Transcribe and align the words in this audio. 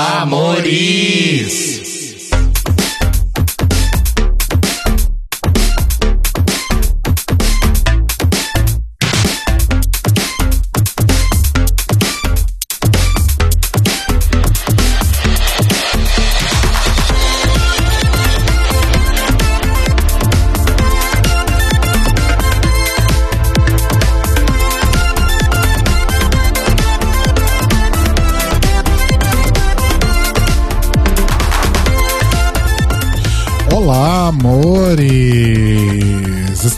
amores! 0.00 1.69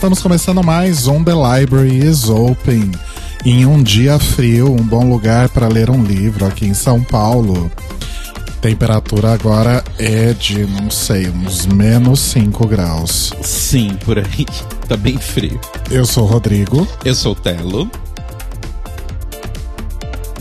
Estamos 0.03 0.21
começando 0.21 0.61
mais 0.61 1.07
um 1.07 1.23
The 1.23 1.31
Library 1.31 2.05
is 2.05 2.27
Open. 2.27 2.91
Em 3.45 3.65
um 3.65 3.81
dia 3.81 4.19
frio, 4.19 4.69
um 4.69 4.83
bom 4.83 5.09
lugar 5.09 5.47
para 5.47 5.69
ler 5.69 5.89
um 5.89 6.03
livro 6.03 6.45
aqui 6.45 6.65
em 6.65 6.73
São 6.73 7.01
Paulo. 7.01 7.71
Temperatura 8.59 9.31
agora 9.31 9.81
é 9.97 10.33
de, 10.33 10.65
não 10.65 10.91
sei, 10.91 11.29
uns 11.29 11.65
menos 11.65 12.19
5 12.19 12.67
graus. 12.67 13.31
Sim, 13.41 13.97
por 14.03 14.19
aí. 14.19 14.45
Tá 14.89 14.97
bem 14.97 15.17
frio. 15.17 15.57
Eu 15.89 16.05
sou 16.05 16.25
o 16.25 16.27
Rodrigo. 16.27 16.85
Eu 17.05 17.15
sou 17.15 17.31
o 17.31 17.35
Telo. 17.35 17.89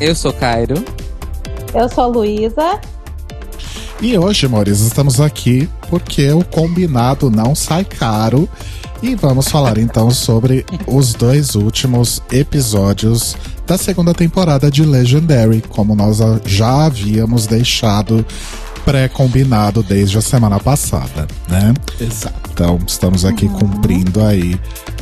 Eu 0.01 0.13
sou 0.17 0.33
Cairo. 0.33 0.85
Eu 1.73 1.89
sou 1.89 2.03
a 2.03 2.07
Luísa. 2.09 2.81
E 4.01 4.19
hoje, 4.19 4.47
amores, 4.47 4.81
estamos 4.81 5.21
aqui 5.21 5.69
porque 5.89 6.29
o 6.33 6.45
combinado 6.45 7.31
não 7.31 7.55
sai 7.55 7.85
caro. 7.85 8.49
E 9.03 9.17
vamos 9.17 9.49
falar 9.49 9.79
então 9.79 10.11
sobre 10.13 10.65
os 10.87 11.13
dois 11.13 11.57
últimos 11.57 12.23
episódios 12.31 13.37
da 13.67 13.77
segunda 13.77 14.15
temporada 14.15 14.71
de 14.71 14.85
Legendary, 14.85 15.63
como 15.69 15.97
nós 15.97 16.19
já 16.47 16.87
havíamos 16.87 17.47
deixado 17.47 18.25
pré-combinado 18.85 19.83
desde 19.83 20.19
a 20.19 20.21
semana 20.21 20.59
passada, 20.61 21.27
né? 21.49 21.75
Exato. 22.01 22.51
Então, 22.53 22.79
estamos 22.87 23.25
aqui 23.25 23.49
cumprindo 23.49 24.25
aí 24.25 24.59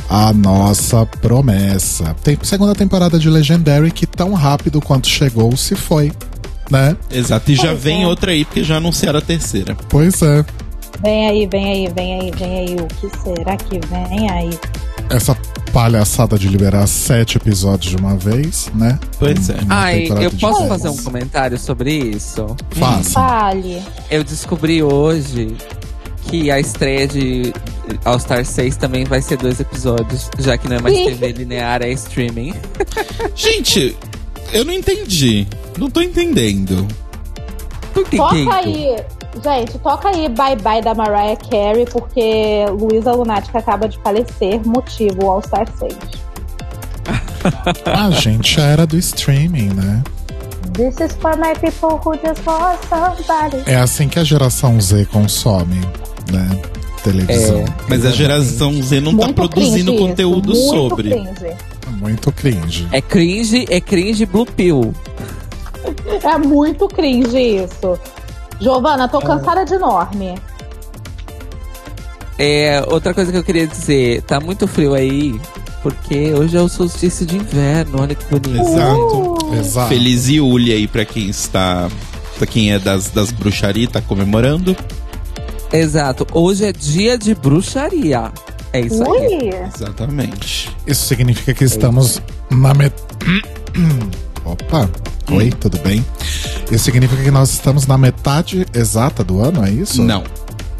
a 0.09 0.33
nossa 0.33 1.05
promessa. 1.05 2.15
Tem 2.23 2.37
segunda 2.41 2.73
temporada 2.73 3.19
de 3.19 3.29
Legendary 3.29 3.91
que 3.91 4.05
tão 4.07 4.33
rápido 4.33 4.81
quanto 4.81 5.07
chegou 5.07 5.55
se 5.55 5.75
foi, 5.75 6.11
né? 6.69 6.95
Exato. 7.11 7.51
E 7.51 7.55
já 7.55 7.69
Pois 7.69 7.83
vem 7.83 8.03
é. 8.03 8.07
outra 8.07 8.31
aí, 8.31 8.45
porque 8.45 8.63
já 8.63 8.77
anunciaram 8.77 9.19
a 9.19 9.21
terceira. 9.21 9.75
Pois 9.89 10.21
é. 10.21 10.45
Vem 11.03 11.27
aí, 11.29 11.47
vem 11.47 11.65
aí, 11.65 11.87
vem 11.93 12.19
aí, 12.21 12.31
vem 12.31 12.59
aí. 12.59 12.75
O 12.75 12.87
que 12.87 13.09
será 13.23 13.57
que 13.57 13.79
vem 13.87 14.29
aí? 14.31 14.49
essa 15.09 15.35
palhaçada 15.73 16.39
de 16.39 16.47
liberar 16.47 16.87
sete 16.87 17.35
episódios 17.37 17.91
de 17.91 17.97
uma 17.97 18.15
vez, 18.15 18.71
né? 18.73 18.97
Pois 19.19 19.49
é. 19.49 19.55
Uma 19.55 19.75
Ai, 19.75 20.01
temporada 20.03 20.25
eu 20.25 20.31
posso 20.31 20.67
fazer 20.67 20.89
um 20.89 20.97
comentário 20.97 21.57
sobre 21.57 21.93
isso? 21.93 22.55
Faça. 22.71 23.09
Fale. 23.11 23.83
Eu 24.09 24.23
descobri 24.23 24.81
hoje 24.81 25.53
que 26.23 26.49
a 26.49 26.59
estreia 26.61 27.07
de 27.07 27.53
All 28.05 28.17
Star 28.19 28.45
6 28.45 28.77
também 28.77 29.03
vai 29.03 29.21
ser 29.21 29.37
dois 29.37 29.59
episódios, 29.59 30.29
já 30.39 30.57
que 30.57 30.69
não 30.69 30.77
é 30.77 30.81
mais 30.81 30.95
TV 30.95 31.31
linear, 31.33 31.81
é 31.81 31.89
streaming. 31.91 32.53
Gente, 33.35 33.97
eu 34.53 34.63
não 34.63 34.73
entendi. 34.73 35.45
Não 35.77 35.89
tô 35.89 36.01
entendendo. 36.01 36.87
Por 37.93 38.05
que 38.05 38.17
que- 38.17 38.49
aí. 38.49 38.95
Gente, 39.43 39.79
toca 39.79 40.09
aí 40.09 40.27
Bye 40.27 40.57
Bye 40.57 40.81
da 40.81 40.93
Mariah 40.93 41.37
Carey, 41.37 41.85
porque 41.85 42.65
Luísa 42.69 43.13
Lunática 43.13 43.59
acaba 43.59 43.87
de 43.87 43.97
falecer, 43.99 44.59
motivo 44.65 45.31
All 45.31 45.41
Star 45.41 45.67
6. 45.77 45.95
A 47.85 48.09
gente 48.11 48.55
já 48.55 48.63
era 48.63 48.85
do 48.85 48.97
streaming, 48.97 49.69
né? 49.73 50.03
This 50.73 50.99
is 50.99 51.13
for 51.19 51.35
my 51.37 51.53
people 51.55 51.99
who 52.03 52.15
just 52.15 52.45
lost 52.45 52.87
somebody. 52.87 53.63
É 53.65 53.75
assim 53.75 54.07
que 54.07 54.19
a 54.19 54.23
geração 54.23 54.79
Z 54.79 55.05
consome, 55.11 55.81
né? 56.31 56.61
Televisão. 57.03 57.59
É. 57.59 57.65
Mas 57.89 58.05
a 58.05 58.11
geração 58.11 58.73
Z 58.81 59.01
não 59.01 59.17
tá 59.17 59.25
Muito 59.25 59.35
produzindo 59.35 59.91
cringe 59.91 60.07
conteúdo 60.07 60.53
isso, 60.53 60.73
muito 60.73 60.89
sobre. 60.89 61.09
cringe. 61.09 61.55
Muito 61.99 62.31
cringe. 62.31 62.87
É 62.91 63.01
cringe, 63.01 63.65
é 63.69 63.81
cringe 63.81 64.25
blue 64.25 64.45
pill. 64.45 64.93
É 66.23 66.37
muito 66.37 66.87
cringe 66.87 67.37
isso. 67.37 67.99
Giovana, 68.61 69.07
tô 69.07 69.19
cansada 69.19 69.65
de 69.65 69.73
enorme. 69.73 70.35
É, 72.37 72.83
outra 72.87 73.13
coisa 73.13 73.31
que 73.31 73.37
eu 73.37 73.43
queria 73.43 73.67
dizer, 73.67 74.21
tá 74.23 74.39
muito 74.39 74.67
frio 74.67 74.93
aí, 74.93 75.39
porque 75.83 76.33
hoje 76.33 76.55
é 76.55 76.61
o 76.61 76.69
solstício 76.69 77.25
de 77.25 77.37
inverno, 77.37 78.01
olha 78.01 78.15
que 78.15 78.25
bonito. 78.25 78.67
Exato. 78.67 79.45
Uh, 79.45 79.55
Exato. 79.55 79.89
Feliz 79.89 80.27
Yuli 80.27 80.71
aí 80.71 80.87
pra 80.87 81.05
quem 81.05 81.29
está. 81.29 81.89
Pra 82.37 82.47
quem 82.47 82.71
é 82.71 82.79
das, 82.79 83.09
das 83.09 83.31
bruxarias, 83.31 83.91
tá 83.91 84.01
comemorando. 84.01 84.75
Exato, 85.71 86.25
hoje 86.31 86.65
é 86.65 86.71
dia 86.71 87.17
de 87.17 87.35
bruxaria. 87.35 88.31
É 88.73 88.79
isso 88.79 89.03
aí. 89.03 89.09
Ui. 89.09 89.49
Exatamente. 89.75 90.75
Isso 90.87 91.05
significa 91.05 91.53
que 91.53 91.63
estamos 91.63 92.21
na 92.49 92.73
met... 92.73 92.95
Opa. 94.45 94.89
Oi, 95.31 95.49
tudo 95.51 95.77
bem? 95.79 96.05
Isso 96.71 96.83
significa 96.85 97.23
que 97.23 97.31
nós 97.31 97.51
estamos 97.51 97.87
na 97.87 97.97
metade 97.97 98.65
exata 98.73 99.23
do 99.23 99.41
ano, 99.41 99.65
é 99.65 99.71
isso? 99.71 100.03
Não. 100.03 100.23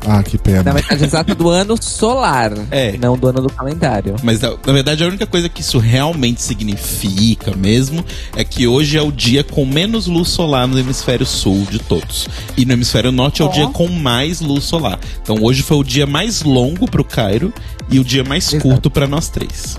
Ah, 0.04 0.24
que 0.24 0.36
pena. 0.36 0.64
Na 0.64 0.74
metade 0.74 1.04
exata 1.04 1.36
do 1.36 1.48
ano 1.48 1.76
solar, 1.80 2.52
É. 2.72 2.98
não 2.98 3.16
do 3.16 3.28
ano 3.28 3.40
do 3.40 3.50
calendário. 3.52 4.16
Mas 4.24 4.40
na 4.42 4.50
na 4.50 4.74
verdade 4.74 5.04
a 5.04 5.08
única 5.08 5.28
coisa 5.28 5.48
que 5.48 5.62
isso 5.62 5.78
realmente 5.78 6.42
significa 6.42 7.56
mesmo 7.56 8.04
é 8.36 8.44
que 8.44 8.66
hoje 8.68 8.98
é 8.98 9.02
o 9.02 9.12
dia 9.12 9.44
com 9.44 9.64
menos 9.64 10.08
luz 10.08 10.30
solar 10.30 10.68
no 10.68 10.80
hemisfério 10.80 11.24
sul 11.26 11.68
de 11.70 11.78
todos. 11.78 12.28
E 12.58 12.66
no 12.66 12.74
hemisfério 12.74 13.12
norte 13.12 13.44
é 13.44 13.46
o 13.46 13.48
Ó. 13.48 13.52
dia 13.52 13.68
com 13.68 13.88
mais 13.90 14.42
luz 14.42 14.64
solar. 14.64 15.00
Então 15.22 15.38
hoje 15.40 15.62
foi 15.62 15.78
o 15.78 15.84
dia 15.84 16.08
mais 16.08 16.42
longo 16.42 16.90
pro 16.90 17.04
Cairo 17.04 17.54
e 17.88 18.00
o 18.00 18.04
dia 18.04 18.24
mais 18.24 18.48
Exato. 18.52 18.64
curto 18.68 18.90
pra 18.90 19.06
nós 19.08 19.30
três. 19.30 19.78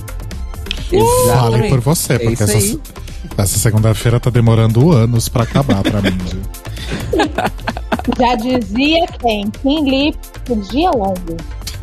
Fale 1.26 1.68
por 1.68 1.80
você, 1.80 2.12
É 2.12 2.18
porque 2.18 2.34
isso 2.34 2.42
essa, 2.44 2.56
aí. 2.58 2.80
Essa 3.36 3.58
segunda-feira 3.58 4.20
tá 4.20 4.30
demorando 4.30 4.92
anos 4.92 5.28
pra 5.28 5.44
acabar 5.44 5.82
pra 5.82 6.00
mim. 6.02 6.18
Já 8.18 8.34
dizia 8.34 9.06
quem? 9.20 9.50
Quem 9.62 9.88
li 9.88 10.14
o 10.48 10.56
dia 10.56 10.90
longo. 10.90 11.36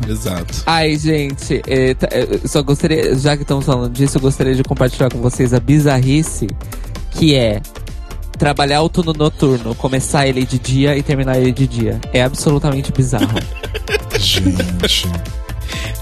Exato. 0.08 0.62
Ai, 0.66 0.96
gente, 0.96 1.62
é, 1.66 1.94
tá, 1.94 2.08
eu 2.10 2.46
só 2.48 2.62
gostaria, 2.62 3.14
já 3.16 3.36
que 3.36 3.42
estamos 3.42 3.64
falando 3.64 3.92
disso, 3.92 4.18
eu 4.18 4.22
gostaria 4.22 4.54
de 4.54 4.62
compartilhar 4.62 5.10
com 5.10 5.20
vocês 5.20 5.52
a 5.52 5.60
bizarrice 5.60 6.46
que 7.10 7.34
é 7.34 7.60
trabalhar 8.38 8.82
o 8.82 8.88
turno 8.88 9.12
noturno, 9.12 9.74
começar 9.74 10.26
ele 10.26 10.46
de 10.46 10.58
dia 10.58 10.96
e 10.96 11.02
terminar 11.02 11.38
ele 11.38 11.52
de 11.52 11.66
dia. 11.66 12.00
É 12.12 12.22
absolutamente 12.22 12.90
bizarro. 12.92 13.28
Gente. 14.18 15.08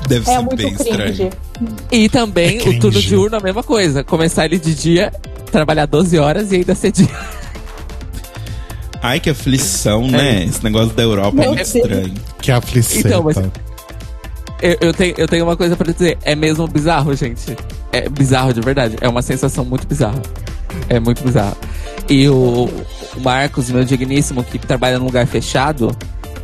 Deve 0.07 0.31
É 0.31 0.35
ser 0.35 0.39
muito 0.43 0.57
bem 0.57 0.75
cringe. 0.75 0.91
estranho. 0.91 1.31
e 1.91 2.09
também 2.09 2.59
É 2.59 2.69
o 2.69 2.79
turno 2.79 3.01
diurno, 3.01 3.37
a 3.37 3.41
mesma 3.41 3.63
coisa. 3.63 4.05
Começar 4.05 4.45
ele 4.45 4.59
de 4.59 4.75
dia, 4.75 5.13
trabalhar 5.51 5.87
12 5.87 6.19
horas 6.19 6.53
e 6.53 6.57
ainda 6.57 6.75
ser 6.75 6.93
dia. 6.93 7.09
Ai, 9.03 9.21
que 9.21 9.31
aflição, 9.31 10.09
né? 10.09 10.45
Esse 10.45 10.63
negócio 10.65 10.91
da 10.95 11.03
Europa 11.03 11.37
é 11.39 11.41
Meu 11.41 11.55
muito 11.55 11.59
Deus. 11.59 11.75
estranho. 11.75 12.15
Que 12.41 12.51
afliceta. 12.51 13.09
Então, 13.09 13.23
mas- 13.23 13.37
Eu, 14.61 14.77
eu 14.81 14.93
tenho, 14.93 15.15
eu 15.17 15.29
tenho 15.29 15.45
uma 15.45 15.57
coisa 15.57 15.77
pra 15.77 15.93
dizer. 15.93 16.19
É 16.23 16.35
mesmo 16.35 16.67
bizarro, 16.67 17.15
gente. 17.15 17.57
É 17.93 18.09
bizarro 18.09 18.53
de 18.53 18.61
verdade. 18.61 18.97
É 19.01 19.09
uma 19.09 19.23
sensação 19.23 19.65
muito 19.65 19.87
bizarra. 19.87 20.21
É 20.89 20.99
muito 20.99 21.23
bizarro. 21.23 21.57
E 22.09 22.29
o, 22.29 22.69
o 23.17 23.21
Marcos, 23.21 23.71
meu 23.71 23.85
digníssimo, 23.85 24.43
que 24.43 24.59
trabalha 24.59 24.99
num 24.99 25.05
lugar 25.05 25.27
fechado, 25.29 25.97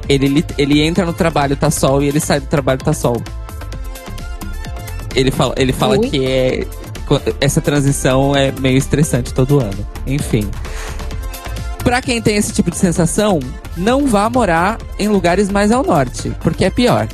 ele, 0.09 0.45
ele 0.57 0.81
entra 0.81 1.05
no 1.05 1.13
trabalho, 1.13 1.57
tá 1.57 1.71
sol, 1.73 2.03
e 2.05 2.09
ele 2.09 2.21
sai 2.21 2.39
do 2.39 2.47
trabalho, 2.47 2.79
tá 2.79 2.93
sol. 2.93 3.21
Ele 5.15 5.31
fala, 5.31 5.55
ele 5.57 5.73
fala 5.73 5.99
que 5.99 6.25
é. 6.25 6.67
Essa 7.41 7.61
transição 7.61 8.35
é 8.35 8.51
meio 8.53 8.79
estressante 8.79 9.33
todo 9.33 9.61
ano. 9.61 9.87
Enfim. 10.07 10.49
Pra 11.83 12.01
quem 12.01 12.21
tem 12.21 12.37
esse 12.37 12.53
tipo 12.53 12.71
de 12.71 12.79
sensação, 12.79 13.39
não 13.77 14.07
vá 14.07 14.31
morar 14.31 14.79
em 14.99 15.09
lugares 15.09 15.51
mais 15.51 15.71
ao 15.71 15.85
norte, 15.85 16.33
porque 16.41 16.65
é 16.65 16.71
pior. 16.71 17.07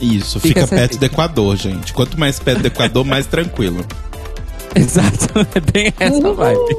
Isso, 0.00 0.40
Fica 0.40 0.62
fica, 0.62 0.76
perto 0.76 0.98
do 0.98 1.04
Equador, 1.04 1.56
gente. 1.56 1.92
Quanto 1.92 2.18
mais 2.18 2.40
perto 2.40 2.62
do 2.62 2.66
Equador, 2.66 3.04
mais 3.04 3.26
tranquilo. 3.26 3.84
Exato, 4.74 5.46
é 5.54 5.60
bem 5.60 5.94
essa 6.00 6.32
vibe. 6.32 6.76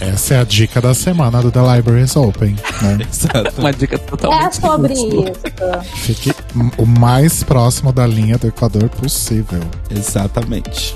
Essa 0.00 0.34
é 0.34 0.38
a 0.40 0.44
dica 0.44 0.80
da 0.80 0.92
semana 0.94 1.40
do 1.40 1.50
The 1.50 1.60
Library 1.76 2.02
is 2.04 2.14
Open. 2.16 2.54
Né? 2.82 2.98
Exato. 3.10 3.54
Uma 3.60 3.72
dica 3.72 3.94
É 3.94 3.98
totalmente 3.98 4.56
sobre 4.56 4.92
inútil. 4.94 5.32
isso. 5.32 5.96
Fique 6.02 6.32
o 6.76 6.84
mais 6.84 7.42
próximo 7.42 7.92
da 7.92 8.06
linha 8.06 8.36
do 8.36 8.46
Equador 8.46 8.88
possível. 8.90 9.60
Exatamente. 9.90 10.94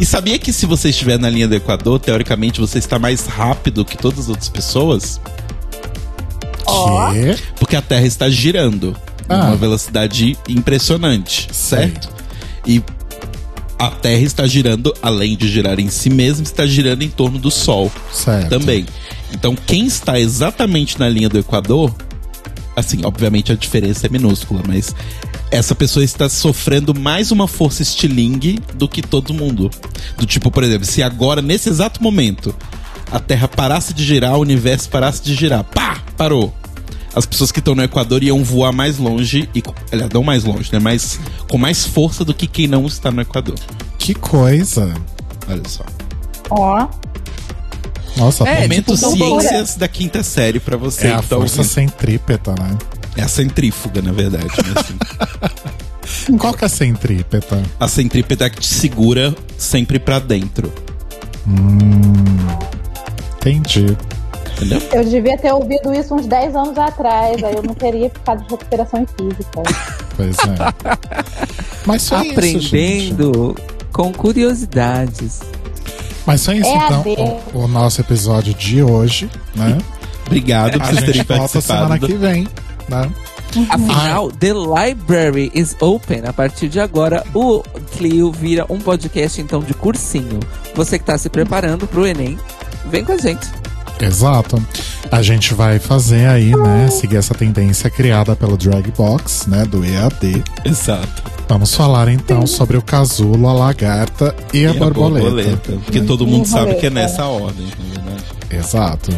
E 0.00 0.04
sabia 0.06 0.38
que 0.38 0.52
se 0.52 0.66
você 0.66 0.88
estiver 0.90 1.18
na 1.18 1.30
linha 1.30 1.46
do 1.46 1.54
Equador, 1.54 2.00
teoricamente 2.00 2.60
você 2.60 2.78
está 2.78 2.98
mais 2.98 3.26
rápido 3.26 3.84
que 3.84 3.96
todas 3.96 4.20
as 4.20 4.28
outras 4.28 4.48
pessoas? 4.48 5.20
Ó. 6.66 7.12
quê? 7.12 7.36
Porque 7.56 7.76
a 7.76 7.82
Terra 7.82 8.06
está 8.06 8.28
girando 8.28 8.96
Ah. 9.28 9.36
numa 9.46 9.56
velocidade 9.56 10.36
impressionante, 10.48 11.48
certo? 11.52 12.08
E 12.66 12.82
a 13.86 13.90
Terra 13.90 14.22
está 14.22 14.46
girando, 14.46 14.94
além 15.02 15.36
de 15.36 15.48
girar 15.48 15.78
em 15.78 15.88
si 15.88 16.10
mesma, 16.10 16.42
está 16.42 16.66
girando 16.66 17.02
em 17.02 17.08
torno 17.08 17.38
do 17.38 17.50
Sol 17.50 17.90
Certo. 18.12 18.48
também. 18.48 18.86
Então, 19.32 19.54
quem 19.54 19.86
está 19.86 20.18
exatamente 20.18 20.98
na 20.98 21.08
linha 21.08 21.28
do 21.28 21.38
Equador, 21.38 21.94
assim, 22.76 23.04
obviamente 23.04 23.52
a 23.52 23.54
diferença 23.54 24.06
é 24.06 24.08
minúscula, 24.08 24.62
mas 24.66 24.94
essa 25.50 25.74
pessoa 25.74 26.04
está 26.04 26.28
sofrendo 26.28 26.94
mais 26.94 27.30
uma 27.30 27.46
força 27.46 27.82
estilingue 27.82 28.58
do 28.74 28.88
que 28.88 29.02
todo 29.02 29.34
mundo. 29.34 29.70
Do 30.16 30.26
tipo, 30.26 30.50
por 30.50 30.62
exemplo, 30.62 30.86
se 30.86 31.02
agora, 31.02 31.40
nesse 31.40 31.68
exato 31.68 32.02
momento, 32.02 32.54
a 33.10 33.20
Terra 33.20 33.48
parasse 33.48 33.92
de 33.92 34.04
girar, 34.04 34.36
o 34.36 34.40
universo 34.40 34.88
parasse 34.88 35.22
de 35.22 35.34
girar, 35.34 35.64
pá, 35.64 36.02
parou. 36.16 36.52
As 37.14 37.24
pessoas 37.26 37.52
que 37.52 37.60
estão 37.60 37.74
no 37.74 37.82
Equador 37.82 38.22
iam 38.22 38.42
voar 38.42 38.72
mais 38.72 38.98
longe 38.98 39.48
e, 39.54 39.62
aliás, 39.92 40.10
não 40.12 40.22
mais 40.24 40.42
longe, 40.44 40.70
né? 40.72 40.78
Mas 40.78 41.18
com 41.48 41.56
mais 41.56 41.84
força 41.86 42.24
do 42.24 42.34
que 42.34 42.46
quem 42.46 42.66
não 42.66 42.84
está 42.86 43.10
no 43.10 43.20
Equador. 43.20 43.54
Que 43.98 44.14
coisa. 44.14 44.92
Olha 45.48 45.62
só. 45.68 45.84
Ó. 46.50 46.86
Nossa, 48.16 48.44
É, 48.48 48.62
Momento 48.62 48.94
tipo, 48.96 49.16
ciências 49.16 49.76
da 49.76 49.88
quinta 49.88 50.22
série 50.22 50.60
pra 50.60 50.76
você 50.76 51.08
é 51.08 51.12
a 51.12 51.16
tá 51.16 51.22
força 51.22 51.58
ouvindo. 51.58 51.64
centrípeta, 51.72 52.52
né? 52.58 52.76
É 53.16 53.22
a 53.22 53.28
centrífuga, 53.28 54.02
na 54.02 54.12
verdade. 54.12 54.46
né, 54.46 54.74
assim. 54.76 56.36
Qual 56.38 56.52
que 56.54 56.64
é 56.64 56.66
a 56.66 56.68
centrípeta? 56.68 57.62
a 57.78 57.88
centrípeta 57.88 58.48
que 58.50 58.60
te 58.60 58.68
segura 58.68 59.34
sempre 59.58 59.98
pra 59.98 60.18
dentro. 60.18 60.72
Entendi. 63.36 63.96
Entendeu? 64.56 64.80
Eu 64.92 65.04
devia 65.04 65.36
ter 65.36 65.52
ouvido 65.52 65.92
isso 65.92 66.14
uns 66.14 66.26
10 66.26 66.56
anos 66.56 66.78
atrás, 66.78 67.42
aí 67.42 67.54
eu 67.54 67.62
não 67.62 67.74
teria 67.74 68.08
ficado 68.08 68.44
de 68.44 68.50
recuperação 68.50 69.00
em 69.02 69.06
física. 69.06 69.62
Pois 70.16 70.36
é. 70.38 70.98
Mas 71.84 72.08
foi 72.08 72.28
isso, 72.28 72.60
gente. 72.60 73.12
Aprendendo 73.12 73.56
com 73.92 74.12
curiosidades. 74.12 75.40
Mas 76.24 76.44
foi 76.46 76.58
isso, 76.58 76.68
É 76.68 76.76
então, 76.76 77.04
o, 77.52 77.64
o 77.64 77.66
nosso 77.66 78.00
episódio 78.00 78.54
de 78.54 78.80
hoje, 78.80 79.28
né? 79.56 79.76
Obrigado 80.24 80.78
por 80.78 80.88
terem 80.88 81.14
gente 81.14 81.26
volta 81.26 81.60
semana 81.60 81.88
participado. 81.88 82.06
que 82.06 82.14
vem, 82.14 82.48
né? 82.88 83.10
Afinal, 83.68 84.30
The 84.32 84.52
Library 84.52 85.50
is 85.54 85.76
Open. 85.80 86.22
A 86.26 86.32
partir 86.32 86.68
de 86.68 86.80
agora, 86.80 87.24
o 87.34 87.62
Clio 87.96 88.32
vira 88.32 88.66
um 88.68 88.78
podcast, 88.78 89.40
então, 89.40 89.60
de 89.60 89.74
cursinho. 89.74 90.40
Você 90.74 90.98
que 90.98 91.04
tá 91.04 91.16
se 91.18 91.28
preparando 91.28 91.86
pro 91.86 92.06
Enem, 92.06 92.38
vem 92.86 93.04
com 93.04 93.12
a 93.12 93.18
gente. 93.18 93.46
Exato. 94.00 94.62
A 95.10 95.22
gente 95.22 95.54
vai 95.54 95.78
fazer 95.78 96.26
aí, 96.26 96.54
né? 96.54 96.88
Seguir 96.90 97.16
essa 97.16 97.34
tendência 97.34 97.88
criada 97.88 98.34
pelo 98.34 98.56
Dragbox, 98.56 99.46
né? 99.46 99.64
Do 99.64 99.84
EAD. 99.84 100.42
Exato. 100.64 101.22
Vamos 101.48 101.74
falar 101.74 102.08
então 102.08 102.46
sobre 102.46 102.76
o 102.76 102.82
casulo, 102.82 103.48
a 103.48 103.52
lagarta 103.52 104.34
e, 104.52 104.66
a, 104.66 104.72
borboleta. 104.72 105.72
Porque 105.84 106.00
todo 106.00 106.26
mundo 106.26 106.46
sabe 106.46 106.74
que 106.76 106.86
é 106.86 106.90
nessa 106.90 107.26
ordem, 107.26 107.66
na 107.66 107.94
verdade. 107.94 108.24
Exato. 108.50 109.10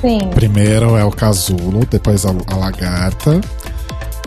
Sim. 0.00 0.18
Primeiro 0.34 0.96
é 0.96 1.04
o 1.04 1.10
casulo, 1.10 1.86
depois 1.90 2.26
a, 2.26 2.30
a 2.30 2.56
lagarta 2.56 3.40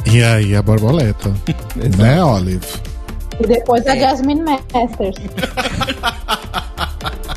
e 0.05 0.23
aí 0.23 0.55
a 0.55 0.61
borboleta. 0.61 1.33
né, 1.97 2.23
Olive? 2.23 2.65
E 3.39 3.47
depois 3.47 3.85
a 3.85 3.95
Jasmine 3.95 4.41
Masters. 4.41 5.17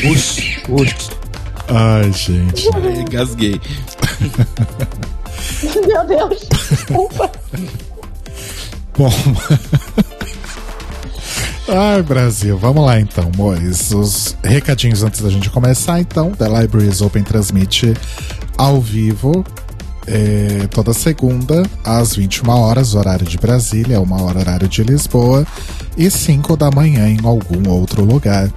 Puxa, 0.00 0.42
puxa. 0.64 1.10
Ai, 1.68 2.12
gente. 2.12 2.68
Ai, 2.74 3.04
Gasguei. 3.10 3.60
Meu 5.86 6.06
Deus. 6.06 6.48
Desculpa. 6.70 7.30
Bom. 8.96 9.12
Ai, 11.68 12.02
Brasil, 12.02 12.58
vamos 12.58 12.84
lá 12.84 12.98
então, 12.98 13.30
amores. 13.32 13.92
Os 13.92 14.36
recadinhos 14.42 15.04
antes 15.04 15.20
da 15.20 15.30
gente 15.30 15.48
começar, 15.50 16.00
então. 16.00 16.32
The 16.32 16.48
Libraries 16.48 17.00
Open 17.00 17.22
transmite 17.22 17.94
ao 18.58 18.80
vivo 18.80 19.44
é, 20.06 20.66
toda 20.70 20.92
segunda, 20.92 21.62
às 21.84 22.16
21 22.16 22.50
horas, 22.50 22.94
horário 22.94 23.26
de 23.26 23.38
Brasília, 23.38 24.00
uma 24.00 24.22
hora 24.22 24.40
horário 24.40 24.68
de 24.68 24.82
Lisboa, 24.82 25.46
e 25.96 26.10
5 26.10 26.56
da 26.56 26.70
manhã 26.70 27.08
em 27.08 27.18
algum 27.24 27.68
outro 27.70 28.04
lugar, 28.04 28.50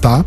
tá? 0.00 0.24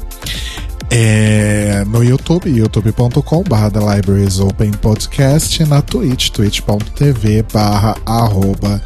É, 0.92 1.84
no 1.88 2.04
YouTube, 2.04 2.50
youtube.com 2.50 3.44
barra 3.44 3.70
The 3.70 3.80
Libraries 3.80 4.40
Open 4.40 4.72
Podcast, 4.72 5.64
na 5.66 5.82
Twitch, 5.82 6.30
twitch.tv 6.32 7.46
barra 7.54 7.96
arroba 8.06 8.82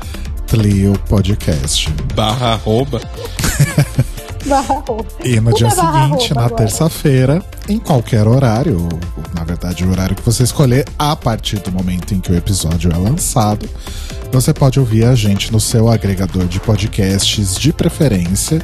Tlio 0.48 1.00
Podcast. 1.08 1.90
Barra 2.14 2.54
arroba. 2.54 3.00
E 5.24 5.40
no 5.40 5.52
Tudo 5.52 5.58
dia 5.58 5.70
seguinte, 5.70 6.34
na 6.34 6.50
terça-feira, 6.50 7.44
em 7.68 7.80
qualquer 7.80 8.28
horário, 8.28 8.88
na 9.34 9.44
verdade 9.44 9.86
o 9.86 9.92
horário 9.92 10.16
que 10.16 10.22
você 10.22 10.44
escolher, 10.44 10.86
a 10.98 11.16
partir 11.16 11.60
do 11.60 11.72
momento 11.72 12.14
em 12.14 12.20
que 12.20 12.32
o 12.32 12.36
episódio 12.36 12.92
é 12.92 12.98
lançado, 12.98 13.70
você 14.32 14.52
pode 14.52 14.80
ouvir 14.80 15.06
a 15.06 15.14
gente 15.14 15.52
no 15.52 15.60
seu 15.60 15.88
agregador 15.88 16.46
de 16.46 16.60
podcasts 16.60 17.56
de 17.56 17.72
preferência. 17.72 18.62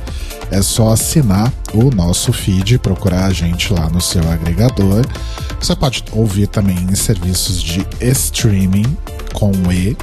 É 0.50 0.64
só 0.64 0.90
assinar 0.90 1.54
o 1.76 1.92
nosso 1.92 2.34
feed, 2.34 2.80
procurar 2.80 3.26
a 3.26 3.30
gente 3.32 3.72
lá 3.72 3.88
no 3.88 4.02
seu 4.02 4.28
agregador. 4.32 5.06
Você 5.62 5.76
pode 5.76 6.04
ouvir 6.12 6.48
também 6.48 6.76
em 6.76 6.96
serviços 6.96 7.62
de 7.62 7.86
streaming 8.02 8.98
com 9.34 9.52
E. 9.72 9.96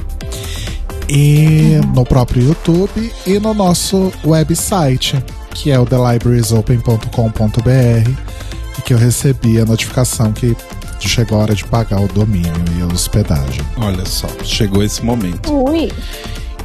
E 1.09 1.81
no 1.93 2.05
próprio 2.05 2.47
YouTube 2.47 3.13
e 3.25 3.39
no 3.39 3.53
nosso 3.53 4.11
website, 4.25 5.21
que 5.57 5.71
é 5.71 5.79
o 5.79 5.85
thelibrariesopen.com.br, 5.85 8.11
e 8.77 8.81
que 8.81 8.93
eu 8.93 8.97
recebi 8.97 9.59
a 9.59 9.65
notificação 9.65 10.31
que 10.31 10.55
chegou 10.99 11.39
a 11.39 11.41
hora 11.43 11.55
de 11.55 11.65
pagar 11.65 11.99
o 11.99 12.07
domínio 12.07 12.53
e 12.77 12.81
a 12.81 12.85
hospedagem. 12.85 13.61
Olha 13.77 14.05
só, 14.05 14.27
chegou 14.43 14.83
esse 14.83 15.03
momento. 15.03 15.51
Ui. 15.51 15.91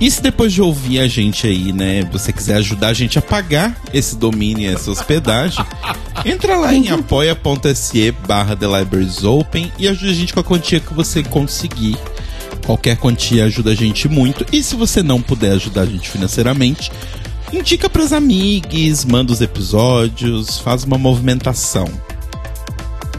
E 0.01 0.11
se 0.11 0.21
depois 0.21 0.53
de 0.53 0.61
ouvir 0.61 0.99
a 0.99 1.09
gente 1.09 1.47
aí, 1.47 1.73
né, 1.73 2.03
você 2.11 2.33
quiser 2.33 2.57
ajudar 2.57 2.89
a 2.89 2.93
gente 2.93 3.17
a 3.19 3.23
pagar 3.23 3.81
esse 3.95 4.17
domínio 4.17 4.69
e 4.69 4.75
essa 4.75 4.91
hospedagem, 4.91 5.65
entra 6.27 6.57
lá 6.57 6.75
em 6.75 6.91
apoia.se 6.91 8.11
barra 8.27 8.57
The 8.57 8.67
Libraries 8.67 9.23
Open 9.25 9.73
e 9.79 9.89
ajude 9.89 10.11
a 10.11 10.15
gente 10.15 10.35
com 10.35 10.41
a 10.41 10.45
quantia 10.45 10.81
que 10.81 10.93
você 10.93 11.23
conseguir. 11.23 11.97
Qualquer 12.67 12.97
quantia 12.97 13.45
ajuda 13.45 13.71
a 13.71 13.75
gente 13.75 14.09
muito. 14.09 14.45
E 14.53 14.63
se 14.63 14.77
você 14.77 15.03
não 15.03 15.23
puder 15.23 15.53
ajudar 15.53 15.83
a 15.83 15.87
gente 15.87 16.09
financeiramente, 16.09 16.91
indica 17.53 17.89
pros 17.89 18.13
amigos, 18.13 19.05
manda 19.05 19.33
os 19.33 19.41
episódios, 19.41 20.59
faz 20.59 20.85
uma 20.85 20.99
movimentação. 20.99 21.87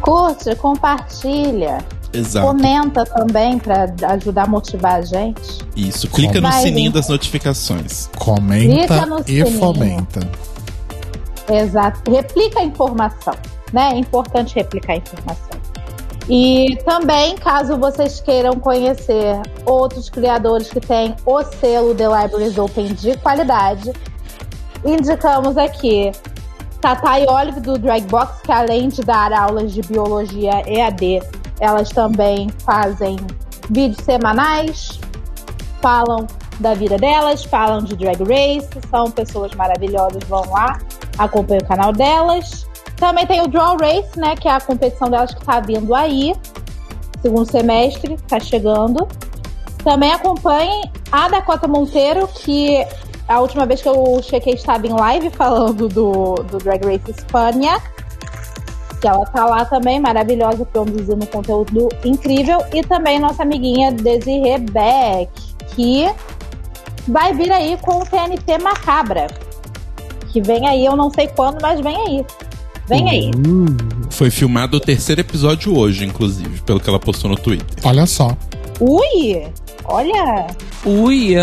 Curte, 0.01 0.55
compartilha. 0.55 1.83
Exato. 2.11 2.45
Comenta 2.47 3.05
também 3.05 3.57
pra 3.57 3.85
ajudar 4.09 4.43
a 4.43 4.47
motivar 4.47 4.95
a 4.95 5.01
gente. 5.01 5.59
Isso. 5.75 6.07
Clica 6.09 6.39
no 6.39 6.47
Vai, 6.47 6.61
sininho 6.61 6.85
gente. 6.85 6.93
das 6.93 7.07
notificações. 7.09 8.07
Comenta 8.17 9.05
no 9.05 9.19
e 9.21 9.23
sininho. 9.23 9.59
fomenta. 9.59 10.19
Exato. 11.49 12.11
Replica 12.11 12.59
a 12.59 12.63
informação, 12.63 13.33
né? 13.71 13.91
É 13.93 13.97
importante 13.97 14.53
replicar 14.55 14.93
a 14.93 14.97
informação. 14.97 15.63
E 16.29 16.77
também, 16.85 17.35
caso 17.35 17.77
vocês 17.77 18.21
queiram 18.21 18.53
conhecer 18.59 19.41
outros 19.65 20.09
criadores 20.09 20.69
que 20.69 20.79
têm 20.79 21.15
o 21.25 21.43
selo 21.43 21.93
The 21.95 22.05
Libraries 22.07 22.57
Open 22.57 22.93
de 22.93 23.17
qualidade, 23.17 23.91
indicamos 24.85 25.57
aqui 25.57 26.11
Tata 26.81 27.19
e 27.19 27.25
Olive 27.27 27.61
do 27.61 27.77
Dragbox, 27.77 28.41
que 28.41 28.51
além 28.51 28.89
de 28.89 29.01
dar 29.03 29.31
aulas 29.31 29.71
de 29.71 29.81
biologia 29.81 30.61
EAD, 30.67 31.21
elas 31.59 31.89
também 31.89 32.49
fazem 32.65 33.15
vídeos 33.69 34.03
semanais, 34.03 34.99
falam 35.81 36.27
da 36.59 36.73
vida 36.73 36.97
delas, 36.97 37.43
falam 37.45 37.81
de 37.81 37.95
Drag 37.95 38.21
Race, 38.23 38.67
são 38.89 39.09
pessoas 39.09 39.53
maravilhosas, 39.55 40.21
vão 40.27 40.43
lá, 40.51 40.79
acompanhem 41.17 41.63
o 41.63 41.67
canal 41.67 41.93
delas. 41.93 42.67
Também 42.97 43.25
tem 43.25 43.41
o 43.41 43.47
Draw 43.47 43.77
Race, 43.77 44.19
né, 44.19 44.35
que 44.35 44.47
é 44.47 44.51
a 44.51 44.61
competição 44.61 45.09
delas 45.09 45.33
que 45.33 45.43
tá 45.43 45.59
vindo 45.59 45.95
aí, 45.95 46.35
segundo 47.21 47.49
semestre, 47.49 48.17
tá 48.27 48.39
chegando. 48.39 49.07
Também 49.83 50.11
acompanhem 50.11 50.91
a 51.11 51.29
Dakota 51.29 51.67
Monteiro, 51.67 52.27
que 52.27 52.85
a 53.27 53.39
última 53.39 53.65
vez 53.65 53.81
que 53.81 53.89
eu 53.89 54.21
chequei 54.21 54.53
estava 54.53 54.85
em 54.85 54.91
live 54.91 55.29
falando 55.31 55.87
do, 55.87 56.35
do 56.35 56.57
Drag 56.57 56.83
Race 56.85 57.09
Espanha. 57.09 57.81
Que 58.99 59.07
ela 59.07 59.25
tá 59.25 59.45
lá 59.45 59.65
também, 59.65 59.99
maravilhosa, 59.99 60.65
produzindo 60.65 61.25
conteúdo 61.27 61.89
incrível. 62.05 62.59
E 62.73 62.81
também 62.83 63.19
nossa 63.19 63.43
amiguinha 63.43 63.91
Desiree 63.91 64.59
Beck, 64.59 65.29
que 65.75 66.09
vai 67.07 67.33
vir 67.33 67.51
aí 67.51 67.77
com 67.81 67.99
o 67.99 68.05
TNT 68.05 68.57
Macabra. 68.61 69.27
Que 70.31 70.41
vem 70.41 70.67
aí, 70.67 70.85
eu 70.85 70.95
não 70.95 71.09
sei 71.09 71.27
quando, 71.27 71.61
mas 71.61 71.79
vem 71.81 71.95
aí. 71.95 72.25
Vem 72.87 73.09
aí. 73.09 73.31
Foi 74.09 74.29
filmado 74.29 74.77
o 74.77 74.79
terceiro 74.79 75.21
episódio 75.21 75.77
hoje, 75.77 76.05
inclusive, 76.05 76.61
pelo 76.61 76.79
que 76.79 76.89
ela 76.89 76.99
postou 76.99 77.29
no 77.29 77.37
Twitter. 77.37 77.67
Olha 77.83 78.05
só. 78.05 78.35
Ui! 78.79 79.47
Olha! 79.85 80.47
Ui! 80.85 81.35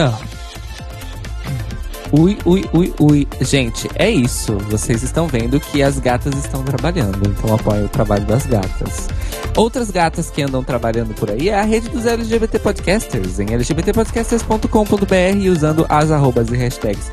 Ui, 2.13 2.39
ui, 2.45 2.65
ui, 2.73 2.93
ui. 2.99 3.29
Gente, 3.41 3.89
é 3.95 4.11
isso. 4.11 4.57
Vocês 4.69 5.03
estão 5.03 5.27
vendo 5.27 5.61
que 5.61 5.83
as 5.83 5.99
gatas 5.99 6.35
estão 6.35 6.65
trabalhando. 6.65 7.29
Então 7.29 7.55
apoiem 7.55 7.85
o 7.85 7.89
trabalho 7.89 8.27
das 8.27 8.47
gatas. 8.47 9.09
Outras 9.57 9.91
gatas 9.91 10.31
que 10.31 10.43
andam 10.43 10.65
trabalhando 10.65 11.15
por 11.15 11.31
aí 11.31 11.49
é 11.49 11.59
a 11.59 11.63
rede 11.63 11.89
dos 11.89 12.07
LGBT 12.07 12.59
Podcasters, 12.59 13.39
em 13.39 13.47
lgbtpodcasters.com.br 13.47 15.51
usando 15.51 15.87
as 15.89 16.11
arrobas 16.11 16.51
e 16.51 16.57
hashtags 16.57 17.13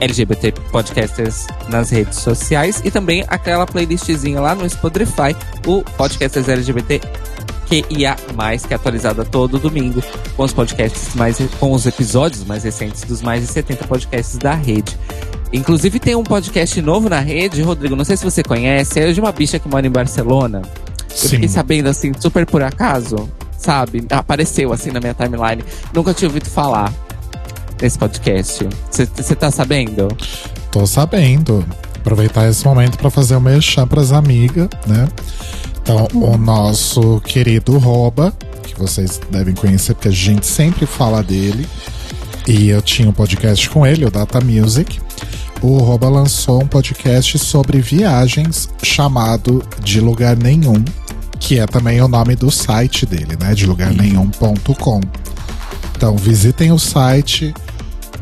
LGBT 0.00 0.52
Podcasters 0.70 1.46
nas 1.68 1.90
redes 1.90 2.18
sociais 2.18 2.80
e 2.84 2.90
também 2.90 3.24
aquela 3.28 3.66
playlistzinha 3.66 4.40
lá 4.40 4.54
no 4.54 4.68
Spotify, 4.68 5.36
o 5.66 5.82
Podcasters 5.82 6.48
LGBT 6.48 7.00
QIA+, 7.68 8.16
que 8.66 8.72
é 8.72 8.76
atualizada 8.76 9.24
todo 9.24 9.58
domingo 9.58 10.02
com 10.36 10.42
os 10.42 10.52
podcasts 10.52 11.14
mais 11.14 11.38
com 11.58 11.72
os 11.72 11.86
episódios 11.86 12.44
mais 12.44 12.64
recentes 12.64 13.04
dos 13.04 13.22
mais 13.22 13.40
de 13.40 13.52
70 13.52 13.86
podcasts 13.86 14.36
da 14.36 14.54
rede. 14.54 14.96
Inclusive 15.52 16.00
tem 16.00 16.16
um 16.16 16.24
podcast 16.24 16.80
novo 16.82 17.08
na 17.08 17.20
rede, 17.20 17.62
Rodrigo, 17.62 17.94
não 17.94 18.04
sei 18.04 18.16
se 18.16 18.24
você 18.24 18.42
conhece, 18.42 19.00
é 19.00 19.12
de 19.12 19.20
uma 19.20 19.32
bicha 19.32 19.58
que 19.58 19.68
mora 19.68 19.86
em 19.86 19.90
Barcelona. 19.90 20.62
Eu 21.10 21.16
Sim. 21.16 21.28
fiquei 21.28 21.48
sabendo 21.48 21.88
assim, 21.88 22.12
super 22.18 22.44
por 22.44 22.62
acaso, 22.62 23.30
sabe? 23.56 24.04
Apareceu 24.10 24.72
assim 24.72 24.90
na 24.90 24.98
minha 24.98 25.14
timeline. 25.14 25.64
Nunca 25.92 26.12
tinha 26.12 26.28
ouvido 26.28 26.50
falar 26.50 26.92
desse 27.84 27.98
podcast. 27.98 28.66
Você 28.90 29.34
tá 29.34 29.50
sabendo? 29.50 30.08
Tô 30.70 30.86
sabendo. 30.86 31.62
Aproveitar 31.96 32.48
esse 32.48 32.64
momento 32.64 32.96
para 32.96 33.10
fazer 33.10 33.36
o 33.36 33.40
merchan 33.40 33.86
pras 33.86 34.10
amigas, 34.10 34.68
né? 34.86 35.06
Então, 35.82 36.08
o 36.14 36.38
nosso 36.38 37.20
querido 37.20 37.76
Roba, 37.76 38.32
que 38.62 38.74
vocês 38.78 39.20
devem 39.30 39.54
conhecer, 39.54 39.92
porque 39.92 40.08
a 40.08 40.12
gente 40.12 40.46
sempre 40.46 40.86
fala 40.86 41.22
dele. 41.22 41.66
E 42.48 42.70
eu 42.70 42.80
tinha 42.80 43.08
um 43.08 43.12
podcast 43.12 43.68
com 43.68 43.86
ele, 43.86 44.06
o 44.06 44.10
Data 44.10 44.40
Music. 44.40 44.98
O 45.60 45.76
Roba 45.78 46.08
lançou 46.08 46.62
um 46.62 46.66
podcast 46.66 47.38
sobre 47.38 47.82
viagens 47.82 48.70
chamado 48.82 49.62
De 49.80 50.00
Lugar 50.00 50.36
Nenhum, 50.38 50.82
que 51.38 51.58
é 51.58 51.66
também 51.66 52.00
o 52.00 52.08
nome 52.08 52.34
do 52.34 52.50
site 52.50 53.04
dele, 53.04 53.36
né? 53.38 53.52
De 53.54 53.66
lugarnenhum.com. 53.66 55.00
Então, 55.96 56.16
visitem 56.16 56.72
o 56.72 56.78
site, 56.78 57.54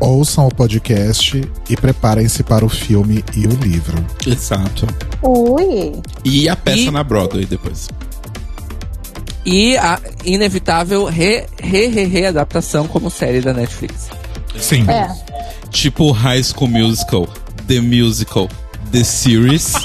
ouçam 0.03 0.47
o 0.47 0.53
podcast 0.53 1.41
e 1.69 1.75
preparem-se 1.77 2.43
para 2.43 2.65
o 2.65 2.69
filme 2.69 3.23
e 3.35 3.47
o 3.47 3.51
livro. 3.51 4.03
Exato. 4.25 4.87
Ui! 5.21 5.93
E 6.23 6.47
a 6.49 6.55
peça 6.55 6.79
E- 6.81 6.91
na 6.91 7.03
Broadway 7.03 7.45
depois. 7.45 7.87
E 9.45 9.75
a 9.77 9.99
inevitável 10.23 11.05
re, 11.05 11.45
re, 11.61 11.87
re, 11.87 12.05
readaptação 12.05 12.87
como 12.87 13.09
série 13.09 13.41
da 13.41 13.53
Netflix. 13.53 14.09
Sim. 14.57 14.89
É. 14.89 15.13
Tipo 15.69 16.11
High 16.11 16.43
School 16.43 16.69
Musical, 16.69 17.27
The 17.67 17.81
Musical, 17.81 18.47
The 18.91 19.03
Series. 19.03 19.73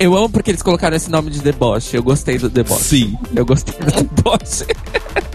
Eu 0.00 0.16
amo 0.16 0.28
porque 0.28 0.50
eles 0.52 0.62
colocaram 0.62 0.96
esse 0.96 1.10
nome 1.10 1.28
de 1.30 1.40
deboche. 1.40 1.96
Eu 1.96 2.02
gostei 2.04 2.38
do 2.38 2.48
deboche. 2.48 2.84
Sim. 2.84 3.18
Eu 3.34 3.44
gostei 3.44 3.74
do 3.80 3.90
deboche. 3.90 4.64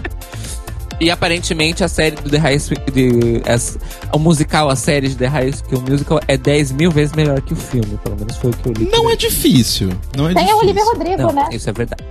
e 1.00 1.10
aparentemente 1.10 1.82
a 1.84 1.88
série 1.88 2.16
do 2.16 2.28
The 2.30 2.38
High 2.38 2.58
School. 2.60 2.78
De, 2.92 3.42
as- 3.50 3.78
o 4.12 4.18
musical, 4.18 4.68
a 4.70 4.76
série 4.76 5.08
de 5.08 5.16
The 5.16 5.26
High 5.26 5.52
School 5.52 5.82
Musical 5.88 6.20
é 6.28 6.36
10 6.36 6.72
mil 6.72 6.90
vezes 6.90 7.14
melhor 7.14 7.40
que 7.40 7.52
o 7.52 7.56
filme. 7.56 7.98
Pelo 8.02 8.16
menos 8.16 8.36
foi 8.36 8.50
o 8.50 8.54
que 8.56 8.68
eu 8.68 8.72
li. 8.72 8.88
Não 8.90 9.10
é 9.10 9.16
difícil. 9.16 9.90
Não 10.16 10.28
é 10.28 10.34
Tem 10.34 10.42
a 10.42 10.46
difícil. 10.46 10.58
Olivia 10.62 10.84
Rodrigo, 10.84 11.22
Não, 11.22 11.32
né? 11.32 11.48
isso 11.52 11.68
é 11.68 11.72
verdade. 11.72 12.04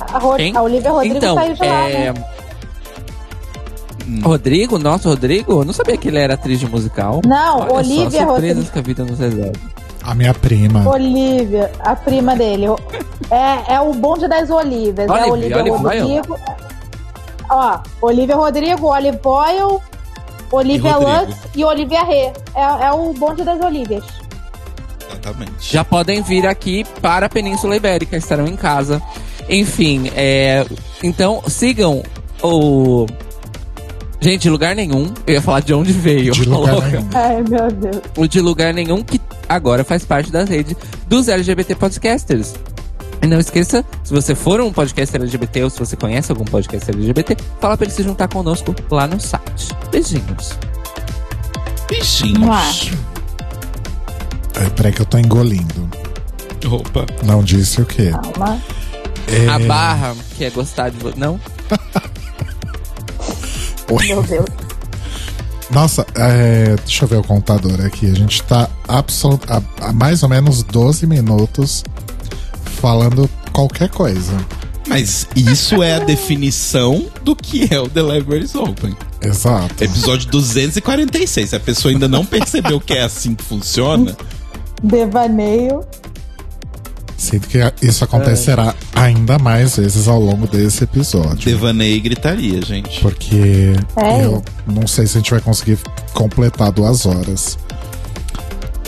A, 0.00 0.18
Ro 0.18 0.36
Quem? 0.36 0.56
a 0.56 0.62
Olivia 0.62 0.90
Rodrigo 0.90 1.16
então, 1.16 1.34
saiu 1.34 1.54
de 1.54 1.60
lá, 1.60 1.88
é... 1.90 2.12
né? 2.12 2.24
Hum. 4.08 4.20
Rodrigo, 4.22 4.78
nosso 4.78 5.08
Rodrigo, 5.08 5.52
eu 5.60 5.64
não 5.64 5.72
sabia 5.72 5.96
que 5.96 6.06
ele 6.08 6.18
era 6.18 6.34
atriz 6.34 6.60
de 6.60 6.66
musical. 6.68 7.20
Não, 7.26 7.60
Olha 7.62 7.72
Olivia 7.74 8.10
só, 8.10 8.28
surpresas 8.28 8.56
Rodrigo. 8.68 8.72
que 8.72 8.78
a 8.78 8.82
vida 8.82 9.04
nos 9.04 9.18
reserva. 9.18 9.52
A 10.04 10.14
minha 10.14 10.32
prima. 10.32 10.88
Olivia, 10.88 11.72
a 11.80 11.96
prima 11.96 12.36
dele. 12.36 12.66
É, 13.28 13.74
é 13.74 13.80
o 13.80 13.92
bonde 13.92 14.28
das 14.28 14.48
Olívias. 14.48 15.08
é 15.08 15.12
Olivia, 15.26 15.58
Olivia 15.58 15.74
Olive 15.74 15.76
Rodrigo. 15.82 16.38
Ó, 17.50 17.78
Olivia 18.00 18.36
Rodrigo, 18.36 18.86
Olive 18.88 19.18
Boyle, 19.18 19.80
Olivia. 20.50 20.96
Lutz 20.96 21.36
e 21.54 21.64
Olivia 21.64 22.02
Rê. 22.04 22.32
É, 22.54 22.86
é 22.86 22.92
o 22.92 23.12
bonde 23.12 23.44
das 23.44 23.60
Olívias. 23.60 24.04
Exatamente. 25.10 25.52
Já 25.60 25.84
podem 25.84 26.22
vir 26.22 26.46
aqui 26.46 26.84
para 27.00 27.26
a 27.26 27.28
Península 27.28 27.76
Ibérica, 27.76 28.16
estarão 28.16 28.46
em 28.46 28.56
casa. 28.56 29.02
Enfim, 29.48 30.10
é, 30.14 30.64
então 31.02 31.42
sigam 31.48 32.02
o. 32.42 33.06
Gente, 34.20 34.42
de 34.42 34.50
lugar 34.50 34.74
nenhum. 34.74 35.12
Eu 35.26 35.34
ia 35.34 35.42
falar 35.42 35.60
de 35.60 35.74
onde 35.74 35.92
veio. 35.92 36.32
De 36.32 36.44
lugar 36.44 36.72
louca. 36.72 36.88
nenhum. 36.88 37.08
Ai, 37.14 37.44
meu 37.48 37.70
Deus. 37.70 38.02
O 38.16 38.26
de 38.26 38.40
lugar 38.40 38.72
nenhum, 38.72 39.02
que 39.02 39.20
agora 39.48 39.84
faz 39.84 40.04
parte 40.04 40.32
da 40.32 40.44
rede 40.44 40.76
dos 41.06 41.28
LGBT 41.28 41.74
Podcasters. 41.74 42.54
E 43.22 43.26
não 43.26 43.38
esqueça, 43.38 43.84
se 44.04 44.12
você 44.12 44.34
for 44.34 44.60
um 44.60 44.72
podcast 44.72 45.16
LGBT 45.16 45.64
ou 45.64 45.70
se 45.70 45.78
você 45.78 45.96
conhece 45.96 46.30
algum 46.30 46.44
podcast 46.44 46.90
LGBT, 46.90 47.36
fala 47.60 47.76
pra 47.76 47.86
ele 47.86 47.94
se 47.94 48.02
juntar 48.02 48.28
conosco 48.28 48.74
lá 48.90 49.06
no 49.06 49.20
site. 49.20 49.74
Beijinhos. 49.90 50.58
Beijinhos. 51.88 52.90
Ai, 54.54 54.70
peraí 54.70 54.92
que 54.92 55.02
eu 55.02 55.06
tô 55.06 55.18
engolindo. 55.18 55.88
Opa. 56.70 57.06
Não 57.24 57.42
disse 57.42 57.80
o 57.80 57.86
quê? 57.86 58.10
Calma. 58.10 58.60
É... 59.26 59.48
A 59.48 59.58
barra, 59.60 60.14
que 60.36 60.44
é 60.44 60.50
gostar 60.50 60.90
de 60.90 60.98
você. 60.98 61.18
Não? 61.18 61.40
Meu 64.06 64.22
Deus. 64.22 64.46
Nossa, 65.70 66.06
é, 66.14 66.76
deixa 66.76 67.04
eu 67.04 67.08
ver 67.08 67.16
o 67.16 67.24
contador 67.24 67.84
aqui. 67.84 68.10
A 68.10 68.14
gente 68.14 68.42
tá 68.44 68.68
absolut, 68.86 69.44
há, 69.48 69.60
há 69.80 69.92
mais 69.92 70.22
ou 70.22 70.28
menos 70.28 70.62
12 70.62 71.06
minutos 71.06 71.82
falando 72.76 73.28
qualquer 73.52 73.88
coisa. 73.88 74.32
Mas 74.88 75.26
isso 75.34 75.82
é 75.82 75.94
a 75.96 75.98
definição 75.98 77.06
do 77.24 77.34
que 77.34 77.66
é 77.74 77.80
o 77.80 77.88
The 77.88 78.02
Libraries 78.02 78.54
Open. 78.54 78.94
Exato. 79.20 79.82
Episódio 79.82 80.30
246. 80.30 81.50
Se 81.50 81.56
a 81.56 81.60
pessoa 81.60 81.90
ainda 81.92 82.06
não 82.06 82.24
percebeu 82.24 82.78
que 82.80 82.92
é 82.92 83.02
assim 83.02 83.34
que 83.34 83.42
funciona, 83.42 84.16
Devaneio. 84.82 85.84
Sinto 87.16 87.48
que 87.48 87.58
isso 87.80 88.04
acontecerá 88.04 88.74
ainda 88.94 89.38
mais 89.38 89.76
vezes 89.76 90.06
ao 90.06 90.20
longo 90.20 90.46
desse 90.46 90.84
episódio. 90.84 91.36
devaneio 91.50 91.96
e 91.96 92.00
gritaria, 92.00 92.60
gente. 92.62 93.00
Porque 93.00 93.72
É. 93.96 94.24
eu 94.24 94.44
não 94.66 94.86
sei 94.86 95.06
se 95.06 95.16
a 95.16 95.20
gente 95.20 95.30
vai 95.30 95.40
conseguir 95.40 95.78
completar 96.12 96.70
duas 96.70 97.06
horas. 97.06 97.58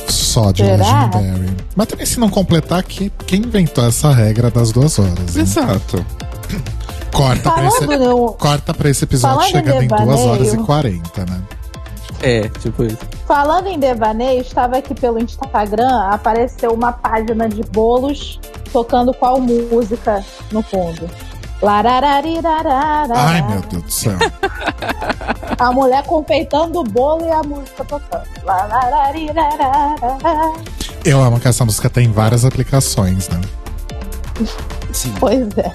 Só 0.08 0.50
de 0.52 0.64
Será? 0.64 0.76
Legendary. 0.76 1.56
Mas 1.76 1.86
também 1.86 2.06
se 2.06 2.18
não 2.20 2.28
completar, 2.28 2.82
que, 2.82 3.10
quem 3.26 3.40
inventou 3.40 3.86
essa 3.86 4.12
regra 4.12 4.50
das 4.50 4.72
duas 4.72 4.98
horas? 4.98 5.34
né? 5.34 5.42
Exato. 5.42 6.04
Corta 7.12 7.50
pra, 7.50 7.66
esse, 7.66 7.86
no, 7.86 8.32
corta 8.34 8.74
pra 8.74 8.90
esse 8.90 9.02
episódio 9.04 9.36
Falando 9.38 9.48
em 9.48 9.52
chegando 9.52 9.82
em 9.82 9.88
2 9.88 10.00
devaneio. 10.00 10.28
horas 10.28 10.52
e 10.54 10.56
40, 10.58 11.24
né? 11.26 11.42
É, 12.20 12.48
tipo 12.48 12.84
isso. 12.84 12.98
falando 13.26 13.66
em 13.68 13.78
devaneio, 13.78 14.40
estava 14.40 14.76
aqui 14.78 14.94
pelo 14.94 15.18
Instagram, 15.18 16.02
apareceu 16.10 16.72
uma 16.72 16.92
página 16.92 17.48
de 17.48 17.62
bolos 17.70 18.38
tocando 18.72 19.14
qual 19.14 19.40
música 19.40 20.22
no 20.52 20.62
fundo. 20.62 21.08
Ai, 23.16 23.42
meu 23.42 23.60
Deus 23.62 23.82
do 23.82 23.90
céu. 23.90 24.16
A 25.58 25.72
mulher 25.72 26.04
confeitando 26.04 26.80
o 26.80 26.84
bolo 26.84 27.26
e 27.26 27.30
a 27.30 27.42
música 27.42 27.84
tocando. 27.84 28.22
Eu 31.04 31.20
amo 31.22 31.40
que 31.40 31.48
essa 31.48 31.64
música 31.64 31.90
tem 31.90 32.10
várias 32.12 32.44
aplicações, 32.44 33.28
né? 33.28 33.40
Sim. 34.92 35.12
Pois 35.18 35.46
é. 35.58 35.72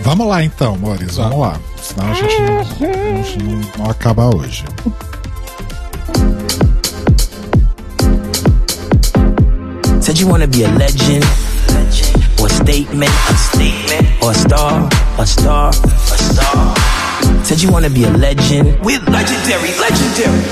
Vamos 0.00 0.26
lá 0.26 0.42
então, 0.44 0.76
Mores, 0.78 1.16
vamos 1.16 1.38
lá. 1.38 1.56
Senão 1.80 2.10
a 2.10 2.14
gente 2.14 2.40
não, 2.42 2.58
a 2.60 2.62
gente 3.22 3.38
não- 3.42 3.84
não 3.84 3.90
acaba 3.90 4.26
hoje. 4.34 4.64
Said 10.00 10.18
you 10.18 10.26
wanna 10.28 10.46
be 10.48 10.64
a 10.64 10.68
legend, 10.70 11.24
statement, 12.66 13.10
a 13.28 13.34
statement, 13.50 14.22
or 14.22 14.30
a 14.30 14.34
star, 14.34 14.88
a 15.18 15.26
star, 15.26 15.68
a 15.70 16.18
star. 16.30 16.74
Said 17.44 17.60
you 17.60 17.70
wanna 17.70 17.90
be 17.90 18.04
a 18.04 18.10
legend. 18.10 18.78
We're 18.84 19.00
legendary, 19.00 19.72
legendary. 19.82 20.42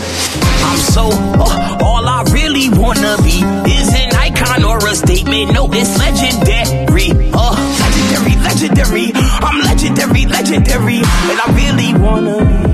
I'm 0.67 0.79
so, 0.79 1.09
uh, 1.38 1.79
all 1.87 2.05
I 2.09 2.23
really 2.33 2.69
wanna 2.71 3.17
be 3.23 3.38
is 3.71 3.88
an 3.95 4.11
icon 4.17 4.64
or 4.64 4.79
a 4.79 4.95
statement. 4.95 5.52
No, 5.55 5.69
it's 5.73 5.97
legendary. 5.99 7.11
Uh, 7.33 7.55
legendary, 7.79 8.35
legendary. 8.43 9.12
I'm 9.47 9.61
legendary, 9.62 10.26
legendary. 10.26 10.99
And 11.31 11.38
I 11.40 11.47
really 11.55 11.95
wanna 11.95 12.45
be. 12.45 12.71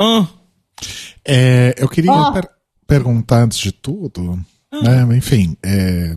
Ah, 0.00 0.26
É, 1.26 1.72
É, 1.72 1.74
eu 1.78 1.88
queria 1.88 2.12
Ó. 2.12 2.32
per- 2.32 2.48
perguntar 2.86 3.42
antes 3.44 3.58
de 3.58 3.72
tudo, 3.72 4.38
né? 4.72 5.06
Enfim, 5.16 5.56
é, 5.62 6.14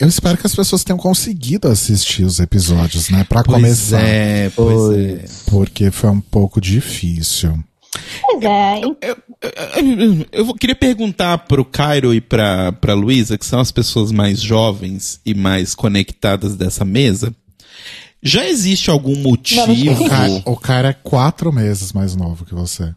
eu 0.00 0.08
espero 0.08 0.38
que 0.38 0.46
as 0.46 0.54
pessoas 0.54 0.84
tenham 0.84 0.98
conseguido 0.98 1.68
assistir 1.68 2.24
os 2.24 2.38
episódios, 2.40 3.08
né? 3.10 3.24
Pra 3.24 3.42
Pois 3.42 3.56
começar. 3.56 4.00
é, 4.00 4.50
pois 4.50 4.96
é. 4.98 5.24
Porque 5.50 5.90
foi 5.90 6.10
um 6.10 6.20
pouco 6.20 6.60
difícil. 6.60 7.58
Pois 8.22 8.44
é, 8.44 8.78
em- 8.80 8.96
Eu, 9.00 10.26
eu 10.32 10.44
vou- 10.44 10.54
queria 10.54 10.74
perguntar 10.76 11.38
pro 11.38 11.64
Cairo 11.64 12.12
e 12.14 12.20
pra, 12.20 12.70
pra 12.72 12.94
Luísa, 12.94 13.38
que 13.38 13.46
são 13.46 13.60
as 13.60 13.70
pessoas 13.72 14.10
mais 14.12 14.40
jovens 14.40 15.20
e 15.24 15.34
mais 15.34 15.74
conectadas 15.74 16.54
dessa 16.56 16.84
mesa. 16.84 17.34
Já 18.22 18.44
existe 18.48 18.90
algum 18.90 19.16
motivo? 19.16 19.62
O 20.02 20.08
cara, 20.08 20.42
o 20.44 20.56
cara 20.56 20.88
é 20.88 20.92
quatro 20.92 21.52
meses 21.52 21.92
mais 21.92 22.16
novo 22.16 22.44
que 22.44 22.54
você. 22.54 22.92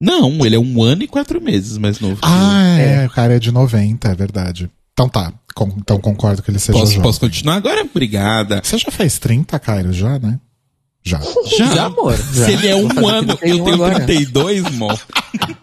Não, 0.00 0.44
ele 0.44 0.56
é 0.56 0.58
um 0.58 0.82
ano 0.82 1.04
e 1.04 1.08
quatro 1.08 1.40
meses 1.40 1.78
mais 1.78 2.00
novo. 2.00 2.16
que 2.16 2.24
eu. 2.26 2.30
Ah, 2.30 2.76
é, 2.78 3.06
o 3.06 3.10
cara 3.10 3.36
é 3.36 3.38
de 3.38 3.52
90, 3.52 4.08
é 4.08 4.14
verdade. 4.16 4.68
Então 4.92 5.08
tá, 5.08 5.32
com- 5.54 5.72
então 5.78 5.98
concordo 5.98 6.42
que 6.42 6.50
ele 6.50 6.58
seja 6.58 6.78
posso, 6.78 6.92
jovem. 6.92 7.02
posso 7.02 7.20
continuar 7.20 7.56
agora? 7.56 7.82
Obrigada. 7.82 8.60
Você 8.62 8.76
já 8.78 8.90
fez 8.90 9.18
30, 9.18 9.58
Cairo, 9.58 9.92
já, 9.92 10.18
né? 10.18 10.38
Já. 11.04 11.20
Já, 11.58 11.74
Já, 11.74 11.84
amor, 11.86 12.16
já. 12.16 12.44
Se 12.44 12.52
ele 12.52 12.68
é 12.68 12.76
um 12.76 13.08
ano, 13.08 13.32
eu 13.32 13.36
31 13.36 13.64
tenho 13.64 13.74
agora. 13.74 14.00
32, 14.06 14.70
mo. 14.72 14.88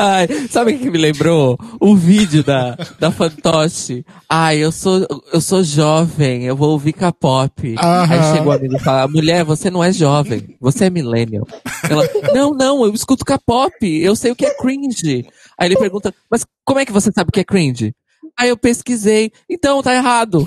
Ai, 0.00 0.28
sabe 0.48 0.74
o 0.74 0.78
que 0.78 0.90
me 0.90 0.96
lembrou? 0.96 1.58
O 1.80 1.96
vídeo 1.96 2.44
da, 2.44 2.76
da 3.00 3.10
Fantoche. 3.10 4.04
Ai, 4.28 4.58
eu 4.58 4.70
sou, 4.70 5.04
eu 5.32 5.40
sou 5.40 5.64
jovem, 5.64 6.44
eu 6.44 6.54
vou 6.54 6.70
ouvir 6.70 6.92
K-pop. 6.92 7.74
Aí 7.76 8.36
chegou 8.36 8.52
a 8.52 8.54
amigo 8.54 8.76
e 8.76 8.78
fala, 8.78 9.08
mulher, 9.08 9.44
você 9.44 9.70
não 9.70 9.82
é 9.82 9.92
jovem, 9.92 10.56
você 10.60 10.84
é 10.84 10.90
millennial. 10.90 11.44
Ela, 11.90 12.08
não, 12.32 12.54
não, 12.54 12.84
eu 12.84 12.94
escuto 12.94 13.24
K-pop, 13.24 13.74
eu 13.82 14.14
sei 14.14 14.30
o 14.30 14.36
que 14.36 14.46
é 14.46 14.54
cringe. 14.54 15.26
Aí 15.58 15.66
ele 15.66 15.76
pergunta, 15.76 16.14
mas 16.30 16.46
como 16.64 16.78
é 16.78 16.86
que 16.86 16.92
você 16.92 17.10
sabe 17.10 17.30
o 17.30 17.32
que 17.32 17.40
é 17.40 17.44
cringe? 17.44 17.92
Aí 18.38 18.50
eu 18.50 18.56
pesquisei, 18.56 19.32
então 19.50 19.82
tá 19.82 19.92
errado. 19.92 20.46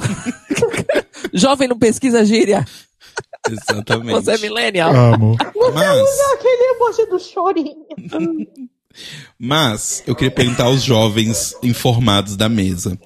jovem 1.33 1.67
não 1.67 1.77
pesquisa 1.77 2.23
gíria, 2.23 2.65
Exatamente. 3.49 4.11
você 4.11 4.31
é 4.31 4.37
millennial. 4.37 4.95
Amo. 4.95 5.35
Mas, 5.73 6.19
aquele 6.33 6.75
emoji 6.75 7.05
do 7.07 7.19
chorinho. 7.19 7.85
mas, 9.39 10.03
eu 10.05 10.15
queria 10.15 10.31
perguntar 10.31 10.65
aos 10.65 10.83
jovens 10.83 11.53
informados 11.63 12.35
da 12.35 12.47
mesa. 12.49 12.97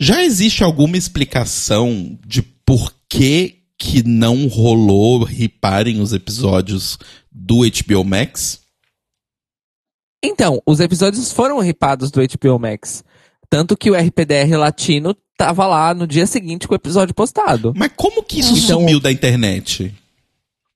Já 0.00 0.22
existe 0.24 0.62
alguma 0.62 0.96
explicação 0.96 2.18
de 2.26 2.42
por 2.42 2.94
que 3.08 3.56
que 3.78 4.02
não 4.02 4.46
rolou 4.48 5.22
riparem 5.24 6.00
os 6.00 6.12
episódios 6.12 6.98
do 7.30 7.60
HBO 7.62 8.04
Max? 8.04 8.60
Então, 10.24 10.60
os 10.66 10.80
episódios 10.80 11.32
foram 11.32 11.60
ripados 11.60 12.10
do 12.10 12.20
HBO 12.20 12.58
Max. 12.58 13.04
Tanto 13.48 13.76
que 13.76 13.90
o 13.90 13.94
RPDR 13.94 14.56
latino 14.58 15.16
tava 15.36 15.66
lá 15.66 15.94
no 15.94 16.06
dia 16.06 16.26
seguinte 16.26 16.66
com 16.66 16.74
o 16.74 16.76
episódio 16.76 17.14
postado. 17.14 17.72
Mas 17.76 17.92
como 17.96 18.22
que 18.22 18.40
isso 18.40 18.56
Então- 18.56 18.80
sumiu 18.80 18.98
da 19.00 19.12
internet? 19.12 19.94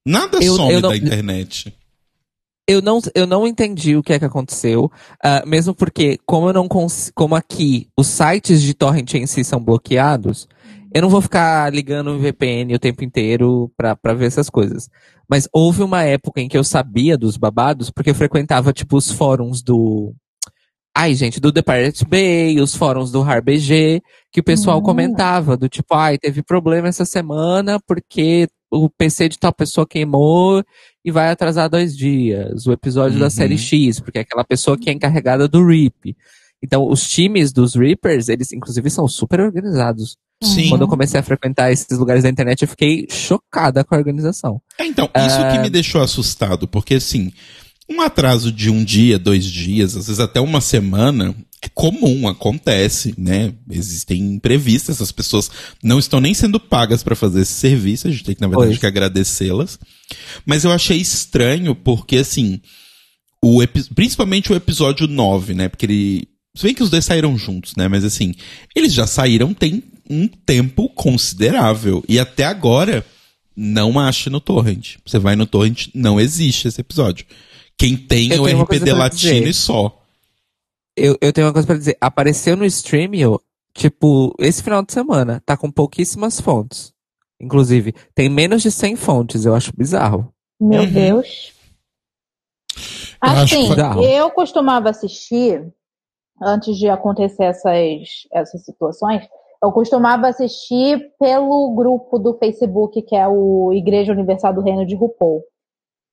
Nada 0.07 0.39
Eu- 0.43 0.57
some 0.57 0.73
eu 0.73 0.81
não- 0.81 0.89
da 0.91 0.97
internet. 0.97 1.75
Eu 2.69 2.81
não, 2.81 3.01
eu 3.15 3.27
não 3.27 3.47
entendi 3.47 3.97
o 3.97 4.03
que 4.03 4.13
é 4.13 4.19
que 4.21 4.25
aconteceu, 4.25 4.91
ah, 5.23 5.43
mesmo 5.45 5.75
porque, 5.75 6.19
como 6.25 6.49
eu 6.49 6.53
não 6.53 6.69
como 7.15 7.35
aqui 7.35 7.89
os 7.97 8.07
sites 8.07 8.63
de 8.63 8.73
torrent 8.73 9.15
em 9.15 9.27
si 9.27 9.43
são 9.43 9.61
bloqueados, 9.61 10.47
eu 10.95 11.03
não 11.03 11.09
vou 11.09 11.21
ficar 11.21 11.73
ligando 11.73 12.11
o 12.13 12.19
VPN 12.21 12.75
o 12.75 12.79
tempo 12.79 13.03
inteiro 13.03 13.73
pra, 13.77 13.97
pra 13.97 14.15
ver 14.15 14.27
essas 14.27 14.49
coisas. 14.49 14.89
Mas 15.29 15.49
houve 15.53 15.83
uma 15.83 16.03
época 16.05 16.41
em 16.41 16.49
que 16.49 16.57
eu 16.57 16.63
sabia 16.63 17.17
dos 17.19 17.37
babados, 17.37 17.91
porque 17.91 18.11
eu 18.11 18.15
frequentava, 18.15 18.73
tipo, 18.73 18.97
os 18.97 19.11
fóruns 19.11 19.61
do. 19.63 20.15
Ai, 20.97 21.15
gente, 21.15 21.41
do 21.41 21.53
The 21.53 21.63
Pirate 21.63 22.05
Bay, 22.07 22.61
os 22.61 22.75
fóruns 22.77 23.11
do 23.11 23.23
RBG, 23.23 24.03
que 24.33 24.41
o 24.41 24.45
pessoal 24.45 24.79
Hum. 24.79 24.83
comentava, 24.83 25.57
do 25.57 25.69
tipo, 25.69 25.95
ai, 25.95 26.19
teve 26.19 26.43
problema 26.43 26.89
essa 26.89 27.05
semana 27.07 27.81
porque 27.87 28.49
o 28.71 28.89
PC 28.91 29.29
de 29.31 29.39
tal 29.39 29.53
pessoa 29.55 29.87
queimou 29.87 30.63
e 31.05 31.11
vai 31.11 31.31
atrasar 31.31 31.69
dois 31.69 31.97
dias. 31.97 32.67
O 32.67 32.73
episódio 32.73 33.19
da 33.19 33.27
Uhum. 33.27 33.31
série 33.31 33.59
X, 33.59 34.01
porque 34.01 34.19
é 34.19 34.23
aquela 34.23 34.45
pessoa 34.45 34.79
que 34.79 34.89
é 34.89 34.93
encarregada 34.93 35.49
do 35.49 35.67
RIP. 35.67 36.17
Então, 36.63 36.89
os 36.89 37.09
times 37.09 37.53
dos 37.53 37.75
Reapers, 37.75 38.29
eles 38.29 38.53
inclusive 38.53 38.89
são 38.89 39.09
super 39.09 39.41
organizados. 39.41 40.17
Sim. 40.43 40.69
Quando 40.69 40.83
eu 40.83 40.89
comecei 40.89 41.19
a 41.19 41.23
frequentar 41.23 41.73
esses 41.73 41.99
lugares 41.99 42.23
da 42.23 42.29
internet, 42.29 42.63
eu 42.63 42.69
fiquei 42.69 43.07
chocada 43.11 43.83
com 43.85 43.95
a 43.95 43.99
organização. 43.99 44.61
É, 44.79 44.87
então, 44.87 45.09
isso 45.17 45.53
que 45.53 45.59
me 45.59 45.71
deixou 45.71 46.01
assustado, 46.03 46.67
porque 46.69 46.95
assim, 46.95 47.33
um 47.89 48.01
atraso 48.01 48.51
de 48.53 48.71
um 48.71 48.83
dia, 48.85 49.19
dois 49.19 49.45
dias, 49.45 49.97
às 49.97 50.07
vezes 50.07 50.21
até 50.21 50.41
uma 50.41 50.61
semana, 50.61 51.35
é 51.63 51.69
comum, 51.69 52.27
acontece, 52.27 53.15
né? 53.17 53.55
Existem 53.71 54.21
imprevistas, 54.35 55.01
as 55.01 55.13
pessoas 55.13 55.49
não 55.83 55.99
estão 55.99 56.21
nem 56.21 56.35
sendo 56.35 56.59
pagas 56.59 57.05
para 57.05 57.15
fazer 57.15 57.43
esse 57.43 57.53
serviço, 57.53 58.09
a 58.09 58.11
gente 58.11 58.25
tem 58.25 58.35
que, 58.35 58.41
na 58.41 58.49
verdade, 58.49 58.79
que 58.79 58.87
agradecê-las. 58.87 59.79
Mas 60.45 60.65
eu 60.65 60.73
achei 60.73 60.99
estranho, 60.99 61.75
porque 61.75 62.17
assim, 62.19 62.61
o 63.41 63.61
principalmente 63.95 64.53
o 64.53 64.57
episódio 64.57 65.07
9, 65.07 65.55
né? 65.55 65.69
Porque 65.69 65.87
ele. 65.87 66.29
Se 66.55 66.65
bem 66.65 66.75
que 66.75 66.83
os 66.83 66.91
dois 66.91 67.05
saíram 67.05 67.39
juntos, 67.39 67.77
né? 67.77 67.87
Mas 67.87 68.05
assim, 68.05 68.35
eles 68.75 68.93
já 68.93 69.07
saíram 69.07 69.55
tem 69.55 69.85
um 70.11 70.27
tempo 70.27 70.89
considerável. 70.89 72.05
E 72.09 72.19
até 72.19 72.45
agora, 72.45 73.07
não 73.57 74.01
acha 74.01 74.29
no 74.29 74.41
Torrent. 74.41 74.97
Você 75.07 75.19
vai 75.19 75.37
no 75.37 75.47
Torrent, 75.47 75.89
não 75.95 76.21
existe 76.21 76.67
esse 76.67 76.81
episódio. 76.81 77.25
Quem 77.79 77.97
tem 77.97 78.33
Eu 78.33 78.49
é 78.49 78.55
o 78.55 78.63
RPD 78.63 78.93
latino 78.93 79.47
e 79.47 79.55
só. 79.55 80.02
Eu, 80.97 81.17
eu 81.21 81.33
tenho 81.33 81.47
uma 81.47 81.53
coisa 81.53 81.67
pra 81.67 81.77
dizer. 81.77 81.97
Apareceu 82.01 82.57
no 82.57 82.65
Streamio, 82.65 83.41
tipo, 83.75 84.35
esse 84.39 84.63
final 84.63 84.83
de 84.85 84.93
semana, 84.93 85.43
tá 85.45 85.57
com 85.57 85.71
pouquíssimas 85.71 86.41
fontes. 86.41 86.93
Inclusive, 87.41 87.93
tem 88.15 88.29
menos 88.29 88.63
de 88.63 88.71
100 88.71 88.97
fontes, 88.97 89.45
eu 89.45 89.55
acho 89.55 89.73
bizarro. 89.77 90.33
Meu 90.61 90.83
Uhum. 90.83 90.93
Deus. 90.93 91.53
Eu 93.25 93.29
acho 93.31 93.55
Assim, 93.57 93.69
Bizarro. 93.69 94.03
eu 94.03 94.31
costumava 94.31 94.91
assistir, 94.91 95.65
antes 96.41 96.77
de 96.77 96.89
acontecer 96.89 97.45
essas, 97.45 98.27
essas 98.33 98.65
situações, 98.65 99.25
eu 99.63 99.71
costumava 99.73 100.29
assistir 100.29 101.11
pelo 101.19 101.73
grupo 101.75 102.19
do 102.19 102.35
Facebook, 102.39 103.01
que 103.03 103.15
é 103.17 103.27
o 103.29 103.73
Igreja 103.73 104.13
Universal 104.13 104.55
do 104.55 104.61
Reino 104.61 104.85
de 104.87 104.95
RuPaul. 104.97 105.43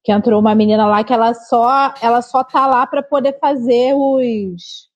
Que 0.09 0.13
entrou 0.13 0.39
uma 0.39 0.55
menina 0.55 0.87
lá 0.87 1.03
que 1.03 1.13
ela 1.13 1.35
só, 1.35 1.93
ela 2.01 2.23
só 2.23 2.43
tá 2.43 2.65
lá 2.65 2.87
pra 2.87 3.03
poder 3.03 3.37
fazer 3.37 3.93
os. 3.93 4.89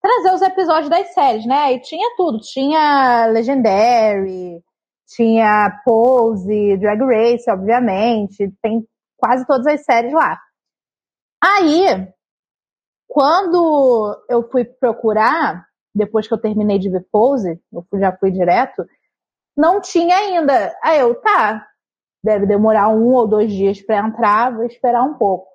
trazer 0.00 0.32
os 0.32 0.42
episódios 0.42 0.88
das 0.88 1.12
séries, 1.12 1.44
né? 1.44 1.72
E 1.72 1.80
tinha 1.80 2.14
tudo. 2.16 2.38
Tinha 2.38 3.26
Legendary, 3.32 4.62
tinha 5.08 5.82
Pose, 5.84 6.76
Drag 6.76 7.00
Race, 7.00 7.50
obviamente. 7.50 8.48
Tem 8.62 8.86
quase 9.16 9.44
todas 9.44 9.66
as 9.66 9.84
séries 9.84 10.12
lá. 10.12 10.38
Aí, 11.42 12.06
quando 13.08 14.24
eu 14.30 14.48
fui 14.48 14.64
procurar, 14.64 15.66
depois 15.92 16.28
que 16.28 16.34
eu 16.34 16.40
terminei 16.40 16.78
de 16.78 16.90
ver 16.90 17.04
Pose, 17.10 17.60
eu 17.72 17.84
já 17.98 18.16
fui 18.16 18.30
direto, 18.30 18.86
não 19.56 19.80
tinha 19.80 20.16
ainda. 20.16 20.72
Aí 20.80 21.00
eu, 21.00 21.12
tá, 21.20 21.66
deve 22.24 22.46
demorar 22.46 22.88
um 22.88 23.12
ou 23.12 23.28
dois 23.28 23.52
dias 23.52 23.82
pra 23.82 23.98
entrar, 23.98 24.50
vou 24.54 24.64
esperar 24.64 25.02
um 25.02 25.14
pouco. 25.14 25.46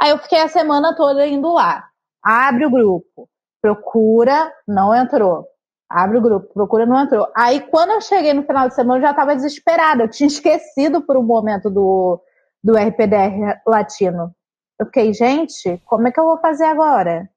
Aí 0.00 0.10
eu 0.10 0.18
fiquei 0.18 0.40
a 0.40 0.48
semana 0.48 0.94
toda 0.94 1.26
indo 1.26 1.52
lá. 1.52 1.84
Abre 2.22 2.64
o 2.64 2.70
grupo, 2.70 3.28
procura, 3.60 4.52
não 4.66 4.94
entrou. 4.94 5.44
Abre 5.90 6.18
o 6.18 6.22
grupo, 6.22 6.54
procura, 6.54 6.86
não 6.86 7.02
entrou. 7.02 7.26
Aí 7.36 7.60
quando 7.60 7.90
eu 7.90 8.00
cheguei 8.00 8.32
no 8.32 8.44
final 8.44 8.68
de 8.68 8.74
semana, 8.74 8.98
eu 9.00 9.08
já 9.08 9.12
tava 9.12 9.34
desesperada. 9.34 10.04
Eu 10.04 10.08
tinha 10.08 10.28
esquecido 10.28 11.02
por 11.02 11.16
um 11.16 11.24
momento 11.24 11.68
do, 11.68 12.22
do 12.62 12.74
RPDR 12.76 13.60
latino. 13.66 14.32
Eu 14.78 14.86
fiquei, 14.86 15.12
gente, 15.12 15.82
como 15.84 16.06
é 16.06 16.12
que 16.12 16.20
eu 16.20 16.24
vou 16.24 16.38
fazer 16.38 16.66
agora? 16.66 17.28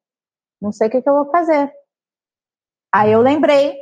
Não 0.61 0.71
sei 0.71 0.87
o 0.87 0.91
que, 0.91 1.01
que 1.01 1.09
eu 1.09 1.15
vou 1.15 1.31
fazer. 1.31 1.71
Aí 2.93 3.11
eu 3.11 3.19
lembrei, 3.19 3.75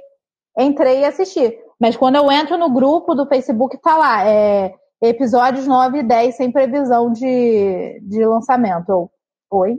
entrei 0.57 1.01
e 1.01 1.05
assisti. 1.05 1.59
Mas 1.79 1.97
quando 1.97 2.15
eu 2.15 2.31
entro 2.31 2.57
no 2.57 2.73
grupo 2.73 3.13
do 3.13 3.27
Facebook, 3.27 3.77
tá 3.77 3.97
lá, 3.97 4.25
é, 4.25 4.73
episódios 5.03 5.67
9 5.67 5.99
e 5.99 6.03
10 6.03 6.35
sem 6.35 6.51
previsão 6.51 7.11
de, 7.11 7.99
de 8.01 8.25
lançamento. 8.25 8.89
Eu, 8.89 9.09
Oi? 9.51 9.75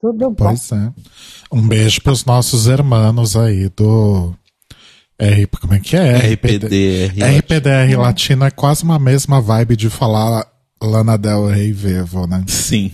Tudo 0.00 0.30
bom? 0.30 0.34
Pois 0.34 0.70
é. 0.72 0.92
Um 1.52 1.66
beijo 1.66 2.00
pros 2.02 2.24
nossos 2.24 2.66
hermanos 2.66 3.36
aí 3.36 3.68
do. 3.68 4.32
R, 5.18 5.46
como 5.60 5.74
é 5.74 5.80
que 5.80 5.96
é? 5.96 6.16
RPD. 6.34 7.08
RPDR 7.38 7.98
latino 7.98 8.44
é 8.44 8.50
quase 8.52 8.84
uma 8.84 8.98
mesma 9.00 9.40
vibe 9.40 9.76
de 9.76 9.90
falar 9.90 10.46
Lana 10.80 11.18
Del 11.18 11.48
Rey 11.48 11.72
Vevo, 11.72 12.26
né? 12.28 12.44
Sim. 12.46 12.92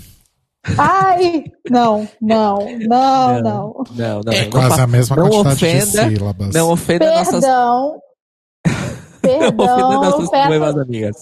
Ai, 0.78 1.44
não, 1.70 2.08
não, 2.22 2.56
não, 2.88 3.42
não. 3.42 3.84
Não, 3.94 4.20
não. 4.24 4.32
É 4.32 4.44
não 4.44 4.50
quase 4.50 4.76
fa- 4.76 4.82
a 4.84 4.86
mesma 4.86 5.16
não 5.16 5.28
quantidade 5.28 5.54
ofenda, 5.66 6.04
de 6.08 6.14
sílabas. 6.16 6.54
Não 6.54 6.70
ofenda 6.70 7.10
nossas, 7.14 7.40
Perdão. 7.40 7.50
não 7.50 7.88
ofenda 7.90 8.04
Perdão, 9.24 10.28
peço, 10.30 10.80
amigas. 10.80 11.16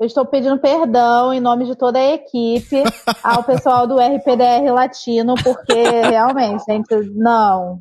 Eu 0.00 0.06
estou 0.06 0.24
pedindo 0.24 0.58
perdão 0.58 1.32
em 1.32 1.40
nome 1.40 1.66
de 1.66 1.76
toda 1.76 1.98
a 1.98 2.14
equipe 2.14 2.82
ao 3.22 3.44
pessoal 3.44 3.86
do 3.86 3.98
RPDR 3.98 4.72
Latino, 4.72 5.34
porque 5.42 5.74
realmente, 5.74 6.64
gente, 6.66 7.10
não. 7.14 7.80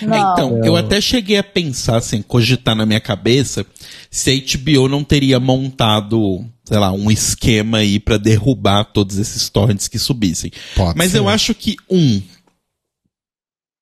É, 0.00 0.06
Não. 0.06 0.32
então, 0.32 0.64
eu 0.64 0.76
até 0.76 1.00
cheguei 1.00 1.38
a 1.38 1.42
pensar, 1.42 1.96
assim, 1.96 2.22
cogitar 2.22 2.74
na 2.74 2.86
minha 2.86 3.00
cabeça 3.00 3.64
se 4.10 4.30
a 4.30 4.58
HBO 4.58 4.88
não 4.88 5.04
teria 5.04 5.38
montado, 5.40 6.44
sei 6.64 6.78
lá, 6.78 6.92
um 6.92 7.10
esquema 7.10 7.78
aí 7.78 7.98
pra 7.98 8.16
derrubar 8.16 8.84
todos 8.84 9.18
esses 9.18 9.48
torrents 9.48 9.88
que 9.88 9.98
subissem. 9.98 10.50
Pode 10.74 10.96
Mas 10.98 11.12
ser. 11.12 11.18
eu 11.18 11.28
acho 11.28 11.54
que, 11.54 11.76
um, 11.90 12.20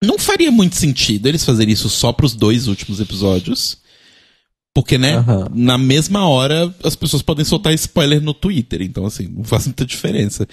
não 0.02 0.18
faria 0.18 0.50
muito 0.50 0.76
sentido 0.76 1.26
eles 1.26 1.44
fazerem 1.44 1.72
isso 1.72 1.88
só 1.88 2.12
pros 2.12 2.34
dois 2.34 2.66
últimos 2.68 3.00
episódios. 3.00 3.78
Porque, 4.82 4.96
né, 4.98 5.16
Aham. 5.16 5.48
na 5.54 5.76
mesma 5.78 6.26
hora 6.28 6.74
as 6.82 6.96
pessoas 6.96 7.22
podem 7.22 7.44
soltar 7.44 7.72
spoiler 7.74 8.20
no 8.20 8.32
Twitter. 8.34 8.82
Então, 8.82 9.04
assim, 9.06 9.28
não 9.28 9.44
faz 9.44 9.66
muita 9.66 9.84
diferença. 9.84 10.46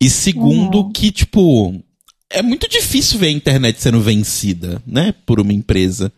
E 0.00 0.08
segundo, 0.10 0.78
Uhum. 0.82 0.92
que, 0.92 1.10
tipo, 1.10 1.74
é 2.30 2.42
muito 2.42 2.68
difícil 2.68 3.18
ver 3.18 3.26
a 3.28 3.30
internet 3.32 3.80
sendo 3.80 4.00
vencida, 4.00 4.82
né, 4.86 5.14
por 5.26 5.40
uma 5.40 5.52
empresa. 5.52 6.12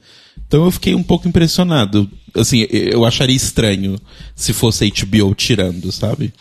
Então 0.47 0.65
eu 0.65 0.71
fiquei 0.71 0.95
um 0.95 1.03
pouco 1.03 1.27
impressionado. 1.29 2.11
Assim, 2.35 2.67
eu 2.71 3.05
acharia 3.05 3.35
estranho 3.37 3.99
se 4.35 4.53
fosse 4.53 4.85
a 4.85 4.87
HBO 4.89 5.35
tirando, 5.35 5.91
sabe? 5.93 6.33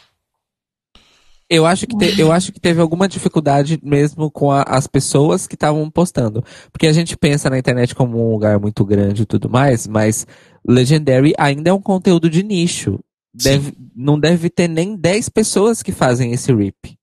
Eu 1.49 1.65
acho 1.65 1.85
que, 1.85 1.95
te- 1.95 2.19
eu 2.19 2.31
acho 2.31 2.51
que 2.51 2.59
teve 2.59 2.81
alguma 2.81 3.07
dificuldade 3.07 3.77
mesmo 3.83 4.31
com 4.31 4.49
a- 4.51 4.63
as 4.63 4.87
pessoas 4.87 5.45
que 5.45 5.53
estavam 5.55 5.87
postando. 5.89 6.43
Porque 6.71 6.87
a 6.87 6.93
gente 6.93 7.15
pensa 7.15 7.49
na 7.49 7.59
internet 7.59 7.93
como 7.93 8.17
um 8.27 8.31
lugar 8.31 8.59
muito 8.59 8.83
grande 8.83 9.21
e 9.21 9.25
tudo 9.25 9.49
mais, 9.49 9.85
mas 9.85 10.25
Legendary 10.67 11.33
ainda 11.37 11.69
é 11.69 11.73
um 11.73 11.81
conteúdo 11.81 12.29
de 12.29 12.43
nicho. 12.43 12.99
Deve- 13.33 13.73
não 13.95 14.19
deve 14.19 14.49
ter 14.49 14.67
nem 14.67 14.95
10 14.95 15.27
pessoas 15.29 15.81
que 15.81 15.91
fazem 15.91 16.31
esse 16.31 16.53
rip. 16.53 16.95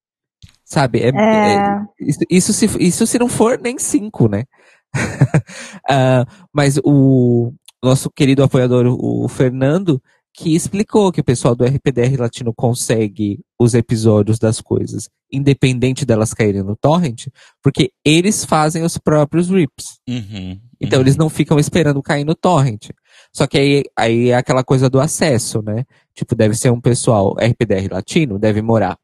Sabe? 0.65 1.01
É, 1.01 1.09
É. 1.09 1.57
é- 1.57 1.81
isso, 2.01 2.19
isso 2.31 2.53
se, 2.53 2.67
isso 2.79 3.07
se 3.07 3.19
não 3.19 3.29
for 3.29 3.59
nem 3.61 3.79
5, 3.79 4.29
né? 4.29 4.45
Ah, 5.89 6.25
mas 6.53 6.79
o 6.85 7.53
nosso 7.83 8.11
querido 8.11 8.43
apoiador, 8.43 8.87
o 8.87 9.27
Fernando, 9.29 10.01
que 10.33 10.55
explicou 10.55 11.11
que 11.11 11.21
o 11.21 11.25
pessoal 11.25 11.57
do 11.57 11.65
RPDR 11.65 12.17
Latino 12.17 12.55
consegue 12.55 13.41
os 13.59 13.75
episódios 13.75 14.39
das 14.39 14.61
coisas, 14.61 15.09
independente 15.33 16.07
delas 16.07 16.33
caírem 16.33 16.63
no 16.63 16.77
torrent, 16.77 17.27
porque 17.63 17.91
eles 18.05 18.45
fazem 18.45 18.85
os 18.85 18.97
próprios 18.97 19.51
rips. 19.51 19.99
Uhum. 20.09 20.61
Então 20.81 20.99
uhum. 21.01 21.05
eles 21.05 21.17
não 21.17 21.29
ficam 21.29 21.59
esperando 21.59 22.03
cair 22.03 22.25
no 22.25 22.35
torrent. 22.35 22.91
Só 23.33 23.47
que 23.47 23.59
aí, 23.59 23.85
aí 23.97 24.29
é 24.31 24.37
aquela 24.37 24.65
coisa 24.65 24.91
do 24.91 25.01
acesso, 25.01 25.63
né? 25.63 25.85
Tipo, 26.15 26.35
deve 26.35 26.55
ser 26.57 26.71
um 26.71 26.81
pessoal 26.81 27.35
RPDR 27.39 27.89
latino, 27.93 28.39
deve 28.39 28.61
morar 28.63 28.99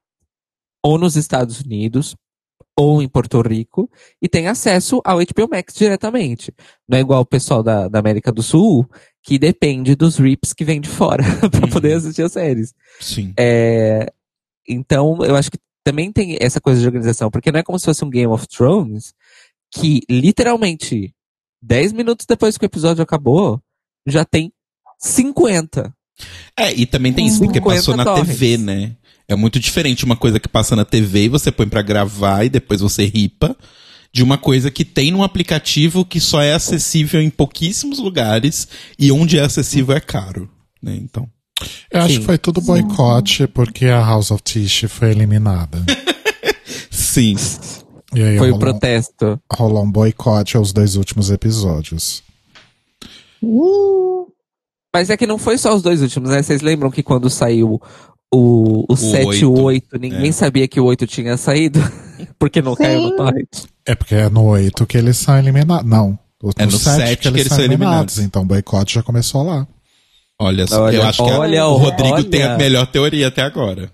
ou 0.85 0.99
nos 0.99 1.17
Estados 1.17 1.61
Unidos 1.61 2.15
ou 2.79 3.01
em 3.03 3.09
Porto 3.09 3.41
Rico 3.41 3.91
e 4.21 4.29
tem 4.29 4.49
acesso 4.49 5.01
ao 5.05 5.19
HBO 5.19 5.49
Max 5.51 5.75
diretamente. 5.75 6.53
Não 6.89 6.99
é 6.99 7.01
igual 7.01 7.23
o 7.23 7.27
pessoal 7.27 7.62
da, 7.62 7.89
da 7.89 7.99
América 7.99 8.31
do 8.31 8.43
Sul, 8.43 8.87
que 9.23 9.39
depende 9.39 9.95
dos 9.97 10.19
rips 10.19 10.53
que 10.53 10.65
vem 10.65 10.81
de 10.81 10.89
fora 10.89 11.25
pra 11.51 11.65
Uhum. 11.65 11.71
poder 11.71 11.95
assistir 11.95 12.23
as 12.23 12.33
séries. 12.33 12.75
Sim. 13.01 13.33
É, 13.39 14.12
então, 14.69 15.19
eu 15.25 15.35
acho 15.37 15.51
que 15.51 15.59
também 15.83 16.12
tem 16.12 16.37
essa 16.41 16.61
coisa 16.61 16.81
de 16.81 16.87
organização, 16.87 17.31
porque 17.31 17.51
não 17.51 17.61
é 17.61 17.62
como 17.62 17.79
se 17.79 17.85
fosse 17.87 18.05
um 18.05 18.11
Game 18.11 18.33
of 18.33 18.47
Thrones 18.49 19.15
que 19.73 20.01
literalmente 20.11 21.15
10 21.62 21.93
minutos 21.93 22.27
depois 22.27 22.59
que 22.59 22.65
o 22.65 22.67
episódio 22.67 23.03
acabou, 23.03 23.61
já 24.07 24.25
tem 24.25 24.53
50. 24.99 25.92
É, 26.59 26.73
e 26.73 26.87
também 26.87 27.12
tem 27.12 27.27
isso, 27.27 27.38
porque 27.40 27.59
50 27.59 27.77
passou 27.77 27.97
na 27.97 28.05
torrents. 28.05 28.29
TV, 28.29 28.57
né? 28.57 28.97
É 29.29 29.35
muito 29.35 29.59
diferente 29.59 30.05
uma 30.05 30.16
coisa 30.16 30.38
que 30.38 30.49
passa 30.49 30.77
na 30.77 30.85
TV 30.85 31.25
e 31.25 31.29
você 31.29 31.51
põe 31.51 31.69
pra 31.69 31.83
gravar 31.83 32.45
e 32.45 32.49
depois 32.49 32.81
você 32.81 33.05
ripa, 33.05 33.57
de 34.12 34.23
uma 34.23 34.38
coisa 34.38 34.71
que 34.71 34.85
tem 34.85 35.11
num 35.11 35.23
aplicativo 35.23 36.05
que 36.05 36.21
só 36.21 36.40
é 36.40 36.55
acessível 36.55 37.21
em 37.21 37.29
pouquíssimos 37.29 37.99
lugares 37.99 38.66
e 38.99 39.11
onde 39.12 39.37
é 39.38 39.42
acessível 39.42 39.95
é 39.95 40.01
caro, 40.01 40.49
né? 40.83 40.95
Então. 40.97 41.29
Eu 41.90 42.01
acho 42.03 42.14
Sim. 42.14 42.21
que 42.21 42.27
foi 42.27 42.38
tudo 42.38 42.61
boicote 42.61 43.47
porque 43.49 43.87
a 43.87 44.01
House 44.01 44.31
of 44.31 44.42
Tish 44.42 44.85
foi 44.88 45.11
eliminada. 45.11 45.85
Sim. 46.90 47.37
E 48.14 48.23
aí 48.23 48.38
Foi 48.38 48.51
o 48.51 48.55
rolou, 48.55 48.59
protesto. 48.59 49.40
rolou 49.53 49.85
um 49.85 49.90
boicote 49.90 50.57
aos 50.57 50.73
dois 50.73 50.97
últimos 50.97 51.31
episódios. 51.31 52.23
Ih, 53.46 54.26
Mas 54.94 55.11
é 55.11 55.16
que 55.16 55.26
não 55.26 55.38
foi 55.38 55.59
só 55.59 55.74
os 55.74 55.82
dois 55.82 56.02
últimos, 56.02 56.30
né? 56.30 56.42
Vocês 56.42 56.62
lembram 56.62 56.90
que 56.90 57.02
quando 57.02 57.28
saiu 57.30 57.80
o, 58.32 58.85
o, 58.92 58.96
7 58.96 59.40
e 59.40 59.44
o 59.44 59.52
oito, 59.62 59.92
8, 59.92 59.98
ninguém 59.98 60.28
é. 60.28 60.32
sabia 60.32 60.66
que 60.66 60.80
o 60.80 60.85
8 60.85 61.06
tinha 61.06 61.37
saído? 61.37 61.80
Porque 62.38 62.61
não 62.62 62.74
caiu 62.74 63.02
no 63.02 63.09
Sim. 63.11 63.16
torrent. 63.16 63.48
É 63.87 63.94
porque 63.94 64.14
é 64.14 64.28
no 64.28 64.44
8 64.46 64.87
que 64.87 64.96
eles 64.98 65.16
são 65.16 65.38
eliminados. 65.38 65.88
Não. 65.88 66.18
No, 66.42 66.50
É 66.59 66.64
no 66.64 66.72
7 66.72 66.96
sete 66.96 67.32
que 67.32 67.40
eles, 67.40 67.48
são 67.48 67.61
eliminados. 67.64 68.18
Então 68.18 68.42
o 68.42 68.44
boicote 68.46 68.94
já 68.94 69.02
começou 69.02 69.42
lá. 69.42 69.66
Olha 70.40 70.66
só, 70.66 70.82
Olha, 70.82 70.96
eu 70.96 71.02
acho 71.02 71.24
que 71.24 71.30
a- 71.30 71.38
olha, 71.38 71.66
o 71.66 71.76
Rodrigo 71.76 72.14
olha. 72.14 72.24
tem 72.24 72.42
a 72.42 72.56
melhor 72.59 72.87
teoria 72.87 73.28
até 73.28 73.42
agora. 73.42 73.90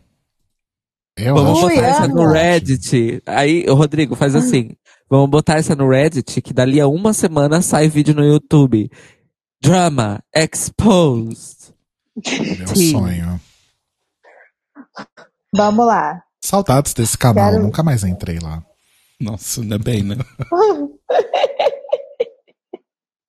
Eu 1.16 1.34
Vamos 1.34 1.60
botar 1.60 1.74
essa 1.86 2.04
é, 2.04 2.08
no 2.08 2.14
boicote. 2.14 2.38
Reddit. 2.38 3.22
Aí, 3.26 3.64
o 3.68 3.74
Rodrigo, 3.74 4.16
faz 4.16 4.34
assim. 4.34 4.70
Vamos 5.10 5.28
botar 5.30 5.58
essa 5.58 5.76
no 5.76 5.88
Reddit, 5.88 6.40
que 6.40 6.54
dali 6.54 6.80
a 6.80 6.86
uma 6.88 7.12
semana 7.12 7.60
sai 7.60 7.88
vídeo 7.88 8.14
no 8.14 8.24
YouTube. 8.24 8.90
Drama 9.62 10.22
Exposed. 10.35 11.72
Meu 12.59 12.66
Sim. 12.68 12.90
sonho. 12.92 13.40
Vamos 15.55 15.87
lá. 15.87 16.22
Saudades 16.44 16.92
desse 16.94 17.16
canal, 17.16 17.53
Quero- 17.53 17.62
nunca 17.62 17.83
mais 17.83 18.03
entrei 18.03 18.38
lá. 18.40 18.64
Nossa, 19.20 19.61
ainda 19.61 19.79
bem, 19.79 20.03
né? 20.03 20.16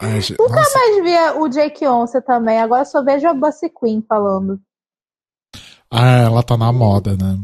Ai, 0.01 0.19
gente, 0.21 0.37
Nunca 0.39 0.55
nossa, 0.55 0.77
mais 0.77 1.03
via 1.03 1.39
o 1.39 1.47
Jake 1.47 1.85
Once 1.87 2.19
também. 2.23 2.59
Agora 2.59 2.83
só 2.83 3.03
vejo 3.03 3.27
a 3.27 3.33
Bussy 3.33 3.69
Queen 3.69 4.03
falando. 4.07 4.59
ah, 5.89 6.17
ela 6.23 6.43
tá 6.43 6.57
na 6.57 6.73
moda, 6.73 7.15
né? 7.15 7.39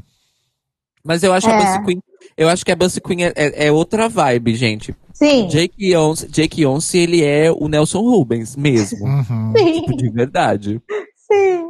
Mas 1.06 1.24
eu 1.24 1.32
acho 1.32 1.48
a 1.48 1.54
É. 1.54 1.58
Bussy 1.58 1.86
Queen. 1.86 2.04
Eu 2.36 2.50
acho 2.50 2.66
que 2.66 2.72
a 2.72 2.76
Bussy 2.76 3.00
Queen 3.00 3.24
é, 3.26 3.34
é- 3.36 3.68
é 3.68 3.72
outra 3.72 4.10
vibe, 4.10 4.56
gente. 4.56 4.96
Sim. 5.20 5.48
Jake 5.48 5.96
Once, 5.98 6.28
Jake 6.30 6.66
Once, 6.66 6.98
ele 6.98 7.24
é 7.24 7.52
o 7.52 7.68
Nelson 7.68 8.00
Rubens 8.00 8.56
mesmo. 8.56 9.06
Uhum. 9.06 9.54
Sim. 9.58 9.82
tipo, 9.82 9.98
de 9.98 10.10
verdade. 10.10 10.82
Sim. 11.30 11.66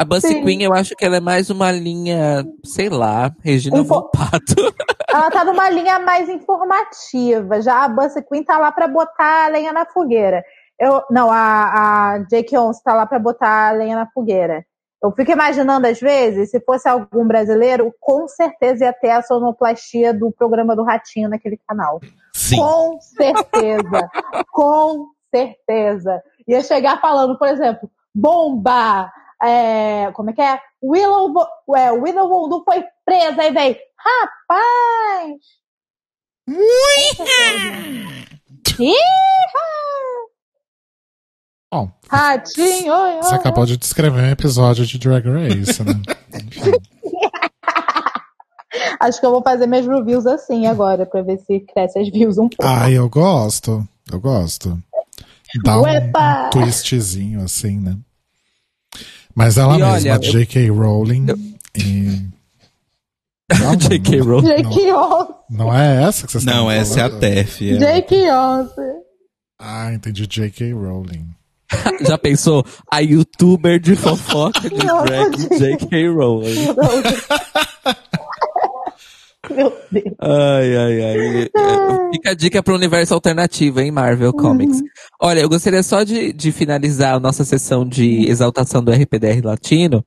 A 0.00 0.04
Bussy 0.04 0.28
Sim. 0.28 0.44
Queen, 0.44 0.62
eu 0.62 0.72
acho 0.72 0.94
que 0.96 1.04
ela 1.04 1.16
é 1.16 1.20
mais 1.20 1.48
uma 1.50 1.70
linha, 1.72 2.44
sei 2.64 2.88
lá, 2.88 3.32
Regina 3.40 3.78
po- 3.78 3.84
Volpato. 3.84 4.54
Ela 5.10 5.30
tá 5.30 5.42
numa 5.44 5.70
linha 5.70 5.98
mais 5.98 6.28
informativa. 6.28 7.62
Já 7.62 7.84
a 7.84 7.88
Bussy 7.88 8.22
Queen 8.28 8.44
tá 8.44 8.58
lá 8.58 8.70
pra 8.70 8.86
botar 8.86 9.46
a 9.46 9.48
lenha 9.48 9.72
na 9.72 9.86
fogueira. 9.86 10.42
Eu, 10.78 11.02
não, 11.10 11.30
a, 11.32 12.14
a 12.14 12.18
Jake 12.30 12.56
Once 12.56 12.82
tá 12.84 12.94
lá 12.94 13.06
pra 13.06 13.18
botar 13.18 13.68
a 13.70 13.72
lenha 13.72 13.96
na 13.96 14.06
fogueira. 14.12 14.64
Eu 15.02 15.10
fico 15.12 15.30
imaginando, 15.30 15.86
às 15.86 15.98
vezes, 16.00 16.50
se 16.50 16.60
fosse 16.60 16.88
algum 16.88 17.26
brasileiro, 17.26 17.92
com 18.00 18.26
certeza 18.28 18.84
ia 18.84 18.92
ter 18.92 19.10
a 19.10 19.22
sonoplastia 19.22 20.12
do 20.12 20.30
programa 20.30 20.76
do 20.76 20.82
Ratinho 20.84 21.28
naquele 21.28 21.58
canal. 21.66 22.00
Sim. 22.48 22.56
Com 22.56 23.00
certeza. 23.00 24.10
com 24.50 25.08
certeza. 25.34 26.22
Ia 26.46 26.62
chegar 26.62 27.00
falando, 27.00 27.38
por 27.38 27.48
exemplo, 27.48 27.90
bomba! 28.14 29.10
é, 29.42 30.10
como 30.12 30.30
é 30.30 30.32
que 30.32 30.42
é? 30.42 30.60
Willow, 30.82 31.32
é, 31.76 31.92
Willow 31.92 32.28
Vondu 32.28 32.62
foi 32.64 32.84
presa, 33.04 33.42
aí 33.42 33.52
vem, 33.52 33.78
rapaz! 33.96 35.38
Bom, 41.70 41.90
Ratinho! 42.08 43.22
você 43.22 43.34
acabou 43.34 43.66
de 43.66 43.76
descrever 43.76 44.22
um 44.22 44.30
episódio 44.30 44.86
de 44.86 44.98
Drag 44.98 45.24
Race, 45.28 45.82
né? 45.82 45.92
Acho 49.00 49.20
que 49.20 49.26
eu 49.26 49.30
vou 49.30 49.42
fazer 49.42 49.66
minhas 49.66 49.86
reviews 49.86 50.26
assim 50.26 50.66
agora, 50.66 51.06
pra 51.06 51.22
ver 51.22 51.38
se 51.40 51.60
cresce 51.60 51.98
as 51.98 52.08
views 52.10 52.36
um 52.38 52.48
pouco. 52.48 52.64
Ai, 52.64 52.94
eu 52.94 53.08
gosto. 53.08 53.86
Eu 54.10 54.18
gosto. 54.20 54.78
Dá 55.64 55.78
um, 55.78 55.82
Uepa! 55.82 56.46
um 56.46 56.50
twistzinho, 56.50 57.42
assim, 57.42 57.78
né? 57.78 57.96
Mas 59.34 59.56
ela 59.56 59.74
E 59.76 59.78
mesma, 59.82 59.92
olha, 59.92 60.08
eu- 60.26 60.32
J.K. 60.32 60.68
Rowling. 60.70 61.26
E... 61.76 62.26
Não, 63.60 63.76
J.K. 63.76 64.20
Rowling. 64.20 64.46
Jake 64.62 64.92
Once! 64.92 65.32
Não 65.48 65.74
é 65.74 66.02
essa 66.04 66.26
que 66.26 66.32
vocês 66.32 66.44
estão 66.44 66.64
Não, 66.64 66.70
essa 66.70 67.00
é 67.00 67.02
a? 67.04 67.10
TEF. 67.10 67.70
é. 67.70 67.76
Jake 67.78 68.16
Once! 68.30 68.74
Ah, 69.58 69.92
entendi. 69.92 70.26
J.K. 70.26 70.72
Rowling. 70.72 71.26
Já 72.00 72.16
pensou? 72.18 72.64
A 72.90 73.00
youtuber 73.00 73.78
de 73.78 73.94
fofoca 73.96 74.60
de 74.68 74.76
drag. 74.76 75.58
J.K. 75.58 76.08
Rowling. 76.08 76.66
Meu 79.54 79.72
Deus. 79.90 80.14
Ai, 80.20 80.76
ai, 80.76 81.02
ai. 81.02 81.50
Fica 82.12 82.30
a 82.30 82.34
dica 82.34 82.62
pro 82.62 82.74
universo 82.74 83.14
alternativo, 83.14 83.80
hein, 83.80 83.90
Marvel 83.90 84.32
Comics. 84.32 84.82
Olha, 85.20 85.40
eu 85.40 85.48
gostaria 85.48 85.82
só 85.82 86.02
de, 86.02 86.32
de 86.32 86.52
finalizar 86.52 87.14
a 87.14 87.20
nossa 87.20 87.44
sessão 87.44 87.86
de 87.86 88.28
exaltação 88.28 88.82
do 88.82 88.92
RPDR 88.92 89.44
Latino, 89.44 90.04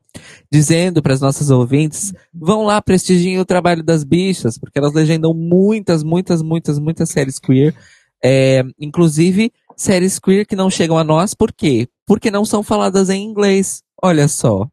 dizendo 0.52 1.02
para 1.02 1.14
as 1.14 1.22
nossas 1.22 1.50
ouvintes, 1.50 2.14
vão 2.34 2.64
lá 2.64 2.82
prestigiem 2.82 3.40
o 3.40 3.46
trabalho 3.46 3.84
das 3.84 4.04
bichas, 4.04 4.58
porque 4.58 4.80
elas 4.80 4.94
legendam 4.94 5.34
muitas, 5.34 6.04
muitas, 6.04 6.42
muitas, 6.42 6.80
muitas 6.80 7.10
séries 7.10 7.40
queer. 7.40 7.76
É, 8.24 8.64
inclusive, 8.80 9.52
séries 9.76 10.20
queer 10.20 10.46
que 10.46 10.56
não 10.56 10.70
chegam 10.70 10.98
a 10.98 11.04
nós, 11.04 11.34
por 11.34 11.52
quê? 11.52 11.88
Porque 12.06 12.30
não 12.30 12.46
são 12.46 12.62
faladas 12.64 13.10
em 13.10 13.24
inglês. 13.24 13.82
Olha 14.02 14.28
só. 14.28 14.68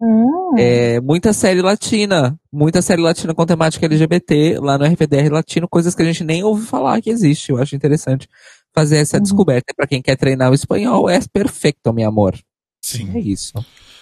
Hum. 0.00 0.54
É, 0.56 1.00
muita 1.00 1.32
série 1.32 1.60
latina, 1.60 2.38
muita 2.52 2.80
série 2.80 3.02
latina 3.02 3.34
com 3.34 3.44
temática 3.44 3.86
LGBT 3.86 4.58
lá 4.60 4.78
no 4.78 4.84
RPDR 4.84 5.28
Latino, 5.30 5.68
coisas 5.68 5.94
que 5.94 6.02
a 6.02 6.04
gente 6.04 6.22
nem 6.24 6.42
ouve 6.44 6.64
falar 6.66 7.00
que 7.00 7.10
existe. 7.10 7.50
Eu 7.50 7.58
acho 7.58 7.74
interessante 7.74 8.28
fazer 8.74 8.98
essa 8.98 9.16
Uhum. 9.16 9.22
descoberta. 9.24 9.74
Para 9.76 9.86
quem 9.88 10.00
quer 10.00 10.16
treinar 10.16 10.50
o 10.50 10.54
espanhol, 10.54 11.08
é 11.10 11.20
perfeito, 11.32 11.92
meu 11.92 12.08
amor. 12.08 12.34
É 12.34 12.38
Sim. 12.80 13.18
isso. 13.18 13.52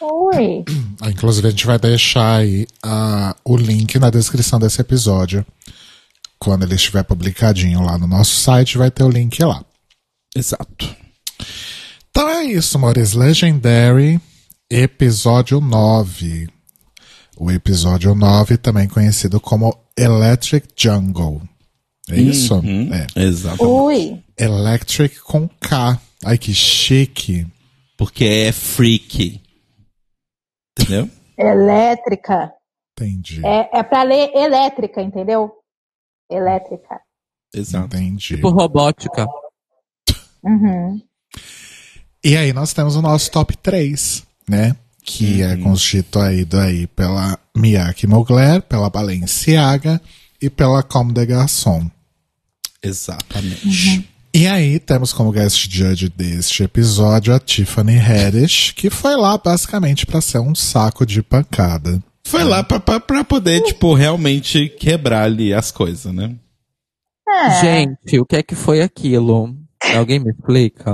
Oi. 0.01 0.65
Ah, 1.01 1.11
Inclusive, 1.11 1.47
a 1.47 1.51
gente 1.51 1.67
vai 1.67 1.79
deixar 1.79 2.37
aí 2.39 2.67
ah, 2.83 3.35
o 3.45 3.57
link 3.57 3.99
na 3.99 4.11
descrição 4.11 4.59
desse 4.59 4.81
episódio. 4.81 5.45
Quando 6.39 6.65
ele 6.65 6.75
estiver 6.75 7.03
publicadinho 7.03 7.81
lá 7.83 7.97
no 7.99 8.07
nosso 8.07 8.35
site, 8.41 8.77
vai 8.79 8.91
ter 8.91 9.03
o 9.05 9.09
link 9.11 9.43
lá. 9.43 9.65
Exato. 10.35 10.95
Então 12.11 12.29
é 12.29 12.45
isso, 12.45 12.77
amores. 12.77 13.13
Legendary, 13.15 14.21
episódio 14.71 15.61
9. 15.61 16.49
O 17.39 17.51
episódio 17.51 18.15
9, 18.15 18.57
também 18.57 18.89
conhecido 18.89 19.41
como 19.41 19.79
Electric 19.97 20.69
Jungle. 20.77 21.43
É 22.09 22.17
isso? 22.17 22.55
Uhum, 22.55 22.91
É. 22.95 23.07
Exato. 23.17 23.63
Ui. 23.65 24.23
Electric 24.39 25.21
com 25.21 25.49
K. 25.49 26.01
Ai, 26.25 26.39
que 26.39 26.55
chique. 26.55 27.47
Porque 27.97 28.25
é 28.25 28.53
freak. 28.53 29.41
Entendeu? 30.79 31.11
Elétrica. 31.39 32.53
Entendi. 32.99 33.45
É, 33.45 33.79
é 33.81 33.83
pra 33.83 34.03
ler 34.03 34.31
elétrica, 34.35 35.03
entendeu? 35.03 35.53
Elétrica. 36.31 37.01
Exato. 37.55 37.97
Entendi. 37.97 38.37
Tipo 38.37 38.49
robótica. 38.51 39.27
Uhum. 40.43 41.03
E 42.25 42.37
aí 42.37 42.53
nós 42.53 42.73
temos 42.73 42.97
o 42.97 43.03
nosso 43.03 43.31
top 43.31 43.57
3, 43.57 44.26
né? 44.49 44.77
Que 45.03 45.43
é 45.43 45.57
constituído 45.57 46.59
aí 46.59 46.87
pela 46.89 47.39
Miyake 47.57 48.07
Mugler, 48.07 48.61
pela 48.63 48.91
Balenciaga 48.91 50.01
e 50.43 50.51
pela 50.51 50.83
Comme 50.83 51.13
des 51.13 51.27
Garçons. 51.27 51.87
Exatamente. 52.83 54.09
E 54.35 54.47
aí 54.47 54.79
temos 54.79 55.13
como 55.13 55.33
guest 55.33 55.71
judge 55.71 56.11
deste 56.11 56.63
episódio 56.63 57.35
a 57.35 57.41
Tiffany 57.41 57.99
Haddish, 57.99 58.73
que 58.73 58.91
foi 58.91 59.17
lá 59.17 59.39
basicamente 59.39 60.05
pra 60.05 60.21
ser 60.21 60.41
um 60.41 60.55
saco 60.55 61.07
de 61.07 61.23
pancada. 61.23 62.03
Foi 62.27 62.45
lá 62.45 62.63
pra, 62.63 62.79
pra, 62.79 63.01
pra 63.01 63.25
poder, 63.25 63.63
tipo, 63.63 63.95
realmente 63.95 64.69
quebrar 64.69 65.23
ali 65.23 65.55
as 65.55 65.71
coisas, 65.71 66.13
né? 66.13 66.35
É. 67.27 67.61
Gente, 67.61 68.21
o 68.21 68.27
que 68.27 68.37
é 68.37 68.43
que 68.43 68.55
foi 68.55 68.83
aquilo? 68.83 69.57
Alguém 69.97 70.19
me 70.19 70.31
explica? 70.31 70.93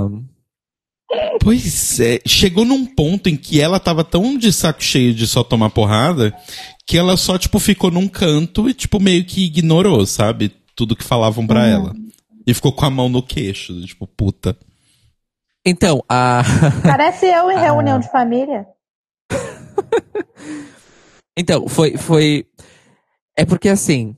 Pois 1.39 1.99
é, 1.99 2.19
chegou 2.25 2.63
num 2.65 2.85
ponto 2.85 3.27
em 3.29 3.35
que 3.35 3.59
ela 3.59 3.79
tava 3.79 4.03
tão 4.03 4.37
de 4.37 4.51
saco 4.53 4.81
cheio 4.83 5.13
de 5.13 5.27
só 5.27 5.43
tomar 5.43 5.69
porrada 5.69 6.33
que 6.87 6.97
ela 6.97 7.15
só, 7.17 7.37
tipo, 7.37 7.59
ficou 7.59 7.89
num 7.91 8.07
canto 8.07 8.69
e, 8.69 8.73
tipo, 8.73 8.99
meio 8.99 9.23
que 9.25 9.45
ignorou, 9.45 10.05
sabe? 10.05 10.49
Tudo 10.75 10.95
que 10.95 11.03
falavam 11.03 11.45
pra 11.47 11.65
ela. 11.67 11.93
E 12.45 12.53
ficou 12.53 12.73
com 12.73 12.85
a 12.85 12.89
mão 12.89 13.07
no 13.09 13.23
queixo, 13.23 13.79
tipo, 13.85 14.05
puta. 14.05 14.57
Então, 15.65 16.03
a. 16.09 16.43
Parece 16.83 17.25
eu 17.27 17.49
em 17.51 17.57
reunião 17.57 17.99
de 17.99 18.11
família. 18.11 18.65
Então, 21.37 21.67
foi. 21.67 21.97
foi... 21.97 22.45
É 23.35 23.43
porque 23.43 23.67
assim. 23.69 24.15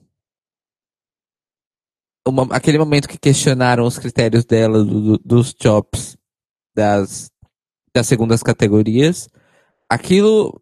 uma- 2.28 2.48
aquele 2.52 2.78
momento 2.78 3.08
que 3.08 3.18
questionaram 3.18 3.86
os 3.86 3.98
critérios 3.98 4.44
dela 4.44 4.84
do- 4.84 5.02
do- 5.18 5.22
dos 5.24 5.54
jobs 5.54 6.18
das, 6.76 7.30
das 7.94 8.08
segundas 8.08 8.44
categorias, 8.44 9.28
aquilo 9.90 10.60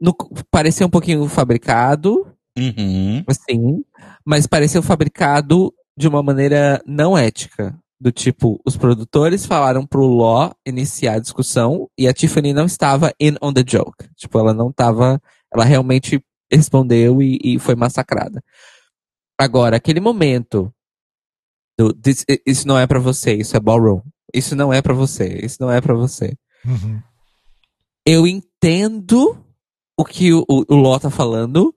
no- 0.00 0.14
parecia 0.50 0.86
um 0.86 0.90
pouquinho 0.90 1.26
fabricado, 1.28 2.26
Uhum. 2.58 3.24
assim, 3.26 3.84
mas 4.24 4.46
pareceu 4.46 4.82
fabricado 4.82 5.72
de 5.96 6.06
uma 6.08 6.22
maneira 6.22 6.82
não 6.86 7.16
ética. 7.16 7.78
Do 8.00 8.10
tipo, 8.10 8.60
os 8.66 8.76
produtores 8.76 9.46
falaram 9.46 9.86
pro 9.86 10.04
Law 10.08 10.52
iniciar 10.66 11.14
a 11.14 11.18
discussão 11.20 11.88
e 11.96 12.08
a 12.08 12.12
Tiffany 12.12 12.52
não 12.52 12.66
estava 12.66 13.12
in 13.20 13.36
on 13.40 13.52
the 13.52 13.62
joke. 13.66 14.08
Tipo, 14.16 14.40
ela 14.40 14.52
não 14.52 14.70
estava. 14.70 15.20
Ela 15.54 15.64
realmente 15.64 16.20
respondeu 16.52 17.22
e, 17.22 17.38
e 17.44 17.58
foi 17.60 17.76
massacrada. 17.76 18.42
Agora, 19.38 19.76
aquele 19.76 20.00
momento 20.00 20.74
do 21.78 21.94
"This- 21.94 22.24
isso 22.44 22.66
não 22.66 22.76
é 22.76 22.88
pra 22.88 22.98
você, 22.98 23.34
isso 23.34 23.56
é 23.56 23.60
ballroom. 23.60 24.02
Isso 24.34 24.56
não 24.56 24.72
é 24.72 24.80
pra 24.80 24.94
você, 24.94 25.40
isso 25.42 25.58
não 25.60 25.70
é 25.70 25.80
pra 25.80 25.94
você. 25.94 26.36
Uhum. 26.64 27.02
Eu 28.06 28.26
entendo 28.26 29.44
o 29.96 30.04
que 30.04 30.32
o, 30.32 30.44
o, 30.48 30.64
o 30.68 30.76
Law 30.76 30.98
tá 30.98 31.10
falando. 31.10 31.74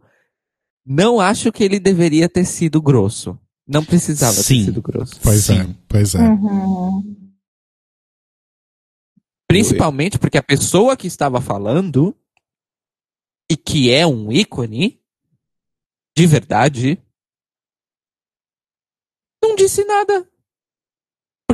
Não 0.86 1.20
acho 1.20 1.52
que 1.52 1.64
ele 1.64 1.80
deveria 1.80 2.30
ter 2.30 2.46
sido 2.46 2.82
grosso. 2.82 3.38
Não 3.68 3.84
precisava 3.84 4.34
Sim. 4.34 4.60
ter 4.60 4.66
sido 4.66 4.82
grosso. 4.82 5.20
Pois 5.22 5.50
é, 5.50 5.64
Sim. 5.64 5.78
pois 5.88 6.16
é. 6.16 6.22
Uhum. 6.22 7.34
Principalmente 9.48 10.20
porque 10.20 10.38
a 10.38 10.44
pessoa 10.44 10.96
que 10.96 11.08
estava 11.08 11.42
falando 11.42 12.16
e 13.50 13.56
que 13.58 13.92
é 13.92 14.06
um 14.06 14.32
ícone 14.32 15.00
de 16.18 16.26
verdade 16.26 17.02
não 19.44 19.56
disse 19.56 19.84
nada. 19.86 20.28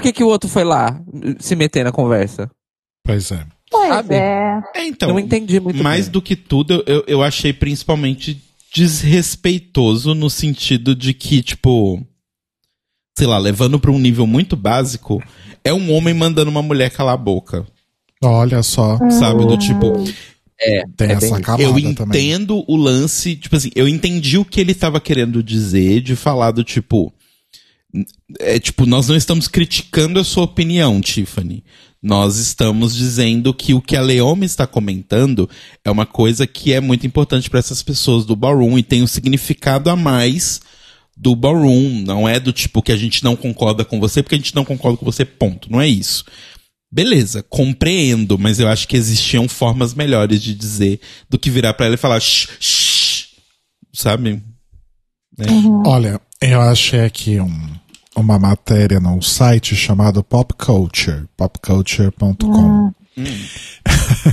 Por 0.02 0.08
que, 0.08 0.14
que 0.14 0.24
o 0.24 0.28
outro 0.28 0.50
foi 0.50 0.64
lá 0.64 1.00
se 1.40 1.56
meter 1.56 1.84
na 1.84 1.92
conversa? 1.92 2.50
Pois 3.06 3.32
é. 3.32 3.46
Pois 3.70 3.88
Sabe? 3.90 4.16
é. 4.16 4.62
É, 4.76 4.86
então, 4.86 5.10
não 5.10 5.20
entendi 5.20 5.60
muito 5.60 5.82
mais 5.84 6.06
bem. 6.06 6.12
do 6.12 6.22
que 6.22 6.36
tudo, 6.36 6.84
eu, 6.86 7.04
eu 7.08 7.24
achei 7.24 7.54
principalmente 7.54 8.42
desrespeitoso 8.74 10.14
no 10.14 10.30
sentido 10.30 10.96
de 10.96 11.14
que, 11.14 11.42
tipo, 11.42 12.06
sei 13.18 13.28
lá, 13.28 13.38
levando 13.38 13.80
pra 13.80 13.92
um 13.92 14.00
nível 14.00 14.26
muito 14.28 14.56
básico, 14.56 15.22
é 15.64 15.74
um 15.74 15.92
homem 15.94 16.14
mandando 16.14 16.50
uma 16.52 16.62
mulher 16.62 16.90
calar 16.92 17.14
a 17.14 17.18
boca, 17.18 17.66
Olha 18.24 18.62
só. 18.64 18.98
sabe? 19.10 19.46
Do 19.46 19.58
tipo, 19.58 19.94
É, 20.64 20.84
Tem 20.96 21.10
é 21.10 21.14
essa 21.14 21.34
bem- 21.36 21.42
camada 21.44 21.64
eu 21.64 21.96
também. 21.96 22.22
entendo 22.30 22.64
o 22.68 22.76
lance, 22.76 23.36
tipo 23.36 23.56
assim, 23.56 23.72
eu 23.76 23.88
entendi 23.88 24.38
o 24.38 24.46
que 24.46 24.60
ele 24.62 24.76
tava 24.76 25.00
querendo 25.02 25.42
dizer, 25.42 26.02
de 26.02 26.16
falar 26.16 26.52
do 26.52 26.64
tipo. 26.64 27.12
É 28.40 28.60
tipo, 28.60 28.86
nós 28.86 29.08
não 29.08 29.16
estamos 29.16 29.48
criticando 29.48 30.20
a 30.20 30.24
sua 30.24 30.44
opinião, 30.44 31.02
Tiffany. 31.02 31.64
Nós 32.02 32.38
estamos 32.38 32.96
dizendo 32.96 33.54
que 33.54 33.74
o 33.74 33.82
que 33.82 33.96
a 33.96 34.02
Leome 34.02 34.46
está 34.46 34.66
comentando 34.66 35.48
é 35.86 35.92
uma 35.92 36.06
coisa 36.06 36.48
que 36.48 36.74
é 36.74 36.80
muito 36.80 37.06
importante 37.06 37.50
para 37.50 37.60
essas 37.60 37.84
pessoas 37.84 38.26
do 38.26 38.36
ballroom 38.36 38.78
e 38.78 38.84
tem 38.84 39.04
um 39.04 39.08
significado 39.08 39.90
a 39.90 39.96
mais 39.96 40.62
do 41.16 41.36
ballroom. 41.36 42.02
Não 42.04 42.28
é 42.28 42.40
do 42.40 42.52
tipo 42.52 42.82
que 42.82 42.92
a 42.92 42.98
gente 42.98 43.24
não 43.24 43.36
concorda 43.36 43.86
com 43.86 44.00
você 44.00 44.24
porque 44.24 44.36
a 44.36 44.38
gente 44.40 44.56
não 44.56 44.66
concorda 44.66 44.98
com 44.98 45.06
você, 45.06 45.24
ponto. 45.24 45.72
Não 45.72 45.80
é 45.80 45.88
isso. 45.88 46.26
Beleza, 46.92 47.44
compreendo, 47.44 48.38
mas 48.38 48.60
eu 48.60 48.68
acho 48.68 48.88
que 48.88 48.98
existiam 48.98 49.48
formas 49.48 49.94
melhores 49.94 50.42
de 50.42 50.54
dizer 50.56 51.00
do 51.30 51.40
que 51.40 51.50
virar 51.50 51.74
pra 51.74 51.86
ela 51.86 51.96
e 51.96 51.98
falar 51.98 52.20
shh, 52.20 52.50
shh, 52.60 53.28
sabe? 53.94 54.42
Né? 55.38 55.46
Olha, 55.86 56.20
eu 56.42 56.62
achei 56.62 57.06
aqui 57.06 57.40
um, 57.40 57.70
uma 58.16 58.38
matéria 58.40 59.00
num 59.00 59.22
site 59.22 59.76
chamado 59.76 60.24
Pop 60.24 60.54
Culture, 60.56 61.26
popculture.com. 61.38 62.92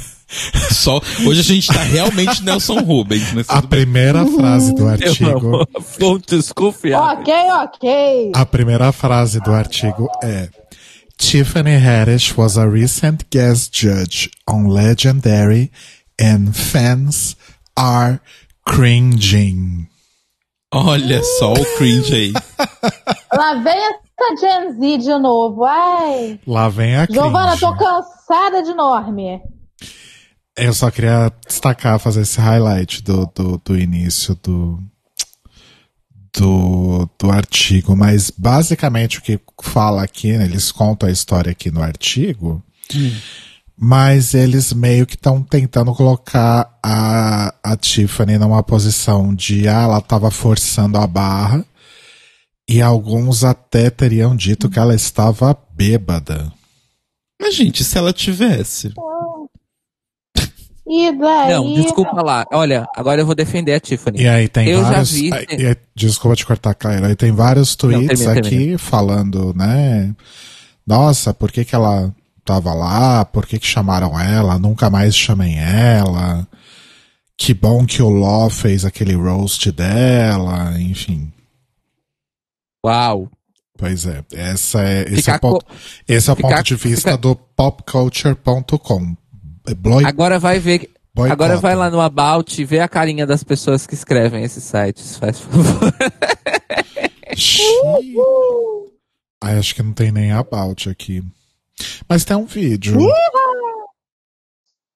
Só 0.71 1.01
hoje 1.27 1.41
a 1.41 1.43
gente 1.43 1.69
tá 1.69 1.83
realmente 1.83 2.43
Nelson 2.45 2.81
Rubens, 2.81 3.33
mas 3.33 3.49
A 3.49 3.61
bem. 3.63 3.69
primeira 3.71 4.27
frase 4.27 4.75
do 4.75 4.83
Eu 4.83 4.89
artigo. 4.89 5.67
Fontes 5.81 6.53
confiáveis. 6.53 7.21
Ok, 7.21 7.35
ok. 7.65 8.33
a 8.35 8.45
primeira 8.45 8.93
frase 8.93 9.41
do 9.41 9.53
artigo 9.53 10.07
é 10.23 10.51
Tiffany 11.17 11.77
Haddish 11.77 12.37
was 12.37 12.59
a 12.59 12.67
recent 12.69 13.25
guest 13.31 13.75
judge 13.75 14.31
on 14.49 14.69
Legendary 14.69 15.73
and 16.21 16.53
fans 16.53 17.35
are 17.77 18.21
cringing. 18.67 19.89
Olha 20.73 21.23
só 21.39 21.53
o 21.53 21.77
cringe 21.77 22.15
aí. 22.15 22.33
Lá 23.33 23.55
vem 23.55 23.79
essa 23.79 24.37
Gen 24.41 24.73
Z 24.73 24.99
de 24.99 25.19
novo. 25.19 25.65
Ai. 25.65 26.39
Lá 26.47 26.69
vem 26.69 26.97
a 26.97 27.07
cringe. 27.07 27.21
Giovana, 27.21 27.57
tô 27.57 27.75
cansada 27.77 28.63
de 28.63 28.75
Norme. 28.75 29.41
Eu 30.57 30.75
só 30.75 30.91
queria 30.91 31.33
destacar, 31.47 31.99
fazer 31.99 32.23
esse 32.23 32.41
highlight 32.41 33.03
do, 33.03 33.31
do, 33.35 33.59
do 33.65 33.79
início 33.79 34.35
do, 34.43 34.79
do, 36.37 37.09
do 37.19 37.31
artigo, 37.31 37.97
mas 37.97 38.31
basicamente 38.31 39.19
o 39.19 39.23
que 39.23 39.41
fala 39.63 40.03
aqui, 40.03 40.37
né, 40.37 40.45
eles 40.45 40.73
contam 40.73 41.09
a 41.09 41.13
história 41.13 41.53
aqui 41.53 41.71
no 41.71 41.81
artigo, 41.81 42.63
mas 43.81 44.35
eles 44.35 44.73
meio 44.73 45.07
que 45.07 45.15
estão 45.15 45.41
tentando 45.43 45.95
colocar 45.95 46.77
a, 46.83 47.55
a 47.63 47.77
Tiffany 47.77 48.37
numa 48.37 48.63
posição 48.63 49.33
de, 49.35 49.69
ah, 49.69 49.83
ela 49.83 49.99
estava 49.99 50.31
forçando 50.31 50.99
a 50.99 51.07
barra, 51.07 51.65
e 52.69 52.83
alguns 52.83 53.45
até 53.45 53.89
teriam 53.89 54.35
dito 54.37 54.69
que 54.69 54.79
ela 54.79 54.95
estava 54.95 55.57
bêbada. 55.75 56.53
Mas, 57.41 57.55
gente, 57.55 57.85
se 57.85 57.97
ela 57.97 58.13
tivesse. 58.13 58.93
E 60.91 61.13
daí. 61.13 61.53
Não, 61.53 61.75
desculpa 61.75 62.23
lá. 62.23 62.47
Olha, 62.51 62.87
agora 62.97 63.21
eu 63.21 63.27
vou 63.27 63.35
defender 63.35 63.75
a 63.75 63.81
Tiffany. 63.81 64.23
E 64.23 64.29
aí 64.29 64.49
tem 64.49 64.69
Eu 64.69 64.81
já 64.83 64.91
vários. 64.91 65.13
vi- 65.13 65.33
aí- 65.33 65.77
desculpa 65.95 66.35
te 66.35 66.47
cortar, 66.47 66.75
Caio. 66.75 67.05
Aí 67.05 67.15
tem 67.15 67.31
vários 67.31 67.77
tweets 67.77 68.07
termina, 68.21 68.33
aqui 68.33 68.51
termina. 68.51 68.79
falando, 68.79 69.55
né? 69.55 70.15
Nossa, 70.87 71.35
por 71.35 71.53
que, 71.53 71.65
que 71.65 71.75
ela 71.75 72.13
tava 72.49 72.73
lá? 72.73 73.27
Por 73.27 73.47
que, 73.47 73.59
que 73.59 73.67
chamaram 73.67 74.19
ela? 74.19 74.59
Nunca 74.59 74.89
mais 74.89 75.15
chamem 75.15 75.59
ela. 75.59 76.49
Que 77.37 77.53
bom 77.53 77.85
que 77.85 78.03
o 78.03 78.09
Law 78.09 78.49
fez 78.49 78.87
aquele 78.87 79.15
roast 79.15 79.71
dela, 79.71 80.81
enfim. 80.81 81.31
Uau. 82.85 83.31
Pois 83.77 84.07
é, 84.07 84.25
essa 84.33 84.83
é, 84.83 85.03
esse 85.13 85.31
é 85.31 85.37
o 85.37 85.41
ponto, 85.41 85.65
co- 85.65 85.73
esse 86.09 86.29
é 86.29 86.33
o 86.33 86.37
ficar- 86.37 86.49
ponto 86.49 86.63
de 86.65 86.75
vista 86.75 87.17
do 87.17 87.37
popculture.com. 87.37 89.17
Bloi- 89.77 90.05
Agora 90.05 90.39
vai 90.39 90.59
ver. 90.59 90.91
Boicota. 91.15 91.33
Agora 91.33 91.57
vai 91.59 91.77
lá 91.77 91.91
no 91.91 92.01
About 92.01 92.61
e 92.61 92.65
vê 92.65 92.81
a 92.81 92.89
carinha 92.89 93.27
das 93.27 93.45
pessoas 93.45 93.87
que 93.87 93.95
escrevem 93.95 94.43
esses 94.43 94.65
sites, 94.65 95.17
faz 95.17 95.39
favor. 95.41 95.95
Ai, 99.43 99.59
acho 99.59 99.75
que 99.75 99.83
não 99.83 99.93
tem 99.93 100.11
nem 100.11 100.33
about 100.33 100.89
aqui. 100.89 101.23
Mas 102.09 102.25
tem 102.25 102.37
um 102.37 102.47
vídeo. 102.47 102.97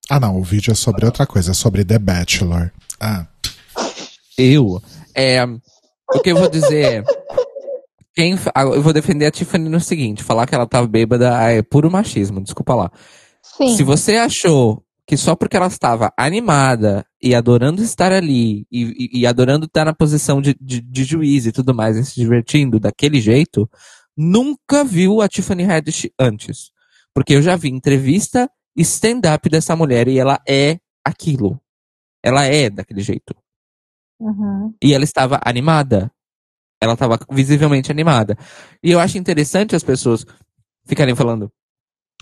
Ah, 0.09 0.19
não, 0.19 0.37
o 0.39 0.43
vídeo 0.43 0.71
é 0.71 0.75
sobre 0.75 1.05
outra 1.05 1.25
coisa, 1.25 1.51
é 1.51 1.53
sobre 1.53 1.83
The 1.85 1.97
Bachelor. 1.97 2.71
Ah, 2.99 3.25
Eu. 4.37 4.81
É, 5.15 5.43
o 5.45 6.19
que 6.23 6.31
eu 6.31 6.37
vou 6.37 6.49
dizer 6.49 6.81
é. 6.85 7.03
Quem, 8.15 8.35
ah, 8.53 8.63
eu 8.63 8.81
vou 8.81 8.93
defender 8.93 9.25
a 9.25 9.31
Tiffany 9.31 9.69
no 9.69 9.79
seguinte: 9.79 10.23
falar 10.23 10.45
que 10.45 10.53
ela 10.53 10.67
tava 10.67 10.87
bêbada 10.87 11.29
é 11.51 11.61
puro 11.61 11.89
machismo, 11.89 12.41
desculpa 12.41 12.75
lá. 12.75 12.91
Sim. 13.41 13.75
Se 13.75 13.83
você 13.83 14.17
achou 14.17 14.83
que 15.07 15.17
só 15.17 15.35
porque 15.35 15.57
ela 15.57 15.67
estava 15.67 16.11
animada 16.17 17.05
e 17.21 17.35
adorando 17.35 17.81
estar 17.83 18.11
ali 18.11 18.65
e, 18.71 18.83
e- 19.13 19.19
e 19.21 19.27
adorando 19.27 19.65
estar 19.65 19.83
na 19.85 19.93
posição 19.93 20.41
de, 20.41 20.55
de, 20.61 20.79
de 20.79 21.03
juiz 21.03 21.45
e 21.45 21.51
tudo 21.51 21.73
mais, 21.73 21.97
e 21.97 22.05
se 22.05 22.15
divertindo 22.15 22.79
daquele 22.79 23.19
jeito, 23.19 23.69
nunca 24.15 24.83
viu 24.83 25.21
a 25.21 25.27
Tiffany 25.27 25.63
Haddish 25.65 26.09
antes. 26.19 26.71
Porque 27.13 27.33
eu 27.35 27.41
já 27.41 27.55
vi 27.55 27.69
entrevista 27.69 28.49
stand-up 28.75 29.47
dessa 29.49 29.75
mulher 29.75 30.07
e 30.07 30.17
ela 30.17 30.41
é 30.47 30.79
aquilo. 31.05 31.59
Ela 32.23 32.45
é 32.45 32.69
daquele 32.69 33.01
jeito. 33.01 33.35
Uhum. 34.19 34.73
E 34.81 34.93
ela 34.93 35.03
estava 35.03 35.39
animada. 35.43 36.11
Ela 36.81 36.93
estava 36.93 37.19
visivelmente 37.31 37.91
animada. 37.91 38.37
E 38.81 38.91
eu 38.91 38.99
acho 38.99 39.17
interessante 39.17 39.75
as 39.75 39.83
pessoas 39.83 40.25
ficarem 40.85 41.15
falando. 41.15 41.51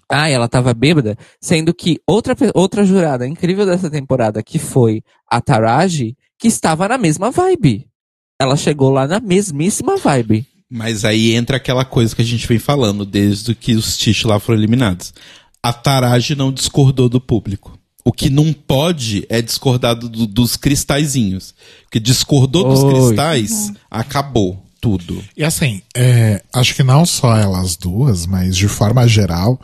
Ah, 0.10 0.30
ela 0.30 0.46
estava 0.46 0.74
bêbada, 0.74 1.18
sendo 1.40 1.74
que 1.74 2.02
outra, 2.06 2.36
outra 2.54 2.84
jurada 2.84 3.26
incrível 3.26 3.66
dessa 3.66 3.90
temporada, 3.90 4.44
que 4.44 4.60
foi 4.60 5.02
a 5.26 5.40
Taraji, 5.40 6.18
que 6.38 6.50
estava 6.50 6.88
na 6.88 6.98
mesma 6.98 7.32
vibe. 7.32 7.88
Ela 8.40 8.58
chegou 8.58 8.90
lá 8.90 9.08
na 9.08 9.20
mesmíssima 9.22 9.96
vibe. 9.96 10.46
Mas 10.74 11.04
aí 11.04 11.36
entra 11.36 11.58
aquela 11.58 11.84
coisa 11.84 12.16
que 12.16 12.22
a 12.22 12.26
gente 12.26 12.48
vem 12.48 12.58
falando 12.58 13.06
desde 13.06 13.54
que 13.54 13.74
os 13.74 13.98
Tish 13.98 14.24
lá 14.24 14.40
foram 14.40 14.58
eliminados. 14.58 15.14
A 15.62 15.74
Taraji 15.74 16.34
não 16.34 16.50
discordou 16.52 17.10
do 17.10 17.20
público. 17.20 17.78
O 18.06 18.12
que 18.14 18.30
não 18.30 18.54
pode 18.54 19.26
é 19.30 19.42
discordar 19.42 19.96
do- 19.96 20.26
dos 20.26 20.56
cristalzinhos. 20.56 21.54
Porque 21.84 22.00
discordou 22.00 22.64
dos 22.70 22.80
Oi. 22.84 22.94
cristais, 22.94 23.72
acabou 23.92 24.66
tudo. 24.80 25.22
E 25.38 25.44
assim, 25.44 25.82
é, 25.96 26.42
acho 26.54 26.74
que 26.74 26.84
não 26.84 27.06
só 27.06 27.36
elas 27.38 27.76
duas, 27.76 28.26
mas 28.26 28.56
de 28.56 28.68
forma 28.70 29.06
geral, 29.08 29.60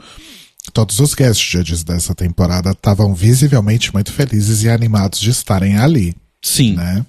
todos 0.74 1.00
os 1.00 1.16
guest 1.16 1.42
judges 1.42 1.84
dessa 1.86 2.14
temporada 2.14 2.72
estavam 2.72 3.16
visivelmente 3.16 3.92
muito 3.94 4.12
felizes 4.12 4.62
e 4.64 4.70
animados 4.70 5.20
de 5.20 5.30
estarem 5.32 5.78
ali, 5.78 6.14
Sim. 6.44 6.74
né? 6.76 7.04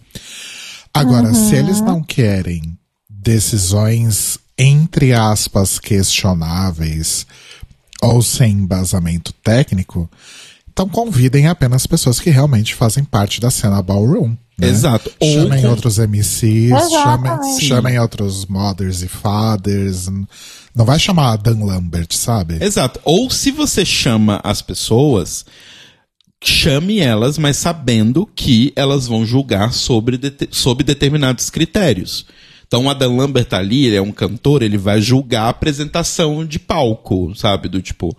Agora, 0.95 1.35
se 1.35 1.55
eles 1.55 1.81
não 1.81 2.03
querem 2.03 2.78
decisões, 3.23 4.39
entre 4.57 5.13
aspas, 5.13 5.79
questionáveis 5.79 7.27
ou 8.03 8.23
sem 8.23 8.53
embasamento 8.53 9.33
técnico, 9.43 10.09
então 10.73 10.89
convidem 10.89 11.49
apenas 11.49 11.87
pessoas 11.87 12.21
que 12.21 12.31
realmente 12.31 12.75
fazem 12.75 13.03
parte 13.05 13.41
da 13.41 13.51
cena 13.51 13.83
ballroom. 13.83 14.37
né? 14.57 14.69
Exato. 14.69 15.11
Ou 15.19 15.43
Chamem 15.43 15.63
com- 15.63 15.69
outros 15.71 15.99
MCs, 15.99 16.91
chamem, 16.91 17.61
chamem 17.61 17.99
outros 17.99 18.47
mothers 18.47 19.03
e 19.03 19.09
fathers. 19.09 20.07
Não 20.75 20.85
vai 20.85 20.99
chamar 20.99 21.33
a 21.33 21.37
Dan 21.37 21.65
Lambert, 21.65 22.13
sabe? 22.15 22.59
Exato. 22.63 23.01
Ou 23.05 23.29
se 23.31 23.51
você 23.51 23.85
chama 23.85 24.41
as 24.45 24.63
pessoas, 24.63 25.45
chame 26.43 27.01
elas, 27.01 27.37
mas 27.39 27.57
sabendo 27.57 28.25
que 28.35 28.73
elas 28.77 29.07
vão 29.09 29.27
julgar 29.27 29.73
sobre, 29.73 30.17
dete- 30.17 30.49
sob 30.53 30.85
determinados 30.85 31.51
critérios. 31.51 32.25
Então, 32.69 32.85
o 32.85 32.91
Adam 32.91 33.17
Lambert 33.17 33.47
tá 33.47 33.59
ali, 33.59 33.87
ele 33.87 33.97
é 33.97 34.03
um 34.03 34.13
cantor, 34.13 34.63
ele 34.63 34.77
vai 34.79 35.01
julgar 35.01 35.45
a 35.45 35.49
apresentação 35.49 36.45
de 36.45 36.59
palco, 36.59 37.35
sabe? 37.35 37.67
Do 37.69 37.81
tipo. 37.83 38.15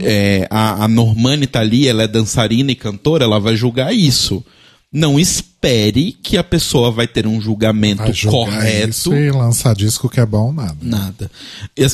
é, 0.00 0.46
a, 0.50 0.84
a 0.84 0.88
Normani 0.88 1.46
tá 1.46 1.60
ali, 1.60 1.88
ela 1.88 2.02
é 2.02 2.06
dançarina 2.08 2.70
e 2.70 2.74
cantora, 2.76 3.24
ela 3.24 3.40
vai 3.40 3.56
julgar 3.56 3.94
isso. 3.94 4.44
Não 4.92 5.18
espere 5.18 6.12
que 6.12 6.36
a 6.38 6.44
pessoa 6.44 6.90
vai 6.92 7.08
ter 7.08 7.26
um 7.26 7.40
julgamento 7.40 8.02
Vai 8.02 8.12
julgar 8.12 8.52
correto. 8.60 8.88
isso 8.90 9.14
e 9.14 9.30
lançar 9.30 9.74
disco 9.74 10.08
que 10.08 10.20
é 10.20 10.24
bom 10.26 10.52
nada. 10.52 10.76
Nada. 10.80 11.30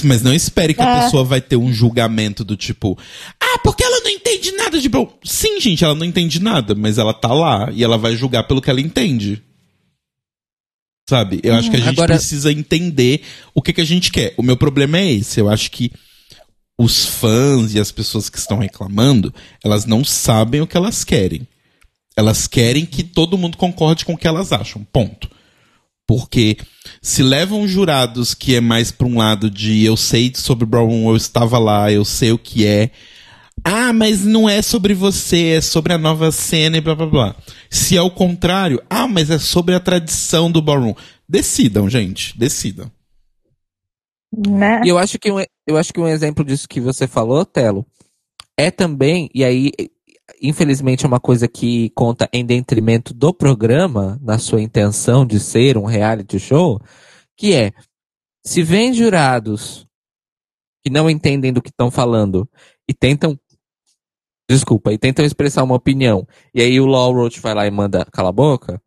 Mas 0.05 0.20
não 0.22 0.35
espere 0.35 0.75
que 0.75 0.83
a 0.83 0.98
É. 0.98 1.05
pessoa 1.05 1.25
vai 1.25 1.40
ter 1.40 1.57
um 1.57 1.72
julgamento 1.72 2.44
do 2.44 2.55
tipo, 2.57 2.96
ah, 3.40 3.59
porque 3.64 3.83
ela 3.83 4.01
não 4.01 4.11
entende 4.11 4.53
nada 4.53 4.79
de 4.81 4.88
bom. 4.88 5.11
Sim, 5.25 5.59
gente, 5.61 5.83
ela 5.85 5.94
não 5.94 6.05
entende 6.05 6.40
nada, 6.40 6.75
mas 6.75 6.98
ela 6.98 7.14
tá 7.14 7.33
lá 7.33 7.70
e 7.72 7.83
ela 7.83 7.96
vai 7.96 8.14
julgar 8.14 8.44
pelo 8.46 8.61
que 8.61 8.68
ela 8.70 8.81
entende. 8.81 9.42
Sabe? 11.08 11.40
Eu 11.42 11.54
acho 11.54 11.70
que 11.70 11.76
a 11.76 11.80
gente 11.80 11.88
Agora- 11.90 12.14
precisa 12.14 12.52
entender 12.52 13.22
o 13.54 13.60
que, 13.60 13.72
que 13.72 13.80
a 13.80 13.84
gente 13.86 14.10
quer. 14.10 14.34
O 14.36 14.42
meu 14.42 14.56
problema 14.56 14.98
é 14.98 15.12
esse. 15.12 15.40
Eu 15.40 15.48
acho 15.48 15.70
que 15.70 15.90
os 16.78 17.04
fãs 17.04 17.74
e 17.74 17.80
as 17.80 17.92
pessoas 17.92 18.28
que 18.30 18.38
estão 18.38 18.58
reclamando, 18.58 19.32
elas 19.64 19.84
não 19.84 20.04
sabem 20.04 20.60
o 20.60 20.66
que 20.66 20.76
elas 20.76 21.04
querem. 21.04 21.46
Elas 22.16 22.46
querem 22.46 22.84
que 22.86 23.02
todo 23.02 23.38
mundo 23.38 23.56
concorde 23.56 24.04
com 24.04 24.14
o 24.14 24.18
que 24.18 24.26
elas 24.28 24.52
acham. 24.52 24.84
Ponto. 24.92 25.30
Porque 26.06 26.56
se 27.00 27.22
levam 27.22 27.66
jurados 27.66 28.34
que 28.34 28.54
é 28.56 28.60
mais 28.60 28.90
pra 28.90 29.06
um 29.06 29.18
lado 29.18 29.50
de 29.50 29.84
eu 29.84 29.96
sei 29.96 30.32
sobre 30.34 30.66
Brown, 30.66 31.08
eu 31.08 31.16
estava 31.16 31.58
lá, 31.58 31.90
eu 31.90 32.04
sei 32.04 32.32
o 32.32 32.38
que 32.38 32.66
é. 32.66 32.90
Ah, 33.64 33.92
mas 33.92 34.24
não 34.24 34.48
é 34.48 34.62
sobre 34.62 34.94
você, 34.94 35.54
é 35.56 35.60
sobre 35.60 35.92
a 35.92 35.98
nova 35.98 36.32
cena 36.32 36.76
e 36.76 36.80
blá 36.80 36.94
blá 36.94 37.06
blá. 37.06 37.36
Se 37.70 37.96
é 37.96 38.02
o 38.02 38.10
contrário, 38.10 38.82
ah, 38.88 39.06
mas 39.06 39.30
é 39.30 39.38
sobre 39.38 39.74
a 39.74 39.80
tradição 39.80 40.50
do 40.50 40.62
ballroom. 40.62 40.94
Decidam, 41.28 41.88
gente, 41.88 42.36
decidam. 42.38 42.90
Né? 44.34 44.80
E 44.84 44.88
eu 44.88 44.98
acho 44.98 45.18
que 45.18 45.30
um, 45.30 45.38
eu 45.66 45.76
acho 45.76 45.92
que 45.92 46.00
um 46.00 46.08
exemplo 46.08 46.44
disso 46.44 46.68
que 46.68 46.80
você 46.80 47.06
falou, 47.06 47.44
Telo, 47.44 47.86
é 48.56 48.70
também, 48.70 49.30
e 49.34 49.44
aí, 49.44 49.70
infelizmente, 50.40 51.04
é 51.04 51.08
uma 51.08 51.20
coisa 51.20 51.46
que 51.46 51.90
conta 51.90 52.28
em 52.32 52.44
detrimento 52.44 53.12
do 53.12 53.32
programa, 53.32 54.18
na 54.22 54.38
sua 54.38 54.62
intenção 54.62 55.26
de 55.26 55.38
ser 55.38 55.76
um 55.76 55.84
reality 55.84 56.38
show, 56.38 56.80
que 57.36 57.54
é, 57.54 57.72
se 58.44 58.62
vem 58.62 58.92
jurados 58.92 59.86
que 60.84 60.90
não 60.90 61.08
entendem 61.08 61.52
do 61.52 61.62
que 61.62 61.70
estão 61.70 61.90
falando 61.90 62.48
e 62.92 62.94
tentam, 62.94 63.38
desculpa, 64.48 64.92
e 64.92 64.98
tentam 64.98 65.24
expressar 65.24 65.64
uma 65.64 65.74
opinião, 65.74 66.28
e 66.54 66.60
aí 66.60 66.78
o 66.78 66.86
Law 66.86 67.12
Roach 67.12 67.40
vai 67.40 67.54
lá 67.54 67.66
e 67.66 67.70
manda 67.70 68.04
cala 68.12 68.28
a 68.28 68.32
boca, 68.32 68.80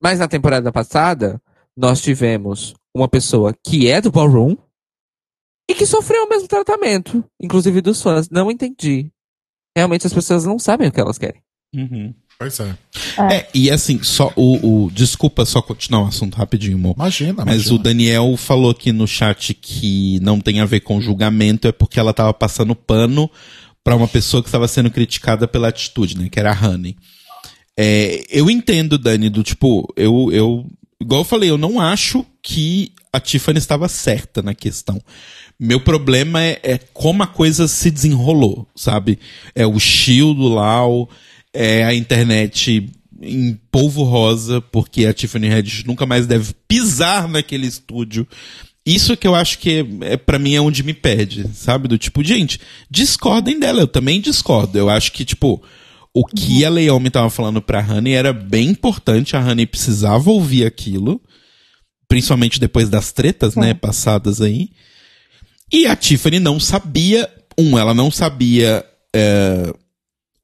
mas 0.00 0.20
na 0.20 0.28
temporada 0.28 0.70
passada, 0.70 1.42
nós 1.76 2.00
tivemos 2.00 2.74
uma 2.94 3.08
pessoa 3.08 3.52
que 3.52 3.90
é 3.90 4.00
do 4.00 4.12
ballroom 4.12 4.56
e 5.68 5.74
que 5.74 5.84
sofreu 5.84 6.24
o 6.24 6.28
mesmo 6.28 6.46
tratamento, 6.46 7.24
inclusive 7.40 7.80
dos 7.80 8.00
fãs. 8.00 8.30
Não 8.30 8.50
entendi. 8.50 9.10
Realmente 9.76 10.06
as 10.06 10.14
pessoas 10.14 10.44
não 10.44 10.58
sabem 10.58 10.88
o 10.88 10.92
que 10.92 11.00
elas 11.00 11.18
querem. 11.18 11.42
Pois 12.38 12.60
é. 12.60 12.76
É, 13.32 13.48
e 13.52 13.68
assim, 13.68 14.00
só 14.02 14.32
o, 14.36 14.84
o- 14.86 14.90
Desculpa 14.92 15.44
só 15.44 15.60
continuar 15.60 16.04
o 16.04 16.06
assunto 16.06 16.36
rapidinho, 16.36 16.76
amor. 16.76 16.94
Imagina, 16.96 17.44
Mas 17.44 17.54
imagina. 17.66 17.74
o 17.74 17.78
Daniel 17.78 18.36
falou 18.36 18.70
aqui 18.70 18.92
no 18.92 19.08
chat 19.08 19.52
que 19.54 20.20
não 20.22 20.38
tem 20.40 20.60
a 20.60 20.64
ver 20.64 20.80
com 20.80 21.00
julgamento, 21.00 21.66
é 21.66 21.72
porque 21.72 21.98
ela 21.98 22.14
tava 22.14 22.32
passando 22.32 22.76
pano 22.76 23.28
pra 23.82 23.96
uma 23.96 24.06
pessoa 24.06 24.40
que 24.42 24.48
estava 24.48 24.68
sendo 24.68 24.88
criticada 24.90 25.48
pela 25.48 25.66
atitude, 25.68 26.16
né? 26.16 26.28
Que 26.30 26.38
era 26.38 26.52
a 26.52 26.66
Honey. 26.68 26.96
É, 27.76 28.24
eu 28.30 28.48
entendo, 28.48 28.98
Dani, 28.98 29.28
do 29.28 29.42
tipo, 29.42 29.92
eu, 29.96 30.30
eu, 30.32 30.66
igual 31.00 31.22
eu 31.22 31.24
falei, 31.24 31.50
eu 31.50 31.58
não 31.58 31.80
acho 31.80 32.24
que 32.42 32.92
a 33.12 33.18
Tiffany 33.18 33.58
estava 33.58 33.88
certa 33.88 34.42
na 34.42 34.54
questão. 34.54 35.00
Meu 35.58 35.80
problema 35.80 36.40
é, 36.42 36.60
é 36.62 36.78
como 36.92 37.22
a 37.24 37.26
coisa 37.26 37.66
se 37.66 37.90
desenrolou, 37.90 38.68
sabe? 38.76 39.18
É 39.56 39.66
o 39.66 39.78
shield 39.80 40.40
lá, 40.40 40.82
é 41.52 41.84
a 41.84 41.94
internet 41.94 42.90
em 43.20 43.58
polvo 43.70 44.04
rosa, 44.04 44.60
porque 44.60 45.06
a 45.06 45.12
Tiffany 45.12 45.52
Haddish 45.52 45.84
nunca 45.84 46.06
mais 46.06 46.26
deve 46.26 46.52
pisar 46.66 47.28
naquele 47.28 47.66
estúdio. 47.66 48.26
Isso 48.86 49.16
que 49.16 49.26
eu 49.26 49.34
acho 49.34 49.58
que 49.58 49.86
é, 50.02 50.12
é 50.12 50.16
para 50.16 50.38
mim 50.38 50.54
é 50.54 50.60
onde 50.60 50.82
me 50.82 50.94
pede, 50.94 51.46
sabe? 51.52 51.88
Do 51.88 51.98
tipo, 51.98 52.22
gente, 52.24 52.60
discordem 52.90 53.58
dela, 53.58 53.80
eu 53.80 53.88
também 53.88 54.20
discordo. 54.20 54.78
Eu 54.78 54.88
acho 54.88 55.12
que, 55.12 55.24
tipo, 55.24 55.62
o 56.14 56.24
que 56.24 56.64
a 56.64 56.70
Leomi 56.70 57.10
tava 57.10 57.28
falando 57.28 57.60
pra 57.60 57.84
Honey 57.84 58.14
era 58.14 58.32
bem 58.32 58.68
importante, 58.68 59.36
a 59.36 59.40
Honey 59.40 59.66
precisava 59.66 60.30
ouvir 60.30 60.64
aquilo, 60.64 61.20
principalmente 62.08 62.58
depois 62.58 62.88
das 62.88 63.12
tretas, 63.12 63.56
né, 63.56 63.74
passadas 63.74 64.40
aí. 64.40 64.70
E 65.70 65.86
a 65.86 65.94
Tiffany 65.94 66.40
não 66.40 66.58
sabia, 66.58 67.28
um, 67.58 67.78
ela 67.78 67.92
não 67.92 68.10
sabia 68.10 68.84
é, 69.14 69.72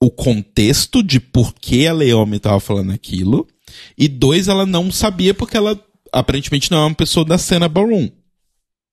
o 0.05 0.11
contexto 0.11 1.03
de 1.03 1.19
por 1.19 1.55
que 1.55 1.87
a 1.87 1.93
Leomi 1.93 2.37
estava 2.37 2.61
falando 2.61 2.93
aquilo, 2.93 3.47
e 3.97 4.07
dois, 4.07 4.49
ela 4.49 4.67
não 4.67 4.91
sabia 4.91 5.33
porque 5.33 5.57
ela 5.57 5.81
aparentemente 6.13 6.71
não 6.71 6.79
é 6.79 6.87
uma 6.87 6.95
pessoa 6.95 7.25
da 7.25 7.39
cena 7.39 7.71
ballroom. 7.71 8.11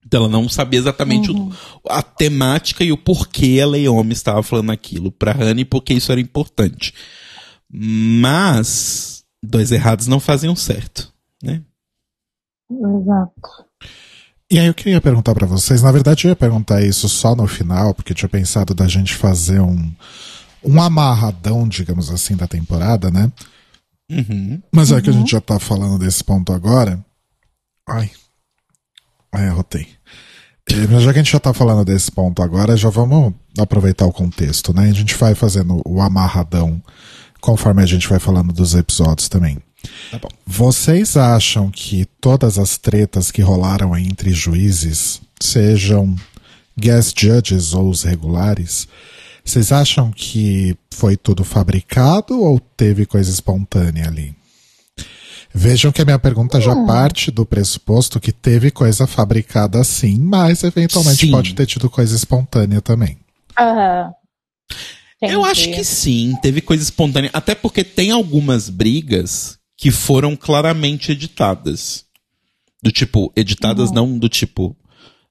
Então 0.06 0.22
ela 0.22 0.32
não 0.32 0.48
sabia 0.48 0.80
exatamente 0.80 1.30
uhum. 1.30 1.52
o, 1.84 1.92
a 1.92 2.02
temática 2.02 2.84
e 2.84 2.94
o 2.94 2.98
porquê 2.98 3.60
a 3.62 3.68
Leomi 3.68 4.14
estava 4.14 4.42
falando 4.42 4.72
aquilo 4.72 5.12
para 5.12 5.36
Honey, 5.38 5.66
porque 5.66 5.94
isso 5.94 6.14
era 6.14 6.22
importante. 6.22 6.94
Mas 7.70 9.26
dois 9.44 9.70
errados 9.72 10.08
não 10.08 10.20
fazem 10.20 10.50
um 10.50 10.56
certo, 10.56 11.14
né? 11.44 11.62
Exato. 12.72 13.66
E 14.50 14.58
aí 14.58 14.68
eu 14.68 14.74
queria 14.74 15.02
perguntar 15.02 15.34
para 15.34 15.46
vocês, 15.46 15.82
na 15.82 15.92
verdade 15.92 16.26
eu 16.26 16.30
ia 16.30 16.36
perguntar 16.38 16.82
isso 16.82 17.10
só 17.10 17.36
no 17.36 17.48
final, 17.48 17.94
porque 17.94 18.14
eu 18.14 18.16
tinha 18.16 18.30
pensado 18.30 18.74
da 18.74 18.88
gente 18.88 19.14
fazer 19.14 19.60
um, 19.60 19.94
um 20.64 20.82
amarradão, 20.82 21.68
digamos 21.68 22.10
assim, 22.10 22.36
da 22.36 22.48
temporada, 22.48 23.10
né? 23.10 23.32
Uhum. 24.10 24.62
Mas 24.72 24.92
é 24.92 24.96
uhum. 24.96 25.02
que 25.02 25.10
a 25.10 25.14
gente 25.14 25.32
já 25.32 25.42
tá 25.42 25.60
falando 25.60 25.98
desse 25.98 26.24
ponto 26.24 26.52
agora. 26.52 27.04
Ai. 27.88 28.12
Ai, 29.32 29.48
arrotei. 29.48 29.88
Mas 30.90 31.04
já 31.04 31.12
que 31.12 31.20
a 31.20 31.24
gente 31.24 31.32
já 31.32 31.40
tá 31.40 31.54
falando 31.54 31.84
desse 31.84 32.12
ponto 32.12 32.42
agora, 32.42 32.78
já 32.78 32.90
vamos 32.90 33.34
aproveitar 33.58 34.06
o 34.06 34.14
contexto, 34.14 34.74
né? 34.74 34.90
A 34.90 34.94
gente 34.94 35.16
vai 35.16 35.36
fazendo 35.36 35.82
o 35.86 36.02
amarradão 36.02 36.82
conforme 37.40 37.82
a 37.82 37.86
gente 37.86 38.08
vai 38.08 38.20
falando 38.20 38.54
dos 38.54 38.76
episódios 38.76 39.28
também. 39.28 39.58
Tá 40.12 40.20
bom. 40.20 40.30
Vocês 40.46 41.18
acham 41.18 41.72
que 41.72 42.06
todas 42.20 42.60
as 42.60 42.78
tretas 42.78 43.32
que 43.32 43.42
rolaram 43.42 43.98
entre 43.98 44.32
juízes, 44.32 45.22
sejam 45.42 46.16
guest 46.80 47.20
judges 47.20 47.74
ou 47.74 47.90
os 47.90 48.04
regulares, 48.04 48.88
vocês 49.44 49.72
acham 49.72 50.12
que 50.12 50.76
foi 50.94 51.18
tudo 51.18 51.44
fabricado 51.44 52.40
ou 52.42 52.60
teve 52.60 53.06
coisa 53.06 53.30
espontânea 53.30 54.08
ali? 54.08 54.36
Vejam 55.54 55.92
que 55.92 56.02
a 56.02 56.06
minha 56.06 56.20
pergunta 56.20 56.62
já 56.62 56.74
parte 56.86 57.30
do 57.30 57.46
pressuposto 57.46 58.20
que 58.20 58.32
teve 58.32 58.72
coisa 58.72 59.06
fabricada 59.06 59.84
sim, 59.84 60.18
mas 60.18 60.64
eventualmente 60.64 61.26
Sim. 61.26 61.32
pode 61.32 61.54
ter 61.54 61.66
tido 61.66 61.90
coisa 61.90 62.16
espontânea 62.16 62.82
também. 62.82 63.18
Aham. 63.60 64.14
Eu 65.22 65.46
acho 65.46 65.72
que 65.72 65.84
sim, 65.84 66.36
teve 66.42 66.62
coisa 66.62 66.82
espontânea. 66.82 67.30
Até 67.34 67.54
porque 67.54 67.84
tem 67.84 68.12
algumas 68.12 68.70
brigas 68.70 69.60
que 69.78 69.92
foram 69.92 70.36
claramente 70.36 71.12
editadas. 71.12 72.06
Do 72.82 72.92
tipo, 72.92 73.32
editadas 73.36 73.92
não 73.92 74.18
do 74.18 74.28
tipo. 74.28 74.76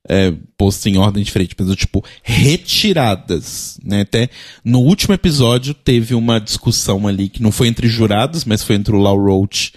É, 0.09 0.33
posto 0.57 0.89
em 0.89 0.97
ordem 0.97 1.23
diferente, 1.23 1.55
mas 1.59 1.77
tipo, 1.77 2.03
retiradas, 2.23 3.79
né? 3.85 4.01
Até 4.01 4.31
no 4.65 4.81
último 4.81 5.13
episódio 5.13 5.75
teve 5.75 6.15
uma 6.15 6.41
discussão 6.41 7.07
ali 7.07 7.29
que 7.29 7.43
não 7.43 7.53
foi 7.53 7.69
entre 7.69 7.87
jurados, 7.87 8.47
mas 8.47 8.63
foi 8.63 8.77
entre 8.77 8.97
o 8.97 8.99
Lau 8.99 9.19
Roach 9.19 9.75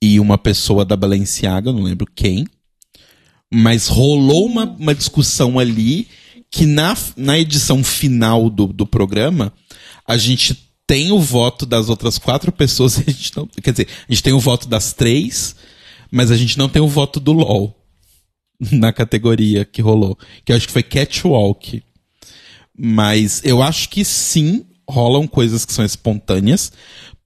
e 0.00 0.18
uma 0.18 0.38
pessoa 0.38 0.84
da 0.84 0.96
Balenciaga, 0.96 1.72
não 1.72 1.82
lembro 1.82 2.06
quem. 2.14 2.46
Mas 3.52 3.86
rolou 3.86 4.46
uma, 4.46 4.64
uma 4.64 4.94
discussão 4.94 5.58
ali 5.58 6.08
que 6.50 6.64
na, 6.64 6.96
na 7.16 7.38
edição 7.38 7.84
final 7.84 8.48
do, 8.48 8.66
do 8.68 8.86
programa, 8.86 9.52
a 10.06 10.16
gente 10.16 10.66
tem 10.86 11.12
o 11.12 11.18
voto 11.18 11.66
das 11.66 11.88
outras 11.88 12.18
quatro 12.18 12.50
pessoas, 12.52 12.98
a 12.98 13.10
gente 13.10 13.36
não, 13.36 13.46
quer 13.46 13.72
dizer, 13.72 13.88
a 14.08 14.12
gente 14.12 14.22
tem 14.22 14.32
o 14.32 14.40
voto 14.40 14.68
das 14.68 14.92
três, 14.92 15.56
mas 16.10 16.30
a 16.30 16.36
gente 16.36 16.56
não 16.56 16.68
tem 16.68 16.80
o 16.80 16.88
voto 16.88 17.20
do 17.20 17.32
LOL 17.32 17.76
na 18.72 18.92
categoria 18.92 19.64
que 19.64 19.82
rolou, 19.82 20.18
que 20.44 20.52
eu 20.52 20.56
acho 20.56 20.66
que 20.66 20.72
foi 20.72 20.82
Catwalk. 20.82 21.82
Mas 22.78 23.42
eu 23.44 23.62
acho 23.62 23.88
que 23.88 24.04
sim, 24.04 24.66
rolam 24.88 25.26
coisas 25.26 25.64
que 25.64 25.72
são 25.72 25.84
espontâneas, 25.84 26.72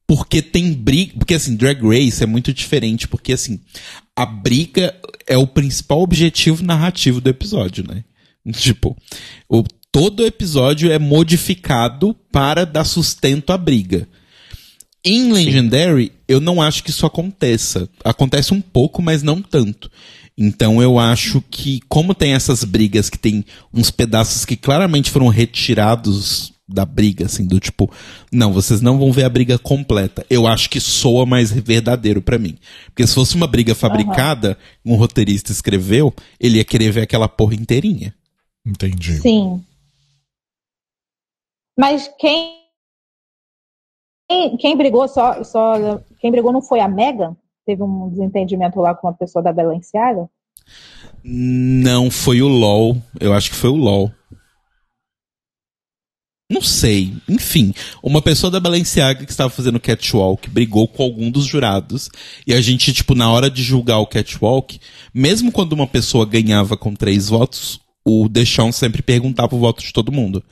porque 0.07 0.43
tem 0.43 0.73
briga, 0.73 1.15
porque 1.19 1.35
assim, 1.35 1.57
Drag 1.57 1.81
Race 1.83 2.23
é 2.23 2.27
muito 2.27 2.53
diferente, 2.53 3.09
porque 3.09 3.33
assim, 3.33 3.61
a 4.15 4.27
briga 4.27 4.95
é 5.27 5.37
o 5.37 5.47
principal 5.47 6.01
objetivo 6.01 6.65
narrativo 6.65 7.21
do 7.21 7.31
episódio, 7.31 7.85
né? 7.87 8.05
Tipo, 8.53 8.97
o, 9.49 9.63
todo 9.93 10.25
episódio 10.25 10.91
é 10.91 10.99
modificado 10.99 12.15
para 12.33 12.65
dar 12.65 12.85
sustento 12.85 13.53
à 13.53 13.59
briga. 13.59 14.09
Em 15.05 15.33
Legendary, 15.33 16.13
eu 16.29 16.41
não 16.41 16.61
acho 16.61 16.85
que 16.85 16.91
isso 16.91 17.07
aconteça. 17.07 17.89
Acontece 18.05 18.53
um 18.53 18.61
pouco, 18.61 19.01
mas 19.01 19.23
não 19.23 19.41
tanto. 19.41 19.91
Então 20.37 20.81
eu 20.83 20.99
acho 20.99 21.43
que, 21.51 21.81
como 21.89 22.15
tem 22.15 22.33
essas 22.33 22.65
brigas 22.65 23.11
que 23.11 23.19
tem 23.19 23.45
uns 23.73 23.91
pedaços 23.91 24.45
que 24.45 24.57
claramente 24.57 25.11
foram 25.11 25.29
retirados 25.29 26.53
da 26.71 26.85
briga, 26.85 27.27
assim, 27.27 27.47
do 27.47 27.59
tipo, 27.59 27.91
não, 28.33 28.53
vocês 28.53 28.81
não 28.81 28.99
vão 28.99 29.11
ver 29.11 29.25
a 29.25 29.29
briga 29.29 29.59
completa. 29.59 30.25
Eu 30.31 30.47
acho 30.47 30.71
que 30.71 30.81
soa 30.81 31.27
mais 31.27 31.51
verdadeiro 31.51 32.23
para 32.23 32.39
mim. 32.39 32.57
Porque 32.87 33.07
se 33.07 33.15
fosse 33.15 33.35
uma 33.35 33.47
briga 33.47 33.75
fabricada, 33.75 34.57
um 34.85 34.95
roteirista 34.95 35.51
escreveu, 35.51 36.15
ele 36.39 36.59
ia 36.59 36.65
querer 36.65 36.93
ver 36.93 37.03
aquela 37.03 37.29
porra 37.29 37.55
inteirinha. 37.55 38.15
Entendi. 38.65 39.21
Sim. 39.21 39.65
Mas 41.77 42.09
quem, 42.19 42.59
quem, 44.29 44.57
quem 44.57 44.77
brigou 44.77 45.09
só, 45.09 45.43
só. 45.43 46.01
Quem 46.21 46.31
brigou 46.31 46.53
não 46.53 46.63
foi 46.63 46.79
a 46.79 46.89
Megan? 46.89 47.37
Teve 47.67 47.83
um 47.83 48.09
desentendimento 48.09 48.81
lá 48.81 48.95
com 48.95 49.07
uma 49.07 49.15
pessoa 49.15 49.43
da 49.43 49.53
Balenciaga? 49.53 50.29
Não 51.23 52.11
foi 52.11 52.43
o 52.43 52.49
LOL. 52.49 52.97
Eu 53.21 53.33
acho 53.33 53.51
que 53.51 53.57
foi 53.57 53.71
o 53.71 53.77
LOL. 53.77 54.11
Não 56.51 56.61
sei. 56.61 57.15
Enfim, 57.29 57.73
uma 58.03 58.21
pessoa 58.21 58.51
da 58.51 58.59
Balenciaga 58.59 59.25
que 59.25 59.31
estava 59.31 59.51
fazendo 59.51 59.79
catwalk 59.79 60.51
brigou 60.51 60.89
com 60.89 61.05
algum 61.05 61.31
dos 61.31 61.45
jurados. 61.45 62.11
E 62.45 62.53
a 62.53 62.61
gente, 62.61 62.93
tipo, 62.93 63.15
na 63.15 63.31
hora 63.31 63.49
de 63.49 63.63
julgar 63.63 63.99
o 63.99 64.07
catwalk, 64.07 64.81
mesmo 65.15 65.53
quando 65.53 65.75
uma 65.75 65.87
pessoa 65.87 66.27
ganhava 66.27 66.77
com 66.77 66.93
três 66.93 67.29
votos, 67.29 67.81
o 68.05 68.29
Deschamps 68.29 68.77
sempre 68.77 69.01
perguntava 69.01 69.55
o 69.55 69.61
voto 69.61 69.81
de 69.81 69.93
todo 69.93 70.11
mundo. 70.11 70.43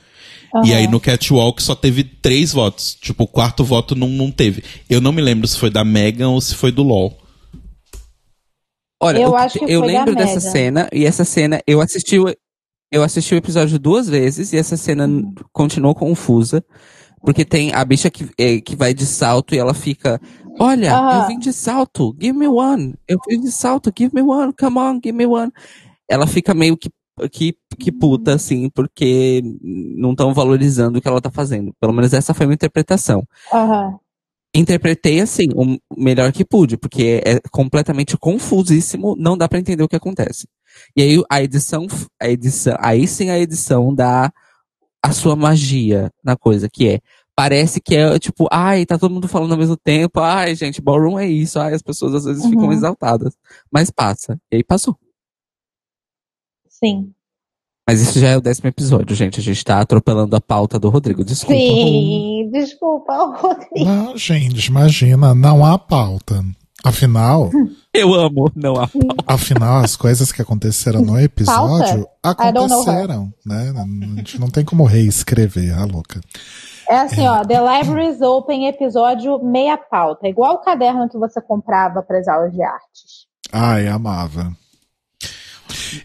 E 0.65 0.73
aí 0.73 0.87
no 0.87 0.99
catwalk 0.99 1.61
só 1.61 1.75
teve 1.75 2.03
três 2.03 2.51
votos. 2.51 2.95
Tipo, 2.95 3.23
o 3.23 3.27
quarto 3.27 3.63
voto 3.63 3.95
não, 3.95 4.07
não 4.09 4.31
teve. 4.31 4.63
Eu 4.89 4.99
não 4.99 5.11
me 5.11 5.21
lembro 5.21 5.47
se 5.47 5.57
foi 5.57 5.69
da 5.69 5.83
Megan 5.83 6.29
ou 6.29 6.41
se 6.41 6.55
foi 6.55 6.71
do 6.71 6.83
LOL. 6.83 7.17
Olha, 9.01 9.19
Eu 9.19 9.31
o 9.31 9.35
acho 9.35 9.59
que 9.59 9.71
eu 9.71 9.79
da 9.81 9.87
lembro 9.87 10.15
dessa 10.15 10.39
Megan. 10.39 10.51
cena, 10.51 10.89
e 10.91 11.05
essa 11.05 11.23
cena, 11.23 11.61
eu 11.65 11.79
assisti, 11.79 12.19
o, 12.19 12.33
eu 12.91 13.01
assisti 13.03 13.33
o 13.33 13.37
episódio 13.37 13.79
duas 13.79 14.09
vezes, 14.09 14.51
e 14.51 14.57
essa 14.57 14.75
cena 14.75 15.07
Uhum. 15.07 15.33
continuou 15.53 15.95
confusa, 15.95 16.63
porque 17.21 17.45
tem 17.45 17.73
a 17.73 17.83
bicha 17.85 18.09
que, 18.09 18.29
é, 18.37 18.59
que 18.59 18.75
vai 18.75 18.93
de 18.93 19.05
salto 19.05 19.55
e 19.55 19.57
ela 19.57 19.73
fica, 19.73 20.19
olha, 20.59 20.93
Aham. 20.93 21.21
eu 21.21 21.27
vim 21.27 21.39
de 21.39 21.53
salto, 21.53 22.13
give 22.21 22.37
me 22.37 22.47
one, 22.47 22.95
eu 23.07 23.17
vim 23.27 23.39
de 23.39 23.51
salto, 23.51 23.91
give 23.97 24.13
me 24.13 24.21
one, 24.21 24.51
come 24.59 24.77
on, 24.77 24.95
give 25.01 25.13
me 25.13 25.25
one. 25.25 25.51
Ela 26.09 26.27
fica 26.27 26.53
meio 26.53 26.75
que, 26.75 26.89
que, 27.27 27.55
que 27.77 27.91
puta, 27.91 28.35
assim, 28.35 28.69
porque 28.69 29.41
não 29.61 30.11
estão 30.11 30.33
valorizando 30.33 30.99
o 30.99 31.01
que 31.01 31.07
ela 31.07 31.21
tá 31.21 31.31
fazendo. 31.31 31.73
Pelo 31.79 31.93
menos 31.93 32.13
essa 32.13 32.33
foi 32.33 32.45
a 32.45 32.47
minha 32.47 32.55
interpretação 32.55 33.25
Aham. 33.51 33.99
interpretei 34.55 35.21
assim, 35.21 35.47
o 35.55 35.77
melhor 35.95 36.31
que 36.31 36.43
pude, 36.43 36.75
porque 36.77 37.21
é 37.25 37.39
completamente 37.51 38.17
confusíssimo, 38.17 39.15
não 39.17 39.37
dá 39.37 39.47
pra 39.47 39.59
entender 39.59 39.83
o 39.83 39.87
que 39.87 39.95
acontece. 39.95 40.47
E 40.95 41.01
aí 41.01 41.23
a 41.29 41.41
edição, 41.43 41.85
a 42.19 42.27
edição, 42.29 42.75
aí 42.79 43.07
sim 43.07 43.29
a 43.29 43.37
edição 43.39 43.93
dá 43.93 44.31
a 45.03 45.11
sua 45.11 45.35
magia 45.35 46.11
na 46.23 46.35
coisa, 46.35 46.67
que 46.67 46.87
é 46.87 46.99
parece 47.35 47.79
que 47.79 47.95
é 47.95 48.19
tipo, 48.19 48.47
ai, 48.51 48.85
tá 48.85 48.97
todo 48.97 49.13
mundo 49.13 49.27
falando 49.27 49.53
ao 49.53 49.57
mesmo 49.57 49.77
tempo, 49.77 50.19
ai, 50.19 50.55
gente, 50.55 50.81
ballroom 50.81 51.17
é 51.17 51.25
isso, 51.25 51.57
ai, 51.57 51.73
as 51.73 51.81
pessoas 51.81 52.13
às 52.15 52.25
vezes 52.25 52.45
ficam 52.45 52.65
Uhum. 52.65 52.73
exaltadas, 52.73 53.33
mas 53.71 53.89
passa. 53.89 54.37
E 54.51 54.57
aí 54.57 54.63
passou. 54.63 54.97
Sim. 56.83 57.11
Mas 57.87 58.01
isso 58.01 58.19
já 58.19 58.29
é 58.29 58.37
o 58.37 58.41
décimo 58.41 58.69
episódio, 58.69 59.15
gente. 59.15 59.39
A 59.39 59.43
gente 59.43 59.63
tá 59.65 59.79
atropelando 59.79 60.35
a 60.35 60.41
pauta 60.41 60.77
do 60.79 60.89
Rodrigo. 60.89 61.23
Desculpa. 61.23 61.59
Sim, 61.59 62.49
desculpa, 62.51 63.13
Rodrigo. 63.35 63.85
Não, 63.85 64.15
gente, 64.15 64.67
imagina, 64.67 65.33
não 65.33 65.65
há 65.65 65.77
pauta. 65.77 66.43
Afinal, 66.83 67.49
Eu 67.91 68.13
amo, 68.13 68.51
não 68.55 68.75
há 68.75 68.87
pauta. 68.87 69.23
Afinal, 69.25 69.83
as 69.83 69.95
coisas 69.95 70.31
que 70.31 70.41
aconteceram 70.41 71.01
no 71.01 71.19
episódio 71.19 72.01
her. 72.01 72.07
aconteceram, 72.23 73.33
né? 73.43 73.73
A 73.75 74.15
gente 74.17 74.39
não 74.39 74.49
tem 74.49 74.63
como 74.63 74.83
reescrever, 74.83 75.75
a 75.75 75.85
louca. 75.85 76.21
É 76.87 76.99
assim, 76.99 77.27
ó, 77.27 77.43
The 77.43 77.59
Libraries 77.59 78.21
Open, 78.21 78.67
episódio 78.67 79.43
meia 79.43 79.77
pauta. 79.77 80.27
Igual 80.27 80.55
o 80.55 80.59
caderno 80.59 81.09
que 81.09 81.17
você 81.17 81.41
comprava 81.41 82.03
para 82.03 82.19
as 82.19 82.27
aulas 82.27 82.53
de 82.53 82.61
artes. 82.61 83.27
Ai, 83.51 83.87
amava. 83.87 84.55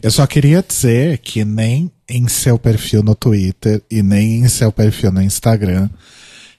Eu 0.03 0.11
só 0.11 0.27
queria 0.27 0.63
dizer 0.67 1.19
que 1.19 1.45
nem 1.45 1.91
em 2.09 2.29
seu 2.29 2.59
perfil 2.59 3.03
no 3.03 3.15
Twitter 3.15 3.83
e 3.91 4.03
nem 4.03 4.41
em 4.41 4.49
seu 4.49 4.71
perfil 4.71 5.11
no 5.13 5.23
Instagram, 5.23 5.89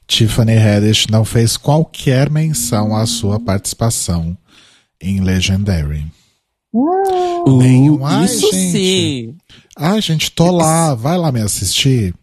Tiffany 0.08 0.58
Haddish 0.58 1.08
não 1.10 1.24
fez 1.26 1.58
qualquer 1.58 2.30
menção 2.30 2.96
à 2.96 3.06
sua 3.06 3.40
participação 3.40 4.38
em 5.02 5.20
Legendary. 5.22 6.06
Nenhum. 7.48 8.06
Ai, 8.06 8.26
Isso 8.26 8.52
gente. 8.52 8.72
sim. 8.72 9.36
Ai, 9.78 10.02
gente, 10.02 10.32
tô 10.32 10.52
lá, 10.52 10.94
vai 10.96 11.18
lá 11.18 11.32
me 11.32 11.42
assistir. 11.42 12.14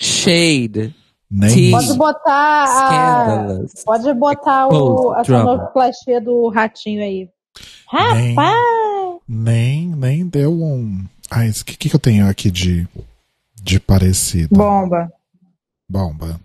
Shade. 0.00 0.94
Nem. 1.30 1.70
Pode 1.72 1.92
botar 1.94 2.64
a, 2.64 3.58
pode 3.84 4.14
botar 4.14 4.66
o, 4.68 5.08
Oh, 5.08 5.12
a 5.12 5.24
sonoplastia 5.24 6.20
do 6.22 6.48
ratinho 6.48 7.02
aí. 7.02 7.28
Nem- 7.92 8.34
Rapaz! 8.34 8.56
Nem, 9.28 9.88
nem 9.88 10.26
deu 10.26 10.52
um. 10.52 11.04
Ai, 11.30 11.50
o 11.50 11.64
que, 11.64 11.88
que 11.88 11.94
eu 11.94 12.00
tenho 12.00 12.26
aqui 12.28 12.50
de, 12.50 12.88
de 13.62 13.78
parecido? 13.78 14.54
Bomba. 14.56 15.12
Bomba. 15.88 16.40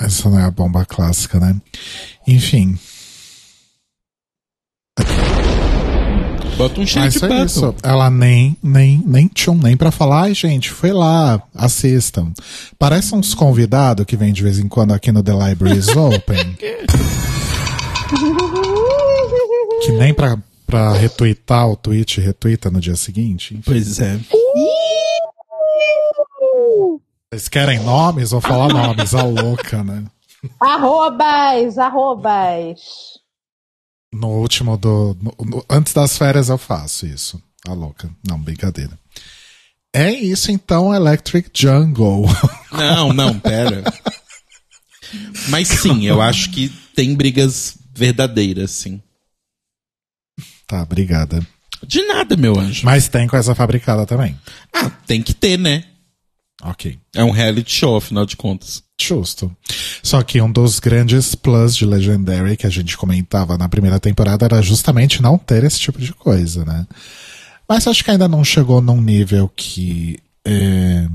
Essa 0.00 0.28
não 0.30 0.38
é 0.38 0.44
a 0.44 0.50
bomba 0.50 0.84
clássica, 0.84 1.40
né? 1.40 1.60
Enfim, 2.26 2.78
Bota 6.56 6.80
um 6.80 6.84
mas 6.84 6.90
shade 6.90 7.18
foi 7.18 7.28
battle. 7.28 7.44
isso. 7.44 7.74
Ela 7.82 8.08
nem, 8.08 8.56
nem, 8.62 9.02
nem 9.06 9.28
tchum, 9.28 9.58
nem 9.62 9.76
pra 9.76 9.90
falar. 9.90 10.22
Ai, 10.22 10.34
gente, 10.34 10.70
foi 10.70 10.90
lá, 10.90 11.42
assistam. 11.54 12.32
Parece 12.78 13.14
uns 13.14 13.34
convidados 13.34 14.06
que 14.06 14.16
vem 14.16 14.32
de 14.32 14.42
vez 14.42 14.58
em 14.58 14.66
quando 14.66 14.94
aqui 14.94 15.12
no 15.12 15.22
The 15.22 15.32
Libraries 15.32 15.88
Open. 15.94 16.56
que 19.84 19.92
nem 19.92 20.12
pra, 20.14 20.38
pra 20.66 20.92
retweetar 20.92 21.68
o 21.68 21.76
tweet, 21.76 22.20
retweeta 22.20 22.70
no 22.70 22.80
dia 22.80 22.96
seguinte. 22.96 23.60
Pois 23.64 23.98
é. 24.00 24.18
Vocês 27.30 27.48
querem 27.48 27.80
nomes? 27.80 28.30
Vou 28.30 28.40
falar 28.40 28.68
nomes, 28.72 29.14
a 29.14 29.22
louca, 29.22 29.82
né? 29.82 30.04
Arrobas, 30.60 31.76
arrobas. 31.78 32.80
No 34.12 34.28
último 34.28 34.76
do. 34.76 35.16
no- 35.20 35.34
no- 35.44 35.64
antes 35.68 35.92
das 35.92 36.16
férias 36.16 36.48
eu 36.48 36.56
faço 36.56 37.06
isso. 37.06 37.42
A 37.66 37.72
louca. 37.72 38.08
Não, 38.26 38.38
brincadeira. 38.38 38.96
É 39.92 40.10
isso 40.10 40.52
então, 40.52 40.94
Electric 40.94 41.50
Jungle. 41.54 42.26
Não, 42.72 43.12
não, 43.14 43.38
pera. 43.38 43.82
Mas 45.48 45.68
sim, 45.68 46.04
eu 46.06 46.20
acho 46.20 46.50
que 46.50 46.68
tem 46.94 47.14
brigas 47.14 47.78
verdadeiras, 47.96 48.70
sim. 48.70 49.00
tá, 50.66 50.82
obrigada. 50.82 51.44
De 51.86 52.02
nada, 52.06 52.36
meu 52.36 52.58
anjo. 52.58 52.84
Mas 52.84 53.08
tem 53.08 53.26
coisa 53.26 53.54
fabricada 53.54 54.06
também. 54.06 54.38
Ah, 54.72 54.90
tem 55.06 55.22
que 55.22 55.34
ter, 55.34 55.58
né? 55.58 55.84
Ok. 56.62 56.98
É 57.14 57.22
um 57.22 57.30
reality 57.30 57.72
show, 57.72 57.96
afinal 57.96 58.24
de 58.24 58.36
contas. 58.36 58.82
Justo. 59.00 59.54
Só 60.02 60.22
que 60.22 60.40
um 60.40 60.50
dos 60.50 60.80
grandes 60.80 61.34
plus 61.34 61.76
de 61.76 61.84
Legendary 61.84 62.56
que 62.56 62.66
a 62.66 62.70
gente 62.70 62.96
comentava 62.96 63.58
na 63.58 63.68
primeira 63.68 64.00
temporada 64.00 64.46
era 64.46 64.62
justamente 64.62 65.20
não 65.20 65.36
ter 65.36 65.64
esse 65.64 65.78
tipo 65.78 66.00
de 66.00 66.14
coisa, 66.14 66.64
né? 66.64 66.86
Mas 67.68 67.86
acho 67.86 68.02
que 68.02 68.10
ainda 68.10 68.28
não 68.28 68.42
chegou 68.42 68.80
num 68.80 69.00
nível 69.00 69.50
que. 69.54 70.18
é, 70.46 71.06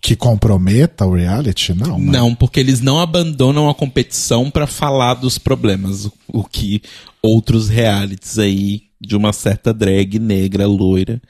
que 0.00 0.16
comprometa 0.16 1.04
o 1.04 1.14
reality, 1.14 1.74
não. 1.74 1.98
né? 1.98 2.12
Não, 2.18 2.34
porque 2.34 2.58
eles 2.60 2.80
não 2.80 2.98
abandonam 2.98 3.68
a 3.68 3.74
competição 3.74 4.50
pra 4.50 4.66
falar 4.66 5.14
dos 5.14 5.36
problemas, 5.38 6.06
o- 6.06 6.12
o 6.28 6.44
que 6.44 6.80
outros 7.22 7.68
realities 7.68 8.38
aí 8.38 8.82
de 9.00 9.14
uma 9.16 9.32
certa 9.32 9.72
drag 9.74 10.18
negra 10.18 10.66
loira 10.66 11.20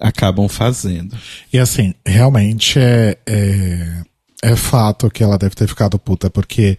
acabam 0.00 0.48
fazendo. 0.48 1.16
E 1.52 1.58
assim, 1.58 1.94
realmente 2.06 2.78
é, 2.78 3.16
é, 3.26 4.02
é 4.42 4.56
fato 4.56 5.10
que 5.10 5.22
ela 5.22 5.38
deve 5.38 5.54
ter 5.54 5.68
ficado 5.68 5.98
puta, 5.98 6.30
porque 6.30 6.78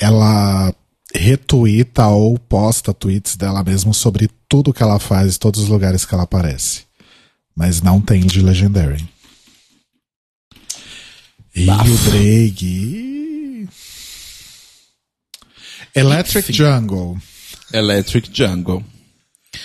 ela 0.00 0.72
retuita 1.14 2.06
ou 2.08 2.38
posta 2.38 2.92
tweets 2.92 3.36
dela 3.36 3.62
mesmo 3.64 3.94
sobre 3.94 4.28
tudo 4.48 4.72
que 4.72 4.82
ela 4.82 4.98
faz, 4.98 5.38
todos 5.38 5.62
os 5.62 5.68
lugares 5.68 6.04
que 6.04 6.14
ela 6.14 6.24
aparece. 6.24 6.82
Mas 7.56 7.80
não 7.82 8.00
tem 8.00 8.20
de 8.20 8.40
Legendary. 8.40 9.04
E 11.58 11.66
Bafo. 11.66 11.90
o 11.92 11.96
Drake. 12.10 13.68
Electric 15.94 16.50
Enfim. 16.50 16.52
Jungle. 16.52 17.18
Electric 17.72 18.30
Jungle. 18.32 18.84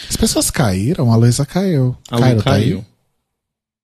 As 0.10 0.16
pessoas 0.16 0.50
caíram, 0.50 1.12
a 1.12 1.16
Luísa 1.16 1.46
caiu. 1.46 1.96
A 2.10 2.20
Cairo, 2.20 2.38
tá 2.44 2.52
caiu. 2.52 2.86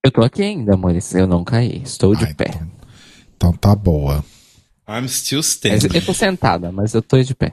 Eu 0.04 0.10
tô 0.10 0.22
aqui 0.22 0.42
ainda, 0.42 0.74
amores. 0.74 1.14
Eu 1.14 1.26
não 1.26 1.44
caí. 1.44 1.82
Estou 1.84 2.14
de 2.14 2.24
Ah, 2.24 2.34
pé. 2.34 2.46
então, 2.48 2.70
então 3.36 3.52
tá 3.52 3.74
boa. 3.74 4.24
I'm 4.88 5.06
still 5.08 5.38
Mas 5.38 5.46
standing. 5.46 5.94
Eu 5.96 6.04
tô 6.04 6.14
sentada, 6.14 6.72
mas 6.72 6.94
eu 6.94 7.02
tô 7.02 7.22
de 7.22 7.34
pé. 7.34 7.52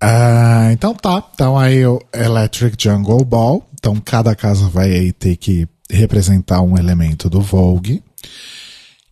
Ah, 0.00 0.68
então 0.72 0.94
tá. 0.94 1.22
Então 1.34 1.58
aí 1.58 1.84
o 1.86 2.00
Electric 2.12 2.76
Jungle 2.82 3.24
Ball. 3.24 3.66
Então 3.74 3.96
cada 4.00 4.34
casa 4.36 4.68
vai 4.68 4.90
aí 4.92 5.12
ter 5.12 5.36
que 5.36 5.66
representar 5.90 6.60
um 6.62 6.76
elemento 6.78 7.28
do 7.30 7.40
Vogue. 7.40 8.02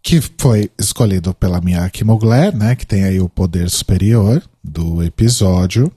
Que 0.02 0.20
foi 0.38 0.70
escolhido 0.78 1.34
pela 1.34 1.60
Miyake 1.60 2.04
Mugler, 2.04 2.56
né? 2.56 2.74
Que 2.74 2.86
tem 2.86 3.04
aí 3.04 3.20
o 3.20 3.28
poder 3.28 3.68
superior 3.68 4.42
do 4.62 5.02
episódio. 5.02 5.92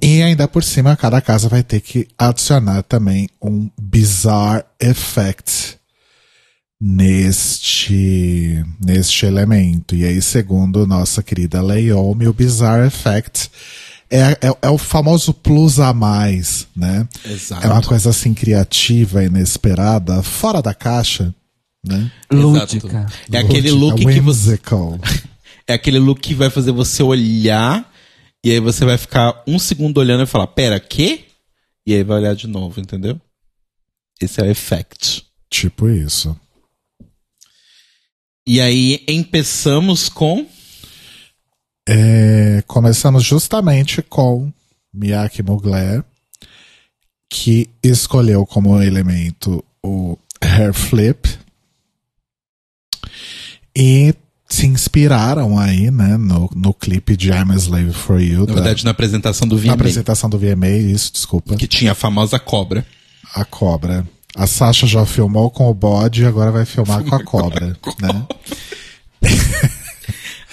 E 0.00 0.22
ainda 0.22 0.48
por 0.48 0.62
cima, 0.62 0.96
cada 0.96 1.20
casa 1.20 1.48
vai 1.48 1.62
ter 1.62 1.80
que 1.80 2.08
adicionar 2.18 2.82
também 2.82 3.28
um 3.40 3.70
Bizarre 3.80 4.64
Effect 4.80 5.78
neste, 6.80 8.64
neste 8.84 9.24
elemento. 9.26 9.94
E 9.94 10.04
aí, 10.04 10.20
segundo 10.20 10.86
nossa 10.86 11.22
querida 11.22 11.62
Leomi, 11.62 12.26
o 12.26 12.32
Bizarre 12.32 12.86
Effect 12.86 13.50
é, 14.10 14.32
é, 14.46 14.56
é 14.60 14.68
o 14.68 14.76
famoso 14.76 15.32
plus 15.32 15.78
a 15.78 15.94
mais, 15.94 16.66
né? 16.76 17.06
Exato. 17.24 17.66
É 17.66 17.70
uma 17.70 17.82
coisa 17.82 18.10
assim 18.10 18.34
criativa, 18.34 19.24
inesperada, 19.24 20.22
fora 20.22 20.60
da 20.60 20.74
caixa, 20.74 21.32
né? 21.84 22.10
Lúdica. 22.30 23.06
É 23.30 23.38
aquele 23.38 23.70
Lúdica, 23.70 24.08
look 24.08 24.14
que 24.14 24.20
você. 24.20 24.60
É 25.64 25.74
aquele 25.74 26.00
look 26.00 26.20
que 26.20 26.34
vai 26.34 26.50
fazer 26.50 26.72
você 26.72 27.04
olhar 27.04 27.88
e 28.44 28.50
aí 28.50 28.58
você 28.58 28.84
vai 28.84 28.98
ficar 28.98 29.40
um 29.46 29.56
segundo 29.58 29.98
olhando 29.98 30.24
e 30.24 30.26
falar, 30.26 30.48
pera, 30.48 30.80
quê? 30.80 31.26
E 31.86 31.94
aí 31.94 32.02
vai 32.02 32.18
olhar 32.18 32.34
de 32.34 32.48
novo, 32.48 32.80
entendeu? 32.80 33.20
Esse 34.20 34.40
é 34.40 34.44
o 34.44 34.50
effect. 34.50 35.24
Tipo 35.48 35.88
isso. 35.88 36.36
E 38.46 38.60
aí 38.60 39.04
empeçamos 39.08 40.08
com. 40.08 40.46
É, 41.88 42.62
começamos 42.66 43.22
justamente 43.24 44.02
com 44.02 44.52
Miyake 44.92 45.42
Mugler, 45.42 46.04
que 47.30 47.70
escolheu 47.82 48.44
como 48.44 48.82
elemento 48.82 49.64
o 49.84 50.18
hair 50.40 50.74
flip. 50.74 51.41
E 53.76 54.14
se 54.48 54.66
inspiraram 54.66 55.58
aí, 55.58 55.90
né, 55.90 56.16
no, 56.18 56.50
no 56.54 56.74
clipe 56.74 57.16
de 57.16 57.30
I'm 57.30 57.50
a 57.52 57.56
Slave 57.56 57.92
for 57.94 58.20
You, 58.20 58.40
Na 58.40 58.46
da- 58.46 58.52
verdade, 58.54 58.84
na 58.84 58.90
apresentação 58.90 59.48
do 59.48 59.56
na 59.56 59.62
VMA, 59.62 59.72
apresentação 59.74 60.28
do 60.28 60.38
VMA, 60.38 60.68
isso, 60.68 61.10
desculpa, 61.12 61.56
que 61.56 61.66
tinha 61.66 61.92
a 61.92 61.94
famosa 61.94 62.38
cobra. 62.38 62.84
a 63.34 63.44
cobra. 63.44 64.06
A 64.34 64.46
Sasha 64.46 64.86
já 64.86 65.04
filmou 65.06 65.50
com 65.50 65.68
o 65.70 65.74
bode 65.74 66.22
e 66.22 66.26
agora 66.26 66.50
vai 66.50 66.64
filmar 66.66 67.02
com 67.04 67.14
a 67.14 67.22
cobra, 67.24 67.76
né? 68.00 68.26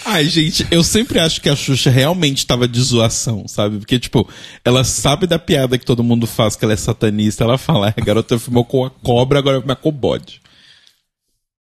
Ai, 0.06 0.26
gente, 0.26 0.66
eu 0.72 0.84
sempre 0.84 1.20
acho 1.20 1.40
que 1.42 1.50
a 1.50 1.56
Xuxa 1.56 1.90
realmente 1.90 2.46
tava 2.46 2.68
de 2.68 2.82
zoação, 2.82 3.48
sabe? 3.48 3.78
Porque, 3.80 4.00
tipo, 4.00 4.28
ela 4.66 4.84
sabe 4.84 5.28
da 5.28 5.38
piada 5.38 5.78
que 5.78 5.86
todo 5.86 6.04
mundo 6.04 6.26
faz, 6.26 6.56
que 6.56 6.64
ela 6.66 6.74
é 6.74 6.78
satanista. 6.78 7.44
Ela 7.44 7.58
fala, 7.58 7.90
"Ah, 7.90 7.94
a 7.96 8.04
garota 8.04 8.40
filmou 8.40 8.66
com 8.66 8.86
a 8.86 8.90
cobra, 8.90 9.38
agora 9.40 9.58
vai 9.58 9.62
filmar 9.62 9.78
com 9.78 9.90
o 9.90 9.92
bode. 9.92 10.42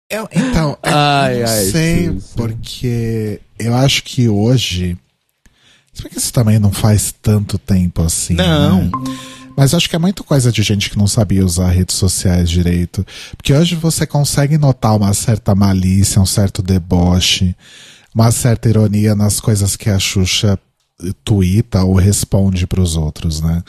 Eu- 0.10 0.28
então, 0.32 0.78
eu 0.84 0.96
Ai, 0.96 1.40
não 1.40 1.50
ai, 1.50 1.66
sei, 1.72 2.08
Suzy. 2.08 2.26
porque 2.36 3.42
eu 3.58 3.74
acho 3.76 4.04
que 4.04 4.28
hoje. 4.30 4.98
Se 5.94 6.02
bem 6.04 6.12
que 6.12 6.18
isso 6.18 6.34
também 6.34 6.60
não 6.60 6.72
faz 6.72 7.14
tanto 7.22 7.58
tempo 7.58 8.02
assim. 8.02 8.34
Não. 8.34 8.84
né? 8.86 8.92
Mas 9.56 9.72
eu 9.72 9.78
acho 9.78 9.88
que 9.90 9.96
é 9.96 10.00
muito 10.00 10.24
coisa 10.24 10.52
de 10.52 10.64
gente 10.64 10.90
que 10.90 10.98
não 10.98 11.06
sabia 11.08 11.46
usar 11.46 11.70
redes 11.70 11.96
sociais 11.96 12.50
direito. 12.50 13.06
Porque 13.38 13.54
hoje 13.54 13.76
você 13.76 14.06
consegue 14.08 14.58
notar 14.58 14.96
uma 14.96 15.14
certa 15.14 15.54
malícia, 15.54 16.20
um 16.20 16.26
certo 16.26 16.64
deboche, 16.64 17.56
uma 18.14 18.32
certa 18.32 18.68
ironia 18.68 19.14
nas 19.16 19.40
coisas 19.40 19.76
que 19.76 19.92
a 19.92 20.00
Xuxa 20.00 20.58
tuita 21.24 21.84
ou 21.84 21.94
responde 21.96 22.66
pros 22.66 22.96
outros, 22.96 23.42
né? 23.42 23.64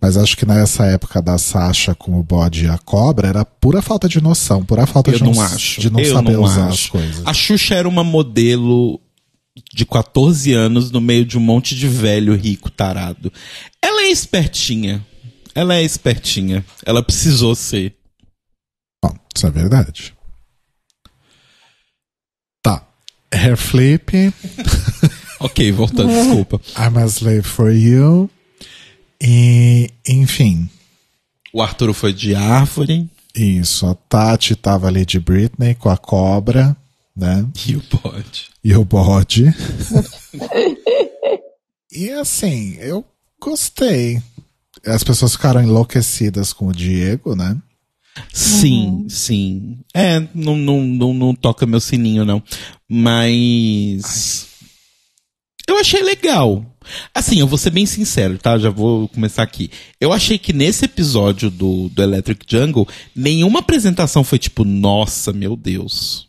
Mas 0.00 0.16
acho 0.16 0.36
que 0.36 0.46
nessa 0.46 0.86
época 0.86 1.20
da 1.20 1.36
Sasha 1.36 1.94
com 1.94 2.18
o 2.18 2.22
bode 2.22 2.64
e 2.64 2.68
a 2.68 2.78
cobra 2.78 3.28
era 3.28 3.44
pura 3.44 3.82
falta 3.82 4.08
de 4.08 4.20
noção, 4.20 4.64
pura 4.64 4.86
falta 4.86 5.10
Eu 5.10 5.18
de 5.18 5.24
não 5.24 5.32
não, 5.32 5.42
acho. 5.42 5.80
de 5.80 5.90
não 5.90 6.00
Eu 6.00 6.14
saber 6.14 6.32
não 6.32 6.42
usar 6.42 6.68
acho. 6.68 6.72
as 6.84 6.86
coisas. 6.88 7.26
A 7.26 7.34
Xuxa 7.34 7.74
era 7.74 7.88
uma 7.88 8.02
modelo 8.02 8.98
de 9.74 9.84
14 9.84 10.52
anos 10.54 10.90
no 10.90 11.00
meio 11.00 11.24
de 11.26 11.36
um 11.36 11.40
monte 11.40 11.74
de 11.76 11.86
velho 11.86 12.34
rico 12.34 12.70
tarado. 12.70 13.30
Ela 13.82 14.04
é 14.04 14.08
espertinha. 14.10 15.04
Ela 15.54 15.74
é 15.74 15.82
espertinha. 15.82 16.64
Ela 16.86 17.02
precisou 17.02 17.54
ser. 17.54 17.94
Bom, 19.04 19.14
isso 19.36 19.46
é 19.46 19.50
verdade. 19.50 20.14
Tá. 22.62 22.86
Hair 23.32 23.56
flip, 23.56 24.32
Ok, 25.40 25.72
voltando, 25.72 26.08
desculpa. 26.12 26.60
I'm 26.78 26.98
a 26.98 27.06
slave 27.06 27.42
for 27.42 27.70
you. 27.70 28.30
E, 29.22 29.90
enfim, 30.08 30.68
O 31.52 31.62
Arthur 31.62 31.92
foi 31.92 32.12
de 32.12 32.34
árvore 32.34 33.08
isso. 33.34 33.86
A 33.86 33.94
Tati 33.94 34.56
tava 34.56 34.88
ali 34.88 35.04
de 35.04 35.20
Britney 35.20 35.74
com 35.74 35.88
a 35.88 35.96
cobra, 35.96 36.76
né? 37.16 37.46
e 37.66 37.76
o 37.76 37.82
bode. 37.90 38.50
E 38.62 38.74
o 38.74 38.84
bode. 38.84 39.44
e 41.92 42.10
assim, 42.10 42.76
eu 42.80 43.04
gostei. 43.40 44.22
As 44.84 45.04
pessoas 45.04 45.32
ficaram 45.32 45.62
enlouquecidas 45.62 46.52
com 46.52 46.68
o 46.68 46.72
Diego, 46.72 47.36
né? 47.36 47.56
Sim, 48.32 49.06
sim. 49.08 49.78
É, 49.94 50.20
não, 50.34 50.56
não, 50.56 50.82
não, 50.82 51.14
não 51.14 51.34
toca 51.34 51.66
meu 51.66 51.80
sininho, 51.80 52.24
não. 52.24 52.42
Mas. 52.88 54.48
Eu 55.68 55.78
achei 55.78 56.02
legal. 56.02 56.64
Assim, 57.14 57.38
eu 57.40 57.46
vou 57.46 57.58
ser 57.58 57.70
bem 57.70 57.86
sincero, 57.86 58.38
tá? 58.38 58.58
Já 58.58 58.70
vou 58.70 59.08
começar 59.08 59.42
aqui. 59.42 59.70
Eu 60.00 60.12
achei 60.12 60.38
que 60.38 60.52
nesse 60.52 60.84
episódio 60.84 61.50
do, 61.50 61.88
do 61.88 62.02
Electric 62.02 62.44
Jungle, 62.48 62.86
nenhuma 63.14 63.60
apresentação 63.60 64.24
foi 64.24 64.38
tipo, 64.38 64.64
nossa, 64.64 65.32
meu 65.32 65.56
Deus. 65.56 66.28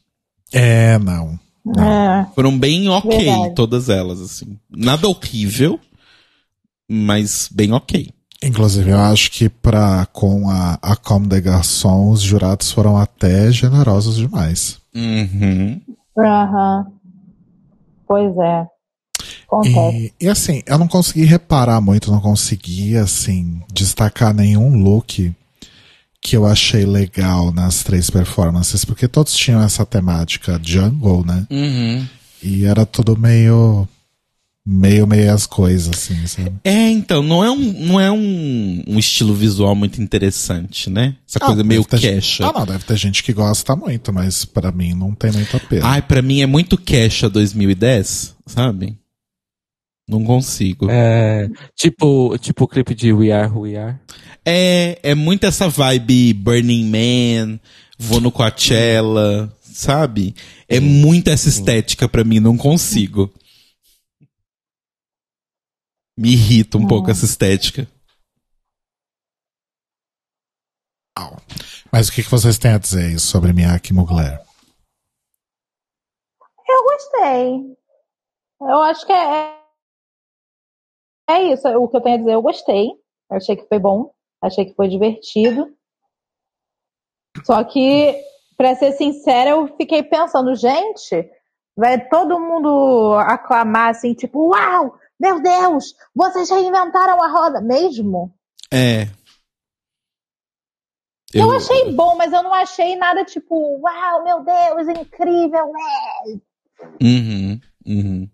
É, 0.54 0.98
não. 1.00 1.40
É. 1.78 2.26
Foram 2.34 2.58
bem 2.58 2.90
ok, 2.90 3.18
Verdade. 3.18 3.56
todas 3.56 3.88
elas, 3.90 4.20
assim. 4.20 4.58
Nada 4.70 5.08
horrível, 5.08 5.80
mas 6.90 7.48
bem 7.52 7.72
ok. 7.72 8.10
Inclusive, 8.44 8.90
eu 8.90 9.00
acho 9.00 9.30
que 9.32 9.48
pra, 9.48 10.08
com 10.08 10.50
a, 10.50 10.80
a 10.82 10.96
Comme 10.96 11.28
des 11.28 11.42
Garçons, 11.42 12.20
os 12.20 12.22
jurados 12.22 12.72
foram 12.72 12.98
até 12.98 13.52
generosos 13.52 14.18
demais. 14.18 14.80
Uhum. 14.96 15.80
Aham. 16.18 16.88
Pois 18.08 18.36
é. 18.38 18.66
Acontece. 19.52 20.14
E, 20.20 20.26
e 20.26 20.30
assim, 20.30 20.62
eu 20.66 20.78
não 20.78 20.88
consegui 20.88 21.26
reparar 21.26 21.82
muito, 21.82 22.12
não 22.12 22.22
consegui, 22.22 22.96
assim, 22.98 23.62
destacar 23.74 24.34
nenhum 24.34 24.78
look 24.82 25.32
que 26.22 26.38
eu 26.38 26.46
achei 26.46 26.86
legal 26.86 27.52
nas 27.52 27.84
três 27.84 28.10
performances, 28.10 28.86
porque 28.86 29.08
todos 29.08 29.36
tinham 29.36 29.62
essa 29.62 29.86
temática 29.86 30.60
jungle, 30.64 31.26
né? 31.26 31.48
Uhum. 31.50 32.06
E 32.44 32.64
era 32.66 32.86
tudo 32.86 33.18
meio. 33.18 33.88
meio, 34.64 35.08
meio 35.08 35.34
as 35.34 35.48
coisas, 35.48 35.90
assim, 35.96 36.28
sabe? 36.28 36.54
É, 36.64 36.90
então, 36.92 37.24
não 37.24 37.44
é 37.44 37.50
um, 37.50 37.58
não 37.88 38.00
é 38.00 38.12
um, 38.12 38.84
um 38.88 39.00
estilo 39.00 39.34
visual 39.34 39.74
muito 39.76 40.00
interessante, 40.00 40.92
né? 40.92 41.16
Essa 41.28 41.40
Ah, 41.42 41.48
coisa 41.48 41.64
meio 41.64 41.84
queixa. 41.84 42.48
Ah, 42.48 42.54
não, 42.54 42.66
deve 42.68 42.84
ter 42.86 42.98
gente 42.98 43.24
que 43.24 43.34
gosta 43.34 43.76
muito, 43.76 44.14
mas 44.14 44.46
pra 44.46 44.72
mim 44.72 44.94
não 44.94 45.16
tem 45.16 45.32
muito 45.32 45.58
apelo. 45.58 45.84
Ai, 45.86 46.04
pra 46.04 46.22
mim 46.22 46.42
é 46.42 46.46
muito 46.46 46.78
queixa 46.78 47.28
2010, 47.28 48.36
sabe? 48.46 48.96
Não 50.12 50.24
consigo. 50.26 50.90
É. 50.90 51.46
É, 51.46 51.50
tipo, 51.76 52.38
tipo 52.38 52.66
o 52.66 52.68
clipe 52.68 52.94
de 52.94 53.14
We 53.14 53.32
Are 53.32 53.50
Who 53.52 53.62
We 53.62 53.78
Are. 53.78 54.00
é, 54.46 55.16
muito 55.16 55.46
essa 55.46 55.70
vibe 55.70 56.34
Burning 56.34 56.86
Man, 56.86 57.60
vou 57.98 58.20
no 58.20 58.32
Coachella, 58.32 59.52
sabe? 59.62 60.36
É 60.68 60.80
muito 60.80 61.30
essa 61.30 61.48
estética 61.48 62.10
pra 62.10 62.24
mim, 62.24 62.40
não 62.40 62.58
consigo. 62.58 63.34
Me 66.18 66.34
irrita 66.34 66.78
um 66.78 66.86
pouco 66.86 67.10
essa 67.10 67.26
estética. 67.26 67.88
Mas 71.92 72.08
o 72.08 72.12
que, 72.14 72.24
que 72.24 72.30
vocês 72.32 72.58
têm 72.58 72.72
a 72.72 72.78
dizer 72.78 73.20
sobre 73.20 73.54
Miyake 73.54 73.94
Mugler? 73.94 74.40
Eu 76.68 76.84
gostei. 76.84 77.78
Eu 78.62 78.82
acho 78.84 79.06
que 79.06 79.12
é, 79.12 79.61
é 81.32 81.54
isso. 81.54 81.68
O 81.68 81.88
que 81.88 81.98
eu 81.98 82.02
tenho 82.02 82.16
a 82.16 82.20
dizer, 82.20 82.34
eu 82.34 82.42
gostei. 82.42 82.88
Eu 83.30 83.38
achei 83.38 83.56
que 83.56 83.68
foi 83.68 83.80
bom. 83.80 84.12
Achei 84.42 84.66
que 84.66 84.76
foi 84.76 84.88
divertido. 84.88 85.74
Só 87.46 87.64
que, 87.64 88.16
pra 88.58 88.76
ser 88.76 88.94
sincera, 88.94 89.52
eu 89.52 89.68
fiquei 89.78 90.04
pensando, 90.04 90.56
gente, 90.56 91.30
vai 91.76 92.08
todo 92.10 92.40
mundo 92.40 93.16
aclamar 93.20 93.90
assim, 93.92 94.14
tipo, 94.14 94.50
uau, 94.50 94.98
meu 95.20 95.42
Deus, 95.42 95.96
vocês 96.16 96.50
reinventaram 96.50 97.22
a 97.24 97.28
roda 97.28 97.62
mesmo? 97.62 98.34
É. 98.72 99.08
Eu, 101.34 101.52
achei 101.52 101.94
bom, 101.94 102.16
mas 102.16 102.34
eu 102.34 102.44
não 102.44 102.54
achei 102.54 102.96
nada 102.98 103.24
tipo, 103.24 103.56
uau, 103.80 104.24
meu 104.24 104.44
Deus, 104.44 105.00
incrível, 105.00 105.72
né? 105.72 106.40
Uhum, 107.02 107.60
uhum. 107.86 108.30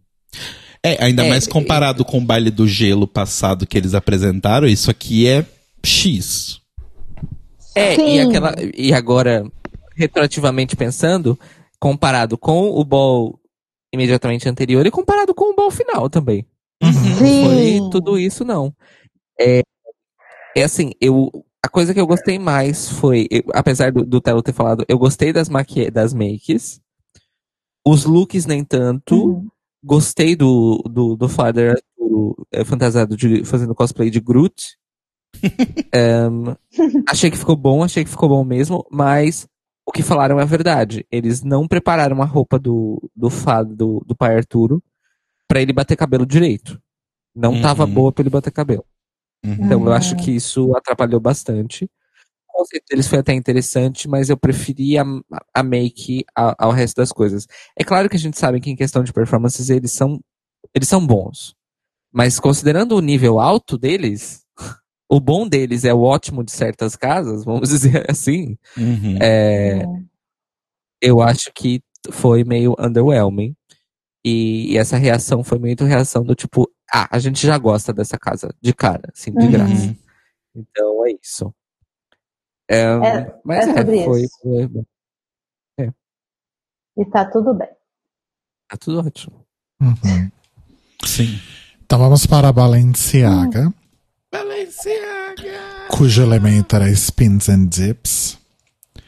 É, 0.93 1.03
ainda 1.03 1.25
É, 1.25 1.29
mais 1.29 1.47
comparado 1.47 2.03
com 2.05 2.17
o 2.17 2.25
baile 2.25 2.49
do 2.51 2.67
gelo 2.67 3.07
passado 3.07 3.65
que 3.67 3.77
eles 3.77 3.93
apresentaram, 3.93 4.67
isso 4.67 4.89
aqui 4.91 5.27
é 5.27 5.45
X. 5.83 6.59
É, 7.75 7.95
Sim. 7.95 8.15
e, 8.15 8.19
aquela, 8.19 8.55
e 8.75 8.93
agora, 8.93 9.45
retroativamente 9.95 10.75
pensando, 10.75 11.37
comparado 11.79 12.37
com 12.37 12.69
o 12.71 12.83
ball 12.83 13.39
imediatamente 13.93 14.49
anterior 14.49 14.85
e 14.85 14.91
comparado 14.91 15.33
com 15.33 15.51
o 15.51 15.55
ball 15.55 15.71
final 15.71 16.09
também. 16.09 16.45
Não 16.81 16.91
foi 16.93 17.79
tudo 17.91 18.17
isso, 18.17 18.43
não. 18.45 18.73
É, 19.39 19.61
é 20.55 20.63
assim, 20.63 20.91
eu. 21.01 21.31
A 21.63 21.69
coisa 21.69 21.93
que 21.93 21.99
eu 21.99 22.07
gostei 22.07 22.37
mais 22.39 22.89
foi, 22.89 23.27
eu- 23.29 23.43
apesar 23.53 23.91
do, 23.91 24.05
do 24.05 24.21
Telo 24.21 24.41
ter 24.43 24.53
falado, 24.53 24.85
eu 24.87 24.97
gostei 24.97 25.33
das, 25.33 25.49
maqui 25.49 25.89
das 25.91 26.13
makes. 26.13 26.79
Os 27.85 28.05
looks, 28.05 28.45
nem 28.45 28.63
tanto. 28.63 29.15
Uhum. 29.15 29.47
Gostei 29.87 30.35
do, 30.35 30.83
do, 30.89 31.15
do 31.15 31.29
Father 31.29 31.71
Arturo 31.71 32.35
é, 32.51 32.63
fantasiado 32.65 33.15
de, 33.15 33.45
fazendo 33.45 33.73
cosplay 33.73 34.09
de 34.09 34.19
Groot. 34.19 34.75
Ehm, 35.93 36.55
achei 37.07 37.31
que 37.31 37.37
ficou 37.37 37.55
bom, 37.55 37.83
achei 37.83 38.03
que 38.03 38.09
ficou 38.09 38.27
bom 38.29 38.43
mesmo, 38.43 38.85
mas 38.91 39.47
o 39.85 39.91
que 39.91 40.03
falaram 40.03 40.39
é 40.39 40.45
verdade. 40.45 41.05
Eles 41.11 41.41
não 41.43 41.67
prepararam 41.67 42.21
a 42.21 42.25
roupa 42.25 42.59
do, 42.59 43.01
do 43.15 43.29
Fado, 43.29 43.75
do, 43.75 44.03
do 44.05 44.15
pai 44.15 44.35
Arturo, 44.35 44.83
pra 45.47 45.61
ele 45.61 45.71
bater 45.73 45.95
cabelo 45.95 46.25
direito. 46.25 46.79
Não 47.35 47.53
Uhum. 47.53 47.61
tava 47.61 47.85
boa 47.85 48.11
pra 48.11 48.21
ele 48.23 48.29
bater 48.29 48.51
cabelo. 48.51 48.83
Uhum. 49.45 49.53
Então 49.53 49.85
eu 49.85 49.93
acho 49.93 50.15
que 50.17 50.31
isso 50.31 50.75
atrapalhou 50.75 51.19
bastante. 51.19 51.89
O 52.57 52.61
conceito 52.61 52.85
deles 52.89 53.07
foi 53.07 53.19
até 53.19 53.33
interessante, 53.33 54.07
mas 54.07 54.29
eu 54.29 54.37
preferi 54.37 54.97
a, 54.97 55.05
a 55.53 55.61
make 55.61 56.25
a- 56.35 56.55
ao 56.57 56.71
resto 56.71 56.95
das 56.97 57.11
coisas. 57.11 57.45
É 57.77 57.83
claro 57.83 58.09
que 58.09 58.15
a 58.15 58.19
gente 58.19 58.37
sabe 58.39 58.59
que 58.59 58.71
em 58.71 58.75
questão 58.75 59.03
de 59.03 59.13
performances 59.13 59.69
eles 59.69 59.91
são, 59.91 60.19
eles 60.73 60.89
são 60.89 61.05
bons. 61.05 61.53
Mas 62.11 62.39
considerando 62.39 62.95
o 62.95 63.01
nível 63.01 63.39
alto 63.39 63.77
deles, 63.77 64.43
o 65.07 65.19
bom 65.19 65.47
deles 65.47 65.85
é 65.85 65.93
o 65.93 66.01
ótimo 66.01 66.43
de 66.43 66.51
certas 66.51 66.95
casas, 66.95 67.45
vamos 67.45 67.69
dizer 67.69 68.09
assim, 68.09 68.57
Uhum. 68.75 69.17
é, 69.21 69.83
eu 71.01 71.21
acho 71.21 71.51
que 71.53 71.81
foi 72.11 72.43
meio 72.43 72.75
underwhelming. 72.79 73.55
E, 74.25 74.73
e 74.73 74.77
essa 74.77 74.97
reação 74.97 75.43
foi 75.43 75.59
muito 75.59 75.85
reação 75.85 76.23
do 76.23 76.33
tipo, 76.35 76.69
ah, 76.91 77.07
a 77.11 77.19
gente 77.19 77.45
já 77.45 77.57
gosta 77.57 77.93
dessa 77.93 78.17
casa, 78.17 78.49
de 78.61 78.73
cara, 78.73 79.09
assim, 79.13 79.31
de 79.31 79.45
Uhum. 79.45 79.51
graça. 79.51 79.95
Então 80.55 81.05
é 81.05 81.11
isso. 81.21 81.53
É, 82.69 82.81
É- 82.81 83.35
mas 83.45 83.67
é 83.67 83.71
é, 83.71 83.77
sobre 83.77 84.03
foi, 84.05 84.21
isso. 84.21 84.37
foi 84.43 84.67
bom. 84.67 84.83
E 86.99 87.05
tá 87.05 87.25
tudo 87.25 87.53
bem. 87.53 87.67
Tá 88.69 88.75
tudo 88.77 88.99
ótimo. 89.05 89.45
Uhum. 89.81 90.31
Sim. 91.05 91.39
Então 91.85 91.99
vamos 91.99 92.25
para 92.25 92.47
a 92.49 92.51
Balenciaga, 92.51 93.71
Balenciaga. 94.31 95.87
cujo 95.89 96.21
elemento 96.23 96.75
era 96.75 96.89
Spins 96.93 97.47
and 97.49 97.67
Dips, 97.67 98.37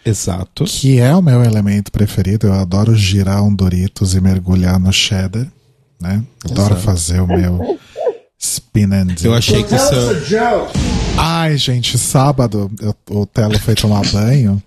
Exato. 0.06 0.64
que 0.66 1.00
é 1.00 1.14
o 1.16 1.22
meu 1.22 1.44
elemento 1.44 1.92
preferido. 1.92 2.48
Eu 2.48 2.54
adoro 2.54 2.96
girar 2.96 3.44
um 3.44 3.54
Doritos 3.54 4.14
e 4.14 4.22
mergulhar 4.22 4.80
no 4.80 4.94
cheddar, 4.94 5.52
né? 6.00 6.24
Adoro 6.46 6.76
Exato. 6.76 6.82
fazer 6.82 7.20
o 7.22 7.28
meu 7.28 7.80
spin 8.38 8.94
and 8.94 9.08
dip. 9.08 9.26
Eu 9.26 9.34
achei 9.34 9.64
que 9.64 9.76
isso. 9.76 9.92
Ai, 11.22 11.58
gente, 11.58 11.98
sábado 11.98 12.72
eu- 12.82 12.96
o 13.10 13.26
Telo 13.26 13.60
foi 13.60 13.76
tomar 13.76 14.02
banho. 14.12 14.62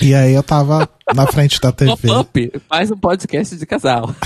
E 0.00 0.14
aí 0.14 0.34
eu 0.34 0.42
tava 0.42 0.88
na 1.14 1.26
frente 1.26 1.60
da 1.60 1.72
TV. 1.72 1.90
Pop-up, 2.08 2.52
mais 2.70 2.90
um 2.90 2.96
podcast 2.96 3.56
de 3.56 3.66
casal. 3.66 4.14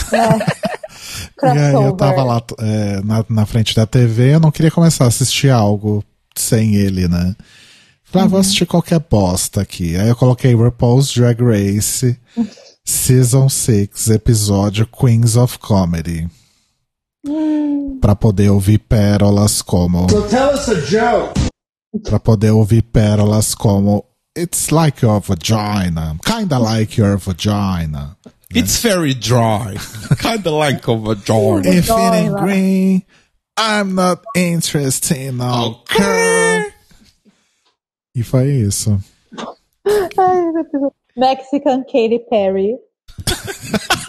E 1.42 1.46
aí 1.46 1.72
eu 1.72 1.92
tava 1.96 2.22
lá 2.22 2.42
é, 2.58 3.00
na, 3.02 3.24
na 3.28 3.46
frente 3.46 3.74
da 3.74 3.86
TV, 3.86 4.34
eu 4.34 4.40
não 4.40 4.50
queria 4.50 4.70
começar 4.70 5.04
a 5.04 5.08
assistir 5.08 5.48
algo 5.50 6.04
sem 6.36 6.74
ele, 6.74 7.08
né? 7.08 7.34
Falei, 8.04 8.26
ah, 8.26 8.28
vou 8.28 8.38
assistir 8.40 8.66
qualquer 8.66 9.00
bosta 9.00 9.62
aqui. 9.62 9.96
Aí 9.96 10.08
eu 10.08 10.16
coloquei 10.16 10.54
RuPaul's 10.54 11.12
Drag 11.14 11.40
Race, 11.42 12.18
Season 12.84 13.48
6, 13.48 14.10
episódio 14.10 14.86
Queens 14.86 15.36
of 15.36 15.58
Comedy. 15.58 16.28
Pra 18.00 18.14
poder 18.16 18.50
ouvir 18.50 18.78
pérolas 18.78 19.62
como. 19.62 20.08
So 20.08 20.22
tell 20.28 20.54
us 20.54 20.68
a 20.68 20.80
joke. 20.80 21.34
Pra 22.04 22.18
poder 22.18 22.50
ouvir 22.50 22.82
pérolas 22.82 23.54
como. 23.54 24.06
It's 24.36 24.70
like 24.70 25.04
your 25.04 25.20
vagina. 25.20 26.16
Kinda 26.24 26.58
like 26.58 26.98
your 26.98 27.18
vagina. 27.18 28.16
It's 28.54 28.80
very 28.82 29.14
dry. 29.14 29.76
Kinda 30.18 30.50
like 30.50 30.88
a 30.88 30.96
vagina. 30.96 31.68
If 31.68 31.90
it 31.90 32.14
ain't 32.14 32.36
green, 32.36 33.02
I'm 33.56 33.94
not 33.94 34.24
interested 34.34 35.34
no 35.34 35.82
Okay. 35.82 36.72
E 38.14 38.22
foi 38.22 38.50
isso. 38.50 38.98
Ai. 39.86 40.52
Mexican 41.16 41.84
Katy 41.84 42.20
Perry. 42.30 42.76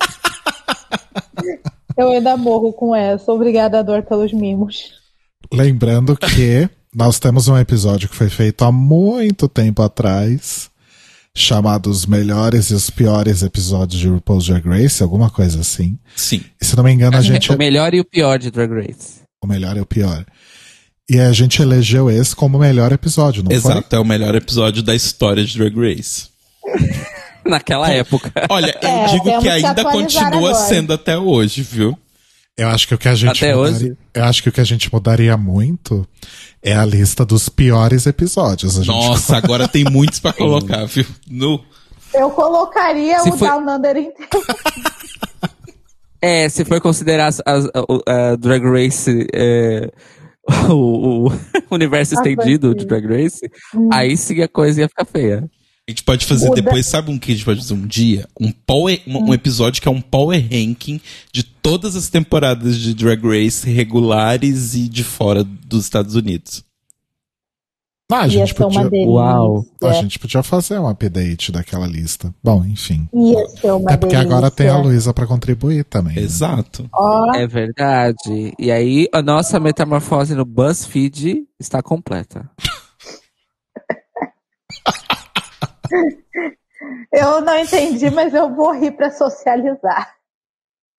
Eu 1.98 2.12
ainda 2.12 2.36
morro 2.38 2.74
com 2.74 2.96
essa. 2.96 3.32
Obrigada, 3.32 3.84
Dor, 3.84 4.04
pelos 4.04 4.34
mimos. 4.34 4.94
Lembrando 5.52 6.16
que 6.16 6.70
nós 6.94 7.20
temos 7.20 7.48
um 7.48 7.58
episódio 7.58 8.10
que 8.10 8.16
foi 8.16 8.30
feito 8.30 8.64
há 8.64 8.72
muito 8.72 9.48
tempo 9.48 9.82
atrás, 9.82 10.70
chamado 11.36 11.90
Os 11.90 12.06
Melhores 12.06 12.70
e 12.70 12.74
os 12.74 12.90
Piores 12.90 13.42
Episódios 13.44 14.00
de 14.00 14.08
RuPaul's 14.08 14.46
Drag 14.48 14.68
Race, 14.68 15.02
alguma 15.02 15.30
coisa 15.30 15.62
assim. 15.62 15.98
Sim. 16.16 16.44
E 16.62 16.66
se 16.66 16.76
não 16.76 16.84
me 16.84 16.92
engano, 16.92 17.18
a 17.18 17.22
gente. 17.22 17.52
o 17.52 17.58
melhor 17.58 17.94
e 17.94 18.00
o 18.00 18.06
pior 18.06 18.38
de 18.38 18.52
Drag 18.52 18.72
Race. 18.72 19.22
O 19.44 19.48
melhor 19.48 19.78
e 19.78 19.82
o 19.82 19.86
pior. 19.86 20.26
E 21.10 21.20
a 21.20 21.32
gente 21.32 21.62
elegeu 21.62 22.10
esse 22.10 22.36
como 22.36 22.58
o 22.58 22.62
melhor 22.62 22.92
episódio, 22.92 23.44
não 23.44 23.52
Exato, 23.52 23.96
é 23.96 24.00
o 24.00 24.06
melhor 24.06 24.34
episódio 24.36 24.82
da 24.82 24.96
história 24.96 25.44
de 25.44 25.58
Drag 25.58 25.76
Race. 25.76 26.30
Naquela 27.50 27.90
época. 27.90 28.32
Olha, 28.50 28.78
eu 28.82 28.88
É, 28.90 29.06
digo 29.08 29.40
que 29.42 29.50
ainda 29.50 29.84
continua 29.84 30.28
agora. 30.50 30.56
sendo 30.56 30.94
até 30.94 31.18
hoje, 31.18 31.62
viu? 31.62 31.98
Eu 32.58 32.68
acho 32.70 32.88
que 32.88 32.94
o 32.94 32.98
que 32.98 33.08
a 33.08 33.16
gente 33.16 33.44
Até 33.44 33.56
mudaria, 33.56 33.76
hoje? 33.88 33.98
eu 34.14 34.24
acho 34.26 34.44
que 34.44 34.50
o 34.50 34.52
que 34.52 34.62
a 34.62 34.66
gente 34.66 34.92
mudaria 34.94 35.36
muito 35.38 36.08
é 36.62 36.74
a 36.76 36.86
lista 36.86 37.26
dos 37.26 37.50
piores 37.50 38.06
episódios. 38.06 38.78
A 38.78 38.84
gente 38.84 38.88
Nossa, 38.94 39.38
agora 39.38 39.68
tem 39.68 39.84
muitos 39.86 40.20
pra 40.20 40.34
colocar, 40.34 40.86
viu? 40.86 41.06
No. 41.30 41.64
Eu 42.14 42.30
colocaria 42.32 43.20
Se 43.22 43.30
o 43.30 43.38
foi- 43.38 43.48
Down 43.48 43.62
Under 43.76 43.98
inteiro. 43.98 44.30
É, 46.24 46.48
se 46.50 46.64
for 46.64 46.80
considerar 46.80 47.28
as, 47.28 47.42
as- 47.46 47.66
a, 47.66 48.32
a 48.32 48.36
Drag 48.36 48.64
Race 48.64 49.28
é, 49.34 49.90
o, 50.70 51.30
o 51.30 51.32
universo 51.72 52.14
Ah, 52.14 52.18
estendido 52.18 52.76
de. 52.76 52.86
Drag 52.86 53.06
Race, 53.08 53.40
Hum. 53.74 53.90
aí 53.92 54.16
sim 54.16 54.40
a 54.42 54.48
coisa 54.48 54.82
ia 54.82 54.88
ficar 54.88 55.06
feia. 55.06 55.50
A 55.92 55.94
gente 55.94 56.04
pode 56.04 56.26
fazer 56.26 56.48
Muda. 56.48 56.62
depois, 56.62 56.86
sabe 56.86 57.12
um 57.12 57.20
que 57.20 57.32
a 57.34 57.36
gente 57.36 57.44
pode 57.44 57.60
fazer 57.60 57.74
um 57.74 57.86
dia? 57.86 58.26
Um, 58.40 58.50
power, 58.50 59.02
um, 59.06 59.30
um 59.30 59.34
episódio 59.34 59.82
que 59.82 59.88
é 59.90 59.92
um 59.92 60.00
power 60.00 60.42
ranking 60.42 61.02
de 61.34 61.44
todas 61.44 61.98
as 61.98 62.08
temporadas 62.08 62.78
de 62.78 62.94
Drag 62.94 63.22
Race 63.22 63.70
regulares 63.70 64.74
e 64.74 64.88
de 64.88 65.04
fora 65.04 65.44
dos 65.44 65.84
Estados 65.84 66.16
Unidos. 66.16 66.64
Ah, 68.10 68.22
a 68.22 68.28
gente 68.28 68.54
uma 68.62 68.84
podia. 68.84 69.08
Uau. 69.08 69.66
a 69.84 69.94
gente 69.94 70.18
podia 70.20 70.44
fazer 70.44 70.78
um 70.80 70.88
update 70.88 71.52
daquela 71.52 71.88
lista. 71.88 72.34
Bom, 72.44 72.64
enfim. 72.66 73.08
Ia 73.14 73.48
ser 73.50 73.72
uma 73.72 73.92
É 73.92 73.98
porque 73.98 74.16
delícia. 74.16 74.36
agora 74.38 74.52
tem 74.52 74.68
a 74.68 74.78
Luísa 74.78 75.14
pra 75.14 75.26
contribuir 75.28 75.84
também. 75.86 76.16
né? 76.16 76.22
Exato. 76.22 76.90
Ó, 76.94 77.34
É 77.36 77.46
verdade. 77.48 78.54
E 78.60 78.70
aí, 78.72 79.08
a 79.14 79.22
nossa 79.22 79.60
metamorfose 79.60 80.36
no 80.36 80.46
BuzzFeed 80.46 81.44
está 81.60 81.82
completa. 81.82 82.50
eu 87.14 87.42
não 87.42 87.58
entendi, 87.60 88.10
mas 88.10 88.34
eu 88.34 88.54
vou 88.54 88.72
rir 88.74 88.92
pra 88.92 89.12
socializar. 89.12 90.14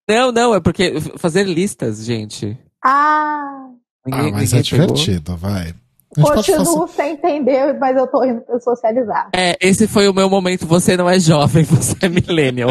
Não, 0.09 0.31
não, 0.31 0.53
é 0.55 0.59
porque 0.59 0.93
fazer 1.17 1.43
listas, 1.45 2.03
gente. 2.03 2.57
Ah, 2.83 3.67
Ah, 4.05 4.09
mas 4.09 4.25
ninguém 4.25 4.59
é 4.59 4.63
pegou. 4.63 4.87
divertido, 4.87 5.37
vai. 5.37 5.73
Gente 6.15 6.27
pode 6.27 6.45
continuo 6.51 6.87
fazer. 6.87 6.93
sem 6.93 7.13
entender, 7.13 7.73
mas 7.79 7.97
eu 7.97 8.05
tô 8.05 8.23
rindo 8.23 8.41
pra 8.41 8.59
socializar. 8.59 9.29
É, 9.33 9.57
esse 9.59 9.87
foi 9.87 10.07
o 10.07 10.13
meu 10.13 10.29
momento. 10.29 10.67
Você 10.67 10.95
não 10.95 11.09
é 11.09 11.19
jovem, 11.19 11.63
você 11.65 11.95
é 12.03 12.09
millennial. 12.09 12.69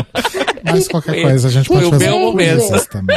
Mas 0.64 0.86
qualquer 0.86 1.12
Foi- 1.14 1.22
coisa 1.22 1.48
a 1.48 1.50
gente 1.50 1.66
foi 1.66 1.76
pode 1.78 1.88
o 1.88 1.90
fazer 1.90 2.04
meu 2.04 2.14
com 2.18 2.24
momento. 2.26 2.88
também. 2.88 3.16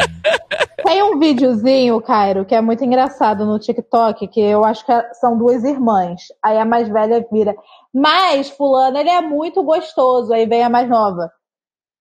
Tem 0.86 1.02
um 1.02 1.18
videozinho, 1.18 2.00
Cairo, 2.00 2.46
que 2.46 2.54
é 2.54 2.62
muito 2.62 2.86
engraçado 2.86 3.44
no 3.44 3.58
TikTok, 3.58 4.28
que 4.28 4.40
eu 4.40 4.64
acho 4.64 4.86
que 4.86 4.92
é- 4.92 5.14
são 5.16 5.36
duas 5.36 5.64
irmãs. 5.64 6.22
Aí 6.44 6.60
a 6.60 6.64
mais 6.64 6.88
velha 6.88 7.26
vira. 7.32 7.56
Mas, 7.92 8.52
fulano, 8.52 8.96
ele 8.96 9.10
é 9.10 9.20
muito 9.20 9.64
gostoso. 9.64 10.32
Aí 10.32 10.46
vem 10.46 10.64
a 10.64 10.70
mais 10.70 10.88
nova. 10.88 11.32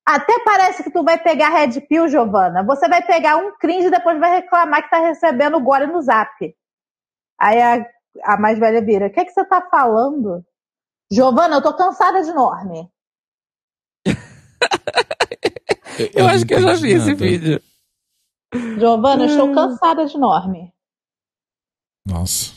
Até 0.07 0.39
parece 0.45 0.85
que 0.85 0.91
tu 0.91 1.03
vai 1.03 1.19
pegar 1.19 1.49
Red 1.49 1.81
Pill, 1.89 2.09
Giovana. 2.09 2.63
Você 2.63 2.87
vai 2.87 3.03
pegar 3.03 3.39
um 3.39 3.57
cringe 3.57 3.87
e 3.87 3.91
depois 3.91 4.21
vai 4.21 4.43
reclamar 4.43 4.83
que 4.83 4.91
tá 4.91 4.99
recebendo 4.99 5.59
gore 5.61 5.87
no 5.87 6.03
zap. 6.03 6.55
Aí 7.41 7.63
a, 7.63 7.87
a 8.23 8.37
mais 8.39 8.59
velha 8.59 8.85
vira. 8.85 9.07
O 9.07 9.11
que, 9.11 9.21
é 9.21 9.25
que 9.25 9.33
você 9.33 9.47
tá 9.47 9.67
falando? 9.71 10.45
Giovana, 11.11 11.57
eu 11.57 11.63
tô 11.63 11.75
cansada 11.75 12.23
de 12.23 12.35
norme. 12.35 12.87
Eu, 16.13 16.25
não 16.25 16.31
acho 16.31 16.45
que 16.45 16.53
eu 16.53 16.61
já 16.61 16.75
vi 16.75 16.91
esse 16.91 17.15
vídeo. 17.15 17.63
Giovana, 18.79 19.25
eu 19.25 19.29
estou 19.29 19.49
Hum. 19.51 19.55
cansada 19.55 20.07
de 20.07 20.17
norme. 20.19 20.73
Nossa. 22.07 22.53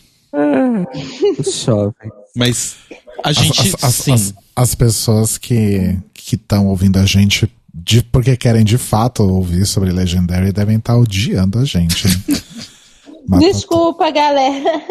Os 1.39 1.61
jovens. 1.63 2.11
Mas 2.35 2.77
a 3.23 3.29
As, 3.29 3.35
gente. 3.37 3.59
as, 3.75 3.83
as, 3.83 3.95
sim. 3.95 4.13
as, 4.13 4.33
as 4.55 4.75
pessoas 4.75 5.37
que 5.37 5.97
estão 6.31 6.67
ouvindo 6.67 6.97
a 6.99 7.05
gente 7.05 7.51
de, 7.73 8.03
porque 8.03 8.35
querem 8.35 8.63
de 8.65 8.77
fato 8.77 9.23
ouvir 9.23 9.65
sobre 9.65 9.91
Legendary 9.91 10.51
devem 10.51 10.77
estar 10.77 10.97
odiando 10.97 11.59
a 11.59 11.65
gente. 11.65 12.07
Né? 12.07 12.13
Mas, 13.29 13.41
tá, 13.41 13.47
Desculpa, 13.51 14.09
galera. 14.09 14.81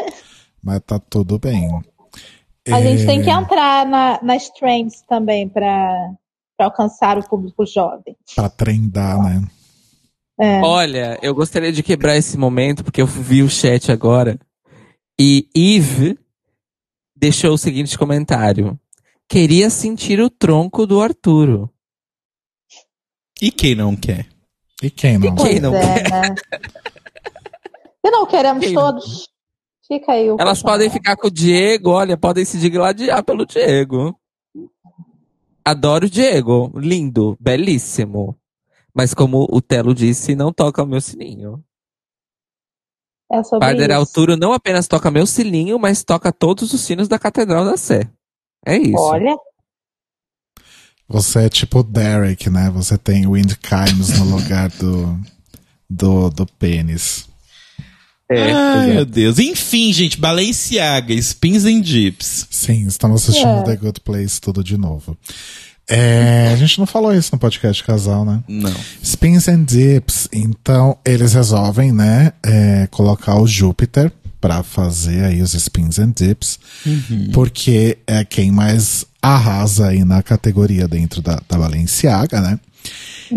mas 0.63 0.81
tá 0.87 0.99
tudo 0.99 1.39
bem. 1.39 1.71
A 2.71 2.83
gente 2.83 3.07
tem 3.07 3.23
que 3.23 3.31
É, 3.31 3.33
entrar 3.33 3.87
na- 3.87 4.21
nas 4.23 4.51
trends 4.51 5.01
também 5.09 5.49
para 5.49 6.11
alcançar 6.59 7.17
o 7.17 7.27
público 7.27 7.65
jovem. 7.65 8.15
Pra 8.35 8.51
trendar, 8.51 9.19
né? 9.23 9.43
É. 10.39 10.61
Olha, 10.61 11.19
eu 11.23 11.35
gostaria 11.35 11.73
de 11.73 11.83
quebrar 11.83 12.17
esse 12.17 12.37
momento, 12.37 12.85
porque 12.85 13.01
eu 13.01 13.07
vi 13.07 13.43
o 13.43 13.49
chat 13.49 13.91
agora. 13.91 14.39
E 15.19 15.49
Eve 15.55 16.19
deixou 17.17 17.55
o 17.55 17.59
seguinte 17.59 17.97
comentário. 17.97 18.79
Queria 19.29 19.71
sentir 19.71 20.21
o 20.21 20.29
tronco 20.29 20.87
do 20.87 21.01
Arturo. 21.01 21.71
E 23.41 23.51
quem 23.51 23.75
não 23.75 23.97
quer? 23.97 24.27
E 24.83 24.91
quem 24.91 25.19
não? 25.19 25.35
Quem 25.35 25.37
Pois 25.37 25.61
não 25.61 25.75
é, 25.75 26.03
né? 26.03 26.35
Se 28.05 28.11
não 28.11 28.25
queremos 28.27 28.65
Quem 28.65 28.73
não? 28.73 28.83
todos, 28.83 29.29
fica 29.89 30.13
aí 30.13 30.31
o 30.31 30.37
Elas 30.39 30.63
podem 30.63 30.89
ficar 30.89 31.17
com 31.17 31.27
o 31.27 31.31
Diego, 31.31 31.91
olha, 31.91 32.17
podem 32.17 32.45
se 32.45 32.57
digladiar 32.57 33.25
pelo 33.25 33.45
Diego. 33.45 34.17
Adoro 35.65 36.07
o 36.07 36.11
Diego, 36.11 36.73
lindo, 36.77 37.37
belíssimo. 37.41 38.39
Mas 38.97 39.13
como 39.13 39.47
o 39.51 39.61
Telo 39.61 39.95
disse, 39.95 40.35
não 40.35 40.51
toca 40.51 40.83
o 40.83 40.87
meu 40.87 41.03
sininho. 41.03 41.63
É 43.31 43.43
sobre 43.43 43.67
Parder 43.67 43.91
isso. 43.91 44.01
Arturo 44.01 44.37
não 44.39 44.55
apenas 44.55 44.89
toca 44.89 45.11
meu 45.11 45.27
sininho, 45.27 45.79
mas 45.79 46.03
toca 46.03 46.33
todos 46.33 46.73
os 46.73 46.81
sinos 46.81 47.07
da 47.07 47.19
Catedral 47.19 47.67
da 47.67 47.77
Sé. 47.77 48.09
É 48.65 48.79
isso. 48.79 48.97
Olha, 48.99 49.37
Você 51.07 51.41
é 51.41 51.49
tipo 51.51 51.81
o 51.81 51.83
Derek, 51.83 52.49
né? 52.49 52.71
Você 52.71 52.97
tem 52.97 53.31
Wind 53.31 53.53
Chimes 53.63 54.19
no 54.19 54.25
lugar 54.35 54.71
do, 54.71 55.21
do, 55.91 56.31
do 56.31 56.47
pênis. 56.47 57.29
É, 58.31 58.51
Ai, 58.51 58.91
é. 58.91 58.95
meu 58.95 59.05
Deus. 59.05 59.39
Enfim, 59.39 59.93
gente, 59.93 60.19
Balenciaga, 60.19 61.13
Spins 61.15 61.67
and 61.67 61.83
Dips. 61.83 62.49
Sim, 62.51 62.87
estamos 62.87 63.23
assistindo 63.23 63.61
É. 63.61 63.63
The 63.65 63.77
Good 63.77 64.01
Place 64.01 64.41
tudo 64.41 64.65
de 64.65 64.79
novo. 64.79 65.17
É, 65.89 66.51
a 66.53 66.57
gente 66.57 66.79
não 66.79 66.87
falou 66.87 67.15
isso 67.15 67.31
no 67.33 67.39
podcast 67.39 67.83
casal, 67.85 68.25
né? 68.25 68.43
Não. 68.49 68.75
Spins 69.03 69.49
and 69.49 69.65
Dips. 69.65 70.29
Então, 70.33 70.99
eles 71.05 71.35
resolvem, 71.35 71.93
né, 71.93 72.33
é, 72.45 72.89
colocar 72.91 73.41
o 73.41 73.47
Júpiter 73.47 74.13
pra 74.41 74.63
fazer 74.63 75.25
aí 75.25 75.41
os 75.43 75.53
Spins 75.55 75.99
and 75.99 76.13
Dips, 76.17 76.59
porque 77.33 77.99
é 78.07 78.25
quem 78.25 78.51
mais 78.51 79.05
arrasa 79.23 79.89
aí 79.89 80.05
na 80.05 80.23
categoria 80.23 80.87
dentro 80.87 81.23
da, 81.23 81.41
da 81.49 81.59
Balenciaga, 81.59 82.41
né? 82.41 82.61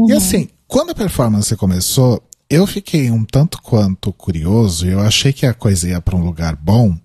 E 0.08 0.14
assim, 0.14 0.48
quando 0.68 0.92
a 0.92 0.96
performance 0.96 1.56
começou, 1.56 2.22
eu 2.50 2.68
fiquei 2.68 3.10
um 3.10 3.24
tanto 3.24 3.62
quanto 3.62 4.12
curioso 4.14 4.88
e 4.88 4.92
eu 4.92 5.00
achei 5.00 5.32
que 5.34 5.46
a 5.46 5.54
coisa 5.54 5.90
ia 5.90 6.02
pra 6.02 6.16
um 6.16 6.24
lugar 6.24 6.56
bom, 6.56 6.96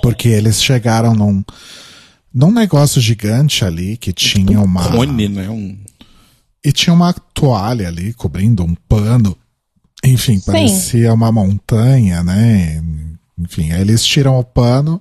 porque 0.00 0.28
eles 0.28 0.62
chegaram 0.62 1.14
num, 1.14 1.42
num 2.36 2.52
negócio 2.52 3.00
gigante 3.00 3.64
ali 3.64 3.96
que 3.96 4.12
tinha 4.12 4.60
uma. 4.60 4.90
Cone, 4.90 5.26
né? 5.26 5.48
Um... 5.48 5.78
E 6.62 6.70
tinha 6.70 6.92
uma 6.92 7.14
toalha 7.14 7.88
ali 7.88 8.12
cobrindo 8.12 8.62
um 8.62 8.74
pano. 8.74 9.34
Enfim, 10.04 10.38
Sim. 10.38 10.52
parecia 10.52 11.14
uma 11.14 11.32
montanha, 11.32 12.22
né? 12.22 12.82
Enfim, 13.38 13.72
aí 13.72 13.80
eles 13.80 14.04
tiram 14.04 14.38
o 14.38 14.44
pano. 14.44 15.00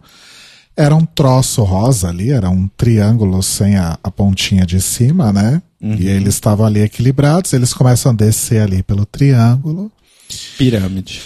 Era 0.78 0.96
um 0.96 1.06
troço 1.06 1.64
rosa 1.64 2.10
ali, 2.10 2.32
era 2.32 2.50
um 2.50 2.70
triângulo 2.70 3.44
sem 3.44 3.76
a, 3.76 4.00
a 4.02 4.10
pontinha 4.10 4.66
de 4.66 4.82
cima, 4.82 5.34
né? 5.34 5.62
E 5.82 6.08
eles 6.08 6.36
estavam 6.36 6.66
ali 6.66 6.80
equilibrados, 6.80 7.54
eles 7.54 7.74
começam 7.74 8.12
a 8.12 8.16
descer 8.16 8.62
ali 8.62 8.82
pelo 8.82 9.06
triângulo. 9.06 9.92
Pirâmide. 10.58 11.22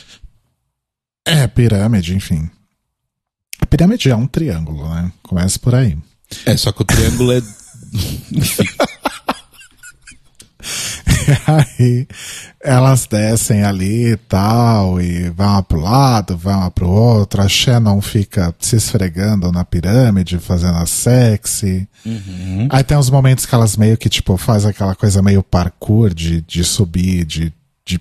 É, 1.26 1.48
pirâmide, 1.48 2.16
enfim. 2.16 2.50
A 3.62 3.66
pirâmide 3.66 4.10
é 4.10 4.16
um 4.16 4.28
triângulo, 4.28 4.88
né? 4.90 5.12
Começa 5.24 5.60
por 5.60 5.76
aí. 5.76 5.98
É, 6.46 6.56
só 6.58 6.72
que 6.72 6.82
o 6.82 6.86
triângulo 6.86 7.32
é. 7.32 7.42
aí 11.48 12.08
elas 12.62 13.08
descem 13.08 13.64
ali 13.64 14.12
e 14.12 14.18
tal, 14.18 15.00
e 15.00 15.30
vão 15.30 15.54
lá 15.54 15.64
pro 15.64 15.80
lado, 15.80 16.38
vão 16.38 16.60
lá 16.60 16.72
pro 16.72 16.90
outro. 16.90 17.42
A 17.42 17.48
Shannon 17.48 18.02
fica 18.02 18.54
se 18.60 18.76
esfregando 18.76 19.52
na 19.52 19.64
pirâmide, 19.64 20.40
fazendo 20.40 20.78
a 20.78 20.86
sexy. 20.86 21.88
Aí 22.70 22.84
tem 22.84 22.98
uns 22.98 23.10
momentos 23.10 23.46
que 23.46 23.56
elas 23.56 23.78
meio 23.78 23.98
que, 23.98 24.10
tipo, 24.10 24.36
faz 24.38 24.66
aquela 24.66 24.96
coisa 24.96 25.22
meio 25.22 25.42
parkour 25.42 26.14
de, 26.14 26.42
de 26.42 26.64
subir, 26.64 27.26
de, 27.26 27.54
de 27.86 28.00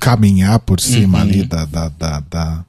caminhar 0.00 0.60
por 0.60 0.80
cima 0.80 1.20
ali 1.20 1.44
da, 1.44 1.64
da, 1.64 1.88
da, 1.88 2.20
da, 2.20 2.64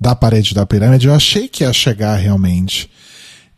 da 0.00 0.14
parede 0.14 0.54
da 0.54 0.66
pirâmide. 0.66 1.06
Eu 1.06 1.14
achei 1.14 1.48
que 1.48 1.64
ia 1.64 1.72
chegar 1.72 2.16
realmente 2.16 2.88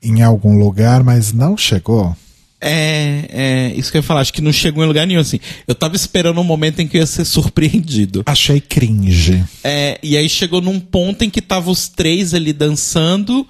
em 0.03 0.23
algum 0.23 0.59
lugar, 0.59 1.03
mas 1.03 1.33
não 1.33 1.57
chegou. 1.57 2.17
É, 2.63 3.25
é, 3.31 3.75
isso 3.75 3.91
que 3.91 3.97
eu 3.97 4.01
ia 4.01 4.03
falar, 4.07 4.21
acho 4.21 4.35
que 4.35 4.43
não 4.43 4.53
chegou 4.53 4.85
em 4.85 4.87
lugar 4.87 5.07
nenhum, 5.07 5.21
assim. 5.21 5.41
Eu 5.67 5.75
tava 5.75 5.97
esperando 5.97 6.39
um 6.41 6.45
momento 6.45 6.81
em 6.81 6.87
que 6.87 6.99
eu 6.99 7.01
ia 7.01 7.07
ser 7.07 7.25
surpreendido. 7.25 8.23
Achei 8.27 8.61
cringe. 8.61 9.43
É, 9.65 9.99
e 10.03 10.17
aí 10.17 10.29
chegou 10.29 10.61
num 10.61 10.79
ponto 10.79 11.25
em 11.25 11.31
que 11.31 11.41
tava 11.41 11.71
os 11.71 11.89
três 11.89 12.35
ali 12.35 12.53
dançando, 12.53 13.49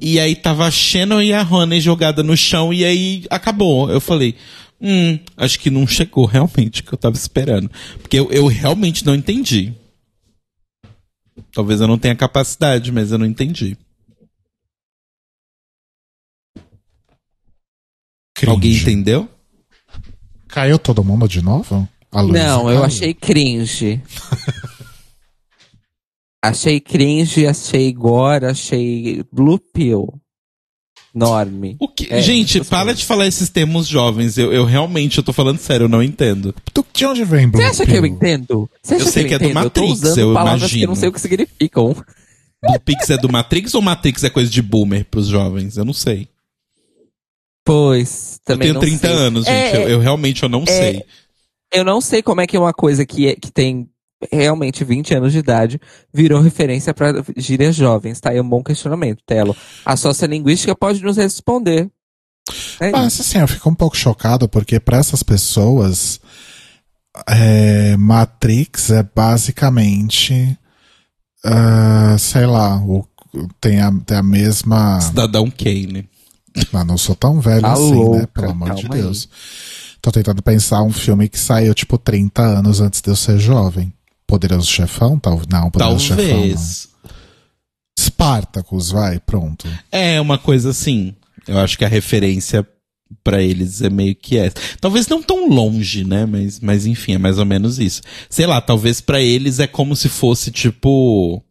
e 0.00 0.20
aí 0.20 0.36
tava 0.36 0.66
a 0.66 0.70
Shannon 0.70 1.20
e 1.20 1.32
a 1.32 1.42
Honey 1.42 1.80
jogada 1.80 2.22
no 2.22 2.36
chão, 2.36 2.72
e 2.72 2.84
aí 2.84 3.24
acabou. 3.28 3.90
Eu 3.90 4.00
falei, 4.00 4.36
hum, 4.80 5.18
acho 5.36 5.58
que 5.58 5.68
não 5.68 5.84
chegou 5.84 6.24
realmente 6.24 6.80
o 6.80 6.84
que 6.84 6.94
eu 6.94 6.98
tava 6.98 7.16
esperando. 7.16 7.68
Porque 8.00 8.18
eu, 8.18 8.30
eu 8.30 8.46
realmente 8.46 9.04
não 9.04 9.16
entendi. 9.16 9.72
Talvez 11.52 11.80
eu 11.80 11.88
não 11.88 11.98
tenha 11.98 12.14
capacidade, 12.16 12.92
mas 12.92 13.12
eu 13.12 13.18
não 13.18 13.26
entendi. 13.26 13.76
Cringe. 18.34 18.50
Alguém 18.50 18.72
entendeu? 18.74 19.28
Caiu 20.48 20.78
todo 20.78 21.04
mundo 21.04 21.28
de 21.28 21.42
novo? 21.42 21.88
Não, 22.12 22.70
eu 22.70 22.76
caiu. 22.76 22.84
achei 22.84 23.14
cringe. 23.14 24.00
achei 26.42 26.80
cringe, 26.80 27.46
achei 27.46 27.92
gore, 27.92 28.46
achei 28.46 29.24
blue 29.32 29.58
pill. 29.58 30.20
Enorme. 31.14 31.76
O 31.78 31.86
que? 31.88 32.12
É, 32.12 32.20
Gente, 32.20 32.58
essas 32.58 32.68
para 32.68 32.92
de 32.94 33.04
falar 33.04 33.26
esses 33.26 33.48
termos 33.48 33.86
jovens. 33.86 34.36
Eu, 34.36 34.52
eu 34.52 34.64
realmente, 34.64 35.18
eu 35.18 35.24
tô 35.24 35.32
falando 35.32 35.58
sério, 35.58 35.84
eu 35.84 35.88
não 35.88 36.02
entendo. 36.02 36.54
Tu- 36.72 36.84
De 36.92 37.06
onde 37.06 37.24
vem 37.24 37.48
Blue 37.48 37.60
Você 37.62 37.68
acha 37.82 37.86
que 37.86 37.96
eu 37.96 38.04
entendo? 38.06 38.68
Você 38.82 38.94
acha 38.96 39.04
Eu 39.04 39.10
sei 39.12 39.24
eu 39.24 39.28
que 39.28 39.34
é 39.34 39.38
do 39.38 39.44
entendo? 39.44 39.64
eu 39.64 39.70
tô 39.70 39.80
Matrix, 39.86 40.16
eu 40.16 40.34
palavras 40.34 40.60
que 40.60 40.64
eu 40.64 40.68
imagino. 40.78 40.86
não 40.88 40.94
sei 40.96 41.08
o 41.08 41.12
que 41.12 41.20
significam. 41.20 41.94
Blue 42.62 42.80
Pix 42.84 43.10
é 43.10 43.16
do 43.18 43.30
Matrix 43.30 43.74
ou 43.74 43.82
Matrix 43.82 44.24
é 44.24 44.30
coisa 44.30 44.50
de 44.50 44.60
boomer 44.62 45.04
pros 45.04 45.26
jovens? 45.28 45.76
Eu 45.76 45.84
não 45.84 45.92
sei. 45.92 46.28
Pois, 47.64 48.38
também 48.44 48.68
eu 48.68 48.74
tenho 48.80 48.92
não 48.92 48.98
30 48.98 49.06
sei. 49.08 49.16
anos, 49.26 49.46
É, 49.46 49.66
gente. 49.70 49.82
Eu, 49.82 49.88
eu 49.90 50.00
realmente 50.00 50.42
eu 50.42 50.48
não 50.48 50.66
sei. 50.66 51.02
Eu 51.72 51.84
não 51.84 52.00
sei 52.00 52.22
como 52.22 52.40
é 52.40 52.46
que 52.46 52.56
uma 52.60 52.72
coisa 52.74 53.06
que, 53.06 53.28
é- 53.28 53.34
que 53.36 53.50
tem 53.50 53.88
realmente 54.32 54.84
20 54.84 55.14
anos 55.14 55.32
de 55.32 55.38
idade 55.38 55.80
virou 56.12 56.40
referência 56.40 56.92
para 56.94 57.24
gírias 57.36 57.74
jovens, 57.74 58.20
tá? 58.20 58.32
É 58.32 58.40
um 58.40 58.48
bom 58.48 58.62
questionamento, 58.62 59.22
Telo. 59.26 59.56
A 59.84 59.96
sociolinguística 59.96 60.74
pode 60.74 61.02
nos 61.02 61.16
responder. 61.16 61.90
É 62.80 62.88
isso. 62.88 62.96
Mas 62.96 63.20
assim, 63.20 63.38
eu 63.38 63.48
fico 63.48 63.68
um 63.70 63.74
pouco 63.74 63.96
chocado 63.96 64.48
porque 64.48 64.78
para 64.78 64.98
essas 64.98 65.22
pessoas, 65.22 66.20
é, 67.28 67.96
Matrix 67.96 68.90
é 68.90 69.02
basicamente, 69.02 70.58
ah, 71.44 72.16
sei 72.18 72.46
lá, 72.46 72.76
o, 72.78 73.06
tem, 73.60 73.80
a, 73.80 73.90
tem 74.04 74.16
a 74.16 74.22
mesma. 74.22 75.00
Cidadão 75.00 75.50
Kane. 75.50 76.08
Mas 76.72 76.86
não 76.86 76.96
sou 76.96 77.16
tão 77.16 77.40
velho 77.40 77.62
Tá 77.62 77.72
assim, 77.72 77.90
né? 77.90 77.96
louca, 77.96 78.26
Pelo 78.28 78.50
amor 78.50 78.74
de 78.74 78.82
calma 78.82 78.94
aí. 78.94 79.02
Deus. 79.02 79.28
Tô 80.00 80.12
tentando 80.12 80.42
pensar 80.42 80.82
um 80.82 80.92
filme 80.92 81.28
que 81.28 81.38
saiu 81.38 81.74
tipo 81.74 81.96
30 81.98 82.42
anos 82.42 82.80
antes 82.80 83.00
de 83.00 83.10
eu 83.10 83.16
ser 83.16 83.38
jovem. 83.38 83.92
Poderoso 84.26 84.70
Chefão? 84.70 85.18
Tal, 85.18 85.40
não, 85.50 85.70
Poderoso 85.70 86.00
Chefão. 86.00 86.24
Não. 86.24 86.30
Talvez. 86.30 86.88
Spartacus, 87.98 88.90
vai, 88.90 89.20
pronto. 89.20 89.68
É 89.90 90.20
uma 90.20 90.38
coisa 90.38 90.70
assim. 90.70 91.14
Eu 91.46 91.58
acho 91.58 91.76
que 91.78 91.84
a 91.84 91.88
referência 91.88 92.66
pra 93.22 93.42
eles 93.42 93.82
é 93.82 93.90
meio 93.90 94.14
que 94.14 94.36
essa. 94.36 94.56
Talvez 94.80 95.06
não 95.08 95.22
tão 95.22 95.48
longe, 95.48 96.04
né? 96.04 96.26
Mas, 96.26 96.60
mas 96.60 96.86
enfim, 96.86 97.14
é 97.14 97.18
mais 97.18 97.38
ou 97.38 97.44
menos 97.44 97.78
isso. 97.78 98.02
Sei 98.28 98.46
lá, 98.46 98.60
talvez 98.60 99.00
pra 99.00 99.20
eles 99.20 99.60
é 99.60 99.66
como 99.66 99.94
se 99.94 100.08
fosse 100.08 100.50
tipo. 100.50 101.42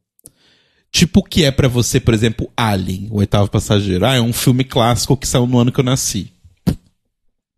Tipo 0.91 1.21
o 1.21 1.23
que 1.23 1.43
é 1.43 1.49
pra 1.49 1.67
você, 1.67 1.99
por 1.99 2.13
exemplo, 2.13 2.51
Alien, 2.55 3.07
o 3.09 3.17
oitavo 3.17 3.49
passageiro. 3.49 4.05
Ah, 4.05 4.13
é 4.13 4.21
um 4.21 4.33
filme 4.33 4.63
clássico 4.63 5.17
que 5.17 5.27
saiu 5.27 5.47
no 5.47 5.57
ano 5.57 5.71
que 5.71 5.79
eu 5.79 5.83
nasci. 5.83 6.31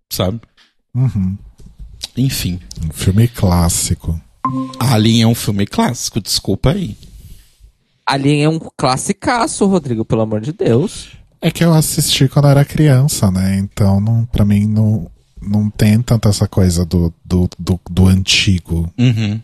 Sabe? 0.09 0.39
Uhum. 0.93 1.37
Enfim. 2.15 2.61
Um 2.85 2.93
filme 2.93 3.27
clássico. 3.27 4.21
Alien 4.79 5.21
é 5.23 5.27
um 5.27 5.35
filme 5.35 5.65
clássico, 5.65 6.19
desculpa 6.21 6.71
aí. 6.71 6.97
Alien 8.05 8.43
é 8.43 8.49
um 8.49 8.59
classicaço, 8.77 9.65
Rodrigo, 9.65 10.05
pelo 10.05 10.21
amor 10.21 10.41
de 10.41 10.51
Deus. 10.51 11.07
É 11.41 11.49
que 11.51 11.63
eu 11.63 11.73
assisti 11.73 12.27
quando 12.27 12.47
era 12.47 12.63
criança, 12.65 13.29
né? 13.31 13.57
Então, 13.57 13.99
não, 13.99 14.25
pra 14.25 14.45
mim, 14.45 14.65
não, 14.65 15.09
não 15.41 15.69
tem 15.69 16.01
tanta 16.01 16.29
essa 16.29 16.47
coisa 16.47 16.85
do, 16.85 17.13
do, 17.23 17.49
do, 17.57 17.79
do 17.89 18.07
antigo. 18.07 18.91
Uhum. 18.97 19.39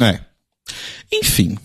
É. 0.00 0.20
Enfim. 1.12 1.56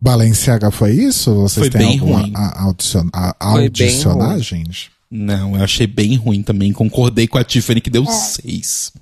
Balenciaga 0.00 0.70
foi 0.70 0.92
isso? 0.92 1.34
Vocês 1.34 1.66
Foi 1.66 1.70
têm 1.70 1.80
bem 1.88 1.98
alguma 1.98 2.20
ruim. 2.20 2.32
a- 2.36 2.62
audicion, 2.62 3.08
a- 3.12 3.34
Foi 3.40 3.50
bem 3.70 3.86
audicionar, 3.88 4.30
ruim. 4.32 4.42
gente? 4.42 4.90
Não, 5.10 5.56
eu 5.56 5.64
achei 5.64 5.86
bem 5.86 6.14
ruim 6.16 6.42
também. 6.42 6.72
Concordei 6.72 7.26
com 7.26 7.38
a 7.38 7.44
Tiffany 7.44 7.80
que 7.80 7.90
deu 7.90 8.04
seis. 8.06 8.92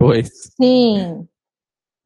Pois. 0.00 0.30
Sim. 0.56 1.28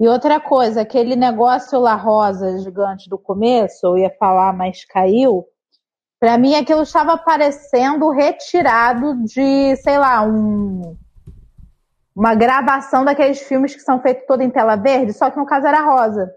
E 0.00 0.08
outra 0.08 0.40
coisa, 0.40 0.80
aquele 0.80 1.14
negócio 1.14 1.78
lá 1.78 1.94
rosa 1.94 2.58
gigante 2.58 3.08
do 3.08 3.16
começo, 3.16 3.86
eu 3.86 3.96
ia 3.96 4.10
falar, 4.18 4.52
mas 4.52 4.84
caiu. 4.84 5.46
Pra 6.18 6.36
mim 6.36 6.56
aquilo 6.56 6.82
estava 6.82 7.16
parecendo 7.16 8.10
retirado 8.10 9.22
de, 9.22 9.76
sei 9.76 9.96
lá, 9.96 10.22
um 10.22 10.96
uma 12.16 12.34
gravação 12.34 13.04
daqueles 13.04 13.40
filmes 13.42 13.74
que 13.74 13.80
são 13.80 14.00
feitos 14.00 14.24
todo 14.26 14.40
em 14.40 14.50
tela 14.50 14.76
verde, 14.76 15.12
só 15.12 15.30
que 15.30 15.36
no 15.36 15.46
caso 15.46 15.66
era 15.66 15.80
rosa. 15.80 16.32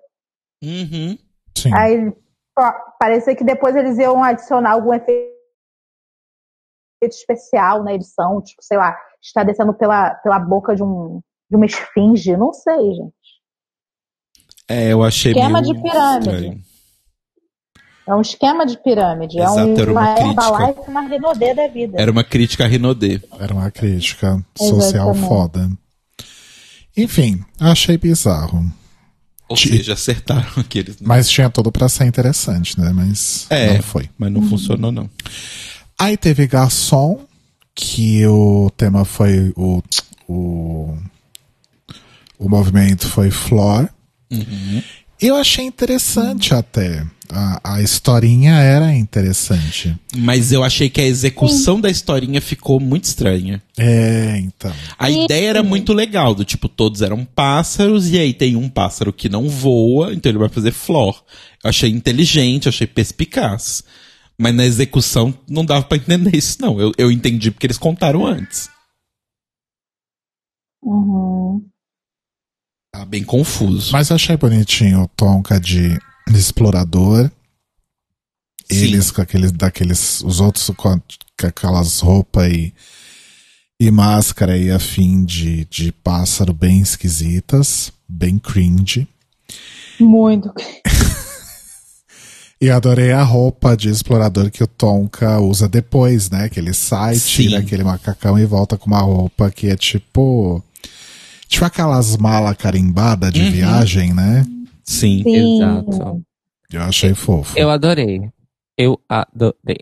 Uhum. 0.64 1.18
Sim. 1.55 1.74
Aí 1.74 2.14
ó, 2.58 2.74
parecia 2.99 3.36
que 3.36 3.43
depois 3.43 3.76
eles 3.76 3.97
iam 3.97 4.24
adicionar 4.24 4.72
algum 4.72 4.93
efeito 4.93 5.36
especial 7.03 7.84
na 7.84 7.93
edição, 7.93 8.41
tipo, 8.41 8.64
sei 8.64 8.78
lá, 8.78 8.97
está 9.22 9.43
descendo 9.43 9.74
pela, 9.74 10.16
pela 10.16 10.39
boca 10.39 10.76
de, 10.76 10.84
um, 10.84 11.22
de 11.50 11.56
uma 11.56 11.66
esfinge, 11.66 12.36
não 12.38 12.54
sei, 12.54 12.76
gente. 12.93 13.14
É, 14.70 14.91
eu 14.91 15.02
achei 15.04 15.32
Esquema 15.32 15.62
meio 15.62 15.74
de 15.74 15.82
pirâmide. 15.82 16.30
estranho. 16.30 16.62
É 18.06 18.16
um 18.16 18.22
esquema 18.22 18.66
de 18.66 18.78
pirâmide. 18.82 19.38
Exato, 19.38 19.60
é 19.60 19.66
um, 19.66 19.78
era 19.78 19.91
uma 19.91 20.02
uma 20.02 20.16
crítica. 20.16 20.30
Herbalife 20.43 20.80
e 20.88 20.89
uma 20.91 21.02
Renaudet 21.02 21.54
da 21.56 21.68
vida. 21.68 22.02
Era 22.02 22.12
uma 22.12 22.24
crítica 22.24 22.64
a 22.64 22.68
Rinodê. 22.68 23.22
Era 23.39 23.54
uma 23.54 23.70
crítica 23.72 24.45
social 24.58 25.10
Exatamente. 25.12 25.28
foda. 25.28 25.72
Enfim, 26.95 27.43
achei 27.60 27.98
bizarro. 27.98 28.66
Ou 29.50 29.56
Ti- 29.56 29.70
seja, 29.70 29.93
acertaram 29.93 30.50
aqueles. 30.58 31.00
né? 31.00 31.08
Mas 31.08 31.30
tinha 31.30 31.50
tudo 31.50 31.72
pra 31.72 31.88
ser 31.89 32.06
interessante, 32.06 32.80
né? 32.80 32.91
Mas 32.93 33.45
É. 33.50 33.76
não 33.76 33.84
foi. 33.84 34.10
Mas 34.18 34.32
não 34.32 34.41
funcionou, 34.41 34.91
não. 34.91 35.10
Aí 36.00 36.16
teve 36.18 36.48
Garçom, 36.48 37.26
que 37.76 38.26
o 38.28 38.70
tema 38.76 39.04
foi 39.06 39.54
o. 39.56 39.82
O, 40.30 40.98
o 42.38 42.50
movimento 42.50 43.08
foi 43.08 43.32
Flor. 43.32 43.90
Eu 45.20 45.36
achei 45.36 45.66
interessante 45.66 46.54
até. 46.54 47.06
A, 47.30 47.76
a 47.76 47.82
historinha 47.82 48.54
era 48.54 48.96
interessante. 48.96 49.98
Mas 50.16 50.52
eu 50.52 50.64
achei 50.64 50.90
que 50.90 51.02
a 51.02 51.06
execução 51.06 51.82
da 51.82 51.90
historinha 51.90 52.40
ficou 52.40 52.80
muito 52.80 53.06
estranha. 53.06 53.62
É, 53.78 54.38
então. 54.38 54.74
A 54.98 55.10
ideia 55.10 55.50
era 55.50 55.64
muito 55.64 55.92
legal, 55.92 56.34
do 56.34 56.46
tipo, 56.46 56.70
todos 56.70 57.02
eram 57.02 57.26
pássaros, 57.26 58.10
e 58.10 58.18
aí 58.18 58.34
tem 58.34 58.56
um 58.56 58.70
pássaro 58.70 59.12
que 59.12 59.28
não 59.28 59.50
voa, 59.50 60.14
então 60.14 60.30
ele 60.30 60.40
vai 60.40 60.50
fazer 60.50 60.72
flor. 60.72 61.22
Eu 61.64 61.70
achei 61.70 61.90
inteligente, 61.90 62.70
achei 62.70 62.88
perspicaz. 62.88 63.84
Mas 64.40 64.54
na 64.54 64.66
execução 64.66 65.34
não 65.50 65.66
dava 65.66 65.84
pra 65.86 65.98
entender 65.98 66.36
isso, 66.36 66.58
não. 66.62 66.80
Eu, 66.80 66.92
eu 66.98 67.12
entendi 67.12 67.50
porque 67.50 67.66
eles 67.66 67.78
contaram 67.78 68.26
antes. 68.26 68.70
Uhum. 70.84 71.66
Tá 72.98 73.06
bem 73.06 73.24
confuso. 73.24 73.91
Mas 73.91 74.10
eu 74.10 74.16
achei 74.16 74.36
bonitinho 74.38 75.04
o 75.04 75.08
Tonka 75.10 75.60
de, 75.60 75.89
de 76.28 76.38
explorador. 76.39 77.30
Sim. 78.72 78.78
Eles 78.86 79.12
com 79.12 79.22
aqueles, 79.22 79.52
daqueles, 79.52 80.22
os 80.22 80.39
outros 80.39 80.70
com, 80.76 80.89
a- 80.89 81.00
com 81.39 81.48
aquelas 81.48 82.00
roupas 82.00 82.52
e, 82.52 82.74
e 83.80 83.91
máscara 83.91 84.58
e 84.58 84.72
afim 84.72 85.24
de, 85.24 85.66
de 85.66 85.91
pássaro 85.91 86.54
bem 86.54 86.82
esquisitas, 86.82 87.91
bem 88.10 88.38
cringe. 88.39 89.08
Muito. 90.00 90.52
E 92.60 92.72
adorei 92.72 93.12
a 93.12 93.22
roupa 93.22 93.78
de 93.78 93.88
explorador 93.88 94.50
que 94.50 94.64
o 94.64 94.68
Tonka 94.68 95.39
usa 95.39 95.70
depois, 95.70 96.32
né? 96.32 96.50
Que 96.50 96.60
ele 96.60 96.74
sai, 96.74 97.14
Sim. 97.14 97.43
tira 97.43 97.60
aquele 97.60 97.84
macacão 97.84 98.38
e 98.39 98.45
volta 98.48 98.76
com 98.76 98.88
uma 98.88 99.00
roupa 99.00 99.52
que 99.52 99.68
é 99.68 99.76
tipo. 99.76 100.64
Tipo 101.48 101.66
aquelas 101.66 102.18
malas 102.18 102.56
carimbadas 102.58 103.32
de 103.32 103.41
Uhum. 103.41 103.52
viagem, 103.52 104.14
né? 104.14 104.45
Sim. 104.84 105.24
Sim. 105.24 105.56
Exato. 105.56 106.22
Eu 106.72 106.82
achei 106.82 107.14
fofo. 107.14 107.58
Eu 107.58 107.70
adorei. 107.70 108.30
Eu 108.78 109.00
adorei. 109.08 109.80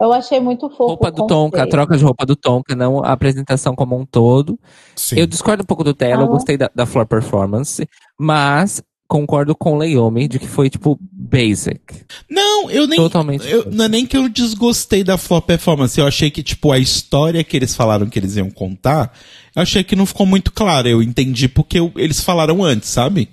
Eu 0.00 0.12
achei 0.12 0.40
muito 0.40 0.68
fofo. 0.68 0.86
Roupa 0.86 1.12
do 1.12 1.26
Tonka, 1.28 1.62
a 1.62 1.66
troca 1.68 1.96
de 1.96 2.02
roupa 2.02 2.26
do 2.26 2.34
Tonka, 2.34 2.74
não 2.74 3.04
a 3.04 3.12
apresentação 3.12 3.74
como 3.76 3.96
um 3.96 4.04
todo. 4.04 4.58
Sim. 4.96 5.16
Eu 5.20 5.26
discordo 5.28 5.62
um 5.62 5.66
pouco 5.66 5.84
do 5.84 5.94
Telo, 5.94 6.22
eu 6.22 6.26
Ah. 6.26 6.30
gostei 6.30 6.56
da, 6.56 6.68
da 6.74 6.84
floor 6.84 7.06
performance, 7.06 7.86
mas 8.18 8.82
concordo 9.12 9.54
com 9.54 9.74
o 9.74 9.78
Leomi 9.78 10.26
de 10.26 10.38
que 10.38 10.46
foi, 10.48 10.70
tipo, 10.70 10.98
basic. 11.02 11.80
Não, 12.30 12.70
eu 12.70 12.86
nem. 12.86 12.98
Totalmente. 12.98 13.46
eu- 13.46 13.70
não 13.70 13.84
é 13.84 13.88
nem 13.88 14.06
que 14.06 14.16
eu 14.16 14.26
desgostei 14.26 15.04
da 15.04 15.18
flop 15.18 15.46
performance. 15.46 16.00
Eu 16.00 16.06
achei 16.06 16.30
que, 16.30 16.42
tipo, 16.42 16.72
a 16.72 16.78
história 16.78 17.44
que 17.44 17.54
eles 17.54 17.76
falaram 17.76 18.08
que 18.08 18.18
eles 18.18 18.36
iam 18.36 18.50
contar, 18.50 19.14
eu 19.54 19.60
achei 19.62 19.84
que 19.84 19.94
não 19.94 20.06
ficou 20.06 20.24
muito 20.24 20.50
clara. 20.50 20.88
Eu 20.88 21.02
entendi 21.02 21.46
porque 21.46 21.78
eu- 21.78 21.92
eles 21.96 22.20
falaram 22.20 22.64
antes, 22.64 22.88
sabe? 22.88 23.28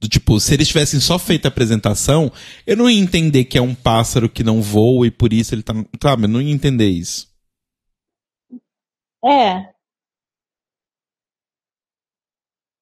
Do 0.00 0.08
tipo, 0.08 0.40
se 0.40 0.54
eles 0.54 0.66
tivessem 0.68 0.98
só 0.98 1.18
feito 1.18 1.44
a 1.44 1.48
apresentação, 1.48 2.32
eu 2.66 2.76
não 2.76 2.88
ia 2.88 2.98
entender 2.98 3.44
que 3.44 3.58
é 3.58 3.62
um 3.62 3.74
pássaro 3.74 4.28
que 4.30 4.42
não 4.42 4.60
voa 4.62 5.06
e 5.06 5.10
por 5.10 5.32
isso 5.32 5.54
ele 5.54 5.62
tá. 5.62 5.74
Sabe, 6.02 6.24
eu 6.24 6.28
não 6.28 6.40
ia 6.40 6.52
entender 6.54 6.88
isso. 6.88 7.28
É. 9.24 9.68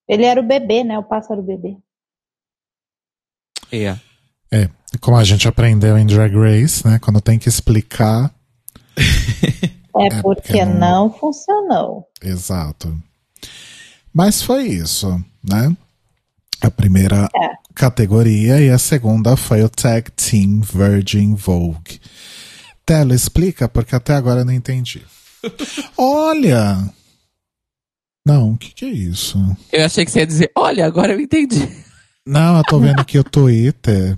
Ele 0.09 0.25
era 0.25 0.41
o 0.41 0.47
bebê, 0.47 0.83
né? 0.83 0.99
O 0.99 1.05
pássaro 1.05 1.43
bebê. 1.43 1.77
É. 3.73 3.97
É, 4.53 4.69
como 5.01 5.17
a 5.17 5.25
gente 5.25 5.47
aprendeu 5.47 5.97
em 5.97 6.07
Drag 6.07 6.35
Race, 6.35 6.87
né? 6.87 6.99
Quando 6.99 7.21
tem 7.21 7.39
que 7.39 7.49
explicar. 7.49 8.33
É 9.99 10.21
porque 10.23 10.59
é 10.59 10.65
um- 10.67 10.79
não 10.79 11.13
funcionou. 11.13 12.07
Exato. 12.23 12.97
Mas 14.13 14.43
foi 14.43 14.65
isso, 14.67 15.09
né? 15.43 15.75
A 16.61 16.71
primeira 16.71 17.29
É. 17.35 17.49
categoria 17.75 18.61
e 18.61 18.71
a 18.71 18.79
segunda 18.79 19.37
foi 19.37 19.63
o 19.63 19.69
Tag 19.69 20.11
Team 20.13 20.61
Virgin 20.61 21.35
Vogue. 21.35 22.01
Tela, 22.85 23.15
explica, 23.15 23.69
porque 23.69 23.95
até 23.95 24.15
agora 24.15 24.41
eu 24.41 24.45
não 24.45 24.53
entendi. 24.53 25.03
Olha! 25.97 26.77
Não, 28.27 28.53
o 28.53 28.59
que, 28.59 28.71
que 28.75 28.85
é 28.85 28.89
isso? 28.91 29.39
Eu 29.73 29.85
achei 29.85 30.05
que 30.05 30.11
você 30.11 30.21
ia 30.21 30.27
dizer, 30.27 30.51
olha, 30.57 30.85
agora 30.87 31.13
eu 31.15 31.21
entendi. 31.21 31.67
Não, 32.27 32.59
eu 32.59 32.65
tô 32.65 32.79
vendo 32.79 33.05
que 33.05 33.19
o 33.19 33.25
Twitter 33.25 34.17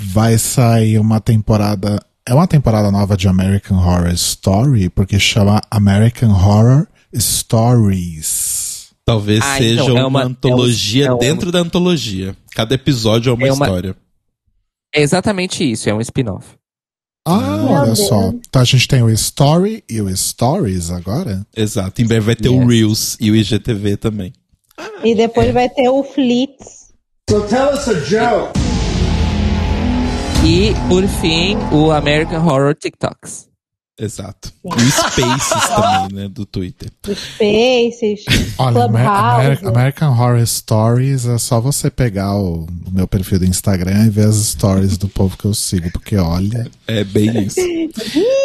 vai 0.00 0.36
sair 0.38 0.98
uma 0.98 1.20
temporada. 1.20 2.04
É 2.26 2.32
uma 2.34 2.46
temporada 2.46 2.90
nova 2.90 3.16
de 3.16 3.28
American 3.28 3.78
Horror 3.78 4.08
Story, 4.12 4.88
porque 4.88 5.18
chama 5.18 5.60
American 5.70 6.30
Horror 6.30 6.86
Stories. 7.16 8.92
Talvez 9.04 9.40
Ah, 9.42 9.58
seja 9.58 9.82
então, 9.82 9.98
é 9.98 10.00
uma, 10.00 10.08
uma- 10.20 10.24
antologia 10.24 11.06
é 11.06 11.08
um- 11.10 11.12
é 11.12 11.16
um- 11.16 11.18
dentro 11.18 11.50
da 11.50 11.58
antologia. 11.60 12.36
Cada 12.54 12.74
episódio 12.74 13.30
é 13.30 13.34
uma, 13.34 13.46
É 13.48 13.52
uma- 13.52 13.66
história. 13.66 13.96
É 14.94 15.02
exatamente 15.02 15.68
isso, 15.68 15.88
é 15.88 15.94
um 15.94 16.00
spin-off. 16.00 16.46
Ah, 17.26 17.38
Meu 17.38 17.66
olha 17.68 17.84
Deus. 17.86 17.98
só. 18.06 18.28
Então 18.30 18.62
a 18.62 18.64
gente 18.64 18.86
tem 18.88 19.02
o 19.02 19.10
Story 19.10 19.82
e 19.88 20.00
o 20.00 20.14
Stories 20.16 20.90
agora? 20.90 21.46
Exato. 21.56 22.02
Em 22.02 22.06
breve 22.06 22.26
vai 22.26 22.36
ter 22.36 22.48
o 22.48 22.60
Yes. 22.62 22.68
Reels 22.68 23.16
e 23.20 23.30
o 23.30 23.36
IGTV 23.36 23.96
também. 23.96 24.32
E 25.04 25.14
depois 25.14 25.52
vai 25.52 25.68
ter 25.68 25.88
o 25.88 26.02
Flits. 26.02 26.92
So 27.30 27.42
tell 27.46 27.72
us 27.72 27.88
a 27.88 27.94
joke. 28.00 28.52
E, 30.44 30.72
por 30.88 31.06
fim, 31.20 31.56
o 31.72 31.92
American 31.92 32.44
Horror 32.44 32.74
TikToks. 32.74 33.48
Exato. 33.98 34.52
E 34.64 34.68
o 34.68 34.90
Spaces 34.90 35.68
também, 35.68 36.22
né? 36.22 36.28
Do 36.28 36.44
Twitter. 36.44 36.90
Os 37.06 37.16
Spaces. 37.18 38.24
Olha, 38.58 38.84
Amer-. 38.84 39.06
Amer- 39.06 39.66
American 39.68 40.10
Horror 40.10 40.44
Stories 40.44 41.26
é 41.26 41.38
só 41.38 41.60
você 41.60 41.90
pegar 41.90 42.34
o, 42.36 42.64
o 42.64 42.90
meu 42.90 43.06
perfil 43.06 43.38
do 43.38 43.44
Instagram 43.44 44.06
e 44.06 44.10
ver 44.10 44.26
as 44.26 44.34
stories 44.36 44.96
do 44.98 45.08
povo 45.08 45.36
que 45.36 45.44
eu 45.44 45.54
sigo, 45.54 45.90
porque 45.92 46.16
olha. 46.16 46.68
É 46.88 47.04
bem 47.04 47.44
isso. 47.44 47.60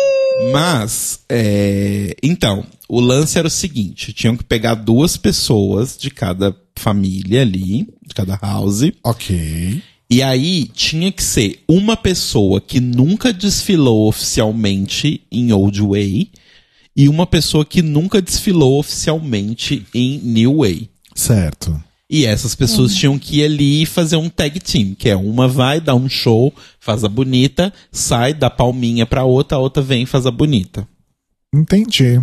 Mas, 0.51 1.19
é, 1.29 2.15
então, 2.21 2.65
o 2.87 2.99
lance 2.99 3.37
era 3.37 3.47
o 3.47 3.51
seguinte: 3.51 4.13
tinham 4.13 4.37
que 4.37 4.43
pegar 4.43 4.75
duas 4.75 5.17
pessoas 5.17 5.97
de 5.97 6.09
cada 6.09 6.55
família 6.75 7.41
ali, 7.41 7.87
de 8.05 8.13
cada 8.13 8.35
house. 8.35 8.91
Ok. 9.03 9.81
E 10.09 10.23
aí 10.23 10.65
tinha 10.65 11.11
que 11.11 11.21
ser 11.21 11.59
uma 11.67 11.97
pessoa 11.97 12.61
que 12.61 12.79
nunca 12.79 13.33
desfilou 13.33 14.07
oficialmente 14.07 15.21
em 15.29 15.51
Old 15.51 15.81
Way 15.81 16.31
e 16.95 17.09
uma 17.09 17.27
pessoa 17.27 17.65
que 17.65 17.81
nunca 17.81 18.21
desfilou 18.21 18.79
oficialmente 18.79 19.85
em 19.93 20.19
New 20.19 20.59
Way. 20.59 20.89
Certo. 21.13 21.83
E 22.09 22.25
essas 22.25 22.55
pessoas 22.55 22.95
tinham 22.95 23.19
que 23.19 23.39
ir 23.39 23.45
ali 23.45 23.83
e 23.83 23.85
fazer 23.85 24.15
um 24.15 24.29
tag 24.29 24.59
team, 24.61 24.95
que 24.95 25.09
é 25.09 25.15
uma 25.15 25.47
vai, 25.47 25.81
dá 25.81 25.93
um 25.93 26.07
show, 26.07 26.53
faz 26.79 27.03
a 27.03 27.09
bonita, 27.09 27.73
sai, 27.91 28.33
dá 28.33 28.49
palminha 28.49 29.05
pra 29.05 29.25
outra, 29.25 29.57
a 29.57 29.61
outra 29.61 29.83
vem 29.83 30.03
e 30.03 30.05
faz 30.05 30.25
a 30.25 30.31
bonita. 30.31 30.87
Entendi. 31.53 32.21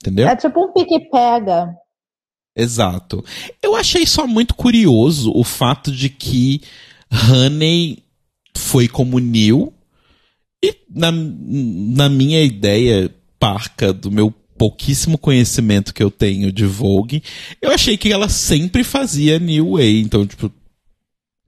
Entendeu? 0.00 0.28
É 0.28 0.36
tipo 0.36 0.60
um 0.64 0.72
pique-pega. 0.72 1.74
Exato. 2.56 3.24
Eu 3.60 3.74
achei 3.74 4.06
só 4.06 4.26
muito 4.26 4.54
curioso 4.54 5.32
o 5.34 5.42
fato 5.42 5.90
de 5.90 6.08
que 6.08 6.60
Honey 7.10 8.02
foi 8.56 8.86
como 8.88 9.18
Neil 9.18 9.72
e 10.62 10.76
na, 10.88 11.10
na 11.12 12.08
minha 12.08 12.42
ideia 12.42 13.12
parca 13.38 13.92
do 13.92 14.10
meu 14.10 14.34
pouquíssimo 14.58 15.16
conhecimento 15.16 15.94
que 15.94 16.02
eu 16.02 16.10
tenho 16.10 16.52
de 16.52 16.66
Vogue, 16.66 17.22
eu 17.62 17.70
achei 17.70 17.96
que 17.96 18.12
ela 18.12 18.28
sempre 18.28 18.82
fazia 18.82 19.38
New 19.38 19.72
Way, 19.72 20.00
então 20.00 20.26
tipo 20.26 20.50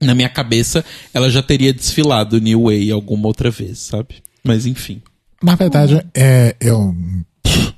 na 0.01 0.15
minha 0.15 0.29
cabeça 0.29 0.83
ela 1.13 1.29
já 1.29 1.43
teria 1.43 1.73
desfilado 1.73 2.39
New 2.39 2.63
Way 2.63 2.89
alguma 2.89 3.27
outra 3.27 3.51
vez, 3.51 3.79
sabe? 3.79 4.15
Mas 4.43 4.65
enfim. 4.65 5.01
Na 5.43 5.55
verdade, 5.55 6.03
é, 6.15 6.55
eu, 6.59 6.95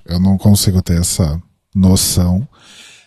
eu 0.05 0.19
não 0.19 0.37
consigo 0.37 0.81
ter 0.81 0.99
essa 0.99 1.41
noção. 1.75 2.47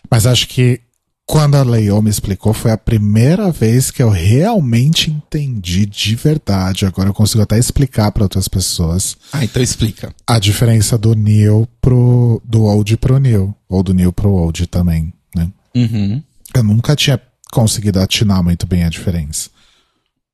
Mas 0.09 0.25
acho 0.25 0.47
que 0.47 0.81
quando 1.29 1.55
a 1.55 1.61
Leon 1.63 2.01
me 2.01 2.09
explicou, 2.09 2.53
foi 2.53 2.71
a 2.71 2.77
primeira 2.77 3.51
vez 3.51 3.91
que 3.91 4.01
eu 4.01 4.09
realmente 4.09 5.11
entendi 5.11 5.85
de 5.85 6.15
verdade. 6.15 6.85
Agora 6.85 7.09
eu 7.09 7.13
consigo 7.13 7.43
até 7.43 7.59
explicar 7.59 8.11
para 8.13 8.23
outras 8.23 8.47
pessoas 8.47 9.17
Ah, 9.33 9.43
então 9.43 9.61
explica. 9.61 10.13
a 10.25 10.39
diferença 10.39 10.97
do 10.97 11.13
Neil 11.13 11.67
pro. 11.81 12.41
do 12.45 12.63
old 12.63 12.95
pro 12.95 13.19
Neil. 13.19 13.53
Ou 13.67 13.83
do 13.83 13.93
Neil 13.93 14.13
pro 14.13 14.31
old 14.31 14.65
também, 14.67 15.13
né? 15.35 15.51
Uhum. 15.75 16.23
Eu 16.55 16.63
nunca 16.63 16.95
tinha 16.95 17.21
conseguido 17.51 17.99
atinar 17.99 18.41
muito 18.41 18.65
bem 18.65 18.85
a 18.85 18.89
diferença. 18.89 19.49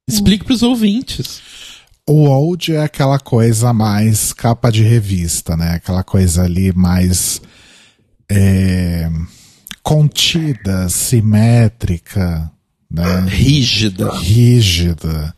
Explique 0.07 0.45
pros 0.45 0.61
ouvintes. 0.61 1.41
O 2.07 2.27
old 2.27 2.71
é 2.71 2.83
aquela 2.83 3.17
coisa 3.17 3.73
mais 3.73 4.31
capa 4.31 4.71
de 4.71 4.83
revista, 4.83 5.57
né? 5.57 5.71
Aquela 5.75 6.03
coisa 6.03 6.43
ali 6.43 6.71
mais 6.71 7.41
é, 8.29 9.09
contida, 9.84 10.88
simétrica, 10.89 12.49
né? 12.89 13.19
Rígida. 13.27 14.11
Rígida. 14.17 15.36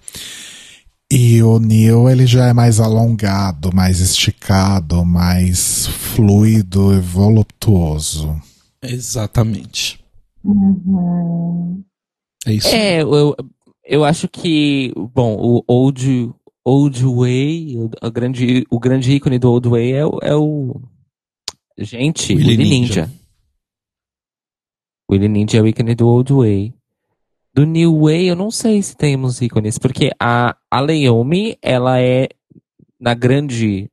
E 1.12 1.42
o 1.44 1.60
Neil, 1.60 2.10
ele 2.10 2.26
já 2.26 2.48
é 2.48 2.54
mais 2.54 2.80
alongado, 2.80 3.74
mais 3.74 4.00
esticado, 4.00 5.06
mais 5.06 5.88
fluido 5.88 6.94
e 6.94 7.00
voluptuoso. 7.00 8.40
Exatamente. 8.82 10.00
Uhum. 10.44 11.84
É 12.46 12.54
isso. 12.54 12.68
É, 12.68 13.02
eu, 13.02 13.36
eu 13.86 14.04
acho 14.04 14.28
que, 14.28 14.92
bom, 15.14 15.36
o 15.40 15.64
Old, 15.68 16.32
old 16.64 17.04
Way, 17.04 17.76
o, 17.78 17.90
a 18.02 18.10
grande, 18.10 18.66
o 18.70 18.80
grande 18.80 19.12
ícone 19.14 19.40
do 19.40 19.52
Old 19.52 19.70
Way 19.70 19.92
é, 19.94 20.06
o- 20.06 20.20
é 20.22 20.36
o. 20.36 20.82
Gente, 21.78 22.34
Willy 22.34 22.50
Willy 22.52 22.64
Ninja. 22.70 23.02
Ninja. 23.06 23.12
Willy 25.10 25.28
Ninja 25.28 25.58
é 25.58 25.62
o 25.62 25.68
ícone 25.68 25.96
do 25.96 26.08
Old 26.08 26.34
Way. 26.34 26.74
Do 27.54 27.66
New 27.66 28.02
Way, 28.02 28.30
eu 28.30 28.36
não 28.36 28.52
sei 28.52 28.82
se 28.82 28.98
temos 28.98 29.42
ícones, 29.42 29.78
porque 29.78 30.12
a, 30.20 30.58
a 30.70 30.82
Leomi, 30.82 31.58
ela 31.62 32.02
é, 32.02 32.28
na 33.00 33.14
grande, 33.14 33.90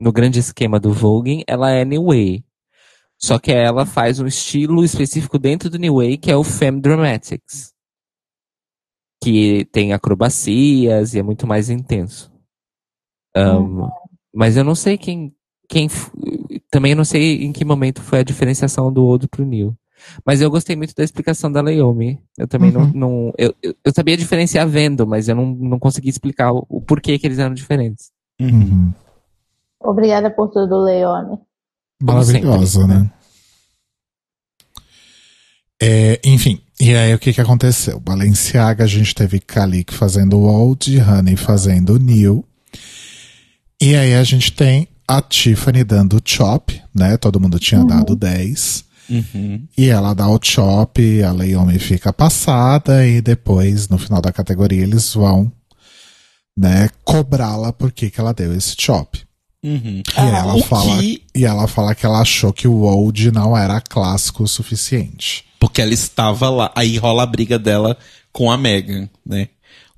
no 0.00 0.12
grande 0.12 0.38
esquema 0.38 0.80
do 0.80 0.92
Vogue, 0.92 1.44
ela 1.46 1.70
é 1.70 1.84
New 1.84 2.06
Way. 2.06 2.44
Só 3.18 3.38
que 3.38 3.52
ela 3.52 3.84
faz 3.84 4.18
um 4.18 4.26
estilo 4.26 4.84
específico 4.84 5.38
dentro 5.38 5.68
do 5.68 5.78
New 5.78 5.96
Way, 5.96 6.16
que 6.16 6.30
é 6.30 6.36
o 6.36 6.42
Femme 6.42 6.80
Dramatics. 6.80 7.72
Que 9.22 9.64
tem 9.66 9.92
acrobacias 9.92 11.14
e 11.14 11.18
é 11.18 11.22
muito 11.22 11.46
mais 11.46 11.70
intenso. 11.70 12.32
Um, 13.36 13.88
Mas 14.34 14.56
eu 14.56 14.64
não 14.64 14.74
sei 14.74 14.98
quem, 14.98 15.34
quem. 15.68 15.88
Também 16.70 16.94
não 16.94 17.04
sei 17.04 17.44
em 17.44 17.52
que 17.52 17.64
momento 17.64 18.02
foi 18.02 18.20
a 18.20 18.24
diferenciação 18.24 18.92
do 18.92 19.06
Odo 19.06 19.28
pro 19.28 19.44
New. 19.44 19.76
Mas 20.24 20.40
eu 20.40 20.50
gostei 20.50 20.76
muito 20.76 20.94
da 20.94 21.04
explicação 21.04 21.50
da 21.50 21.60
Leomi. 21.60 22.18
Eu 22.38 22.46
também 22.46 22.74
Uhum. 22.74 22.86
não. 22.86 22.92
não 22.92 23.32
eu, 23.38 23.54
eu, 23.62 23.74
eu 23.84 23.92
sabia 23.94 24.16
diferenciar 24.16 24.68
vendo, 24.68 25.06
mas 25.06 25.28
eu 25.28 25.34
não, 25.34 25.46
não 25.46 25.78
consegui 25.78 26.08
explicar 26.08 26.52
o, 26.52 26.66
o 26.68 26.80
porquê 26.80 27.18
que 27.18 27.26
eles 27.26 27.38
eram 27.38 27.54
diferentes. 27.54 28.10
Uhum. 28.40 28.92
Obrigada 29.80 30.30
por 30.30 30.48
tudo, 30.48 30.82
Leone. 30.84 31.38
Maravilhosa, 32.00 32.86
né? 32.86 33.10
É, 35.80 36.20
enfim, 36.24 36.60
e 36.80 36.94
aí 36.94 37.12
o 37.14 37.18
que 37.18 37.32
que 37.32 37.40
aconteceu? 37.40 37.98
Balenciaga, 37.98 38.84
a 38.84 38.86
gente 38.86 39.14
teve 39.14 39.40
Kalik 39.40 39.92
fazendo 39.92 40.38
o 40.38 40.44
Old, 40.46 41.00
Honey 41.00 41.36
fazendo 41.36 41.94
o 41.94 41.98
New. 41.98 42.44
E 43.80 43.96
aí 43.96 44.14
a 44.14 44.22
gente 44.22 44.52
tem 44.52 44.86
a 45.08 45.20
Tiffany 45.20 45.82
dando 45.82 46.16
o 46.16 46.20
chop, 46.24 46.80
né? 46.94 47.16
Todo 47.16 47.40
mundo 47.40 47.58
tinha 47.58 47.84
dado 47.84 48.14
10. 48.14 48.84
Uhum. 49.08 49.66
E 49.76 49.88
ela 49.88 50.14
dá 50.14 50.28
o 50.28 50.38
chop, 50.42 51.22
a 51.22 51.32
Leomi 51.32 51.78
fica 51.78 52.12
passada 52.12 53.06
e 53.06 53.20
depois, 53.20 53.88
no 53.88 53.98
final 53.98 54.20
da 54.22 54.32
categoria, 54.32 54.82
eles 54.82 55.12
vão, 55.14 55.50
né, 56.56 56.88
cobrá-la 57.04 57.72
por 57.72 57.92
que 57.92 58.12
ela 58.16 58.32
deu 58.32 58.54
esse 58.54 58.74
chop. 58.78 59.20
Uhum. 59.64 60.02
E 60.16 60.20
ela 60.20 60.54
o 60.56 60.62
fala 60.62 60.98
que- 60.98 61.22
e 61.34 61.44
ela 61.44 61.68
fala 61.68 61.94
que 61.94 62.04
ela 62.04 62.20
achou 62.20 62.52
que 62.52 62.66
o 62.66 62.80
Old 62.82 63.30
não 63.30 63.56
era 63.56 63.80
clássico 63.80 64.42
o 64.42 64.48
suficiente. 64.48 65.44
Porque 65.60 65.80
ela 65.80 65.92
estava 65.94 66.50
lá. 66.50 66.72
Aí 66.74 66.96
rola 66.96 67.22
a 67.22 67.26
briga 67.26 67.58
dela 67.58 67.96
com 68.32 68.50
a 68.50 68.58
Megan, 68.58 69.08
né? 69.24 69.48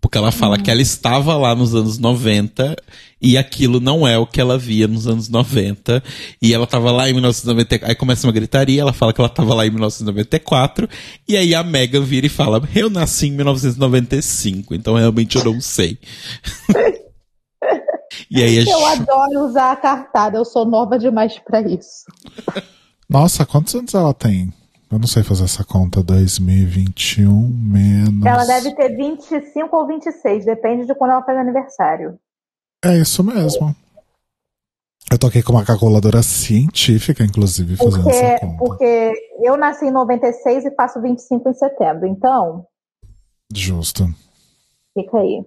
Porque 0.03 0.19
ela 0.19 0.31
fala 0.31 0.59
que 0.59 0.71
ela 0.71 0.83
estava 0.83 1.35
lá 1.39 1.55
nos 1.55 1.75
anos 1.75 1.97
90 1.97 2.77
e 3.25 3.39
aquilo 3.39 3.81
não 3.81 4.07
é 4.07 4.19
o 4.19 4.27
que 4.27 4.39
ela 4.39 4.59
via 4.59 4.87
nos 4.87 5.07
anos 5.07 5.31
90. 5.31 6.03
E 6.43 6.53
ela 6.53 6.65
estava 6.65 6.93
lá 6.93 7.09
em 7.09 7.15
1994. 7.15 7.89
Aí 7.89 7.95
começa 7.95 8.27
uma 8.27 8.33
gritaria, 8.35 8.83
ela 8.83 8.93
fala 8.93 9.15
que 9.15 9.21
ela 9.21 9.31
estava 9.31 9.55
lá 9.55 9.67
em 9.67 9.71
1994. 9.71 10.87
E 11.27 11.35
aí 11.35 11.55
a 11.55 11.63
Megan 11.63 12.03
vira 12.03 12.27
e 12.27 12.29
fala: 12.29 12.63
Eu 12.77 12.91
nasci 12.91 13.29
em 13.29 13.33
1995, 13.33 14.75
então 14.75 14.95
realmente 14.95 15.37
eu 15.37 15.45
não 15.45 15.59
sei. 15.59 15.99
e 18.31 18.43
aí 18.43 18.59
a 18.59 18.63
Eu 18.63 18.87
adoro 18.87 19.47
usar 19.47 19.73
a 19.73 19.77
cartada, 19.77 20.37
eu 20.37 20.45
sou 20.45 20.67
nova 20.67 20.99
demais 20.99 21.39
pra 21.39 21.63
isso. 21.63 22.05
Nossa, 23.09 23.47
quantos 23.47 23.75
anos 23.75 23.95
ela 23.95 24.13
tem? 24.13 24.53
Eu 24.93 24.99
não 24.99 25.07
sei 25.07 25.23
fazer 25.23 25.45
essa 25.45 25.65
conta. 25.65 26.03
2021 26.03 27.31
menos. 27.49 28.27
Ela 28.27 28.45
deve 28.45 28.75
ter 28.75 28.95
25 28.95 29.75
ou 29.75 29.87
26, 29.87 30.45
depende 30.45 30.87
de 30.87 30.95
quando 30.95 31.13
ela 31.13 31.25
faz 31.25 31.39
aniversário. 31.39 32.19
É 32.85 32.99
isso 32.99 33.25
mesmo. 33.25 33.75
Eu 35.11 35.19
tô 35.19 35.27
aqui 35.27 35.43
com 35.43 35.53
uma 35.53 35.65
calculadora 35.65 36.23
científica, 36.23 37.23
inclusive, 37.25 37.77
fazendo 37.77 38.09
essa 38.09 38.21
Porque, 38.21 38.39
conta. 38.41 38.57
porque 38.59 39.13
eu 39.43 39.57
nasci 39.57 39.87
em 39.87 39.91
96 39.91 40.65
e 40.65 40.75
faço 40.75 41.01
25 41.01 41.49
em 41.49 41.55
setembro, 41.55 42.07
então 42.07 42.67
Justo. 43.55 44.09
fica 44.95 45.19
aí. 45.19 45.45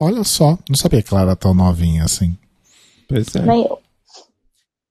Olha 0.00 0.22
só, 0.24 0.58
não 0.68 0.76
sabia 0.76 1.02
que 1.02 1.12
ela 1.12 1.22
era 1.22 1.36
tão 1.36 1.54
novinha 1.54 2.04
assim. 2.04 2.36
Pois 3.08 3.34
é. 3.34 3.42
Nem 3.42 3.64
eu. 3.64 3.78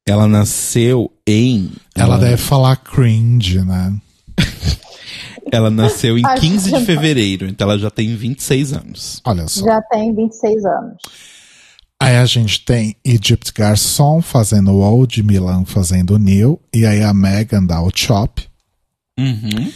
Ela 0.08 0.28
nasceu 0.28 1.12
em. 1.28 1.72
Ela 1.96 2.18
deve 2.18 2.38
falar 2.38 2.78
cringe, 2.78 3.64
né? 3.64 3.94
Ela 5.52 5.70
nasceu 5.70 6.18
em 6.18 6.26
Acho 6.26 6.42
15 6.42 6.72
que 6.72 6.80
de 6.80 6.86
fevereiro, 6.86 7.46
então 7.46 7.70
ela 7.70 7.80
já 7.80 7.90
tem 7.90 8.14
26 8.16 8.74
anos. 8.74 9.22
Olha 9.26 9.48
só. 9.48 9.64
Já 9.64 9.82
tem 9.84 10.14
26 10.14 10.66
anos. 10.66 10.98
Aí 12.02 12.16
a 12.18 12.26
gente 12.26 12.64
tem 12.64 12.96
Egypt 13.04 13.52
Garçon 13.54 14.22
fazendo 14.22 14.72
o 14.72 14.82
Old, 14.82 15.22
Milan 15.24 15.66
fazendo 15.66 16.16
o 16.16 16.18
New, 16.20 16.60
e 16.74 16.86
aí 16.86 17.02
a 17.04 17.14
Megan 17.14 17.66
dá 17.66 17.82
o 17.82 17.90
Chop. 17.94 18.44
Uhum. 19.20 19.72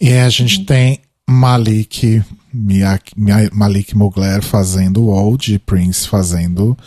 E 0.00 0.08
aí 0.08 0.20
a 0.20 0.28
gente 0.28 0.64
tem 0.64 1.00
Malik, 1.28 2.22
Miak- 2.52 3.12
Mia- 3.16 3.50
Malik 3.52 3.96
Mugler 3.96 4.40
fazendo 4.42 5.02
o 5.02 5.08
Old 5.08 5.52
e 5.52 5.58
Prince 5.58 6.06
fazendo 6.06 6.78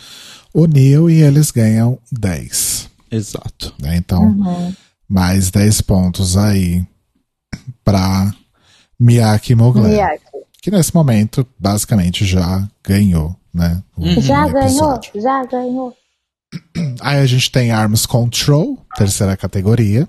o 0.54 0.64
New, 0.66 1.10
e 1.10 1.20
eles 1.20 1.50
ganham 1.50 1.98
10. 2.10 2.88
Exato. 3.10 3.74
né? 3.80 3.96
Então, 3.96 4.74
mais 5.08 5.50
10 5.50 5.80
pontos 5.82 6.36
aí 6.36 6.82
pra 7.84 8.32
Miyake 8.98 9.54
Mugler. 9.54 9.88
Miyake. 9.92 10.24
Que 10.62 10.70
nesse 10.70 10.94
momento, 10.94 11.46
basicamente, 11.58 12.24
já 12.24 12.66
ganhou, 12.86 13.36
né? 13.58 13.82
o- 13.96 14.20
Já 14.20 14.46
ganhou, 14.48 15.00
já 15.14 15.44
ganhou. 15.44 15.94
Aí 17.00 17.18
a 17.18 17.26
gente 17.26 17.50
tem 17.52 17.70
Arms 17.72 18.06
Control, 18.06 18.78
terceira 18.96 19.36
categoria. 19.36 20.08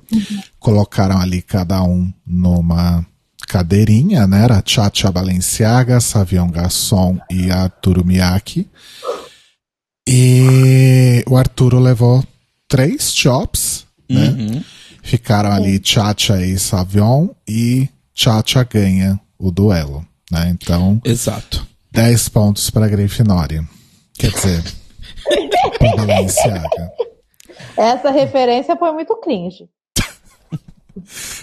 Colocaram 0.58 1.20
ali 1.20 1.42
cada 1.42 1.84
um 1.84 2.14
numa 2.26 3.06
cadeirinha, 3.48 4.26
né? 4.26 4.44
Era 4.46 4.64
Chacha 4.66 5.12
Balenciaga, 5.12 6.00
Savion 6.00 6.50
Garçon 6.50 7.20
e 7.30 7.52
Arturo 7.52 8.06
Miyake. 8.06 8.70
E 10.08 11.24
o 11.28 11.36
Arturo 11.38 11.80
levou 11.80 12.24
três 12.68 13.12
chops, 13.14 13.86
né? 14.10 14.30
Uhum. 14.30 14.64
Ficaram 15.04 15.52
ali 15.52 15.80
Chacha 15.84 16.44
e 16.46 16.58
Savion 16.58 17.30
e 17.48 17.90
Chacha 18.14 18.64
ganha 18.64 19.20
o 19.38 19.52
duelo, 19.52 20.06
né? 20.32 20.50
Então, 20.50 21.02
Exato. 21.04 21.68
10 21.92 22.30
pontos 22.30 22.70
para 22.70 22.88
Grifinória. 22.88 23.68
Quer 24.18 24.32
dizer, 24.32 24.64
para 25.78 25.96
Balenciaga. 26.06 26.92
Essa 27.78 28.12
referência 28.12 28.76
foi 28.76 28.92
muito 28.92 29.16
cringe. 29.18 29.70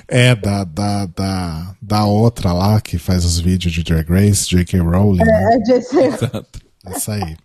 É 0.07 0.35
da, 0.35 0.65
da, 0.65 1.07
da, 1.07 1.75
da 1.81 2.05
outra 2.05 2.53
lá 2.53 2.81
que 2.81 2.99
faz 2.99 3.25
os 3.25 3.39
vídeos 3.39 3.73
de 3.73 3.83
Drag 3.83 4.09
Race, 4.09 4.47
J.K. 4.49 4.81
Rowling. 4.81 5.19
né? 5.25 5.55
É 5.55 5.59
de 5.59 5.83
ser- 5.83 6.13
Exato. 6.13 6.61
Essa 6.87 7.15
aí. 7.15 7.37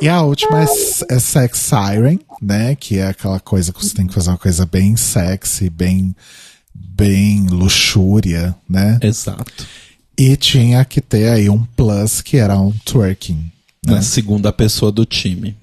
E 0.00 0.08
a 0.08 0.22
última 0.22 0.60
é, 0.60 0.64
é 0.64 1.18
Sex 1.20 1.58
Siren, 1.58 2.18
né? 2.42 2.74
Que 2.74 2.98
é 2.98 3.06
aquela 3.06 3.38
coisa 3.38 3.72
que 3.72 3.82
você 3.84 3.94
tem 3.94 4.06
que 4.08 4.12
fazer 4.14 4.30
uma 4.30 4.38
coisa 4.38 4.66
bem 4.66 4.96
sexy, 4.96 5.70
bem, 5.70 6.14
bem 6.74 7.46
luxúria, 7.46 8.54
né? 8.68 8.98
Exato. 9.00 9.66
E 10.16 10.36
tinha 10.36 10.84
que 10.84 11.00
ter 11.00 11.28
aí 11.28 11.50
um 11.50 11.64
plus 11.76 12.20
que 12.20 12.36
era 12.36 12.58
um 12.58 12.72
twerking. 12.84 13.50
Na 13.84 14.00
segunda 14.00 14.52
pessoa 14.52 14.90
do 14.90 15.04
time. 15.04 15.54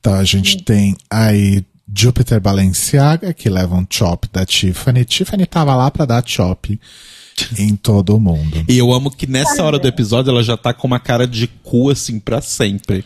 Então 0.00 0.14
a 0.14 0.24
gente 0.24 0.62
tem 0.62 0.96
aí 1.10 1.64
Jupiter 1.94 2.40
Balenciaga, 2.40 3.34
que 3.34 3.50
leva 3.50 3.74
um 3.76 3.86
chop 3.88 4.28
da 4.32 4.46
Tiffany. 4.46 5.04
Tiffany 5.04 5.46
tava 5.46 5.74
lá 5.74 5.90
pra 5.90 6.04
dar 6.04 6.22
chop 6.26 6.78
em 7.58 7.76
todo 7.76 8.18
mundo. 8.18 8.64
E 8.68 8.78
eu 8.78 8.92
amo 8.92 9.10
que 9.10 9.26
nessa 9.26 9.62
hora 9.62 9.78
do 9.78 9.86
episódio 9.86 10.30
ela 10.30 10.42
já 10.42 10.56
tá 10.56 10.72
com 10.72 10.86
uma 10.86 11.00
cara 11.00 11.26
de 11.26 11.46
cu 11.46 11.90
assim 11.90 12.18
pra 12.18 12.40
sempre. 12.40 13.04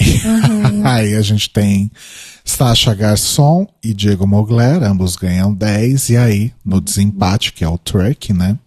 Aí 0.84 1.14
a 1.14 1.22
gente 1.22 1.50
tem 1.50 1.90
Sasha 2.44 2.94
Garçon 2.94 3.66
e 3.82 3.94
Diego 3.94 4.26
Mogler, 4.26 4.82
ambos 4.82 5.16
ganham 5.16 5.54
10. 5.54 6.10
E 6.10 6.16
aí, 6.16 6.52
no 6.64 6.80
desempate, 6.80 7.52
que 7.52 7.62
é 7.62 7.68
o 7.68 7.78
twerk, 7.78 8.32
né? 8.32 8.58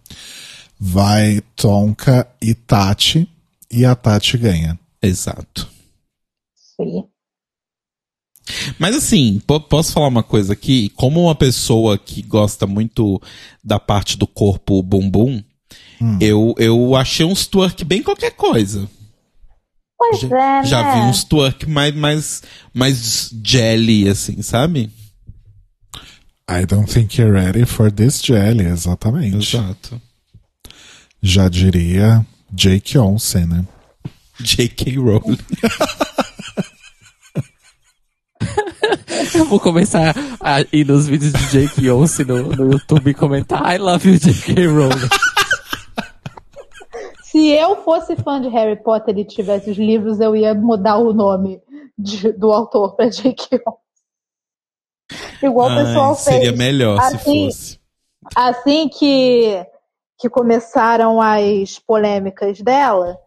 Vai 0.78 1.40
Tonka 1.54 2.28
e 2.40 2.54
Tati. 2.54 3.28
E 3.70 3.84
a 3.84 3.94
Tati 3.94 4.36
ganha. 4.38 4.78
Exato. 5.02 5.68
Sim. 6.54 7.04
Mas 8.78 8.94
assim, 8.94 9.40
po- 9.46 9.60
posso 9.60 9.92
falar 9.92 10.06
uma 10.08 10.22
coisa 10.22 10.52
aqui? 10.52 10.88
Como 10.90 11.22
uma 11.24 11.34
pessoa 11.34 11.98
que 11.98 12.22
gosta 12.22 12.66
muito 12.66 13.20
da 13.64 13.80
parte 13.80 14.16
do 14.16 14.26
corpo 14.26 14.82
bumbum, 14.82 15.42
eu, 16.20 16.54
eu 16.58 16.94
achei 16.94 17.24
uns 17.26 17.46
twerk 17.46 17.84
bem 17.84 18.02
qualquer 18.02 18.32
coisa. 18.32 18.88
Pois 19.98 20.20
Já, 20.20 20.60
é, 20.60 20.64
já 20.64 20.82
né? 20.82 20.92
vi 20.94 21.00
uns 21.08 21.24
twerk 21.24 21.66
mais, 21.68 21.94
mais, 21.94 22.42
mais 22.72 23.30
jelly, 23.42 24.08
assim, 24.08 24.42
sabe? 24.42 24.92
I 26.48 26.64
don't 26.66 26.86
think 26.92 27.18
you're 27.20 27.32
ready 27.32 27.64
for 27.66 27.90
this 27.90 28.20
jelly, 28.22 28.66
exatamente. 28.66 29.36
Exato. 29.56 30.00
Já 31.28 31.48
diria 31.48 32.24
Jake 32.52 32.96
Olsen, 32.96 33.46
né? 33.46 33.64
J.K. 34.38 34.96
Rowling. 34.96 35.38
Eu 39.34 39.44
vou 39.46 39.58
começar 39.58 40.14
a 40.40 40.60
ir 40.72 40.86
nos 40.86 41.08
vídeos 41.08 41.32
de 41.32 41.48
Jake 41.66 41.90
Olsen 41.90 42.26
no, 42.26 42.42
no 42.54 42.70
YouTube 42.72 43.10
e 43.10 43.14
comentar 43.14 43.74
I 43.74 43.78
love 43.78 44.08
you, 44.08 44.16
J.K. 44.18 44.66
Rowling. 44.68 45.08
Se 47.24 47.48
eu 47.48 47.82
fosse 47.82 48.14
fã 48.16 48.40
de 48.40 48.48
Harry 48.48 48.80
Potter 48.82 49.18
e 49.18 49.24
tivesse 49.24 49.70
os 49.70 49.76
livros, 49.76 50.20
eu 50.20 50.34
ia 50.36 50.54
mudar 50.54 50.96
o 50.98 51.12
nome 51.12 51.60
de- 51.98 52.32
do 52.32 52.52
autor 52.52 52.94
pra 52.94 53.10
J.K. 53.10 53.60
Rowling. 53.66 53.78
Igual 55.42 55.68
o 55.68 55.72
Ai, 55.72 55.84
pessoal 55.84 56.14
fez. 56.14 56.24
seria 56.36 56.52
melhor 56.52 57.00
se 57.02 57.16
Assim, 57.16 57.46
fosse. 57.50 57.78
assim 58.34 58.88
que, 58.88 59.66
que 60.18 60.28
começaram 60.28 61.20
as 61.20 61.78
polêmicas 61.78 62.60
dela, 62.60 63.18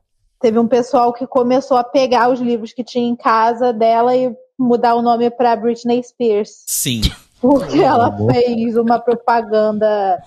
teve 0.42 0.58
um 0.58 0.68
pessoal 0.68 1.14
que 1.14 1.28
começou 1.28 1.78
a 1.78 1.84
pegar 1.84 2.32
os 2.32 2.40
livros 2.40 2.74
que 2.74 2.84
tinha 2.84 3.08
em 3.08 3.16
casa 3.16 3.72
dela 3.72 4.16
e 4.16 4.34
mudar 4.58 4.96
o 4.96 5.02
nome 5.02 5.30
para 5.30 5.56
Britney 5.56 6.04
Spears. 6.04 6.64
Sim. 6.66 7.02
Porque 7.42 7.80
ela 7.80 8.14
fez 8.30 8.76
uma 8.76 9.00
propaganda, 9.00 10.22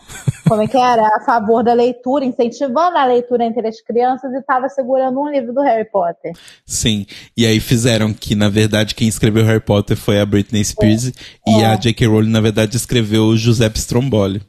como 0.48 0.62
é 0.62 0.66
que 0.66 0.78
era? 0.78 1.06
A 1.16 1.20
favor 1.26 1.62
da 1.62 1.74
leitura, 1.74 2.24
incentivando 2.24 2.96
a 2.96 3.04
leitura 3.04 3.44
entre 3.44 3.68
as 3.68 3.82
crianças 3.82 4.32
e 4.32 4.38
estava 4.38 4.66
segurando 4.70 5.20
um 5.20 5.28
livro 5.28 5.52
do 5.52 5.60
Harry 5.60 5.84
Potter. 5.90 6.32
Sim. 6.64 7.04
E 7.36 7.44
aí 7.44 7.60
fizeram 7.60 8.14
que, 8.14 8.34
na 8.34 8.48
verdade, 8.48 8.94
quem 8.94 9.08
escreveu 9.08 9.44
Harry 9.44 9.60
Potter 9.60 9.94
foi 9.94 10.20
a 10.20 10.24
Britney 10.24 10.64
Spears 10.64 11.12
e 11.46 11.60
É. 11.60 11.66
a 11.66 11.76
J.K. 11.76 12.06
Rowling, 12.06 12.30
na 12.30 12.40
verdade, 12.40 12.78
escreveu 12.78 13.24
o 13.24 13.36
Giuseppe 13.36 13.78
Stromboli. 13.78 14.40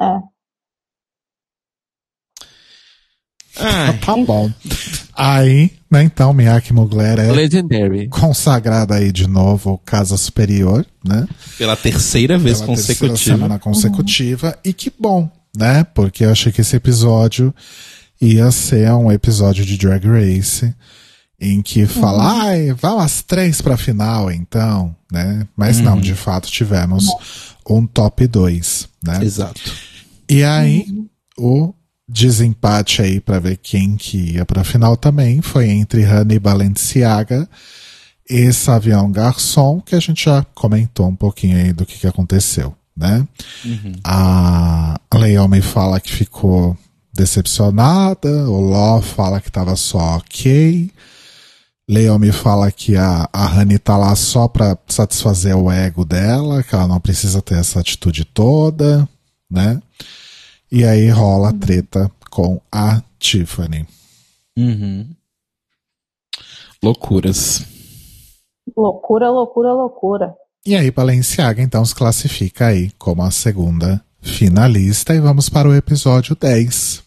É. 0.00 0.32
Ai, 3.58 3.98
Tá 3.98 4.16
bom. 4.16 4.50
Aí, 5.14 5.70
né, 5.90 6.02
então, 6.02 6.32
Miyake 6.32 6.72
Mugler 6.72 7.18
é 7.18 7.30
Legendary. 7.30 8.08
consagrada 8.08 8.94
aí 8.94 9.12
de 9.12 9.28
novo 9.28 9.76
Casa 9.84 10.16
Superior, 10.16 10.86
né? 11.04 11.28
pela 11.58 11.76
terceira 11.76 12.38
vez 12.38 12.60
Pela 12.62 12.74
terceira 12.74 13.00
consecutiva. 13.10 13.36
semana 13.36 13.58
consecutiva. 13.58 14.58
E 14.64 14.72
que 14.72 14.90
bom, 14.98 15.30
né? 15.56 15.84
Porque 15.84 16.24
eu 16.24 16.30
achei 16.32 16.50
que 16.50 16.62
esse 16.62 16.74
episódio 16.76 17.54
ia 18.20 18.50
ser 18.50 18.90
um 18.92 19.12
episódio 19.12 19.66
de 19.66 19.76
Drag 19.76 20.02
Race 20.06 20.74
em 21.38 21.60
que 21.60 21.84
fala, 21.86 22.44
ai, 22.44 22.72
vamos 22.72 23.04
às 23.04 23.20
três 23.22 23.60
pra 23.60 23.76
final, 23.76 24.30
então, 24.30 24.96
né? 25.10 25.46
Mas 25.56 25.78
não, 25.80 26.00
de 26.00 26.14
fato 26.14 26.48
tivemos 26.50 27.06
um 27.68 27.84
top 27.86 28.26
2, 28.28 28.88
né? 29.02 29.22
Exato. 29.22 29.60
E 30.28 30.42
aí, 30.42 30.86
o 31.38 31.74
desempate 32.08 33.02
aí 33.02 33.20
pra 33.20 33.38
ver 33.38 33.56
quem 33.56 33.96
que 33.96 34.34
ia 34.34 34.44
pra 34.44 34.64
final 34.64 34.96
também 34.96 35.40
foi 35.40 35.68
entre 35.70 36.04
Honey 36.04 36.38
Balenciaga 36.38 37.48
e 38.28 38.52
Savion 38.52 39.10
Garçon, 39.10 39.80
que 39.80 39.94
a 39.94 40.00
gente 40.00 40.24
já 40.24 40.44
comentou 40.54 41.08
um 41.08 41.16
pouquinho 41.16 41.56
aí 41.56 41.72
do 41.72 41.84
que, 41.84 41.98
que 41.98 42.06
aconteceu, 42.06 42.74
né? 42.96 43.26
A 44.04 44.98
Leomi 45.14 45.60
fala 45.60 46.00
que 46.00 46.12
ficou 46.12 46.76
decepcionada, 47.12 48.48
o 48.48 48.60
Ló 48.60 49.00
fala 49.00 49.40
que 49.40 49.50
tava 49.50 49.76
só 49.76 50.16
ok. 50.16 50.90
Leomi 51.92 52.32
fala 52.32 52.72
que 52.72 52.96
a, 52.96 53.28
a 53.30 53.54
Honey 53.54 53.78
tá 53.78 53.98
lá 53.98 54.16
só 54.16 54.48
pra 54.48 54.78
satisfazer 54.88 55.54
o 55.54 55.70
ego 55.70 56.06
dela, 56.06 56.62
que 56.62 56.74
ela 56.74 56.88
não 56.88 56.98
precisa 56.98 57.42
ter 57.42 57.58
essa 57.58 57.80
atitude 57.80 58.24
toda, 58.24 59.06
né? 59.50 59.78
E 60.70 60.84
aí 60.84 61.10
rola 61.10 61.50
a 61.50 61.52
treta 61.52 62.10
com 62.30 62.58
a 62.72 63.02
Tiffany. 63.18 63.86
Uhum. 64.56 65.06
Loucuras. 66.82 67.62
Loucura, 68.74 69.30
loucura, 69.30 69.74
loucura. 69.74 70.34
E 70.64 70.74
aí 70.74 70.90
Balenciaga 70.90 71.60
então 71.60 71.84
se 71.84 71.94
classifica 71.94 72.68
aí 72.68 72.90
como 72.92 73.22
a 73.22 73.30
segunda 73.30 74.02
finalista 74.22 75.14
e 75.14 75.20
vamos 75.20 75.50
para 75.50 75.68
o 75.68 75.74
episódio 75.74 76.34
10. 76.34 77.02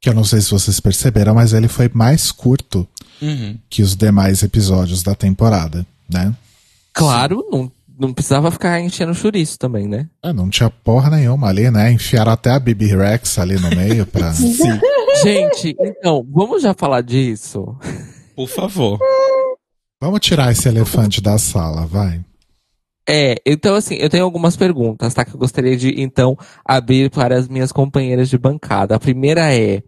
Que 0.00 0.08
eu 0.08 0.14
não 0.14 0.24
sei 0.24 0.40
se 0.40 0.50
vocês 0.50 0.80
perceberam, 0.80 1.36
mas 1.36 1.52
ele 1.52 1.68
foi 1.68 1.88
mais 1.94 2.32
curto 2.32 2.88
Uhum. 3.20 3.58
que 3.68 3.82
os 3.82 3.96
demais 3.96 4.42
episódios 4.42 5.02
da 5.02 5.14
temporada, 5.14 5.86
né? 6.08 6.34
Claro, 6.92 7.44
não, 7.50 7.70
não 7.98 8.12
precisava 8.12 8.50
ficar 8.50 8.80
enchendo 8.80 9.14
chouriço 9.14 9.58
também, 9.58 9.86
né? 9.88 10.08
É, 10.22 10.32
não 10.32 10.48
tinha 10.48 10.70
porra 10.70 11.10
nenhuma 11.10 11.48
ali, 11.48 11.70
né? 11.70 11.90
Enfiaram 11.90 12.32
até 12.32 12.50
a 12.50 12.58
Bibi 12.58 12.86
Rex 12.86 13.38
ali 13.38 13.58
no 13.58 13.70
meio 13.70 14.06
pra. 14.06 14.32
Gente, 15.22 15.76
então, 15.80 16.24
vamos 16.30 16.62
já 16.62 16.72
falar 16.74 17.00
disso? 17.00 17.76
Por 18.36 18.48
favor. 18.48 18.98
Vamos 20.00 20.20
tirar 20.20 20.52
esse 20.52 20.68
elefante 20.68 21.20
da 21.20 21.36
sala, 21.38 21.86
vai. 21.86 22.24
É, 23.08 23.36
então 23.46 23.74
assim, 23.74 23.94
eu 23.94 24.10
tenho 24.10 24.22
algumas 24.22 24.54
perguntas, 24.54 25.14
tá? 25.14 25.24
Que 25.24 25.34
eu 25.34 25.38
gostaria 25.38 25.76
de, 25.76 26.00
então, 26.00 26.36
abrir 26.64 27.10
para 27.10 27.36
as 27.36 27.48
minhas 27.48 27.72
companheiras 27.72 28.28
de 28.28 28.38
bancada. 28.38 28.94
A 28.94 29.00
primeira 29.00 29.52
é 29.52 29.82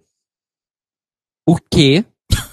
o 1.47 1.57
quê? 1.71 2.05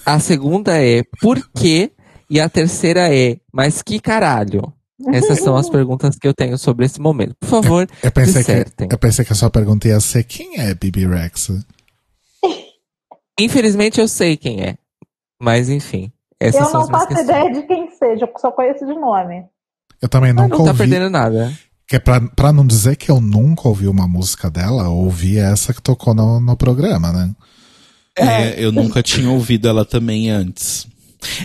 A 0.06 0.20
segunda 0.20 0.82
é 0.82 1.04
por 1.22 1.40
quê? 1.56 1.92
E 2.30 2.40
a 2.40 2.50
terceira 2.50 3.14
é, 3.14 3.38
mas 3.54 3.82
que 3.82 4.00
caralho? 4.00 4.74
Essas 5.14 5.40
são 5.42 5.56
as 5.56 5.70
perguntas 5.70 6.16
que 6.18 6.28
eu 6.28 6.34
tenho 6.34 6.58
sobre 6.58 6.86
esse 6.86 7.00
momento. 7.00 7.36
Por 7.40 7.48
favor, 7.48 7.88
Eu 8.02 8.12
pensei, 8.12 8.44
que, 8.44 8.52
dissertem. 8.52 8.88
eu 8.92 8.98
pensei 8.98 9.24
que 9.24 9.32
a 9.32 9.36
sua 9.36 9.50
pergunta 9.50 9.88
ia 9.88 10.00
ser 10.00 10.24
quem 10.24 10.60
é 10.60 10.74
Bibi 10.74 11.06
Rex? 11.08 11.52
Infelizmente 13.40 14.00
eu 14.02 14.08
sei 14.08 14.36
quem 14.36 14.62
é. 14.62 14.78
Mas 15.42 15.70
enfim, 15.70 16.12
essas 16.40 16.62
eu 16.62 16.68
são 16.72 16.82
não 16.82 16.88
faço 16.88 17.08
questões. 17.08 17.30
ideia 17.30 17.54
de 17.54 17.62
quem 17.68 17.92
seja, 17.92 18.26
eu 18.26 18.34
só 18.40 18.52
conheço 18.52 18.86
de 18.86 18.94
nome. 18.94 19.46
Eu 20.02 20.10
também 20.10 20.32
Ah, 20.32 20.34
nunca 20.34 20.58
não 20.58 20.66
tá 20.66 20.72
ouvi. 20.72 20.78
perdendo 20.80 21.10
nada. 21.10 21.54
Que 21.88 21.96
é 21.96 22.00
pra, 22.00 22.20
pra 22.20 22.52
não 22.52 22.66
dizer 22.66 22.96
que 22.98 23.10
eu 23.10 23.22
nunca 23.22 23.68
ouvi 23.68 23.88
uma 23.88 24.08
música 24.08 24.50
dela, 24.50 24.84
eu 24.84 24.94
ouvi 24.94 25.38
essa 25.38 25.74
que 25.74 25.82
tocou 25.82 26.14
no, 26.14 26.40
no 26.40 26.58
programa, 26.58 27.12
né? 27.14 27.34
É, 28.18 28.56
eu 28.58 28.72
nunca 28.72 29.02
tinha 29.04 29.30
ouvido 29.30 29.68
ela 29.68 29.86
também 29.86 30.30
antes. 30.30 30.88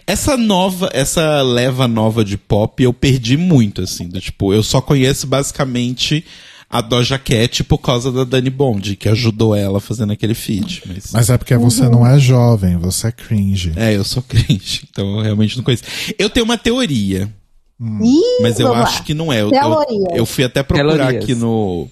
Essa 0.07 0.37
nova, 0.37 0.91
essa 0.93 1.43
leva 1.43 1.89
nova 1.89 2.25
de 2.25 2.37
pop 2.37 2.83
eu 2.83 2.93
perdi 2.93 3.37
muito, 3.37 3.83
assim. 3.83 4.09
Do, 4.09 4.21
tipo, 4.21 4.53
eu 4.53 4.63
só 4.63 4.81
conheço 4.81 5.27
basicamente 5.27 6.25
a 6.69 6.81
Doja 6.81 7.19
Cat 7.19 7.65
por 7.65 7.79
causa 7.79 8.11
da 8.11 8.25
Dani 8.25 8.49
Bond, 8.51 8.97
que 8.97 9.09
ajudou 9.09 9.55
ela 9.55 9.81
fazendo 9.81 10.13
aquele 10.13 10.35
feat. 10.35 10.83
Mas, 10.87 11.11
Mas 11.13 11.31
é 11.31 11.37
porque 11.37 11.57
você 11.57 11.89
não 11.89 12.07
é 12.07 12.19
jovem, 12.19 12.77
você 12.79 13.09
é 13.09 13.13
cringe. 13.13 13.73
é, 13.77 13.95
eu 13.97 14.05
sou 14.05 14.23
crente, 14.27 14.87
então 14.91 15.17
eu 15.19 15.23
realmente 15.23 15.57
não 15.57 15.65
conheço. 15.65 15.85
Eu 16.19 16.31
tenho 16.31 16.45
uma 16.45 16.57
teoria, 16.57 17.31
Ih, 17.81 18.43
mas 18.43 18.59
eu 18.61 18.69
vamos 18.69 18.85
acho 18.85 18.99
lá. 18.99 19.05
que 19.05 19.13
não 19.15 19.33
é. 19.33 19.43
Eu, 19.43 19.51
eu, 19.51 20.07
eu 20.17 20.27
fui 20.27 20.45
até 20.45 20.63
procurar 20.63 20.97
Teorias. 21.09 21.25
aqui 21.25 21.35
no. 21.35 21.89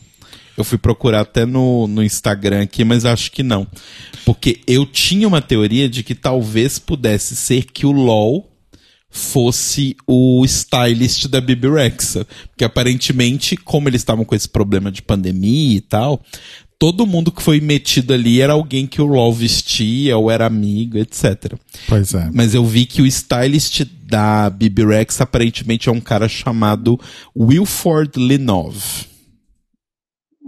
Eu 0.60 0.64
fui 0.64 0.78
procurar 0.78 1.20
até 1.20 1.44
no, 1.44 1.86
no 1.86 2.02
Instagram 2.02 2.62
aqui, 2.62 2.84
mas 2.84 3.04
acho 3.04 3.32
que 3.32 3.42
não. 3.42 3.66
Porque 4.24 4.60
eu 4.66 4.86
tinha 4.86 5.26
uma 5.26 5.40
teoria 5.40 5.88
de 5.88 6.02
que 6.02 6.14
talvez 6.14 6.78
pudesse 6.78 7.34
ser 7.34 7.64
que 7.64 7.86
o 7.86 7.92
LOL 7.92 8.46
fosse 9.10 9.96
o 10.06 10.44
stylist 10.44 11.26
da 11.26 11.40
Bibi 11.40 11.68
Rexa. 11.68 12.26
Porque 12.50 12.64
aparentemente, 12.64 13.56
como 13.56 13.88
eles 13.88 14.00
estavam 14.00 14.24
com 14.24 14.34
esse 14.34 14.48
problema 14.48 14.92
de 14.92 15.02
pandemia 15.02 15.76
e 15.76 15.80
tal, 15.80 16.22
todo 16.78 17.06
mundo 17.06 17.32
que 17.32 17.42
foi 17.42 17.60
metido 17.60 18.14
ali 18.14 18.40
era 18.40 18.54
alguém 18.54 18.86
que 18.86 19.02
o 19.02 19.06
LOL 19.06 19.32
vestia 19.34 20.16
ou 20.16 20.30
era 20.30 20.46
amigo, 20.46 20.96
etc. 20.96 21.54
Pois 21.88 22.14
é. 22.14 22.30
Mas 22.32 22.54
eu 22.54 22.64
vi 22.64 22.86
que 22.86 23.02
o 23.02 23.06
stylist 23.06 23.82
da 24.02 24.48
Bibi 24.48 24.86
Rex 24.86 25.20
aparentemente 25.20 25.88
é 25.88 25.92
um 25.92 26.00
cara 26.00 26.28
chamado 26.28 26.98
Wilford 27.36 28.12
Linov. 28.16 29.09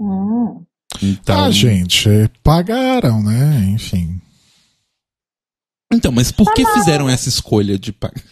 Hum. 0.05 0.65
Então, 1.03 1.45
Ah, 1.45 1.51
gente, 1.51 2.09
pagaram, 2.43 3.23
né? 3.23 3.65
Enfim. 3.73 4.21
então, 5.93 6.11
mas 6.13 6.31
por 6.33 6.53
que 6.55 6.67
fizeram 6.73 7.09
essa 7.09 7.29
escolha 7.29 7.79
de 7.79 7.93
pagar? 7.93 8.23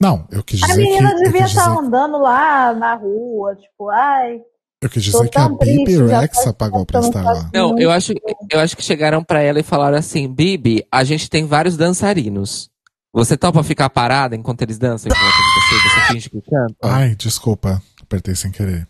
Não, 0.00 0.26
eu 0.30 0.44
quis 0.44 0.62
A 0.62 0.66
dizer 0.68 0.84
que. 0.84 0.90
menina 0.90 1.10
Eu 1.10 1.16
devia 1.24 1.42
quis 1.42 1.50
estar 1.50 1.68
dizer, 1.74 1.78
andando 1.86 2.18
lá 2.18 2.72
na 2.74 2.94
rua, 2.94 3.56
tipo, 3.56 3.88
ai. 3.90 4.40
eu 4.80 4.88
quis 4.88 5.02
dizer 5.02 5.28
que 5.28 5.38
a 5.38 5.48
Bibi 5.48 6.08
já 6.08 6.20
Rex 6.20 6.36
faz 6.44 6.52
pagou 6.56 6.86
pra 6.86 7.00
que 7.00 7.06
eu 7.06 7.08
estar 7.08 7.22
lá. 7.24 7.50
Não, 7.52 7.76
eu 7.78 7.90
acho, 7.90 8.12
eu 8.50 8.60
acho 8.60 8.76
que 8.76 8.82
chegaram 8.82 9.24
pra 9.24 9.42
ela 9.42 9.58
e 9.58 9.64
falaram 9.64 9.98
assim, 9.98 10.32
Bibi, 10.32 10.86
a 10.92 11.02
gente 11.02 11.28
tem 11.28 11.44
vários 11.46 11.76
dançarinos. 11.76 12.70
Você 13.12 13.36
topa 13.36 13.62
ficar 13.64 13.90
parada 13.90 14.36
enquanto 14.36 14.62
eles 14.62 14.78
dançam 14.78 15.10
de 15.10 15.18
você? 15.18 15.88
Você 15.88 16.12
finge 16.12 16.30
que 16.30 16.40
canta? 16.42 16.76
Ai, 16.82 17.16
desculpa, 17.16 17.82
apertei 18.00 18.36
sem 18.36 18.52
querer. 18.52 18.86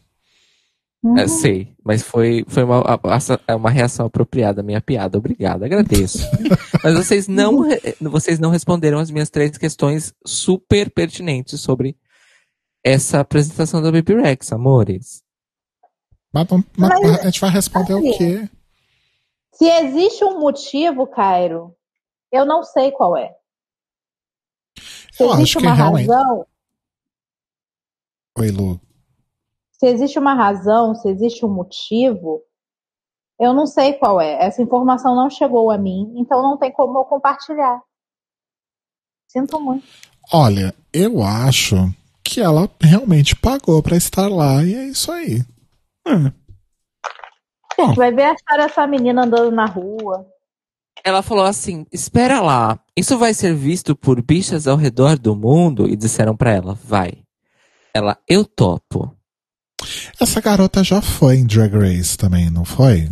É, 1.17 1.23
Uhum. 1.23 1.29
sei, 1.29 1.77
mas 1.85 2.03
foi, 2.03 2.45
foi 2.49 2.65
uma, 2.65 2.83
é 3.47 3.55
uma 3.55 3.71
reação 3.71 4.07
apropriada 4.07 4.61
à 4.61 4.65
minha 4.65 4.81
piada. 4.81 5.17
Obrigado, 5.17 5.63
agradeço. 5.65 6.19
mas 6.83 6.95
vocês 6.95 7.29
não, 7.29 7.61
vocês 8.01 8.39
não 8.41 8.51
responderam 8.51 8.99
as 8.99 9.09
minhas 9.11 9.31
três 9.31 9.57
questões 9.57 10.13
super 10.27 10.91
pertinentes 10.91 11.61
sobre 11.61 11.97
essa 12.85 13.21
apresentação 13.21 13.81
da 13.81 13.93
Baby 13.93 14.15
Rex, 14.15 14.53
amores. 14.53 15.23
Mas, 16.35 16.47
mas 16.51 16.89
Mas, 17.01 17.21
a 17.21 17.25
gente 17.25 17.41
vai 17.41 17.51
responder 17.51 17.95
o 17.95 17.99
assim, 17.99 18.19
quê? 18.19 18.51
Se 19.55 19.65
existe 19.69 20.25
um 20.25 20.39
motivo, 20.41 21.07
Cairo, 21.07 21.75
eu 22.33 22.45
não 22.45 22.63
sei 22.65 22.91
qual 22.91 23.17
é. 23.17 23.35
Se 25.13 25.23
Eu 25.23 25.33
existe 25.35 25.59
acho 25.59 25.59
que 25.61 25.67
uma 25.67 25.75
realmente. 25.75 26.09
razão, 26.09 26.47
Oi, 28.37 28.51
Lu. 28.51 28.81
Se 29.79 29.87
existe 29.87 30.19
uma 30.19 30.35
razão, 30.35 30.95
se 30.95 31.09
existe 31.09 31.47
um 31.47 31.49
motivo, 31.49 32.43
Eu 33.41 33.55
não 33.55 33.67
sei 33.67 33.93
qual 33.93 34.21
é. 34.21 34.45
Essa 34.45 34.61
informação 34.63 35.15
não 35.15 35.31
chegou 35.31 35.71
a 35.71 35.79
mim, 35.79 36.13
então 36.17 36.43
não 36.43 36.59
tem 36.59 36.73
como 36.73 36.99
eu 36.99 37.05
compartilhar. 37.05 37.81
Sinto 39.29 39.61
muito. 39.61 39.87
Olha, 40.33 40.75
eu 40.93 41.23
acho 41.23 41.77
que 42.25 42.41
ela 42.41 42.69
realmente 42.81 43.37
pagou 43.37 43.81
pra 43.83 43.97
estar 43.97 44.29
lá 44.29 44.65
e 44.65 44.75
é 44.75 44.85
isso 44.87 45.13
aí. 45.13 45.45
A 47.79 47.87
gente 47.87 47.97
vai 47.97 48.13
ver 48.13 48.25
a 48.25 48.35
história 48.35 48.67
dessa 48.67 48.87
menina 48.87 49.25
andando 49.25 49.53
na 49.53 49.67
rua. 49.67 50.27
Ela 51.05 51.23
falou 51.23 51.45
assim: 51.45 51.87
espera 51.93 52.41
lá, 52.41 52.79
isso 52.97 53.17
vai 53.17 53.33
ser 53.33 53.55
visto 53.55 53.95
por 53.95 54.21
bichas 54.21 54.67
ao 54.67 54.77
redor 54.77 55.17
do 55.17 55.37
mundo? 55.37 55.89
E 55.89 55.95
disseram 55.95 56.37
pra 56.37 56.51
ela: 56.51 56.75
vai. 56.75 57.23
Ela, 57.95 58.19
eu 58.29 58.45
topo. 58.45 59.15
Essa 60.21 60.41
garota 60.41 60.83
já 60.85 61.01
foi 61.03 61.37
em 61.37 61.47
Drag 61.47 61.73
Race 61.75 62.17
também, 62.17 62.51
não 62.51 62.65
foi? 62.65 63.09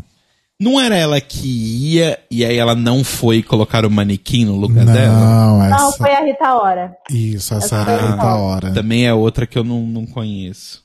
Não 0.58 0.80
era 0.80 0.96
ela 0.96 1.20
que 1.20 1.46
ia 1.46 2.18
e 2.30 2.42
aí 2.44 2.56
ela 2.56 2.74
não 2.74 3.04
foi 3.04 3.42
colocar 3.42 3.84
o 3.84 3.90
manequim 3.90 4.46
no 4.46 4.56
lugar 4.56 4.86
dela? 4.86 5.14
Não, 5.18 5.58
Não, 5.58 5.64
essa. 5.88 5.98
foi 5.98 6.14
a 6.14 6.24
Rita 6.24 6.54
Ora. 6.54 6.96
Isso, 7.10 7.52
essa 7.54 7.76
Essa 7.76 7.82
a 7.82 8.16
da 8.16 8.34
hora. 8.36 8.72
Também 8.72 9.06
é 9.06 9.12
outra 9.12 9.46
que 9.46 9.58
eu 9.58 9.64
não, 9.64 9.82
não 9.86 10.06
conheço. 10.06 10.82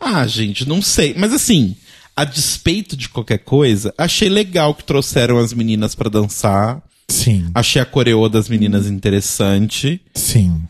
Ah, 0.00 0.26
gente, 0.26 0.66
não 0.66 0.80
sei. 0.80 1.14
Mas 1.18 1.32
assim, 1.32 1.76
a 2.16 2.24
despeito 2.24 2.96
de 2.96 3.08
qualquer 3.08 3.38
coisa, 3.38 3.92
achei 3.98 4.28
legal 4.28 4.74
que 4.74 4.84
trouxeram 4.84 5.36
as 5.38 5.52
meninas 5.52 5.94
pra 5.94 6.08
dançar. 6.08 6.82
Sim, 7.10 7.50
Achei 7.54 7.82
a 7.82 7.84
coreô 7.84 8.30
das 8.30 8.48
meninas 8.48 8.86
interessante. 8.86 10.00
sim. 10.14 10.62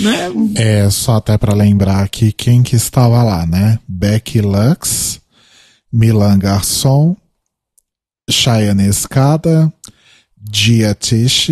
Né? 0.00 0.28
É 0.56 0.90
só 0.90 1.16
até 1.16 1.38
pra 1.38 1.54
lembrar 1.54 2.02
aqui 2.02 2.32
quem 2.32 2.62
que 2.62 2.74
estava 2.74 3.22
lá, 3.22 3.46
né? 3.46 3.78
Becky 3.86 4.40
Lux, 4.40 5.20
Milan 5.92 6.38
Garçon, 6.38 7.16
Cheyenne 8.28 8.88
Escada, 8.88 9.72
Gia 10.52 10.94
Tish, 10.94 11.50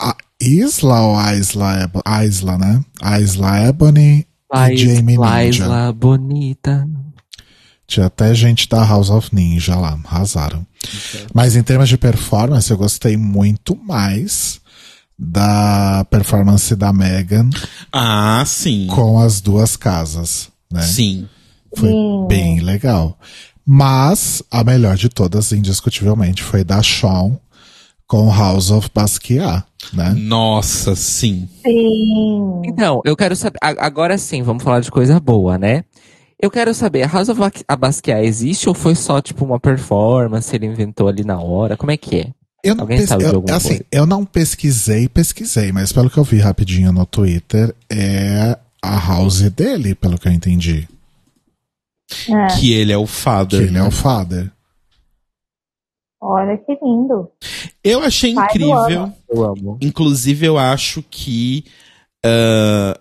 a 0.00 0.16
Isla 0.40 1.00
ou 1.00 1.20
Isla, 1.34 1.90
Isla, 2.24 2.58
né? 2.58 2.80
Isla 3.20 3.68
Ebony 3.68 4.26
e 4.52 4.76
Jamie 4.76 5.18
Ninja. 5.18 5.20
Laisla 5.20 5.92
bonita. 5.92 6.88
Tinha 7.86 8.06
até 8.06 8.32
gente 8.36 8.68
da 8.68 8.84
House 8.84 9.10
of 9.10 9.34
Ninja 9.34 9.74
lá, 9.74 9.98
arrasaram. 10.04 10.64
Mas 11.34 11.56
em 11.56 11.62
termos 11.62 11.88
de 11.88 11.98
performance, 11.98 12.70
eu 12.70 12.78
gostei 12.78 13.16
muito 13.16 13.76
mais 13.76 14.60
da 15.22 16.04
performance 16.08 16.74
da 16.74 16.92
Megan 16.92 17.50
Ah, 17.92 18.42
sim. 18.46 18.86
com 18.86 19.18
as 19.18 19.40
duas 19.42 19.76
casas, 19.76 20.48
né? 20.72 20.80
Sim. 20.82 21.28
Foi 21.76 21.90
Sim. 21.90 22.26
bem 22.26 22.60
legal. 22.60 23.18
Mas 23.66 24.42
a 24.50 24.64
melhor 24.64 24.96
de 24.96 25.08
todas, 25.08 25.52
indiscutivelmente, 25.52 26.42
foi 26.42 26.64
da 26.64 26.82
Shawn 26.82 27.36
com 28.06 28.28
House 28.34 28.70
of 28.70 28.90
Basquiat, 28.92 29.64
né? 29.92 30.12
Nossa, 30.16 30.96
sim. 30.96 31.48
Sim. 31.64 32.62
Então, 32.64 33.00
eu 33.04 33.14
quero 33.16 33.36
saber. 33.36 33.58
Agora 33.62 34.18
sim, 34.18 34.42
vamos 34.42 34.64
falar 34.64 34.80
de 34.80 34.90
coisa 34.90 35.20
boa, 35.20 35.56
né? 35.58 35.84
Eu 36.42 36.50
quero 36.50 36.72
saber, 36.74 37.02
a 37.02 37.06
House 37.06 37.28
of 37.28 37.38
Ba- 37.38 37.76
Basquiat 37.76 38.24
existe 38.24 38.68
ou 38.68 38.74
foi 38.74 38.94
só 38.94 39.20
tipo 39.20 39.44
uma 39.44 39.60
performance, 39.60 40.56
ele 40.56 40.66
inventou 40.66 41.06
ali 41.06 41.22
na 41.22 41.38
hora? 41.38 41.76
Como 41.76 41.92
é 41.92 41.96
que 41.98 42.16
é? 42.16 42.26
Eu 42.62 42.74
não, 42.74 42.82
Alguém 42.82 43.06
sabe 43.06 43.24
de 43.24 43.30
eu, 43.30 43.36
alguma 43.36 43.56
assim, 43.56 43.68
coisa? 43.68 43.84
eu 43.90 44.06
não 44.06 44.24
pesquisei, 44.24 45.08
pesquisei, 45.08 45.72
mas 45.72 45.92
pelo 45.92 46.10
que 46.10 46.18
eu 46.18 46.24
vi 46.24 46.38
rapidinho 46.38 46.92
no 46.92 47.06
Twitter, 47.06 47.74
é 47.90 48.58
a 48.82 48.98
house 48.98 49.40
dele, 49.50 49.94
pelo 49.94 50.18
que 50.18 50.28
eu 50.28 50.32
entendi. 50.32 50.86
É. 52.28 52.46
Que 52.58 52.72
ele 52.72 52.92
é 52.92 52.96
o 52.98 53.04
Que 53.04 53.10
father. 53.12 53.60
ele 53.62 53.68
é 53.78 53.80
né? 53.82 53.88
o 53.88 53.90
father. 53.90 54.50
Olha 56.20 56.58
que 56.58 56.72
lindo. 56.84 57.30
Eu 57.82 58.02
achei 58.02 58.34
Pai 58.34 58.44
incrível. 58.46 59.12
Eu 59.28 59.44
amo. 59.44 59.78
Inclusive, 59.80 60.44
eu 60.46 60.58
acho 60.58 61.02
que 61.10 61.64
ah, 62.24 62.98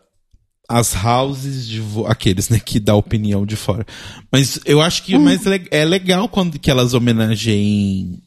as 0.69 0.93
houses 1.03 1.67
de 1.67 1.81
vo- 1.81 2.05
aqueles, 2.07 2.47
né, 2.47 2.59
que 2.59 2.79
dá 2.79 2.95
opinião 2.95 3.45
de 3.45 3.55
fora. 3.57 3.85
Mas 4.31 4.59
eu 4.65 4.79
acho 4.79 5.03
que 5.03 5.17
o 5.17 5.19
mais 5.19 5.43
le- 5.43 5.67
é 5.71 5.83
legal 5.83 6.29
quando 6.29 6.57
que 6.59 6.71
elas 6.71 6.93
homenageiem 6.93 8.21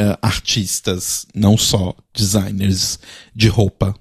ah, 0.00 0.18
artistas, 0.22 1.26
não 1.34 1.56
só 1.56 1.94
designers 2.14 2.98
de 3.34 3.48
roupa, 3.48 3.94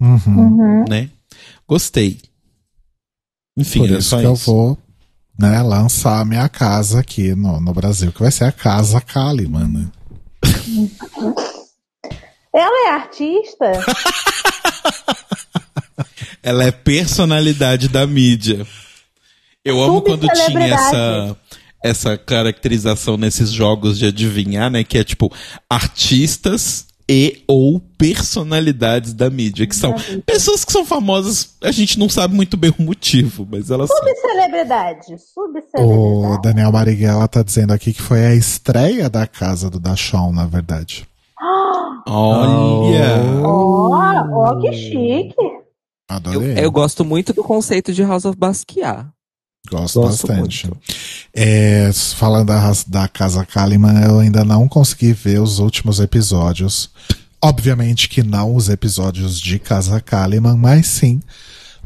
Uhum. 0.00 0.18
Uhum. 0.26 0.84
né? 0.88 1.08
Gostei. 1.68 2.20
Enfim, 3.56 3.80
Por 3.80 3.90
isso 3.90 4.08
só 4.08 4.18
que 4.18 4.24
eu 4.26 4.32
isso. 4.34 4.46
vou 4.52 4.78
né, 5.38 5.62
lançar 5.62 6.20
a 6.20 6.24
minha 6.24 6.48
casa 6.48 6.98
aqui 7.00 7.34
no, 7.36 7.60
no 7.60 7.72
Brasil, 7.72 8.10
que 8.12 8.20
vai 8.20 8.30
ser 8.32 8.44
a 8.44 8.52
Casa 8.52 9.00
Kalimann. 9.00 9.68
né? 9.68 9.88
Ela 12.54 12.88
é 12.88 12.90
artista? 12.94 13.72
Ela 16.42 16.64
é 16.64 16.72
personalidade 16.72 17.88
da 17.88 18.06
mídia. 18.06 18.66
Eu 19.64 19.80
amo 19.82 20.02
quando 20.02 20.26
tinha 20.28 20.66
essa, 20.74 21.36
essa 21.82 22.16
caracterização 22.16 23.16
nesses 23.16 23.50
jogos 23.50 23.98
de 23.98 24.06
adivinhar, 24.06 24.70
né? 24.70 24.84
Que 24.84 24.98
é 24.98 25.04
tipo 25.04 25.32
artistas 25.68 26.86
e 27.08 27.42
ou 27.46 27.80
personalidades 27.98 29.12
da 29.12 29.28
mídia, 29.28 29.66
que 29.66 29.76
são 29.76 29.94
pessoas 30.24 30.64
que 30.64 30.72
são 30.72 30.84
famosas, 30.84 31.54
a 31.62 31.70
gente 31.70 31.98
não 31.98 32.08
sabe 32.08 32.34
muito 32.34 32.56
bem 32.56 32.72
o 32.78 32.82
motivo, 32.82 33.46
mas 33.50 33.70
elas 33.70 33.88
são. 33.88 33.98
Subcelebridade. 33.98 35.14
O 35.14 35.18
Subcelebridade. 35.18 36.42
Daniel 36.42 36.72
Marighella 36.72 37.28
tá 37.28 37.42
dizendo 37.42 37.72
aqui 37.72 37.92
que 37.92 38.00
foi 38.00 38.24
a 38.24 38.34
estreia 38.34 39.10
da 39.10 39.26
casa 39.26 39.68
do 39.68 39.80
Dachon, 39.80 40.32
na 40.32 40.46
verdade. 40.46 41.06
Olha! 42.06 43.20
Ó, 43.44 43.90
ó, 43.92 44.60
que 44.60 44.72
chique. 44.72 45.34
Eu, 45.38 45.62
Adorei. 46.08 46.54
eu 46.58 46.70
gosto 46.70 47.04
muito 47.04 47.32
do 47.32 47.42
conceito 47.42 47.92
de 47.92 48.02
House 48.02 48.24
of 48.24 48.36
Basquiat. 48.36 49.06
Gosto, 49.70 50.00
Gosto 50.00 50.26
bastante. 50.26 50.70
É, 51.32 51.90
falando 52.16 52.48
da, 52.48 52.72
da 52.86 53.08
Casa 53.08 53.44
Kalimann, 53.44 54.02
eu 54.04 54.18
ainda 54.18 54.44
não 54.44 54.68
consegui 54.68 55.12
ver 55.12 55.40
os 55.40 55.58
últimos 55.58 56.00
episódios. 56.00 56.90
Obviamente 57.40 58.08
que 58.08 58.22
não 58.22 58.54
os 58.54 58.68
episódios 58.68 59.40
de 59.40 59.58
Casa 59.58 60.00
Kalimann, 60.00 60.56
mas 60.56 60.86
sim 60.86 61.20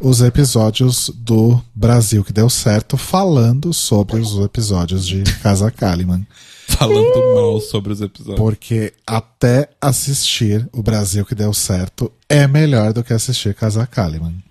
os 0.00 0.20
episódios 0.20 1.10
do 1.14 1.60
Brasil 1.74 2.22
que 2.22 2.32
deu 2.32 2.50
certo, 2.50 2.96
falando 2.96 3.72
sobre 3.72 4.20
os 4.20 4.36
episódios 4.38 5.06
de 5.06 5.22
Casa 5.40 5.70
Kalimann. 5.70 6.26
Falando 6.68 7.34
mal 7.34 7.60
sobre 7.60 7.92
os 7.92 8.00
episódios. 8.00 8.36
Porque 8.36 8.92
até 9.06 9.70
assistir 9.80 10.68
o 10.72 10.82
Brasil 10.82 11.24
que 11.24 11.34
deu 11.34 11.54
certo 11.54 12.12
é 12.28 12.46
melhor 12.48 12.92
do 12.92 13.04
que 13.04 13.12
assistir 13.12 13.54
Casa 13.54 13.86
Kalimann. 13.86 14.42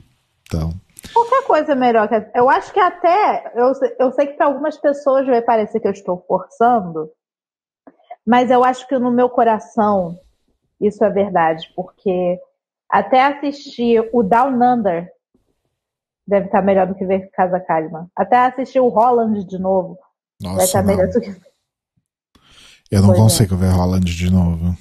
Então, 0.47 0.73
Qualquer 1.13 1.43
coisa 1.45 1.71
é 1.71 1.75
melhor. 1.75 2.09
Eu 2.33 2.49
acho 2.49 2.71
que 2.73 2.79
até. 2.79 3.51
Eu, 3.55 3.73
sei- 3.75 3.95
eu 3.99 4.11
sei 4.11 4.27
que 4.27 4.33
para 4.33 4.47
algumas 4.47 4.77
pessoas 4.77 5.25
vai 5.25 5.41
parecer 5.41 5.79
que 5.79 5.87
eu 5.87 5.91
estou 5.91 6.23
forçando, 6.27 7.11
mas 8.25 8.49
eu 8.51 8.63
acho 8.63 8.87
que 8.87 8.97
no 8.97 9.11
meu 9.11 9.29
coração 9.29 10.17
isso 10.79 11.03
é 11.05 11.09
verdade, 11.09 11.71
porque 11.75 12.39
até 12.89 13.23
assistir 13.25 14.07
o 14.13 14.21
Down 14.23 14.55
Under 14.61 15.09
deve 16.27 16.47
estar 16.47 16.61
melhor 16.61 16.87
do 16.87 16.95
que 16.95 17.05
ver 17.05 17.29
Casa 17.31 17.59
Kalimann. 17.59 18.07
Até 18.15 18.37
assistir 18.37 18.79
o 18.79 18.89
Holland 18.89 19.45
de 19.45 19.57
novo 19.59 19.97
vai 20.41 20.53
nossa, 20.53 20.63
estar 20.65 20.81
não. 20.81 20.87
melhor 20.95 21.07
do 21.11 21.21
que. 21.21 21.29
Eu 22.91 23.01
não 23.01 23.07
Pois 23.09 23.19
é. 23.19 23.21
consigo 23.21 23.55
ver 23.55 23.69
Holland 23.71 24.05
de 24.05 24.31
novo. 24.31 24.75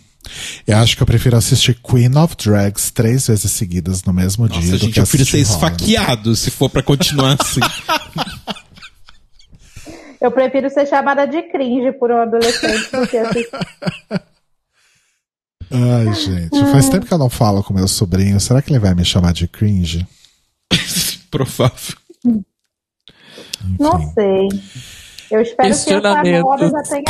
Eu 0.66 0.78
acho 0.78 0.96
que 0.96 1.02
eu 1.02 1.06
prefiro 1.06 1.36
assistir 1.36 1.74
Queen 1.82 2.16
of 2.16 2.34
Drags 2.36 2.90
três 2.90 3.26
vezes 3.26 3.50
seguidas 3.52 4.02
no 4.04 4.12
mesmo 4.12 4.48
dia. 4.48 4.58
Nossa, 4.60 4.72
do 4.72 4.78
gente, 4.78 4.92
que 4.94 5.00
eu 5.00 5.04
prefiro 5.04 5.24
ser 5.30 5.38
esfaqueado 5.38 6.34
se 6.34 6.50
for 6.50 6.68
pra 6.70 6.82
continuar 6.82 7.36
assim. 7.40 7.60
Eu 10.20 10.30
prefiro 10.30 10.70
ser 10.70 10.86
chamada 10.86 11.26
de 11.26 11.42
cringe 11.52 11.92
por 11.98 12.10
um 12.10 12.16
adolescente 12.16 12.90
do 12.90 13.06
que 13.06 13.18
assistir. 13.18 13.50
Ai, 15.70 16.14
gente, 16.14 16.72
faz 16.72 16.88
tempo 16.88 17.04
que 17.04 17.12
eu 17.12 17.18
não 17.18 17.28
falo 17.28 17.62
com 17.62 17.74
meu 17.74 17.86
sobrinho. 17.86 18.40
Será 18.40 18.62
que 18.62 18.72
ele 18.72 18.78
vai 18.78 18.94
me 18.94 19.04
chamar 19.04 19.34
de 19.34 19.46
cringe? 19.46 20.06
Provável. 21.30 21.96
Não 23.78 24.00
Enfim. 24.00 24.12
sei. 24.14 24.48
Eu 25.30 25.42
espero 25.42 25.68
que 25.68 25.74
essa 25.74 25.84
Questionamento. 25.84 26.42
moda 26.42 26.70
já 26.70 26.82
tenha. 26.84 27.04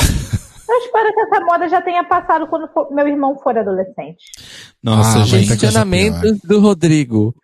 Eu 0.68 0.76
espero 0.78 1.12
que 1.14 1.20
essa 1.20 1.44
moda 1.44 1.68
já 1.68 1.82
tenha 1.82 2.04
passado 2.04 2.46
quando 2.46 2.66
for- 2.72 2.90
meu 2.92 3.06
irmão 3.06 3.36
for 3.42 3.56
adolescente. 3.56 4.18
Nossa, 4.82 5.20
Ah, 5.20 5.24
gente. 5.24 5.46
coisa 5.48 5.56
Questionamento 5.58 6.38
do 6.44 6.60
Rodrigo. 6.60 7.34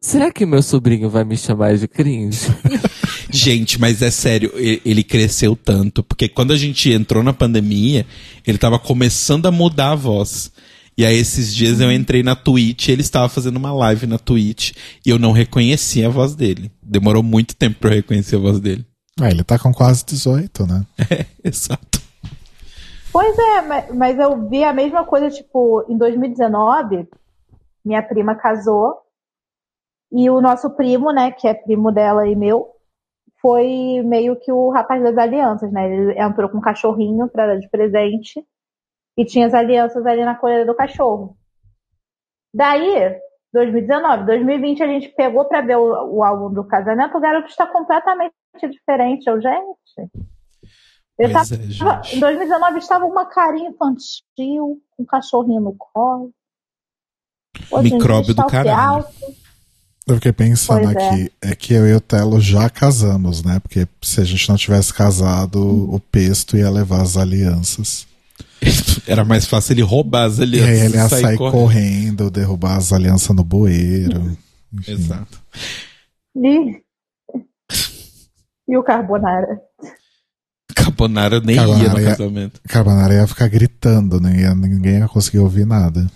Será 0.00 0.30
que 0.30 0.46
meu 0.46 0.62
sobrinho 0.62 1.10
vai 1.10 1.24
me 1.24 1.36
chamar 1.36 1.76
de 1.76 1.88
cringe? 1.88 2.46
Gente, 3.30 3.78
mas 3.80 4.00
é 4.00 4.10
sério, 4.10 4.50
ele 4.56 5.02
cresceu 5.04 5.54
tanto. 5.54 6.02
Porque 6.02 6.28
quando 6.28 6.52
a 6.52 6.56
gente 6.56 6.90
entrou 6.90 7.22
na 7.22 7.32
pandemia, 7.32 8.06
ele 8.46 8.56
tava 8.56 8.78
começando 8.78 9.44
a 9.46 9.50
mudar 9.50 9.90
a 9.90 9.94
voz. 9.96 10.50
E 10.96 11.04
aí, 11.04 11.14
esses 11.16 11.54
dias 11.54 11.78
eu 11.80 11.92
entrei 11.92 12.22
na 12.22 12.34
Twitch, 12.34 12.88
ele 12.88 13.02
estava 13.02 13.28
fazendo 13.28 13.56
uma 13.56 13.72
live 13.72 14.06
na 14.06 14.18
Twitch, 14.18 14.72
e 15.04 15.10
eu 15.10 15.18
não 15.18 15.30
reconhecia 15.32 16.06
a 16.06 16.10
voz 16.10 16.34
dele. 16.34 16.70
Demorou 16.82 17.22
muito 17.22 17.54
tempo 17.54 17.78
pra 17.80 17.90
eu 17.90 17.96
reconhecer 17.96 18.36
a 18.36 18.40
voz 18.40 18.58
dele. 18.60 18.86
Ah, 19.20 19.30
ele 19.30 19.44
tá 19.44 19.58
com 19.58 19.72
quase 19.74 20.04
18, 20.06 20.66
né? 20.66 20.86
Exato. 21.44 21.97
Pois 23.12 23.36
é, 23.38 23.62
ma- 23.62 23.86
mas 23.94 24.18
eu 24.18 24.48
vi 24.48 24.64
a 24.64 24.72
mesma 24.72 25.04
coisa, 25.04 25.28
tipo, 25.30 25.84
em 25.90 25.96
2019, 25.98 27.06
minha 27.84 28.02
prima 28.02 28.34
casou 28.36 29.02
e 30.10 30.28
o 30.30 30.40
nosso 30.40 30.70
primo, 30.74 31.12
né, 31.12 31.30
que 31.32 31.46
é 31.46 31.54
primo 31.54 31.92
dela 31.92 32.26
e 32.26 32.34
meu, 32.34 32.74
foi 33.40 34.02
meio 34.04 34.36
que 34.38 34.52
o 34.52 34.70
rapaz 34.70 35.02
das 35.02 35.16
alianças, 35.18 35.72
né? 35.72 35.90
Ele 35.92 36.20
entrou 36.20 36.48
com 36.50 36.58
um 36.58 36.62
cachorrinho 36.62 37.28
pra 37.28 37.46
dar 37.46 37.58
de 37.58 37.68
presente 37.70 38.44
e 39.18 39.24
tinha 39.26 39.46
as 39.46 39.54
alianças 39.54 40.04
ali 40.06 40.24
na 40.24 40.36
coleira 40.36 40.66
do 40.66 40.74
cachorro. 40.76 41.36
Daí, 42.52 43.18
2019, 43.52 44.24
2020 44.26 44.82
a 44.82 44.86
gente 44.86 45.08
pegou 45.10 45.44
pra 45.46 45.60
ver 45.60 45.76
o, 45.76 46.16
o 46.16 46.22
álbum 46.24 46.52
do 46.52 46.64
casamento, 46.66 47.16
o 47.16 47.20
garoto 47.20 47.48
está 47.48 47.66
completamente 47.66 48.34
diferente. 48.70 49.26
Eu, 49.28 49.40
gente. 49.40 50.10
Pois 51.18 51.30
é, 51.30 51.32
Tava- 51.32 51.44
gente. 52.02 52.16
Em 52.16 52.20
2019 52.20 52.78
estava 52.78 53.04
uma 53.04 53.26
carinha 53.26 53.68
infantil, 53.70 54.80
com 54.96 55.02
um 55.02 55.04
cachorrinho 55.06 55.60
no 55.60 55.74
colo. 55.76 56.30
Hoje 57.70 57.92
Micróbio 57.92 58.34
do 58.34 58.46
caralho. 58.46 58.98
alto. 59.04 59.12
Eu 60.06 60.14
fiquei 60.14 60.32
pensando 60.32 60.84
Pois 60.84 60.96
é. 60.96 61.08
aqui, 61.08 61.32
é. 61.42 61.54
que 61.54 61.74
eu 61.74 61.86
e 61.86 61.92
o 61.94 62.00
Telo 62.00 62.40
já 62.40 62.70
casamos, 62.70 63.42
né? 63.44 63.58
Porque 63.60 63.86
se 64.00 64.20
a 64.20 64.24
gente 64.24 64.48
não 64.48 64.56
tivesse 64.56 64.94
casado, 64.94 65.60
o 65.92 66.00
Pesto 66.00 66.56
ia 66.56 66.70
levar 66.70 67.02
as 67.02 67.16
alianças. 67.16 68.06
Era 69.06 69.24
mais 69.24 69.44
fácil 69.46 69.74
ele 69.74 69.82
roubar 69.82 70.24
as 70.24 70.38
E 70.38 70.42
alianças 70.42 70.70
aí 70.70 70.86
ele 70.86 70.96
ia 70.96 71.08
sair 71.08 71.20
sair 71.22 71.36
correndo. 71.36 71.52
correndo, 71.60 72.30
derrubar 72.30 72.76
as 72.76 72.92
alianças 72.92 73.36
no 73.36 73.44
bueiro. 73.44 74.36
Enfim. 74.72 74.92
Exato. 74.92 75.42
E, 76.36 76.82
e 78.68 78.76
o 78.78 78.82
Carbonara. 78.82 79.60
Carbonara 80.90 81.40
nem 81.40 81.56
ia 81.56 81.62
Carbonara 81.62 81.92
no 81.92 82.00
ia- 82.00 82.10
casamento. 82.16 82.60
Carbonara 82.68 83.14
ia 83.14 83.26
ficar 83.26 83.48
gritando, 83.48 84.20
não 84.20 84.30
ia, 84.34 84.54
ninguém 84.54 84.98
ia 84.98 85.08
conseguir 85.08 85.38
ouvir 85.38 85.66
nada. 85.66 86.06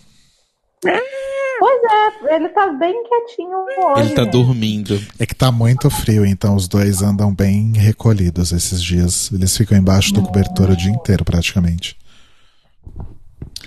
Pois 0.82 1.80
é, 2.28 2.34
ele 2.34 2.48
tá 2.48 2.72
bem 2.72 2.92
quietinho 3.04 3.56
hoje. 3.56 4.00
Ele 4.00 4.14
tá 4.14 4.24
dormindo. 4.24 5.00
É 5.18 5.24
que 5.24 5.34
tá 5.34 5.52
muito 5.52 5.88
frio, 5.88 6.26
então 6.26 6.56
os 6.56 6.66
dois 6.66 7.02
andam 7.02 7.32
bem 7.32 7.72
recolhidos 7.76 8.50
esses 8.50 8.82
dias. 8.82 9.30
Eles 9.32 9.56
ficam 9.56 9.78
embaixo 9.78 10.12
do 10.12 10.22
cobertor 10.22 10.70
o 10.70 10.76
dia 10.76 10.90
inteiro, 10.90 11.24
praticamente. 11.24 11.96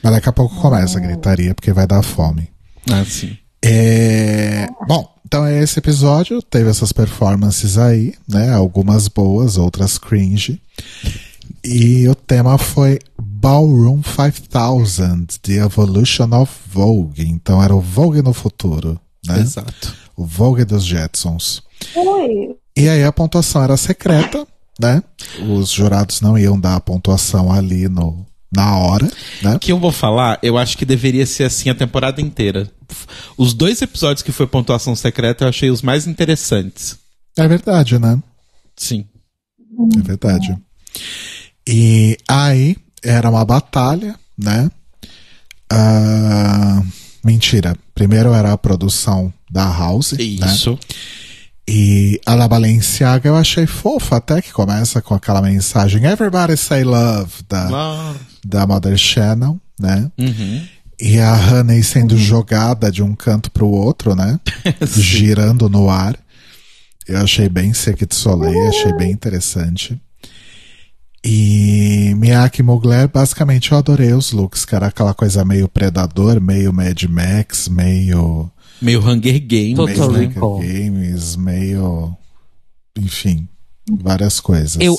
Mas 0.03 0.11
daqui 0.13 0.27
a 0.27 0.33
pouco 0.33 0.55
começa 0.59 0.97
a 0.97 1.01
gritaria, 1.01 1.55
porque 1.55 1.71
vai 1.71 1.87
dar 1.87 2.03
fome. 2.03 2.49
Ah, 2.91 3.03
sim. 3.05 3.37
É... 3.63 4.67
Bom, 4.87 5.14
então 5.25 5.45
é 5.45 5.61
esse 5.61 5.79
episódio. 5.79 6.41
Teve 6.41 6.69
essas 6.69 6.91
performances 6.91 7.77
aí, 7.77 8.13
né? 8.27 8.53
Algumas 8.53 9.07
boas, 9.07 9.57
outras 9.57 9.97
cringe. 9.97 10.61
E 11.63 12.07
o 12.07 12.13
tema 12.13 12.57
foi 12.59 12.99
Ballroom 13.19 14.01
5000, 14.03 15.25
The 15.41 15.53
Evolution 15.53 16.29
of 16.31 16.53
Vogue. 16.71 17.27
Então 17.27 17.61
era 17.61 17.75
o 17.75 17.81
Vogue 17.81 18.21
no 18.21 18.33
futuro, 18.33 18.99
né? 19.25 19.39
Exato. 19.39 19.95
O 20.15 20.25
Vogue 20.25 20.63
dos 20.63 20.85
Jetsons. 20.85 21.63
Ui, 21.95 22.55
E 22.77 22.87
aí 22.87 23.03
a 23.03 23.11
pontuação 23.11 23.63
era 23.63 23.75
secreta, 23.77 24.47
né? 24.79 25.03
Os 25.49 25.71
jurados 25.71 26.21
não 26.21 26.37
iam 26.37 26.59
dar 26.59 26.75
a 26.75 26.79
pontuação 26.79 27.51
ali 27.51 27.89
no, 27.89 28.25
na 28.55 28.77
hora, 28.77 29.11
né? 29.41 29.55
O 29.55 29.59
que 29.59 29.71
eu 29.71 29.79
vou 29.79 29.91
falar, 29.91 30.39
eu 30.41 30.57
acho 30.57 30.77
que 30.77 30.85
deveria 30.85 31.25
ser 31.25 31.43
assim 31.43 31.69
a 31.69 31.75
temporada 31.75 32.21
inteira. 32.21 32.69
Os 33.37 33.53
dois 33.53 33.81
episódios 33.81 34.23
que 34.23 34.31
foi 34.31 34.47
pontuação 34.47 34.95
secreta 34.95 35.43
eu 35.43 35.49
achei 35.49 35.69
os 35.69 35.81
mais 35.81 36.07
interessantes. 36.07 36.97
É 37.37 37.47
verdade, 37.47 37.99
né? 37.99 38.17
Sim. 38.75 39.05
É 39.97 40.01
verdade. 40.01 40.55
E 41.67 42.17
aí 42.27 42.77
era 43.03 43.29
uma 43.29 43.43
batalha, 43.43 44.15
né? 44.37 44.69
Ah, 45.71 46.81
mentira. 47.23 47.75
Primeiro 47.93 48.33
era 48.33 48.53
a 48.53 48.57
produção 48.57 49.33
da 49.49 49.65
House, 49.65 50.13
né? 50.13 50.23
Isso. 50.23 50.77
E 51.67 52.21
a 52.25 52.35
da 52.35 52.47
Balenciaga 52.47 53.27
eu 53.27 53.35
achei 53.35 53.65
fofa 53.65 54.17
até 54.17 54.39
que 54.41 54.53
começa 54.53 55.01
com 55.01 55.15
aquela 55.15 55.41
mensagem 55.41 56.05
Everybody 56.05 56.55
say 56.55 56.83
love 56.83 57.31
da, 57.49 57.67
Ah, 57.73 58.15
da 58.45 58.65
Mother 58.67 58.97
Shannon, 58.97 59.59
né? 59.79 60.11
uhum. 60.17 60.65
E 61.01 61.19
a 61.19 61.33
Honey 61.35 61.83
sendo 61.83 62.17
jogada 62.17 62.89
de 62.91 63.03
um 63.03 63.13
canto 63.15 63.51
pro 63.51 63.67
outro, 63.67 64.15
né? 64.15 64.39
Girando 64.87 65.67
no 65.67 65.89
ar. 65.89 66.17
Eu 67.07 67.17
achei 67.19 67.49
bem 67.49 67.73
Cirque 67.73 68.05
du 68.05 68.15
Soleil, 68.15 68.69
achei 68.69 68.93
bem 68.93 69.11
interessante. 69.11 69.99
E 71.23 72.13
Miyake 72.17 72.61
Mugler, 72.61 73.07
basicamente 73.09 73.71
eu 73.71 73.77
adorei 73.77 74.13
os 74.13 74.31
looks, 74.31 74.63
que 74.63 74.75
era 74.75 74.87
aquela 74.87 75.13
coisa 75.13 75.43
meio 75.43 75.67
Predador, 75.67 76.39
meio 76.39 76.71
Mad 76.71 77.01
Max, 77.09 77.67
meio, 77.67 78.49
Meio 78.81 78.99
Hunger 79.05 79.39
Games, 79.45 79.75
Total 79.75 80.11
meio 80.11 80.11
né? 80.11 80.27
Recall. 80.33 80.57
Hunger 80.59 80.91
Games, 80.91 81.35
meio. 81.35 82.15
Enfim, 82.97 83.47
várias 84.01 84.39
coisas. 84.39 84.77
Eu- 84.79 84.97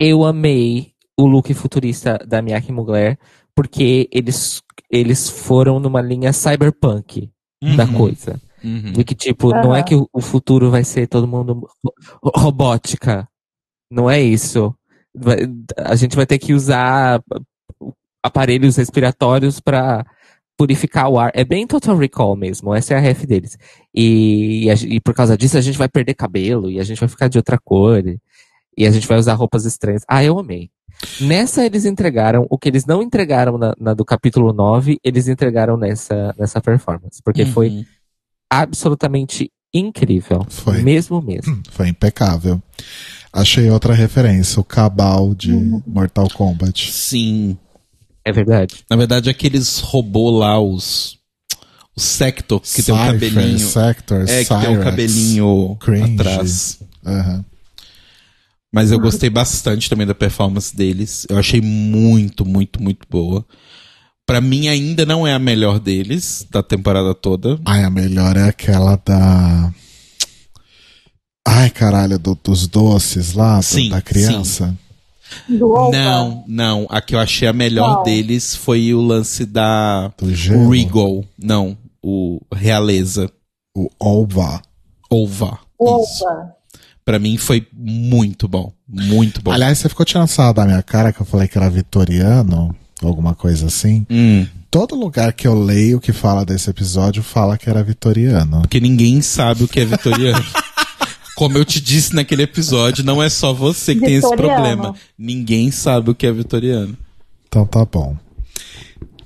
Eu 0.00 0.24
amei 0.24 0.92
o 1.18 1.26
look 1.26 1.52
futurista 1.54 2.18
da 2.26 2.42
Miyake 2.42 2.72
Mugler, 2.72 3.18
porque 3.54 4.08
eles, 4.12 4.62
eles 4.90 5.28
foram 5.28 5.78
numa 5.78 6.00
linha 6.00 6.32
cyberpunk 6.32 7.30
da 7.76 7.84
Uhum. 7.84 7.92
coisa. 7.94 8.40
Uhum. 8.62 8.92
Do 8.92 9.04
que, 9.04 9.14
tipo, 9.14 9.50
não 9.50 9.74
é 9.74 9.82
que 9.82 9.94
o, 9.94 10.20
futuro 10.20 10.70
vai 10.70 10.82
ser 10.84 11.06
todo 11.06 11.28
mundo 11.28 11.68
ro- 11.84 12.32
robótica. 12.34 13.28
Não 13.90 14.10
é 14.10 14.20
isso. 14.20 14.74
A 15.76 15.94
gente 15.94 16.16
vai 16.16 16.26
ter 16.26 16.38
que 16.38 16.52
usar 16.54 17.22
aparelhos 18.22 18.76
respiratórios 18.76 19.60
para 19.60 20.04
purificar 20.56 21.08
o 21.10 21.18
ar. 21.18 21.30
É 21.34 21.44
bem 21.44 21.66
Total 21.66 21.96
Recall 21.96 22.36
mesmo. 22.36 22.74
Essa 22.74 22.94
é 22.94 22.96
a 22.96 23.00
ref 23.00 23.24
deles. 23.26 23.56
E, 23.94 24.68
a 24.70 24.74
gen- 24.74 24.94
e 24.94 25.00
por 25.00 25.14
causa 25.14 25.36
disso 25.36 25.58
a 25.58 25.60
gente 25.60 25.76
vai 25.78 25.88
perder 25.88 26.14
cabelo 26.14 26.70
e 26.70 26.80
a 26.80 26.84
gente 26.84 26.98
vai 26.98 27.08
ficar 27.08 27.28
de 27.28 27.38
outra 27.38 27.58
cor. 27.58 28.06
E, 28.06 28.18
e 28.78 28.86
a 28.86 28.90
gente 28.90 29.06
vai 29.06 29.18
usar 29.18 29.34
roupas 29.34 29.64
estranhas. 29.64 30.02
Ah, 30.08 30.24
eu 30.24 30.38
amei. 30.38 30.70
Nessa 31.20 31.64
eles 31.64 31.84
entregaram 31.84 32.46
o 32.50 32.56
que 32.58 32.68
eles 32.68 32.84
não 32.86 33.02
entregaram 33.02 33.58
na, 33.58 33.74
na 33.78 33.94
do 33.94 34.04
capítulo 34.04 34.52
9, 34.52 34.98
eles 35.04 35.28
entregaram 35.28 35.76
nessa, 35.76 36.34
nessa 36.38 36.60
performance. 36.60 37.20
Porque 37.22 37.44
foi 37.46 37.68
Uhum. 37.68 37.84
absolutamente 38.50 39.50
incrível. 39.72 40.46
Foi. 40.48 40.82
Mesmo 40.82 41.20
mesmo. 41.20 41.60
Foi 41.70 41.88
impecável. 41.88 42.62
Achei 43.32 43.68
outra 43.70 43.92
referência, 43.94 44.60
o 44.60 44.64
Cabal 44.64 45.34
de 45.34 45.52
Mortal 45.86 46.28
Kombat. 46.30 46.92
Sim. 46.92 47.58
É 48.24 48.32
verdade. 48.32 48.84
Na 48.88 48.96
verdade, 48.96 49.28
aqueles 49.28 49.80
robô 49.80 50.30
lá, 50.30 50.60
os. 50.60 51.18
O 51.96 52.00
Sector, 52.00 52.60
que 52.60 52.82
tem 52.82 52.92
um 52.94 52.98
Cypher, 52.98 53.34
cabelinho. 53.34 53.58
Sector, 53.58 54.24
É, 54.28 54.44
que 54.44 54.48
tem 54.48 54.68
um 54.78 54.82
cabelinho 54.82 55.76
Cringe. 55.80 56.14
atrás. 56.14 56.78
Aham. 57.06 57.44
Mas 58.74 58.90
eu 58.90 58.98
gostei 58.98 59.30
bastante 59.30 59.88
também 59.88 60.06
da 60.06 60.14
performance 60.14 60.74
deles. 60.76 61.26
Eu 61.30 61.38
achei 61.38 61.60
muito, 61.60 62.44
muito, 62.44 62.82
muito 62.82 63.06
boa. 63.08 63.44
Pra 64.26 64.40
mim, 64.40 64.68
ainda 64.68 65.04
não 65.06 65.26
é 65.26 65.32
a 65.34 65.38
melhor 65.38 65.78
deles, 65.78 66.46
da 66.50 66.62
temporada 66.62 67.14
toda. 67.14 67.58
Ai, 67.64 67.84
a 67.84 67.90
melhor 67.90 68.36
é 68.36 68.48
aquela 68.48 68.96
da. 68.96 69.72
Ai, 71.46 71.70
caralho, 71.70 72.18
do- 72.18 72.38
dos 72.42 72.66
doces 72.66 73.34
lá, 73.34 73.58
do- 73.58 73.62
Sim, 73.64 73.90
da 73.90 74.00
criança. 74.00 74.74
Opa. 75.60 75.90
Não, 75.96 76.44
não. 76.46 76.86
A 76.90 77.00
que 77.00 77.14
eu 77.14 77.18
achei 77.18 77.46
a 77.48 77.52
melhor 77.52 77.96
Qual? 77.96 78.04
deles 78.04 78.54
foi 78.56 78.94
o 78.94 79.00
lance 79.00 79.44
da 79.44 80.08
Do 80.18 80.34
gelo. 80.34 80.66
o 80.66 80.70
Regal. 80.70 81.24
Não, 81.38 81.76
o 82.02 82.40
Realeza. 82.52 83.30
O 83.76 83.88
Ova. 84.00 84.62
Ova. 85.10 85.58
Isso. 86.02 86.24
Opa. 87.04 87.12
Pra 87.12 87.18
mim 87.18 87.36
foi 87.36 87.66
muito 87.72 88.48
bom. 88.48 88.72
Muito 88.88 89.42
bom. 89.42 89.52
Aliás, 89.52 89.78
você 89.78 89.88
ficou 89.88 90.06
tirando 90.06 90.26
sarro 90.28 90.54
da 90.54 90.64
minha 90.64 90.82
cara 90.82 91.12
que 91.12 91.20
eu 91.20 91.26
falei 91.26 91.46
que 91.46 91.58
era 91.58 91.68
vitoriano, 91.68 92.74
alguma 93.02 93.34
coisa 93.34 93.66
assim. 93.66 94.06
Hum, 94.10 94.46
Todo 94.70 94.96
lugar 94.96 95.32
que 95.34 95.46
eu 95.46 95.54
leio 95.54 96.00
que 96.00 96.12
fala 96.12 96.44
desse 96.44 96.68
episódio 96.68 97.22
fala 97.22 97.56
que 97.56 97.68
era 97.70 97.82
vitoriano. 97.82 98.62
porque 98.62 98.80
ninguém 98.80 99.20
sabe 99.22 99.62
o 99.64 99.68
que 99.68 99.78
é 99.80 99.84
vitoriano. 99.84 100.44
Como 101.36 101.58
eu 101.58 101.64
te 101.64 101.80
disse 101.80 102.14
naquele 102.14 102.42
episódio, 102.44 103.04
não 103.04 103.20
é 103.22 103.28
só 103.28 103.52
você 103.52 103.94
que 103.94 104.00
tem 104.02 104.14
esse 104.14 104.28
Vitoriano. 104.28 104.62
problema. 104.62 104.94
Ninguém 105.18 105.70
sabe 105.72 106.10
o 106.10 106.14
que 106.14 106.26
é 106.26 106.32
vitoriano. 106.32 106.96
Então 107.48 107.66
tá 107.66 107.84
bom. 107.84 108.16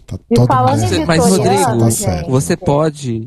Tá 0.07 0.19
E 0.31 0.35
todo 0.35 0.47
falando 0.47 0.81
mundo- 0.81 1.07
Mas, 1.07 1.25
vitoriano, 1.25 1.81
Rodrigo, 1.85 2.05
tá. 2.05 2.23
Você 2.29 2.57
pode. 2.57 3.27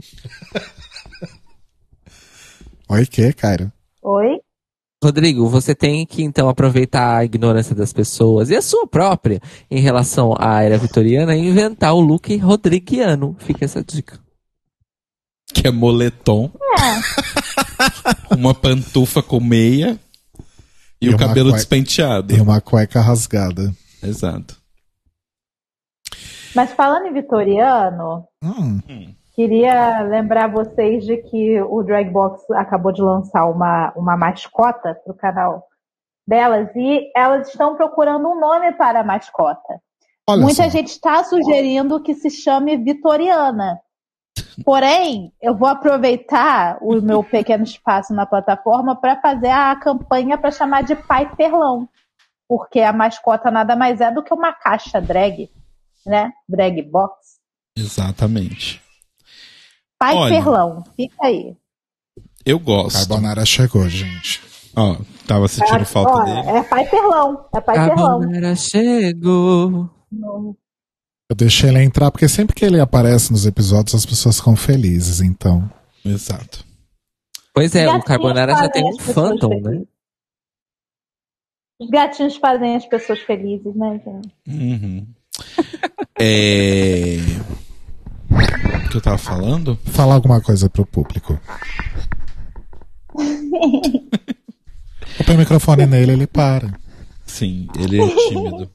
Oi, 2.90 3.06
que, 3.06 3.32
Cairo? 3.34 3.72
Oi? 4.02 4.40
Rodrigo, 5.04 5.48
você 5.48 5.74
tem 5.74 6.06
que 6.06 6.22
então 6.24 6.48
aproveitar 6.48 7.18
a 7.18 7.26
ignorância 7.26 7.74
das 7.74 7.92
pessoas 7.92 8.50
e 8.52 8.56
a 8.56 8.62
sua 8.62 8.86
própria 8.88 9.40
em 9.70 9.80
relação 9.80 10.36
à 10.40 10.62
era 10.62 10.78
vitoriana 10.78 11.36
e 11.36 11.48
inventar 11.48 11.94
o 11.96 12.00
look 12.00 12.36
rodriguiano. 12.38 13.36
Fica 13.40 13.66
essa 13.66 13.84
dica. 13.84 14.20
Que 15.54 15.68
é 15.68 15.72
moletom. 15.72 16.52
Uma 18.38 18.54
pantufa 18.54 19.22
com 19.24 19.40
meia. 19.40 20.00
E, 21.02 21.08
E 21.08 21.10
o 21.10 21.18
cabelo 21.18 21.50
cueca- 21.50 21.58
despenteado. 21.58 22.34
E 22.36 22.40
uma 22.40 22.62
cueca 22.62 23.02
rasgada. 23.02 23.74
Exato. 24.04 24.56
Mas 26.56 26.72
falando 26.74 27.08
em 27.08 27.14
vitoriano, 27.14 28.24
Hum, 28.44 28.80
queria 29.42 30.04
lembrar 30.04 30.52
vocês 30.52 31.04
de 31.04 31.18
que 31.18 31.60
o 31.64 31.82
Dragbox 31.82 32.48
acabou 32.52 32.92
de 32.92 33.02
lançar 33.02 33.46
uma, 33.46 33.92
uma 33.96 34.16
mascota 34.16 34.94
pro 35.04 35.16
canal 35.16 35.68
delas 36.28 36.70
e 36.76 37.12
elas 37.16 37.48
estão 37.48 37.76
procurando 37.76 38.30
um 38.30 38.40
nome 38.40 38.72
para 38.74 39.00
a 39.00 39.04
mascota. 39.04 39.82
olha 40.30 40.42
Muita 40.44 40.64
só. 40.64 40.70
gente 40.70 40.90
está 40.90 41.24
sugerindo 41.24 42.04
que 42.04 42.14
se 42.14 42.30
chame 42.30 42.78
Vitoriana. 42.78 43.80
Porém, 44.64 45.34
eu 45.42 45.58
vou 45.58 45.68
aproveitar 45.68 46.78
o 46.80 47.02
meu 47.02 47.24
pequeno 47.26 47.64
espaço 47.64 48.14
na 48.14 48.28
plataforma 48.28 48.96
para 48.96 49.20
fazer 49.20 49.50
a 49.50 49.76
campanha 49.76 50.38
para 50.38 50.52
chamar 50.52 50.84
de 50.84 50.96
Pai 50.96 51.36
Perlão. 51.36 51.90
Porque 52.48 52.80
a 52.80 52.94
mascota 52.94 53.50
nada 53.50 53.76
mais 53.76 54.02
é 54.02 54.12
do 54.12 54.22
que 54.22 54.34
uma 54.34 54.54
caixa 54.54 55.02
drag, 55.02 55.50
né? 56.06 56.32
Drag 56.48 56.80
box. 56.84 57.40
Exatamente. 57.76 58.91
Pai 60.02 60.16
Olha. 60.16 60.34
Perlão, 60.34 60.84
fica 60.96 61.16
aí. 61.28 61.56
Eu 62.44 62.58
gosto. 62.58 62.98
Carbonara 62.98 63.46
chegou, 63.46 63.88
gente. 63.88 64.42
Ó, 64.76 64.98
tava 65.28 65.48
sentindo 65.48 65.86
falta 65.86 66.12
Ó, 66.14 66.24
dele. 66.24 66.58
é 66.58 66.64
Pai 66.64 66.90
Perlão, 66.90 67.46
é 67.54 67.62
Pai 67.62 67.76
Perlão. 67.76 68.20
Carbonara 68.20 68.56
chegou. 68.56 69.88
Eu 71.30 71.36
deixei 71.36 71.70
ele 71.70 71.84
entrar 71.84 72.10
porque 72.10 72.28
sempre 72.28 72.56
que 72.56 72.66
ele 72.66 72.80
aparece 72.80 73.32
nos 73.32 73.46
episódios 73.46 73.94
as 73.94 74.04
pessoas 74.04 74.38
ficam 74.40 74.56
felizes, 74.56 75.22
então. 75.22 75.70
Exato. 76.04 76.66
Pois 77.54 77.76
é, 77.76 77.88
o 77.88 78.02
Carbonara 78.02 78.54
já 78.54 78.70
tem 78.70 78.84
um 78.84 78.98
fandom, 78.98 79.62
né? 79.62 79.84
Os 81.80 81.92
gatinhos 81.92 82.38
fazem 82.38 82.76
as 82.76 82.88
pessoas 82.88 83.20
felizes, 83.20 83.76
né, 83.76 84.02
gente? 84.04 84.34
Uhum. 84.48 85.08
é... 86.20 87.18
O 88.32 88.90
que 88.90 88.98
eu 88.98 89.02
tava 89.02 89.18
falando? 89.18 89.78
Fala 89.86 90.16
alguma 90.16 90.42
coisa 90.42 90.70
pro 90.70 90.86
público. 90.86 91.40
Eu 95.20 95.26
põe 95.26 95.36
o 95.36 95.40
microfone 95.40 95.86
nele, 95.86 96.14
ele 96.14 96.26
para. 96.28 96.74
Sim, 97.26 97.68
ele 97.78 98.02
é 98.02 98.08
tímido. 98.30 98.72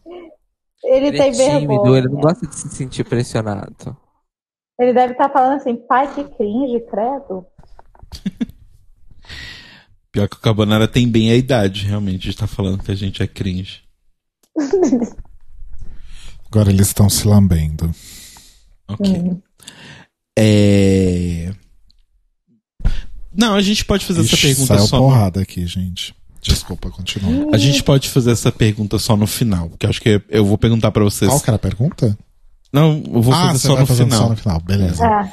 Ele, 0.84 1.06
Ele 1.08 1.12
tem 1.18 1.30
é 1.30 1.32
tímido, 1.32 1.66
vergonha. 1.68 1.98
ele 1.98 2.08
não 2.08 2.20
gosta 2.20 2.46
de 2.46 2.54
se 2.54 2.68
sentir 2.68 3.04
pressionado. 3.04 3.96
Ele 4.78 4.92
deve 4.92 5.12
estar 5.12 5.30
falando 5.30 5.54
assim, 5.54 5.74
pai, 5.74 6.14
que 6.14 6.22
cringe, 6.24 6.80
credo. 6.90 7.46
Pior 10.12 10.28
que 10.28 10.36
o 10.36 10.40
Carbonara 10.40 10.86
tem 10.86 11.08
bem 11.08 11.30
a 11.30 11.34
idade, 11.36 11.86
realmente, 11.86 12.30
de 12.30 12.36
tá 12.36 12.46
falando 12.46 12.82
que 12.82 12.92
a 12.92 12.94
gente 12.94 13.22
é 13.22 13.26
cringe. 13.26 13.82
Agora 16.46 16.70
eles 16.70 16.88
estão 16.88 17.08
se 17.08 17.26
lambendo. 17.26 17.90
Ok. 18.88 19.10
Hum. 19.10 19.40
É... 20.38 21.50
Não, 23.34 23.54
a 23.54 23.60
gente 23.60 23.84
pode 23.84 24.04
fazer 24.06 24.20
essa 24.20 24.34
Ixi, 24.34 24.46
pergunta 24.46 24.74
saiu 24.74 24.86
só. 24.86 24.96
no- 24.96 25.02
porrada 25.04 25.40
aqui, 25.42 25.66
gente. 25.66 26.14
Desculpa, 26.40 26.90
continua. 26.90 27.54
A 27.54 27.58
gente 27.58 27.82
pode 27.82 28.08
fazer 28.08 28.30
essa 28.30 28.52
pergunta 28.52 28.98
só 28.98 29.16
no 29.16 29.26
final, 29.26 29.68
porque 29.68 29.86
acho 29.86 30.00
que 30.00 30.22
eu 30.28 30.44
vou 30.44 30.56
perguntar 30.56 30.92
pra 30.92 31.02
vocês. 31.02 31.28
Qual 31.30 31.40
que 31.40 31.50
era 31.50 31.56
a 31.56 31.58
pergunta? 31.58 32.16
Não, 32.72 33.02
eu 33.12 33.20
vou 33.20 33.34
ah, 33.34 33.48
fazer 33.48 33.58
você 33.58 33.66
só 33.66 33.76
no 33.80 33.86
final. 33.86 34.22
só 34.22 34.28
no 34.28 34.36
final. 34.36 34.60
Beleza. 34.60 35.04
Ah, 35.04 35.28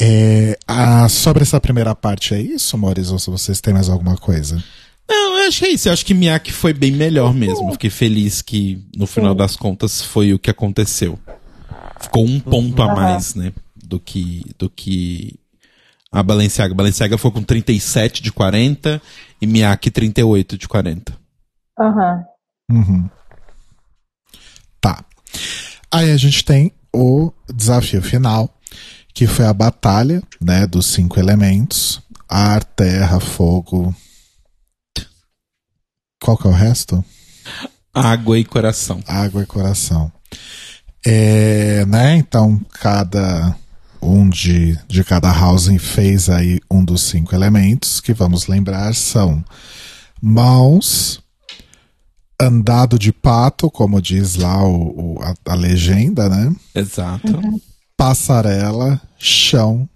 É, 0.00 0.58
ah, 0.66 1.08
sobre 1.08 1.42
essa 1.42 1.60
primeira 1.60 1.94
parte 1.94 2.34
é 2.34 2.40
isso, 2.40 2.76
Maurício? 2.76 3.12
Ou 3.14 3.18
se 3.18 3.30
vocês 3.30 3.60
têm 3.60 3.72
mais 3.72 3.88
alguma 3.88 4.16
coisa? 4.16 4.62
Não, 5.08 5.38
eu 5.38 5.48
acho 5.48 5.58
que 5.60 5.64
é 5.66 5.70
isso. 5.70 5.88
Eu 5.88 5.92
acho 5.92 6.04
que 6.04 6.14
Miyake 6.14 6.52
foi 6.52 6.72
bem 6.72 6.92
melhor 6.92 7.32
mesmo. 7.34 7.68
Eu 7.68 7.72
Fiquei 7.72 7.90
feliz 7.90 8.42
que, 8.42 8.84
no 8.96 9.06
final 9.06 9.34
das 9.34 9.56
contas, 9.56 10.02
foi 10.02 10.32
o 10.34 10.38
que 10.38 10.50
aconteceu. 10.50 11.18
Ficou 12.02 12.24
um 12.24 12.40
ponto 12.40 12.82
a 12.82 12.94
mais, 12.94 13.34
né? 13.34 13.52
Do 13.76 13.98
que, 14.00 14.44
do 14.58 14.68
que 14.68 15.38
a 16.10 16.22
Balenciaga. 16.22 16.74
A 16.74 16.76
Balenciaga 16.76 17.16
foi 17.16 17.30
com 17.30 17.42
37 17.42 18.22
de 18.22 18.30
40 18.30 19.00
e 19.40 19.46
Miyake 19.46 19.90
38 19.90 20.58
de 20.58 20.68
40. 20.68 21.12
aham. 21.78 22.24
Uhum. 22.70 23.10
Tá. 24.80 25.04
Aí 25.90 26.10
a 26.10 26.16
gente 26.16 26.44
tem 26.44 26.72
o 26.92 27.32
desafio 27.52 28.02
final, 28.02 28.52
que 29.14 29.26
foi 29.26 29.46
a 29.46 29.52
batalha, 29.52 30.22
né, 30.40 30.66
dos 30.66 30.86
cinco 30.86 31.18
elementos: 31.18 32.00
ar, 32.28 32.64
terra, 32.64 33.20
fogo. 33.20 33.94
Qual 36.22 36.36
que 36.36 36.46
é 36.46 36.50
o 36.50 36.54
resto? 36.54 37.04
Água 37.92 38.38
e 38.38 38.44
coração. 38.44 39.02
Água 39.06 39.42
e 39.42 39.46
coração. 39.46 40.10
É, 41.04 41.84
né? 41.86 42.16
Então, 42.16 42.60
cada 42.80 43.56
um 44.00 44.28
de, 44.28 44.78
de 44.88 45.04
cada 45.04 45.30
housing 45.32 45.78
fez 45.78 46.28
aí 46.28 46.60
um 46.70 46.84
dos 46.84 47.02
cinco 47.02 47.34
elementos, 47.34 48.00
que 48.00 48.12
vamos 48.12 48.46
lembrar 48.46 48.94
são 48.94 49.44
mãos, 50.20 51.20
andado 52.40 52.98
de 52.98 53.12
pato, 53.12 53.70
como 53.70 54.00
diz 54.02 54.36
lá 54.36 54.62
o, 54.64 55.16
o- 55.16 55.22
a, 55.22 55.52
a 55.52 55.54
legenda, 55.54 56.28
né? 56.28 56.54
Exato. 56.74 57.40
Passarela, 57.96 59.00
chão, 59.18 59.88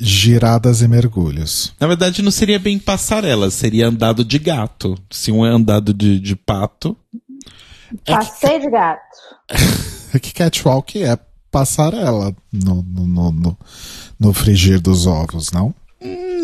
giradas 0.00 0.80
e 0.80 0.88
mergulhos. 0.88 1.74
Na 1.80 1.86
verdade, 1.86 2.22
não 2.22 2.30
seria 2.30 2.58
bem 2.58 2.78
passarela, 2.78 3.50
seria 3.50 3.88
andado 3.88 4.24
de 4.24 4.38
gato. 4.38 4.98
Se 5.10 5.30
um 5.30 5.44
é 5.44 5.50
andado 5.50 5.92
de, 5.92 6.18
de 6.20 6.34
pato. 6.36 6.96
Passeio 8.06 8.60
de 8.60 8.70
gato. 8.70 9.00
Que 10.18 10.32
catwalk 10.32 11.02
é 11.02 11.18
passarela 11.50 12.34
no, 12.52 12.82
no, 12.82 13.06
no, 13.06 13.32
no, 13.32 13.58
no 14.18 14.32
frigir 14.32 14.80
dos 14.80 15.06
ovos, 15.06 15.50
não? 15.52 15.74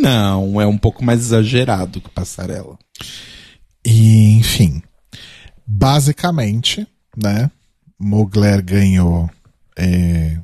Não, 0.01 0.61
é 0.61 0.67
um 0.67 0.79
pouco 0.79 1.05
mais 1.05 1.21
exagerado 1.21 2.01
que 2.01 2.09
passarela. 2.09 2.79
E, 3.85 4.33
enfim, 4.33 4.83
basicamente, 5.67 6.87
né? 7.17 7.51
Mugler 7.99 8.65
ganhou 8.65 9.31
é, 9.77 10.39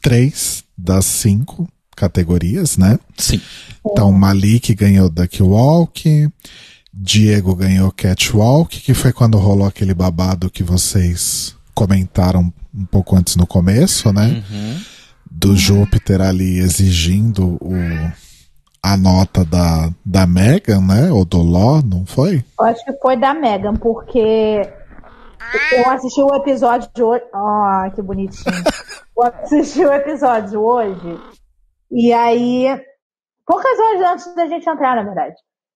três 0.00 0.62
das 0.76 1.04
cinco 1.04 1.68
categorias, 1.96 2.76
né? 2.76 2.98
Sim. 3.16 3.40
Então, 3.84 4.12
Malik 4.12 4.74
ganhou 4.74 5.08
Duck 5.08 5.42
Walk, 5.42 6.28
Diego 6.92 7.54
ganhou 7.54 7.90
Catwalk, 7.90 8.80
que 8.80 8.92
foi 8.92 9.12
quando 9.12 9.38
rolou 9.38 9.66
aquele 9.66 9.94
babado 9.94 10.50
que 10.50 10.62
vocês 10.62 11.54
comentaram 11.74 12.52
um 12.74 12.84
pouco 12.86 13.16
antes 13.16 13.36
no 13.36 13.46
começo, 13.46 14.12
né? 14.12 14.42
Do 15.30 15.56
Júpiter 15.56 16.20
ali 16.20 16.58
exigindo 16.58 17.56
o, 17.60 17.72
a 18.82 18.96
nota 18.96 19.44
da, 19.44 19.90
da 20.04 20.26
Megan, 20.26 20.80
né? 20.80 21.10
Ou 21.10 21.24
do 21.24 21.38
Ló, 21.38 21.80
não 21.82 22.04
foi? 22.04 22.44
Eu 22.58 22.66
acho 22.66 22.84
que 22.84 22.92
foi 22.94 23.16
da 23.16 23.34
Megan, 23.34 23.74
porque 23.74 24.68
eu 25.72 25.88
assisti 25.90 26.22
o 26.22 26.34
episódio 26.34 26.88
de 26.94 27.02
hoje. 27.02 27.24
Ah, 27.32 27.90
que 27.94 28.02
bonitinho. 28.02 28.44
Eu 29.14 29.24
assisti 29.24 29.84
o 29.84 29.92
episódio 29.92 30.60
hoje. 30.60 31.20
E 31.90 32.12
aí. 32.12 32.66
Poucas 33.46 33.78
horas 33.78 34.12
antes 34.12 34.34
da 34.34 34.46
gente 34.46 34.68
entrar, 34.68 34.96
na 34.96 35.02
verdade. 35.02 35.34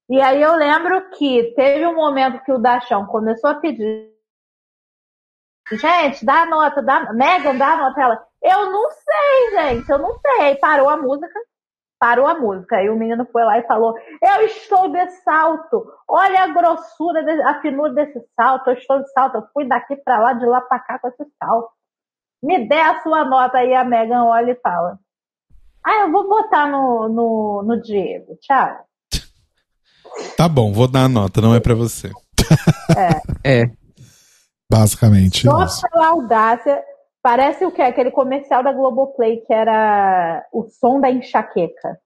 E 0.08 0.20
aí 0.20 0.40
eu 0.40 0.54
lembro 0.54 1.10
que 1.10 1.52
teve 1.56 1.84
um 1.84 1.94
momento 1.94 2.42
que 2.44 2.52
o 2.52 2.58
Dachão 2.58 3.04
começou 3.06 3.50
a 3.50 3.54
pedir. 3.54 4.15
Gente, 5.72 6.24
dá 6.24 6.42
a 6.42 6.46
nota, 6.46 6.80
dá, 6.82 7.12
Megan, 7.12 7.56
dá 7.56 7.72
a 7.72 7.76
nota. 7.76 8.00
Ela, 8.00 8.22
eu 8.42 8.70
não 8.70 8.88
sei, 8.90 9.50
gente, 9.58 9.90
eu 9.90 9.98
não 9.98 10.16
sei. 10.20 10.40
Aí 10.42 10.54
parou 10.56 10.88
a 10.88 10.96
música, 10.96 11.38
parou 11.98 12.26
a 12.26 12.34
música. 12.38 12.76
Aí 12.76 12.88
o 12.88 12.94
menino 12.96 13.26
foi 13.32 13.42
lá 13.44 13.58
e 13.58 13.66
falou: 13.66 13.94
Eu 14.22 14.42
estou 14.46 14.88
de 14.88 15.10
salto. 15.24 15.84
Olha 16.08 16.42
a 16.44 16.48
grossura, 16.48 17.24
de- 17.24 17.42
a 17.42 17.60
finura 17.60 17.92
desse 17.92 18.20
salto. 18.36 18.68
Eu 18.70 18.74
estou 18.74 19.00
de 19.02 19.10
salto. 19.12 19.36
Eu 19.38 19.44
fui 19.52 19.66
daqui 19.66 19.96
pra 19.96 20.18
lá, 20.20 20.32
de 20.34 20.46
lá 20.46 20.60
pra 20.60 20.78
cá 20.78 20.98
com 21.00 21.08
esse 21.08 21.24
salto. 21.42 21.68
Me 22.42 22.68
dê 22.68 22.80
a 22.80 23.02
sua 23.02 23.24
nota 23.24 23.58
aí. 23.58 23.74
A 23.74 23.82
Megan 23.82 24.22
olha 24.24 24.52
e 24.52 24.60
fala: 24.60 24.98
Ah, 25.84 26.02
eu 26.02 26.12
vou 26.12 26.28
botar 26.28 26.68
no, 26.68 27.08
no, 27.08 27.62
no 27.66 27.82
Diego. 27.82 28.36
Tchau. 28.40 28.84
Tá 30.36 30.48
bom, 30.48 30.72
vou 30.72 30.88
dar 30.88 31.04
a 31.04 31.08
nota, 31.08 31.40
não 31.42 31.54
é 31.54 31.60
pra 31.60 31.74
você. 31.74 32.10
É. 33.44 33.70
Basicamente 34.70 35.46
isso. 35.46 35.68
Só 35.68 35.88
pela 35.88 36.08
audácia. 36.08 36.82
Parece 37.22 37.64
o 37.64 37.72
que? 37.72 37.82
Aquele 37.82 38.10
comercial 38.10 38.62
da 38.62 38.72
Globoplay 38.72 39.38
que 39.38 39.52
era 39.52 40.44
o 40.52 40.64
som 40.68 41.00
da 41.00 41.10
enxaqueca. 41.10 41.98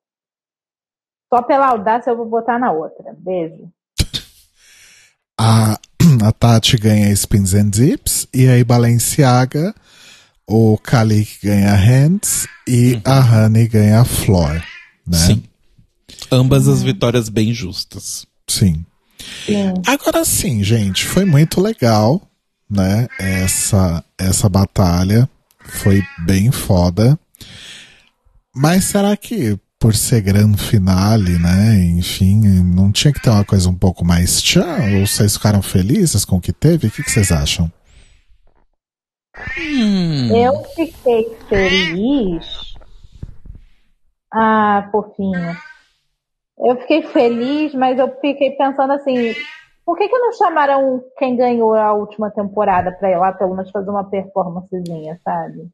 Só 1.32 1.42
pela 1.42 1.68
audácia 1.68 2.10
eu 2.10 2.16
vou 2.16 2.26
botar 2.26 2.58
na 2.58 2.72
outra. 2.72 3.14
Beijo. 3.18 3.70
A, 5.38 5.78
a 6.24 6.32
Tati 6.32 6.76
ganha 6.76 7.10
Spins 7.12 7.54
and 7.54 7.70
Dips, 7.70 8.28
e 8.34 8.48
aí 8.48 8.62
Balenciaga, 8.62 9.74
o 10.46 10.76
Kalik 10.78 11.38
ganha 11.42 11.74
Hands 11.74 12.46
e 12.68 13.00
a 13.04 13.20
Honey 13.20 13.68
ganha 13.68 14.04
Floor, 14.04 14.62
né? 15.06 15.16
Sim. 15.16 15.42
Ambas 16.30 16.68
as 16.68 16.82
vitórias 16.82 17.28
bem 17.28 17.54
justas. 17.54 18.26
Sim. 18.46 18.84
Sim. 19.46 19.74
Agora 19.86 20.24
sim, 20.24 20.62
gente, 20.62 21.06
foi 21.06 21.24
muito 21.24 21.60
legal, 21.60 22.20
né? 22.70 23.08
Essa, 23.18 24.04
essa 24.18 24.48
batalha 24.48 25.28
foi 25.58 26.02
bem 26.24 26.50
foda. 26.50 27.18
Mas 28.54 28.84
será 28.84 29.16
que 29.16 29.58
por 29.78 29.94
ser 29.94 30.20
grande 30.20 30.62
finale, 30.62 31.38
né? 31.38 31.74
Enfim, 31.98 32.62
não 32.62 32.92
tinha 32.92 33.12
que 33.12 33.20
ter 33.20 33.30
uma 33.30 33.44
coisa 33.44 33.68
um 33.68 33.74
pouco 33.74 34.04
mais 34.04 34.42
tchan? 34.42 34.98
Ou 34.98 35.06
vocês 35.06 35.36
ficaram 35.36 35.62
felizes 35.62 36.24
com 36.24 36.36
o 36.36 36.40
que 36.40 36.52
teve? 36.52 36.88
O 36.88 36.90
que, 36.90 37.02
que 37.02 37.10
vocês 37.10 37.32
acham? 37.32 37.72
Hum. 39.58 40.36
Eu 40.36 40.62
fiquei 40.74 41.34
feliz. 41.48 42.74
Ah, 44.32 44.88
fofinho. 44.92 45.56
Eu 46.58 46.76
fiquei 46.82 47.02
feliz, 47.04 47.74
mas 47.74 47.98
eu 47.98 48.08
fiquei 48.20 48.50
pensando 48.50 48.92
assim: 48.92 49.34
por 49.84 49.96
que, 49.96 50.08
que 50.08 50.18
não 50.18 50.32
chamaram 50.32 51.02
quem 51.18 51.36
ganhou 51.36 51.74
a 51.74 51.92
última 51.92 52.30
temporada 52.30 52.92
pra 52.92 53.10
ir 53.10 53.18
lá 53.18 53.32
pelo 53.32 53.54
menos 53.54 53.70
fazer 53.70 53.90
uma 53.90 54.04
performancezinha, 54.04 55.18
sabe? 55.24 55.68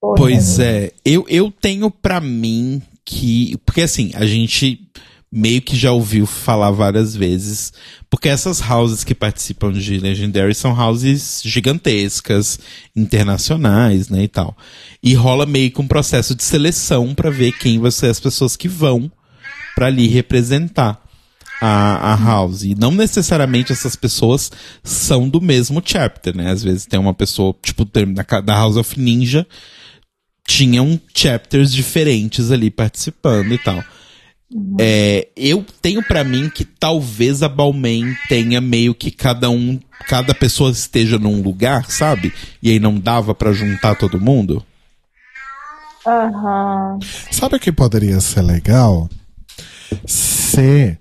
Pois 0.00 0.58
é, 0.58 0.92
eu, 1.04 1.26
eu 1.28 1.50
tenho 1.50 1.90
pra 1.90 2.20
mim 2.20 2.80
que. 3.04 3.58
Porque 3.66 3.82
assim, 3.82 4.12
a 4.14 4.24
gente 4.24 4.90
meio 5.32 5.62
que 5.62 5.76
já 5.76 5.92
ouviu 5.92 6.26
falar 6.26 6.70
várias 6.70 7.14
vezes. 7.14 7.72
Porque 8.08 8.28
essas 8.28 8.60
houses 8.60 9.04
que 9.04 9.14
participam 9.14 9.70
de 9.70 9.98
Legendary 9.98 10.54
são 10.54 10.72
houses 10.72 11.40
gigantescas, 11.44 12.58
internacionais, 12.96 14.08
né, 14.08 14.24
e 14.24 14.28
tal. 14.28 14.56
E 15.02 15.14
rola 15.14 15.46
meio 15.46 15.70
que 15.70 15.80
um 15.80 15.86
processo 15.86 16.34
de 16.34 16.42
seleção 16.42 17.14
pra 17.14 17.30
ver 17.30 17.52
quem 17.52 17.78
vão 17.78 17.90
ser 17.90 18.08
as 18.08 18.18
pessoas 18.18 18.56
que 18.56 18.68
vão 18.68 19.10
pra 19.76 19.86
ali 19.86 20.08
representar 20.08 21.00
a, 21.60 22.12
a 22.12 22.16
house. 22.16 22.62
E 22.62 22.74
não 22.74 22.90
necessariamente 22.90 23.72
essas 23.72 23.94
pessoas 23.94 24.50
são 24.82 25.28
do 25.28 25.40
mesmo 25.40 25.82
chapter, 25.84 26.34
né? 26.36 26.50
Às 26.50 26.62
vezes 26.62 26.86
tem 26.86 26.98
uma 26.98 27.14
pessoa, 27.14 27.54
tipo, 27.62 27.84
da, 27.84 28.40
da 28.40 28.54
House 28.54 28.76
of 28.76 28.98
Ninja, 28.98 29.46
tinham 30.46 31.00
chapters 31.14 31.72
diferentes 31.72 32.50
ali 32.50 32.70
participando 32.70 33.52
e 33.52 33.58
tal. 33.58 33.84
É, 34.80 35.28
eu 35.36 35.64
tenho 35.80 36.02
pra 36.02 36.24
mim 36.24 36.50
que 36.50 36.64
talvez 36.64 37.40
a 37.42 37.48
Balmain 37.48 38.16
tenha 38.28 38.60
meio 38.60 38.92
que 38.94 39.10
cada 39.12 39.48
um, 39.48 39.78
cada 40.08 40.34
pessoa 40.34 40.72
esteja 40.72 41.18
num 41.18 41.40
lugar, 41.40 41.88
sabe? 41.88 42.32
E 42.60 42.70
aí 42.70 42.80
não 42.80 42.98
dava 42.98 43.32
pra 43.32 43.52
juntar 43.52 43.94
todo 43.94 44.20
mundo. 44.20 44.64
Aham. 46.04 46.98
Sabe 47.30 47.56
o 47.56 47.60
que 47.60 47.70
poderia 47.70 48.20
ser 48.20 48.42
legal? 48.42 49.08
Se 50.04 50.98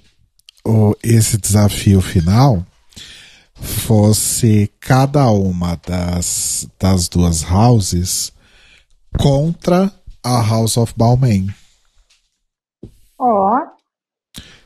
o, 0.69 0.95
esse 1.03 1.37
desafio 1.37 2.01
final 2.01 2.65
fosse 3.55 4.71
cada 4.79 5.29
uma 5.31 5.79
das, 5.85 6.67
das 6.79 7.09
duas 7.09 7.43
houses 7.43 8.31
contra 9.17 9.91
a 10.23 10.41
House 10.41 10.77
of 10.77 10.93
Balmain. 10.95 11.53
Ó, 13.17 13.59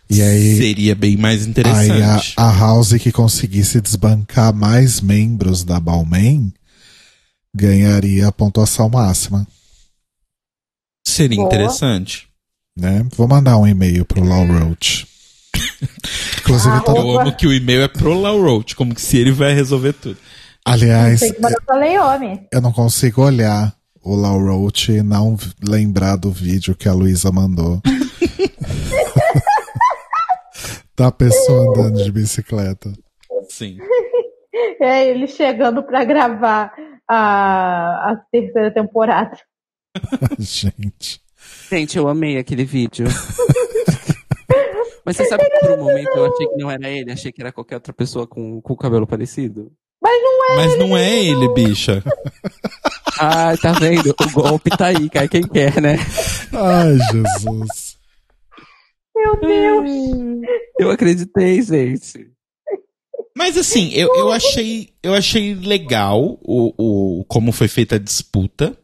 E 0.10 0.22
aí, 0.22 0.58
Seria 0.58 0.94
bem 0.94 1.18
mais 1.18 1.42
aí 1.42 1.48
a, 1.48 1.50
interessante. 1.50 2.34
a 2.38 2.52
house 2.52 2.94
que 2.94 3.12
conseguisse 3.12 3.82
desbancar 3.82 4.54
mais 4.54 5.02
membros 5.02 5.64
da 5.64 5.80
Balmain 5.80 6.54
ganharia 7.56 8.28
a 8.28 8.32
pontuação 8.32 8.90
máxima. 8.90 9.48
Seria 11.06 11.38
Boa. 11.38 11.48
interessante. 11.48 12.28
Né? 12.78 13.06
Vou 13.16 13.28
mandar 13.28 13.58
um 13.58 13.68
e-mail 13.68 14.06
pro 14.06 14.24
Law 14.24 14.46
Roach. 14.46 15.08
Inclusive, 16.40 16.76
Ah, 16.76 16.82
tá- 16.82 16.92
Eu 16.94 17.20
amo 17.20 17.36
que 17.36 17.48
o 17.48 17.54
e-mail 17.54 17.84
é 17.84 17.88
pro 17.88 18.14
Lau 18.14 18.42
Roach, 18.42 18.76
como 18.76 18.94
que 18.96 19.02
se 19.02 19.18
ele 19.18 19.32
vai 19.32 19.54
resolver 19.54 19.94
tudo. 19.94 20.18
aliás, 20.66 21.22
Leome. 21.70 22.48
eu 22.52 22.62
não 22.62 22.72
consigo 22.72 23.22
olhar 23.24 23.74
o 24.04 24.16
Law 24.16 24.40
Roach 24.40 24.92
e 24.92 25.02
não 25.02 25.38
lembrar 25.66 26.16
do 26.18 26.32
vídeo 26.32 26.76
que 26.76 26.90
a 26.90 26.94
Luísa 26.94 27.32
mandou. 27.32 27.82
da 30.96 31.12
pessoa 31.12 31.70
andando 31.70 32.04
de 32.04 32.12
bicicleta. 32.12 32.92
Sim. 33.50 33.78
É 34.80 35.10
ele 35.10 35.28
chegando 35.28 35.82
pra 35.82 36.04
gravar 36.04 36.72
a, 37.10 38.12
a 38.12 38.16
terceira 38.32 38.72
temporada. 38.72 39.36
Gente. 40.40 41.20
Gente, 41.72 41.98
eu 41.98 42.08
amei 42.08 42.38
aquele 42.38 42.64
vídeo. 42.66 43.08
Mas 45.06 45.18
você 45.18 45.26
sabe 45.26 45.44
que 45.44 45.60
por 45.60 45.72
um 45.72 45.84
momento 45.84 46.16
eu 46.16 46.26
achei 46.26 46.48
que 46.48 46.58
não 46.58 46.72
era 46.72 46.90
ele, 46.90 47.12
achei 47.12 47.32
que 47.32 47.42
era 47.42 47.52
qualquer 47.52 47.76
outra 47.76 47.94
pessoa 47.94 48.26
com, 48.26 48.62
com 48.62 48.74
o 48.74 48.78
cabelo 48.78 49.08
parecido. 49.08 49.72
Mas 50.56 50.78
não 50.78 50.98
é 50.98 51.24
ele, 51.24 51.48
bicha. 51.54 52.04
Ah, 53.20 53.56
tá 53.56 53.74
vendo? 53.74 54.10
O 54.10 54.32
golpe 54.32 54.72
tá 54.72 54.88
aí, 54.88 55.08
cai 55.08 55.28
quem 55.28 55.44
quer, 55.44 55.80
né? 55.80 55.98
Ai, 56.52 56.98
Jesus. 57.12 57.96
Meu 59.16 59.40
Deus! 59.40 59.92
Eu 60.80 60.90
acreditei, 60.90 61.62
gente. 61.62 62.32
Mas 63.38 63.56
assim, 63.56 63.92
eu, 63.94 64.14
eu 64.16 64.32
achei 64.32 64.90
eu 65.02 65.14
achei 65.14 65.54
legal 65.54 66.40
o, 66.44 67.20
o 67.20 67.26
como 67.26 67.52
foi 67.52 67.68
feita 67.68 67.96
a 67.96 68.00
disputa. 68.00 68.76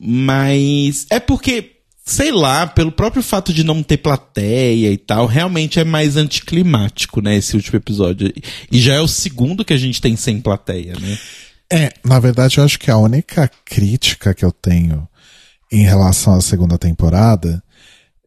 Mas 0.00 1.06
é 1.10 1.20
porque, 1.20 1.75
sei 2.06 2.30
lá, 2.30 2.68
pelo 2.68 2.92
próprio 2.92 3.20
fato 3.20 3.52
de 3.52 3.64
não 3.64 3.82
ter 3.82 3.96
plateia 3.96 4.92
e 4.92 4.96
tal, 4.96 5.26
realmente 5.26 5.80
é 5.80 5.84
mais 5.84 6.16
anticlimático, 6.16 7.20
né, 7.20 7.34
esse 7.36 7.56
último 7.56 7.76
episódio. 7.76 8.32
E 8.70 8.80
já 8.80 8.94
é 8.94 9.00
o 9.00 9.08
segundo 9.08 9.64
que 9.64 9.72
a 9.72 9.76
gente 9.76 10.00
tem 10.00 10.14
sem 10.14 10.40
plateia, 10.40 10.94
né? 11.00 11.18
É, 11.70 11.92
na 12.04 12.20
verdade, 12.20 12.58
eu 12.58 12.64
acho 12.64 12.78
que 12.78 12.92
a 12.92 12.96
única 12.96 13.50
crítica 13.64 14.32
que 14.32 14.44
eu 14.44 14.52
tenho 14.52 15.08
em 15.70 15.82
relação 15.82 16.34
à 16.34 16.40
segunda 16.40 16.78
temporada 16.78 17.60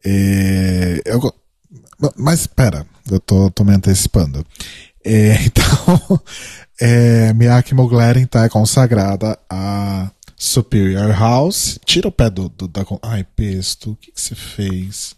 é. 0.04 1.00
Eu, 1.06 1.32
mas 2.16 2.40
espera, 2.40 2.86
eu 3.10 3.18
tô, 3.18 3.50
tô 3.50 3.64
me 3.64 3.74
antecipando. 3.74 4.44
É, 5.02 5.38
então, 5.44 6.20
é, 6.78 7.32
Miyake 7.32 7.74
Muglerin 7.74 8.26
tá 8.26 8.46
consagrada 8.50 9.38
a 9.48 10.10
Superior 10.42 11.10
House. 11.10 11.78
Tira 11.84 12.08
o 12.08 12.12
pé 12.12 12.30
do, 12.30 12.48
do- 12.48 12.66
da. 12.66 12.82
Ai, 13.02 13.24
Pesto, 13.36 13.90
o 13.92 13.96
que, 13.96 14.10
que 14.10 14.20
você 14.20 14.34
fez? 14.34 15.14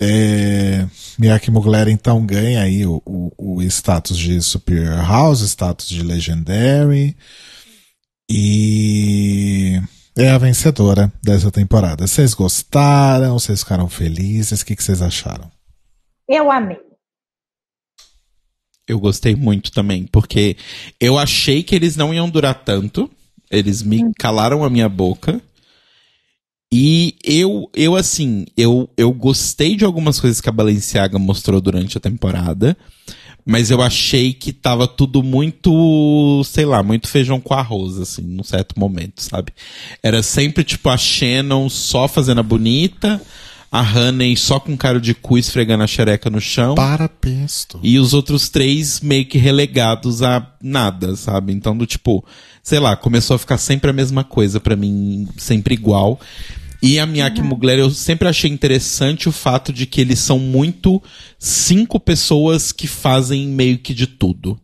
É, 0.00 0.86
Miyake 1.18 1.50
Mugler 1.50 1.88
então 1.88 2.24
ganha 2.24 2.62
aí 2.62 2.86
o, 2.86 3.02
o, 3.04 3.56
o 3.56 3.62
status 3.64 4.16
de 4.16 4.40
Superior 4.40 4.96
House, 5.04 5.40
status 5.42 5.86
de 5.88 6.02
Legendary 6.02 7.14
e 8.30 9.78
é 10.16 10.30
a 10.30 10.38
vencedora 10.38 11.12
dessa 11.22 11.50
temporada. 11.50 12.06
Vocês 12.06 12.32
gostaram? 12.32 13.38
Vocês 13.38 13.60
ficaram 13.60 13.88
felizes? 13.88 14.60
O 14.62 14.64
que, 14.66 14.76
que 14.76 14.82
vocês 14.82 15.02
acharam? 15.02 15.50
Eu 16.28 16.50
amei. 16.50 16.78
Eu 18.88 18.98
gostei 18.98 19.34
muito 19.36 19.70
também, 19.70 20.06
porque 20.06 20.56
eu 20.98 21.18
achei 21.18 21.62
que 21.62 21.74
eles 21.74 21.94
não 21.96 22.14
iam 22.14 22.28
durar 22.30 22.54
tanto. 22.64 23.10
Eles 23.50 23.82
me 23.82 24.12
calaram 24.18 24.64
a 24.64 24.70
minha 24.70 24.88
boca. 24.88 25.40
E 26.72 27.16
eu, 27.24 27.68
eu 27.74 27.96
assim, 27.96 28.46
eu, 28.56 28.88
eu 28.96 29.12
gostei 29.12 29.74
de 29.74 29.84
algumas 29.84 30.20
coisas 30.20 30.40
que 30.40 30.48
a 30.48 30.52
Balenciaga 30.52 31.18
mostrou 31.18 31.60
durante 31.60 31.98
a 31.98 32.00
temporada. 32.00 32.76
Mas 33.44 33.70
eu 33.70 33.82
achei 33.82 34.32
que 34.32 34.52
tava 34.52 34.86
tudo 34.86 35.22
muito, 35.22 36.42
sei 36.44 36.64
lá, 36.64 36.82
muito 36.82 37.08
feijão 37.08 37.40
com 37.40 37.54
arroz, 37.54 37.98
assim, 37.98 38.22
num 38.22 38.44
certo 38.44 38.78
momento, 38.78 39.22
sabe? 39.22 39.52
Era 40.02 40.22
sempre, 40.22 40.62
tipo, 40.62 40.88
a 40.88 40.96
Shannon 40.96 41.68
só 41.68 42.06
fazendo 42.06 42.40
a 42.40 42.44
bonita, 42.44 43.20
a 43.70 43.82
Honey 43.82 44.36
só 44.36 44.58
com 44.58 44.76
cara 44.76 45.00
de 45.00 45.14
cu 45.14 45.38
esfregando 45.38 45.84
a 45.84 45.86
xereca 45.86 46.28
no 46.28 46.40
chão. 46.40 46.74
Para 46.74 47.08
Pesto. 47.08 47.78
E 47.82 47.98
os 47.98 48.12
outros 48.12 48.48
três 48.48 49.00
meio 49.00 49.24
que 49.26 49.38
relegados 49.38 50.22
a 50.22 50.44
nada, 50.60 51.14
sabe? 51.14 51.52
Então, 51.52 51.76
do 51.76 51.86
tipo, 51.86 52.24
sei 52.62 52.80
lá, 52.80 52.96
começou 52.96 53.36
a 53.36 53.38
ficar 53.38 53.58
sempre 53.58 53.90
a 53.90 53.92
mesma 53.92 54.24
coisa 54.24 54.58
pra 54.58 54.74
mim, 54.74 55.28
sempre 55.36 55.74
igual. 55.74 56.18
E 56.82 56.98
a 56.98 57.06
Miyake 57.06 57.42
Mugler, 57.42 57.78
eu 57.78 57.90
sempre 57.90 58.26
achei 58.26 58.50
interessante 58.50 59.28
o 59.28 59.32
fato 59.32 59.72
de 59.72 59.86
que 59.86 60.00
eles 60.00 60.18
são 60.18 60.38
muito 60.38 61.00
cinco 61.38 62.00
pessoas 62.00 62.72
que 62.72 62.88
fazem 62.88 63.46
meio 63.48 63.78
que 63.78 63.92
de 63.92 64.06
tudo, 64.06 64.58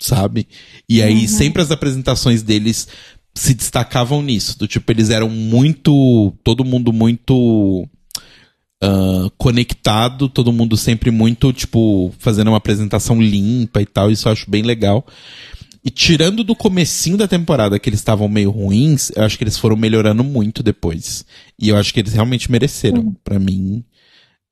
sabe? 0.00 0.46
E 0.88 1.02
aí 1.02 1.26
sempre 1.26 1.60
as 1.60 1.70
apresentações 1.70 2.42
deles 2.42 2.88
se 3.34 3.52
destacavam 3.52 4.22
nisso, 4.22 4.58
do 4.58 4.66
tipo, 4.68 4.90
eles 4.92 5.10
eram 5.10 5.28
muito, 5.28 6.32
todo 6.44 6.64
mundo 6.64 6.92
muito 6.92 7.88
ah, 8.82 9.30
conectado, 9.36 10.28
todo 10.28 10.52
mundo 10.52 10.76
sempre 10.76 11.10
muito, 11.10 11.52
tipo, 11.52 12.12
fazendo 12.18 12.48
uma 12.48 12.56
apresentação 12.56 13.20
limpa 13.20 13.82
e 13.82 13.86
tal, 13.86 14.10
isso 14.10 14.28
eu 14.28 14.32
acho 14.32 14.50
bem 14.50 14.62
legal. 14.62 15.04
E 15.84 15.90
tirando 15.90 16.44
do 16.44 16.54
comecinho 16.54 17.16
da 17.16 17.26
temporada 17.26 17.78
que 17.78 17.88
eles 17.88 18.00
estavam 18.00 18.28
meio 18.28 18.50
ruins, 18.50 19.10
eu 19.16 19.24
acho 19.24 19.38
que 19.38 19.44
eles 19.44 19.58
foram 19.58 19.76
melhorando 19.76 20.22
muito 20.22 20.62
depois. 20.62 21.24
E 21.58 21.70
eu 21.70 21.76
acho 21.76 21.92
que 21.94 22.00
eles 22.00 22.12
realmente 22.12 22.50
mereceram. 22.50 23.16
Pra 23.24 23.38
mim, 23.38 23.82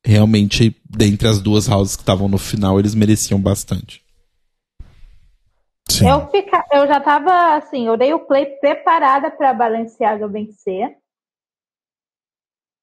realmente, 0.02 0.74
dentre 0.88 1.28
as 1.28 1.40
duas 1.40 1.68
houses 1.68 1.96
que 1.96 2.02
estavam 2.02 2.28
no 2.28 2.38
final, 2.38 2.78
eles 2.78 2.94
mereciam 2.94 3.38
bastante. 3.38 4.02
Sim. 5.90 6.08
Eu, 6.08 6.30
fica, 6.30 6.64
eu 6.72 6.86
já 6.86 7.00
tava 7.00 7.56
assim, 7.56 7.86
eu 7.86 7.96
dei 7.96 8.14
o 8.14 8.20
play 8.20 8.46
preparada 8.60 9.30
pra 9.30 9.52
Balenciaga 9.52 10.28
vencer. 10.28 10.96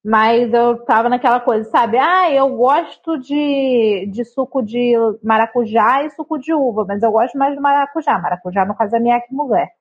Mas 0.07 0.53
eu 0.53 0.86
tava 0.86 1.10
naquela 1.10 1.40
coisa, 1.40 1.68
sabe? 1.72 1.98
Ah, 1.98 2.32
eu 2.32 2.48
gosto 2.56 3.18
de, 3.18 4.07
de 4.11 4.23
suco 4.23 4.61
de 4.61 4.94
maracujá 5.23 6.03
e 6.03 6.11
suco 6.11 6.38
de 6.38 6.53
uva, 6.53 6.86
mas 6.88 7.02
eu 7.02 7.11
gosto 7.11 7.36
mais 7.36 7.56
do 7.56 7.61
maracujá. 7.61 8.19
Maracujá, 8.19 8.65
no 8.65 8.76
caso, 8.76 8.95
é 8.95 8.99
minha 8.99 9.19
mulher. 9.32 9.72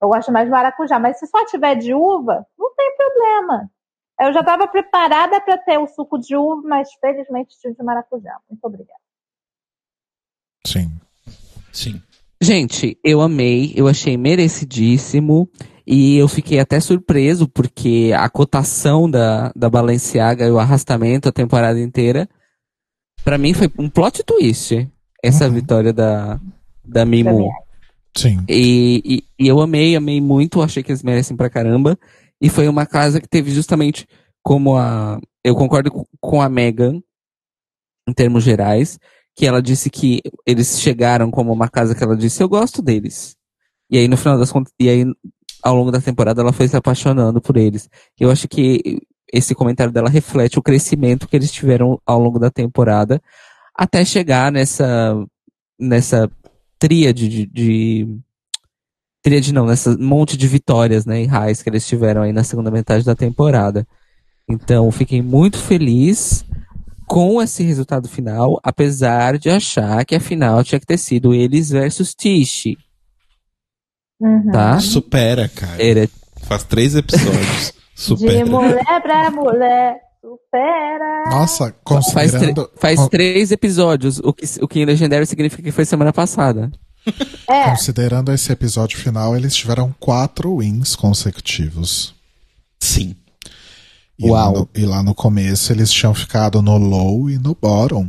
Eu 0.00 0.08
gosto 0.08 0.32
mais 0.32 0.48
do 0.48 0.52
maracujá. 0.52 0.98
Mas 0.98 1.18
se 1.18 1.26
só 1.26 1.44
tiver 1.44 1.74
de 1.74 1.92
uva, 1.92 2.46
não 2.58 2.74
tem 2.74 2.96
problema. 2.96 3.70
Eu 4.20 4.32
já 4.32 4.42
tava 4.42 4.66
preparada 4.66 5.38
para 5.42 5.58
ter 5.58 5.76
o 5.76 5.86
suco 5.86 6.18
de 6.18 6.34
uva, 6.34 6.62
mas 6.64 6.88
felizmente 6.94 7.54
tinha 7.60 7.74
de 7.74 7.82
maracujá. 7.82 8.38
Muito 8.48 8.64
obrigada. 8.64 9.00
Sim. 10.66 10.88
Sim. 11.70 12.02
Gente, 12.42 12.98
eu 13.04 13.20
amei, 13.20 13.72
eu 13.76 13.88
achei 13.88 14.16
merecidíssimo. 14.16 15.48
E 15.86 16.16
eu 16.16 16.26
fiquei 16.28 16.58
até 16.60 16.80
surpreso, 16.80 17.46
porque 17.46 18.10
a 18.16 18.26
cotação 18.30 19.10
da, 19.10 19.52
da 19.54 19.68
Balenciaga 19.68 20.46
e 20.46 20.50
o 20.50 20.58
arrastamento 20.58 21.28
a 21.28 21.32
temporada 21.32 21.78
inteira, 21.78 22.26
pra 23.22 23.36
mim 23.36 23.52
foi 23.52 23.70
um 23.78 23.90
plot 23.90 24.22
twist. 24.24 24.88
Essa 25.22 25.46
Uhum. 25.46 25.52
vitória 25.52 25.92
da, 25.92 26.40
da 26.82 27.04
Mimu. 27.04 27.50
Sim. 28.16 28.42
E, 28.48 29.02
e, 29.04 29.44
e 29.44 29.46
eu 29.48 29.60
amei, 29.60 29.94
amei 29.94 30.20
muito, 30.22 30.62
achei 30.62 30.82
que 30.82 30.90
eles 30.90 31.02
merecem 31.02 31.36
pra 31.36 31.50
caramba. 31.50 31.98
E 32.40 32.48
foi 32.48 32.66
uma 32.66 32.86
casa 32.86 33.20
que 33.20 33.28
teve 33.28 33.50
justamente 33.50 34.06
como 34.42 34.76
a. 34.78 35.20
Eu 35.44 35.54
concordo 35.54 35.90
com- 35.90 36.06
com 36.20 36.40
a 36.40 36.48
Megan, 36.48 36.98
em 38.08 38.12
termos 38.14 38.42
gerais, 38.42 38.98
que 39.34 39.46
ela 39.46 39.60
disse 39.60 39.90
que 39.90 40.20
eles 40.46 40.80
chegaram 40.80 41.30
como 41.30 41.52
uma 41.52 41.68
casa 41.68 41.94
que 41.94 42.02
ela 42.02 42.16
disse, 42.16 42.42
eu 42.42 42.48
gosto 42.48 42.80
deles. 42.80 43.36
E 43.90 43.98
aí, 43.98 44.08
no 44.08 44.16
final 44.16 44.38
das 44.38 44.52
contas, 44.52 44.72
e 44.78 44.88
aí, 44.88 45.04
ao 45.62 45.74
longo 45.74 45.90
da 45.90 46.00
temporada, 46.00 46.40
ela 46.40 46.52
foi 46.52 46.68
se 46.68 46.76
apaixonando 46.76 47.40
por 47.40 47.56
eles. 47.56 47.88
Eu 48.18 48.30
acho 48.30 48.46
que 48.46 49.00
esse 49.32 49.54
comentário 49.54 49.92
dela 49.92 50.08
reflete 50.08 50.58
o 50.58 50.62
crescimento 50.62 51.26
que 51.26 51.36
eles 51.36 51.50
tiveram 51.50 52.00
ao 52.06 52.20
longo 52.20 52.38
da 52.38 52.50
temporada, 52.50 53.20
até 53.74 54.04
chegar 54.04 54.52
nessa, 54.52 55.16
nessa 55.78 56.30
tríade 56.78 57.28
de, 57.28 57.46
de 57.46 58.18
tríade 59.22 59.52
não, 59.52 59.66
nessa 59.66 59.96
monte 59.96 60.36
de 60.36 60.46
vitórias, 60.46 61.04
né, 61.04 61.22
e 61.22 61.26
highs 61.26 61.62
que 61.62 61.68
eles 61.68 61.86
tiveram 61.86 62.22
aí 62.22 62.32
na 62.32 62.44
segunda 62.44 62.70
metade 62.70 63.04
da 63.04 63.16
temporada. 63.16 63.86
Então, 64.48 64.90
fiquei 64.92 65.22
muito 65.22 65.58
feliz 65.58 66.44
com 67.06 67.40
esse 67.42 67.62
resultado 67.62 68.08
final, 68.08 68.58
apesar 68.62 69.38
de 69.38 69.50
achar 69.50 70.04
que 70.04 70.14
a 70.14 70.20
final 70.20 70.62
tinha 70.64 70.80
que 70.80 70.86
ter 70.86 70.98
sido 70.98 71.32
eles 71.34 71.70
versus 71.70 72.14
Tish, 72.14 72.76
Uhum. 74.20 74.50
tá? 74.52 74.78
Supera, 74.80 75.48
cara. 75.48 75.82
Era 75.82 76.08
Faz 76.42 76.62
três 76.64 76.94
episódios. 76.94 77.72
De 77.94 78.00
Supera. 78.00 78.44
mulher 78.46 79.02
pra 79.02 79.30
mulher, 79.30 79.96
supera. 80.20 81.22
Nossa, 81.30 81.64
faz, 81.66 81.74
considerando. 82.32 82.70
faz 82.76 82.98
con- 82.98 83.08
três 83.08 83.52
episódios, 83.52 84.18
o 84.18 84.32
que, 84.32 84.44
o 84.62 84.66
que 84.66 84.80
em 84.80 84.84
legendário 84.84 85.24
significa 85.26 85.62
que 85.62 85.70
foi 85.70 85.84
semana 85.84 86.12
passada. 86.12 86.72
É, 87.48 87.70
Considerando 87.70 88.32
esse 88.32 88.50
episódio 88.50 88.98
final, 88.98 89.36
eles 89.36 89.54
tiveram 89.54 89.94
quatro 90.00 90.56
wins 90.56 90.96
consecutivos. 90.96 92.14
Sim. 92.80 93.14
E, 94.18 94.28
Uau. 94.28 94.52
Lá 94.52 94.58
no, 94.58 94.68
e 94.74 94.86
lá 94.86 95.02
no 95.02 95.14
começo 95.14 95.72
eles 95.72 95.90
tinham 95.90 96.14
ficado 96.14 96.62
no 96.62 96.76
low 96.76 97.28
e 97.28 97.38
no 97.38 97.56
bottom. 97.60 98.08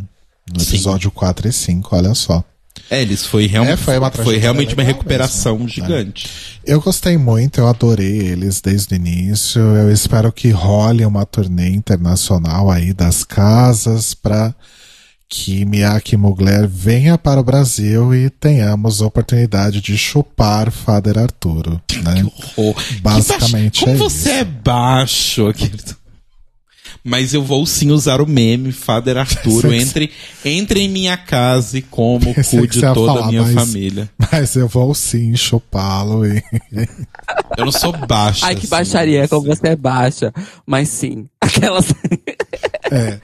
No 0.51 0.59
Sim. 0.59 0.75
episódio 0.75 1.09
4 1.09 1.47
e 1.47 1.51
5, 1.51 1.95
olha 1.95 2.13
só. 2.13 2.43
É, 2.89 3.01
eles 3.01 3.25
foi, 3.25 3.47
real... 3.47 3.65
É, 3.65 3.75
foi 3.75 3.97
uma 3.97 4.11
foi 4.11 4.37
realmente 4.37 4.75
uma 4.75 4.83
recuperação 4.83 5.57
mesmo, 5.57 5.81
né? 5.81 5.87
gigante. 5.87 6.29
Eu 6.63 6.79
gostei 6.79 7.17
muito, 7.17 7.59
eu 7.59 7.67
adorei 7.67 8.27
eles 8.27 8.61
desde 8.61 8.93
o 8.93 8.95
início. 8.95 9.59
Eu 9.59 9.91
espero 9.91 10.31
que 10.31 10.49
role 10.49 11.05
uma 11.05 11.25
turnê 11.25 11.69
internacional 11.69 12.69
aí 12.69 12.93
das 12.93 13.23
casas 13.23 14.13
para 14.13 14.53
que 15.27 15.65
Miyake 15.65 16.15
Mugler 16.15 16.67
venha 16.67 17.17
para 17.17 17.39
o 17.39 17.43
Brasil 17.43 18.13
e 18.13 18.29
tenhamos 18.29 19.01
a 19.01 19.07
oportunidade 19.07 19.81
de 19.81 19.97
chupar 19.97 20.71
Father 20.71 21.17
Arturo, 21.17 21.81
né? 22.03 22.25
Oh, 22.55 22.73
Basicamente 23.01 23.79
que 23.79 23.85
baixo. 23.85 23.97
Como 23.97 24.05
é 24.05 24.09
você 24.09 24.29
isso. 24.29 24.39
é 24.39 24.43
baixo, 24.43 25.53
querido. 25.53 25.95
Mas 27.07 27.35
eu 27.35 27.43
vou 27.43 27.65
sim 27.67 27.91
usar 27.91 28.19
o 28.19 28.25
meme 28.25 28.71
Father 28.71 29.17
Arturo. 29.17 29.69
Que- 29.69 29.75
Entre, 29.75 30.11
entre 30.43 30.79
em 30.81 30.89
minha 30.89 31.15
casa 31.15 31.77
e 31.77 31.81
como 31.83 32.33
que 32.33 32.43
cuide 32.43 32.81
toda 32.81 33.13
falar, 33.13 33.25
a 33.25 33.27
minha 33.27 33.43
mas- 33.43 33.53
família. 33.53 34.09
Mas 34.31 34.55
eu 34.55 34.67
vou 34.67 34.93
sim 34.95 35.35
chupá-lo 35.35 36.25
e 36.25 36.41
Eu 37.57 37.65
não 37.65 37.71
sou 37.71 37.91
baixo. 38.07 38.43
Ai, 38.43 38.53
que 38.55 38.61
assim, 38.61 38.69
baixaria, 38.69 39.27
como 39.27 39.45
você 39.45 39.67
é 39.69 39.75
baixa. 39.75 40.33
Mas 40.65 40.89
sim, 40.89 41.27
aquelas. 41.41 41.85
é, 42.91 43.19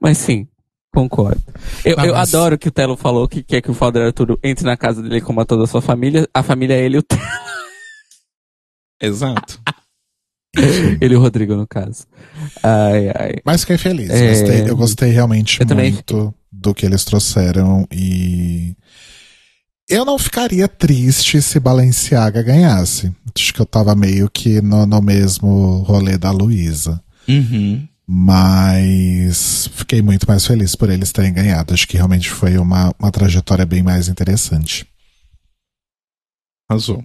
Mas 0.00 0.18
sim, 0.18 0.46
concordo. 0.92 1.42
Eu, 1.84 1.96
Ah, 1.98 2.06
eu 2.06 2.14
mas- 2.14 2.32
adoro 2.34 2.58
que 2.58 2.68
o 2.68 2.72
Telo 2.72 2.96
falou 2.96 3.28
que 3.28 3.42
quer 3.42 3.60
que 3.60 3.70
o 3.70 3.74
Father 3.74 4.06
Arturo 4.06 4.38
entre 4.42 4.64
na 4.64 4.76
casa 4.76 5.02
dele 5.02 5.20
como 5.20 5.40
a 5.40 5.44
toda 5.44 5.64
a 5.64 5.66
sua 5.66 5.82
família. 5.82 6.28
A 6.32 6.42
família 6.42 6.74
é 6.74 6.84
ele 6.84 6.96
e 6.96 6.98
o 6.98 7.02
Telo. 7.02 7.20
Exato. 9.00 9.60
Ele 11.00 11.14
e 11.14 11.16
o 11.16 11.20
Rodrigo, 11.20 11.54
no 11.54 11.64
caso. 11.66 12.06
Ai, 12.62 13.08
ai. 13.16 13.34
Mas 13.44 13.60
fiquei 13.60 13.78
feliz. 13.78 14.10
É. 14.10 14.30
Gostei, 14.30 14.68
eu 14.68 14.76
gostei 14.76 15.10
realmente 15.12 15.60
Eu 15.60 15.66
também 15.66 15.92
muito 15.92 16.34
do 16.50 16.74
que 16.74 16.84
eles 16.84 17.04
trouxeram 17.04 17.86
e 17.90 18.74
eu 19.88 20.04
não 20.04 20.18
ficaria 20.18 20.66
triste 20.66 21.40
se 21.40 21.60
Balenciaga 21.60 22.42
ganhasse. 22.42 23.14
Acho 23.34 23.54
que 23.54 23.60
eu 23.60 23.64
tava 23.66 23.94
meio 23.94 24.28
que 24.28 24.60
no, 24.60 24.84
no 24.86 25.00
mesmo 25.00 25.82
rolê 25.86 26.18
da 26.18 26.32
Luísa. 26.32 27.00
Uhum. 27.28 27.86
Mas 28.12 29.68
fiquei 29.68 30.02
muito 30.02 30.26
mais 30.26 30.44
feliz 30.44 30.74
por 30.74 30.90
eles 30.90 31.12
terem 31.12 31.32
ganhado. 31.32 31.72
Acho 31.72 31.86
que 31.86 31.96
realmente 31.96 32.28
foi 32.28 32.58
uma, 32.58 32.92
uma 32.98 33.12
trajetória 33.12 33.64
bem 33.64 33.84
mais 33.84 34.08
interessante. 34.08 34.84
Arrasou. 36.68 37.04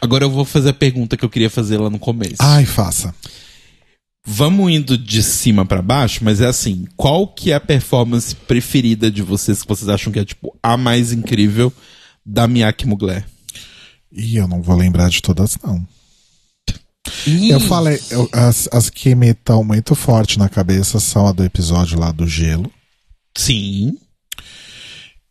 Agora 0.00 0.24
eu 0.24 0.30
vou 0.30 0.46
fazer 0.46 0.70
a 0.70 0.72
pergunta 0.72 1.14
que 1.14 1.22
eu 1.22 1.28
queria 1.28 1.50
fazer 1.50 1.76
lá 1.76 1.90
no 1.90 1.98
começo. 1.98 2.36
Ai, 2.38 2.64
faça. 2.64 3.14
Vamos 4.24 4.72
indo 4.72 4.96
de 4.96 5.22
cima 5.22 5.66
pra 5.66 5.82
baixo, 5.82 6.24
mas 6.24 6.40
é 6.40 6.46
assim, 6.46 6.86
qual 6.96 7.28
que 7.28 7.52
é 7.52 7.56
a 7.56 7.60
performance 7.60 8.34
preferida 8.34 9.10
de 9.10 9.20
vocês 9.20 9.60
que 9.60 9.68
vocês 9.68 9.90
acham 9.90 10.10
que 10.10 10.20
é 10.20 10.24
tipo 10.24 10.56
a 10.62 10.78
mais 10.78 11.12
incrível 11.12 11.70
da 12.24 12.48
Miyake 12.48 12.86
Mugler? 12.86 13.26
E 14.10 14.36
eu 14.36 14.48
não 14.48 14.62
vou 14.62 14.74
lembrar 14.74 15.10
de 15.10 15.20
todas, 15.20 15.58
não. 15.62 15.86
Ih, 17.26 17.50
Eu 17.50 17.60
falei, 17.60 17.98
eu- 18.10 18.28
as, 18.32 18.68
as 18.72 18.90
que 18.90 19.14
me 19.14 19.30
estão 19.30 19.64
muito 19.64 19.94
forte 19.94 20.38
na 20.38 20.48
cabeça 20.48 21.00
são 21.00 21.26
a 21.26 21.32
do 21.32 21.44
episódio 21.44 21.98
lá 21.98 22.12
do 22.12 22.26
gelo. 22.26 22.70
Sim. 23.36 23.98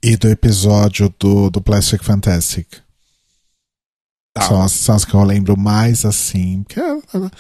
E 0.03 0.15
do 0.17 0.27
episódio 0.29 1.13
do, 1.19 1.49
do 1.49 1.61
Plastic 1.61 2.03
Fantastic. 2.03 2.67
Tá. 4.33 4.43
São, 4.43 4.61
as, 4.61 4.71
são 4.71 4.95
as 4.95 5.05
que 5.05 5.13
eu 5.13 5.23
lembro 5.23 5.57
mais 5.57 6.05
assim. 6.05 6.63
Porque 6.63 6.79
a, 6.79 6.93
a 6.93 7.31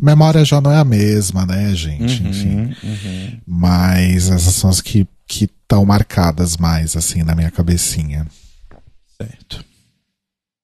memória 0.00 0.44
já 0.44 0.60
não 0.60 0.70
é 0.70 0.78
a 0.78 0.84
mesma, 0.84 1.44
né, 1.44 1.74
gente? 1.74 2.22
Enfim. 2.22 2.56
Uhum, 2.56 2.74
uhum. 2.84 3.40
Mas 3.46 4.30
essas 4.30 4.54
são 4.54 4.70
as 4.70 4.80
que 4.80 5.06
estão 5.28 5.84
marcadas 5.84 6.56
mais, 6.56 6.96
assim, 6.96 7.22
na 7.24 7.34
minha 7.34 7.50
cabecinha. 7.50 8.26
Certo. 9.20 9.64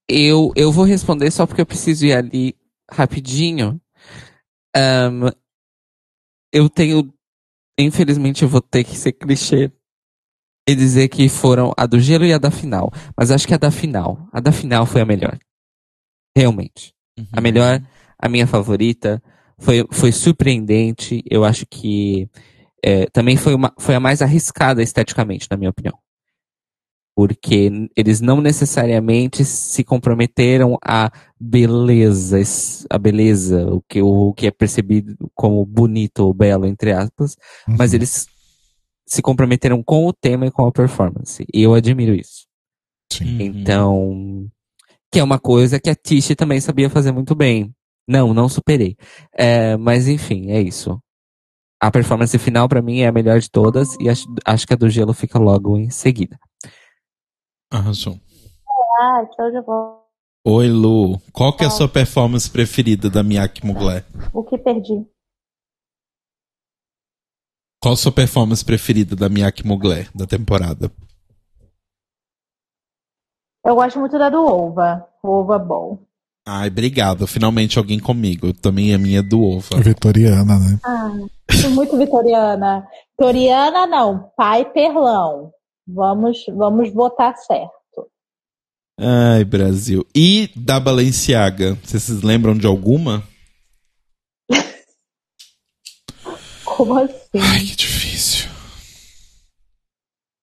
Eu, 0.08 0.52
eu 0.54 0.70
vou 0.70 0.84
responder 0.84 1.30
só 1.30 1.46
porque 1.46 1.60
eu 1.60 1.66
preciso 1.66 2.06
ir 2.06 2.12
ali 2.12 2.54
rapidinho. 2.92 3.80
Ahn, 4.74 5.30
eu 6.52 6.68
tenho. 6.68 7.12
Infelizmente, 7.78 8.42
eu 8.42 8.48
vou 8.48 8.60
ter 8.60 8.84
que 8.84 8.96
ser 8.96 9.12
clichê 9.12 9.70
e 10.68 10.74
dizer 10.74 11.08
que 11.08 11.28
foram 11.28 11.72
a 11.76 11.86
do 11.86 11.98
gelo 11.98 12.24
e 12.24 12.32
a 12.32 12.38
da 12.38 12.50
final. 12.50 12.90
Mas 13.16 13.30
acho 13.30 13.46
que 13.46 13.54
a 13.54 13.58
da 13.58 13.70
final. 13.70 14.28
A 14.32 14.40
da 14.40 14.52
final 14.52 14.86
foi 14.86 15.00
a 15.00 15.06
melhor. 15.06 15.38
Realmente. 16.36 16.94
A 17.32 17.36
Uhum. 17.38 17.42
melhor, 17.42 17.82
a 18.18 18.28
minha 18.28 18.46
favorita. 18.46 19.22
Foi, 19.58 19.86
foi 19.90 20.12
surpreendente. 20.12 21.22
Eu 21.30 21.44
acho 21.44 21.66
que 21.66 22.28
é, 22.84 23.06
também 23.06 23.36
foi, 23.36 23.54
uma, 23.54 23.72
foi 23.78 23.94
a 23.94 24.00
mais 24.00 24.22
arriscada 24.22 24.82
esteticamente, 24.82 25.46
na 25.50 25.56
minha 25.56 25.70
opinião. 25.70 25.98
Porque 27.14 27.70
eles 27.94 28.20
não 28.22 28.40
necessariamente 28.40 29.44
se 29.44 29.84
comprometeram 29.84 30.78
à 30.82 31.10
beleza, 31.38 32.38
a 32.88 32.98
beleza, 32.98 33.66
o 33.66 33.82
que, 33.82 34.00
o 34.00 34.32
que 34.32 34.46
é 34.46 34.50
percebido 34.50 35.14
como 35.34 35.64
bonito 35.66 36.20
ou 36.20 36.32
belo, 36.32 36.66
entre 36.66 36.92
aspas, 36.92 37.36
mas 37.68 37.90
Uhum. 37.92 37.96
eles 37.96 38.26
se 39.06 39.20
comprometeram 39.20 39.82
com 39.82 40.06
o 40.06 40.12
tema 40.12 40.46
e 40.46 40.50
com 40.50 40.64
a 40.66 40.72
performance. 40.72 41.44
E 41.52 41.62
eu 41.62 41.74
admiro 41.74 42.14
isso. 42.14 42.46
Sim. 43.12 43.24
Uhum. 43.26 43.40
Então, 43.42 44.50
que 45.12 45.18
é 45.18 45.22
uma 45.24 45.38
coisa 45.38 45.78
que 45.78 45.90
a 45.90 45.94
Tish 45.94 46.34
também 46.34 46.60
sabia 46.60 46.88
fazer 46.88 47.12
muito 47.12 47.34
bem. 47.34 47.74
Não, 48.08 48.32
não 48.32 48.48
superei. 48.48 48.96
É, 49.36 49.76
mas 49.76 50.08
enfim, 50.08 50.50
é 50.50 50.60
isso. 50.62 50.98
A 51.80 51.90
performance 51.90 52.36
final 52.38 52.68
pra 52.68 52.80
mim 52.80 53.00
é 53.00 53.08
a 53.08 53.12
melhor 53.12 53.38
de 53.38 53.50
todas 53.50 53.96
e 54.00 54.08
acho, 54.08 54.24
acho 54.44 54.66
que 54.66 54.72
a 54.72 54.76
do 54.76 54.88
gelo 54.88 55.12
fica 55.12 55.38
logo 55.38 55.76
em 55.76 55.90
seguida. 55.90 56.38
Arrasou. 57.72 58.20
Ah, 59.00 59.26
show 59.34 59.50
de 59.50 59.62
bola. 59.62 60.02
Oi, 60.46 60.68
Lu. 60.68 61.18
Qual 61.32 61.56
que 61.56 61.64
é 61.64 61.66
a 61.66 61.70
sua 61.70 61.88
performance 61.88 62.50
preferida 62.50 63.08
da 63.08 63.22
Miyake 63.22 63.64
Mugler? 63.64 64.04
O 64.34 64.44
que 64.44 64.58
perdi? 64.58 65.06
Qual 67.82 67.94
a 67.94 67.96
sua 67.96 68.12
performance 68.12 68.62
preferida 68.62 69.16
da 69.16 69.28
Miyake 69.30 69.66
Mugler 69.66 70.10
da 70.14 70.26
temporada? 70.26 70.92
Eu 73.64 73.74
gosto 73.74 73.98
muito 73.98 74.18
da 74.18 74.28
do 74.28 74.44
Ova. 74.44 75.08
Ova 75.22 75.58
bom. 75.58 75.98
Ai, 76.46 76.68
obrigado. 76.68 77.26
Finalmente 77.26 77.78
alguém 77.78 77.98
comigo. 77.98 78.52
Também 78.52 78.92
a 78.94 78.98
minha 78.98 79.20
é 79.20 79.22
do 79.22 79.42
Ova. 79.42 79.80
Vitoriana, 79.80 80.58
né? 80.58 80.78
Ah, 80.84 81.68
muito 81.70 81.96
vitoriana. 81.96 82.86
Vitoriana 83.18 83.86
não, 83.86 84.30
pai 84.36 84.70
perlão. 84.72 85.52
Vamos, 85.86 86.44
vamos 86.48 86.92
votar 86.92 87.36
certo. 87.36 87.72
Ai, 88.98 89.44
Brasil. 89.44 90.06
E 90.14 90.50
da 90.54 90.78
Balenciaga? 90.78 91.74
Vocês 91.82 92.02
se 92.04 92.12
lembram 92.24 92.56
de 92.56 92.66
alguma? 92.66 93.22
Como 96.64 96.98
assim? 96.98 97.38
Ai, 97.40 97.60
que 97.60 97.76
difícil. 97.76 98.48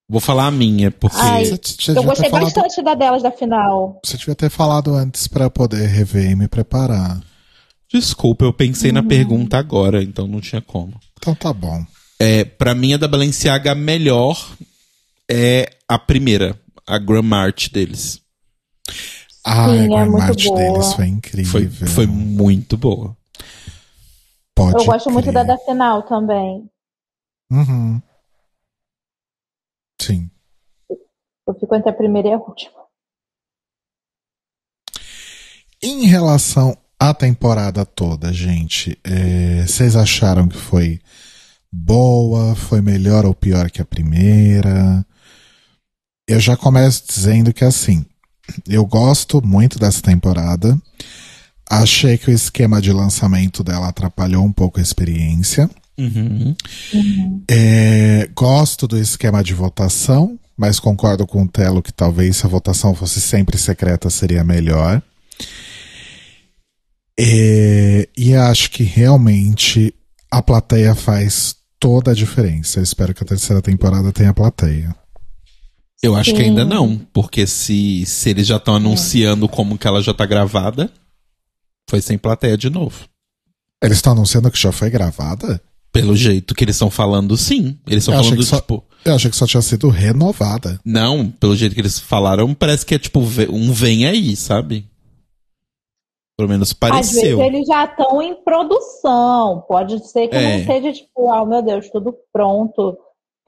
Vou 0.10 0.20
falar 0.20 0.48
a 0.48 0.52
minha, 0.52 0.90
porque. 0.92 1.16
Ai, 1.20 1.46
Você- 1.46 1.58
você 1.58 1.92
eu 1.98 2.04
gostei 2.04 2.30
falado- 2.30 2.46
bastante 2.54 2.82
da 2.84 2.96
delas 2.96 3.22
da 3.22 3.32
final. 3.32 4.00
Você 4.04 4.18
devia 4.18 4.36
ter 4.36 4.50
falado 4.50 4.94
antes 4.96 5.28
pra 5.28 5.46
eu 5.46 5.52
poder 5.52 5.86
rever 5.88 6.32
e 6.32 6.36
me 6.36 6.48
preparar. 6.48 7.22
Desculpa, 7.92 8.44
eu 8.46 8.54
pensei 8.54 8.92
na 8.92 9.02
pergunta 9.04 9.58
agora, 9.58 10.02
então 10.04 10.28
não 10.28 10.42
tinha 10.42 10.62
como. 10.62 11.00
Então 11.18 11.34
tá 11.36 11.52
bom. 11.54 11.84
É, 12.20 12.44
pra 12.44 12.76
mim, 12.76 12.94
a 12.94 12.98
da 12.98 13.08
Balenciaga, 13.08 13.74
melhor 13.74 14.36
é 15.30 15.70
a 15.88 15.98
primeira, 16.00 16.60
a 16.88 16.98
Grand 16.98 17.24
March 17.24 17.70
deles. 17.70 18.22
Sim, 18.90 19.94
é 19.96 20.02
a 20.02 20.06
muito 20.06 20.18
match 20.18 20.46
boa. 20.46 20.58
deles 20.58 20.94
foi 20.94 21.08
incrível. 21.08 21.52
Foi, 21.52 21.68
foi 21.88 22.08
muito 22.08 22.78
boa. 22.78 23.16
Pode 24.56 24.78
Eu 24.78 24.86
gosto 24.86 25.10
muito 25.10 25.32
crer. 25.32 25.34
da 25.36 25.44
da 25.44 25.58
final 25.58 26.04
também. 26.04 26.70
Uhum. 27.52 28.02
Sim. 30.02 30.30
Eu 31.48 31.54
fico 31.60 31.76
entre 31.76 31.90
a 31.90 31.94
primeira 31.94 32.28
e 32.28 32.34
a 32.34 32.38
última. 32.38 32.80
Em 35.82 36.06
relação 36.06 36.78
à 37.00 37.14
temporada 37.14 37.86
toda, 37.86 38.34
gente, 38.34 39.00
é, 39.04 39.66
vocês 39.66 39.96
acharam 39.96 40.48
que 40.48 40.58
foi 40.58 41.00
boa, 41.72 42.54
foi 42.56 42.82
melhor 42.82 43.26
ou 43.26 43.34
pior 43.34 43.72
que 43.72 43.82
a 43.82 43.86
primeira? 43.86 45.06
Eu 46.30 46.40
já 46.40 46.56
começo 46.56 47.06
dizendo 47.10 47.52
que 47.52 47.66
assim, 47.66 48.06
eu 48.68 48.86
gosto 48.86 49.44
muito 49.44 49.80
dessa 49.80 50.00
temporada. 50.00 50.80
Achei 51.68 52.20
que 52.20 52.30
o 52.30 52.34
esquema 52.34 52.80
de 52.80 52.94
lançamento 52.94 53.64
dela 53.64 53.88
atrapalhou 53.88 54.46
um 54.46 54.52
pouco 54.52 54.80
a 54.80 54.84
experiência. 54.84 55.68
Uhum. 55.98 56.56
É, 57.50 58.30
gosto 58.36 58.88
do 58.88 58.96
esquema 58.96 59.44
de 59.44 59.56
votação, 59.56 60.38
mas 60.56 60.80
concordo 60.80 61.26
com 61.26 61.42
o 61.42 61.48
Telo 61.48 61.82
que 61.82 61.92
talvez 61.92 62.38
se 62.38 62.46
a 62.46 62.50
votação 62.50 62.94
fosse 62.94 63.20
sempre 63.20 63.58
secreta 63.58 64.08
seria 64.12 64.44
melhor. 64.44 65.02
É, 67.20 68.08
e 68.16 68.36
acho 68.36 68.70
que 68.70 68.84
realmente 68.84 69.96
a 70.30 70.44
plateia 70.44 70.94
faz 70.94 71.56
toda 71.80 72.12
a 72.12 72.16
diferença. 72.16 72.78
Eu 72.78 72.84
espero 72.84 73.16
que 73.16 73.24
a 73.24 73.28
terceira 73.28 73.64
temporada 73.64 74.12
tenha 74.12 74.32
plateia. 74.32 74.96
Eu 76.02 76.16
acho 76.16 76.32
que 76.32 76.38
Sim. 76.38 76.50
ainda 76.50 76.64
não, 76.64 76.98
porque 77.12 77.46
se, 77.46 78.06
se 78.06 78.30
eles 78.30 78.48
já 78.48 78.56
estão 78.58 78.76
anunciando 78.76 79.50
como 79.50 79.78
que 79.78 79.86
ela 79.88 80.02
já 80.02 80.14
tá 80.14 80.26
gravada, 80.26 80.90
foi 81.90 82.00
sem 82.02 82.18
plateia 82.18 82.58
de 82.58 82.70
novo. 82.70 83.06
Eles 83.84 83.98
estão 83.98 84.14
anunciando 84.14 84.50
que 84.50 84.58
já 84.60 84.72
foi 84.72 84.90
gravada? 84.90 85.62
Pelo 85.92 86.16
jeito 86.16 86.54
que 86.56 86.64
eles 86.64 86.76
estão 86.76 86.90
falando, 86.90 87.36
sim. 87.36 87.78
Eles 87.88 88.04
estão 88.04 88.14
falando, 88.16 88.38
que 88.38 88.44
só- 88.46 88.62
tipo. 88.62 88.84
Eu 89.04 89.16
achei 89.16 89.32
que 89.32 89.36
só 89.38 89.48
tinha 89.48 89.62
sido 89.62 89.90
renovada. 89.90 90.80
Não, 90.86 91.30
pelo 91.32 91.56
jeito 91.56 91.74
que 91.74 91.82
eles 91.82 92.00
falaram, 92.00 92.54
parece 92.54 92.86
que 92.86 92.96
é 92.96 93.00
tipo 93.00 93.20
um 93.50 93.72
vem 93.72 94.06
aí, 94.06 94.36
sabe? 94.36 94.86
Pelo 96.38 96.50
menos 96.50 96.70
Às 96.70 96.74
pareceu. 96.74 97.38
vezes 97.38 97.54
eles 97.54 97.68
já 97.68 97.86
estão 97.86 98.22
em 98.22 98.36
produção. 98.44 99.64
Pode 99.68 100.06
ser 100.10 100.28
que 100.28 100.36
É. 100.36 100.58
não 100.60 100.66
seja 100.66 100.94
tipo, 100.94 101.32
ah, 101.32 101.46
meu 101.46 101.62
Deus, 101.62 101.90
tudo 101.90 102.14
pronto, 102.32 102.98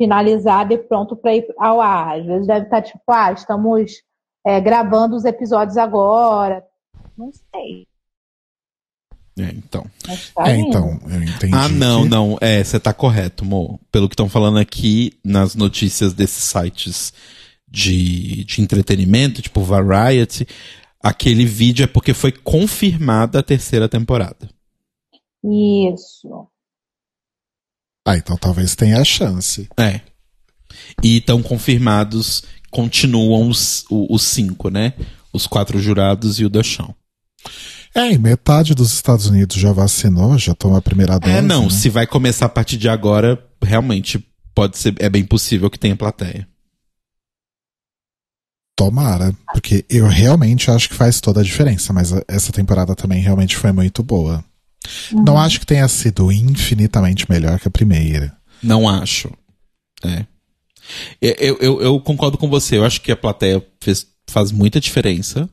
finalizado 0.02 0.74
e 0.74 0.80
pronto 0.80 1.16
para 1.16 1.36
ir 1.36 1.46
ao 1.60 1.80
ar. 1.80 2.20
Às 2.20 2.26
vezes 2.26 2.48
deve 2.48 2.66
estar 2.66 2.82
tipo, 2.82 3.00
ah, 3.08 3.32
estamos 3.32 3.92
é, 4.44 4.60
gravando 4.60 5.16
os 5.16 5.26
episódios 5.26 5.78
agora. 5.78 6.64
Não 7.16 7.30
sei. 7.32 7.86
É, 9.38 9.44
então. 9.52 9.86
Tá 10.36 10.50
é, 10.50 10.58
então, 10.58 11.00
eu 11.08 11.22
entendi. 11.24 11.54
Ah, 11.54 11.70
não, 11.70 12.02
que- 12.04 12.10
não. 12.10 12.38
É, 12.42 12.64
você 12.64 12.80
tá 12.80 12.92
correto, 12.92 13.46
Mo. 13.46 13.80
Pelo 13.92 14.10
que 14.10 14.14
estão 14.14 14.28
falando 14.28 14.58
aqui 14.58 15.14
nas 15.24 15.54
notícias 15.54 16.14
desses 16.14 16.44
sites 16.44 17.14
de, 17.70 18.44
de 18.44 18.60
entretenimento, 18.60 19.42
tipo 19.42 19.62
Variety, 19.62 20.48
aquele 21.00 21.46
vídeo 21.46 21.84
é 21.84 21.88
porque 21.88 22.14
foi 22.14 22.32
confirmada 22.32 23.40
a 23.40 23.44
terceira 23.44 23.88
temporada. 23.88 24.50
Isso. 25.44 26.48
Ah, 28.06 28.18
então 28.18 28.36
talvez 28.36 28.76
tenha 28.76 29.00
a 29.00 29.04
chance. 29.04 29.68
É. 29.78 30.02
E 31.04 31.18
estão 31.18 31.42
confirmados, 31.42 32.44
continuam 32.70 33.50
os, 33.50 33.86
os 33.90 34.24
cinco, 34.24 34.70
né? 34.70 34.94
Os 35.32 35.46
quatro 35.48 35.80
jurados 35.80 36.40
e 36.40 36.46
o 36.46 36.50
do 36.50 36.64
chão. 36.64 36.96
É, 37.94 38.12
e 38.12 38.18
metade 38.18 38.74
dos 38.74 38.94
Estados 38.94 39.28
Unidos 39.28 39.58
já 39.58 39.74
vacinou, 39.74 40.38
já 40.38 40.56
tomou 40.56 40.78
a 40.78 40.82
primeira 40.82 41.20
dose. 41.20 41.36
É, 41.36 41.42
não, 41.42 41.66
né? 41.66 41.70
se 41.70 41.90
vai 41.90 42.08
começar 42.08 42.46
a 42.46 42.50
partir 42.50 42.78
de 42.78 42.88
agora, 42.88 43.44
realmente 43.62 44.26
pode 44.56 44.78
ser, 44.78 44.96
é 45.00 45.10
bem 45.10 45.26
possível 45.26 45.70
que 45.70 45.78
tenha 45.78 45.96
plateia. 45.96 46.48
Tomara, 48.78 49.36
porque 49.54 49.86
eu 49.90 50.08
realmente 50.08 50.72
acho 50.72 50.90
que 50.90 50.96
faz 50.96 51.20
toda 51.20 51.42
a 51.42 51.44
diferença, 51.44 51.92
mas 51.94 52.14
essa 52.28 52.52
temporada 52.52 52.96
também 52.96 53.22
realmente 53.22 53.58
foi 53.58 53.72
muito 53.72 54.02
boa. 54.02 54.44
Não 55.12 55.38
acho 55.38 55.60
que 55.60 55.66
tenha 55.66 55.88
sido 55.88 56.32
infinitamente 56.32 57.30
melhor 57.30 57.60
que 57.60 57.68
a 57.68 57.72
primeira. 57.72 58.36
Não 58.64 58.88
acho. 58.90 59.32
É. 60.04 60.26
Eu, 61.22 61.58
eu, 61.60 61.82
eu 61.82 62.00
concordo 62.00 62.38
com 62.38 62.50
você. 62.50 62.78
Eu 62.78 62.86
acho 62.86 63.02
que 63.02 63.12
a 63.12 63.16
plateia 63.18 63.66
fez- 63.82 64.08
faz 64.30 64.52
muita 64.52 64.80
diferença. 64.80 65.50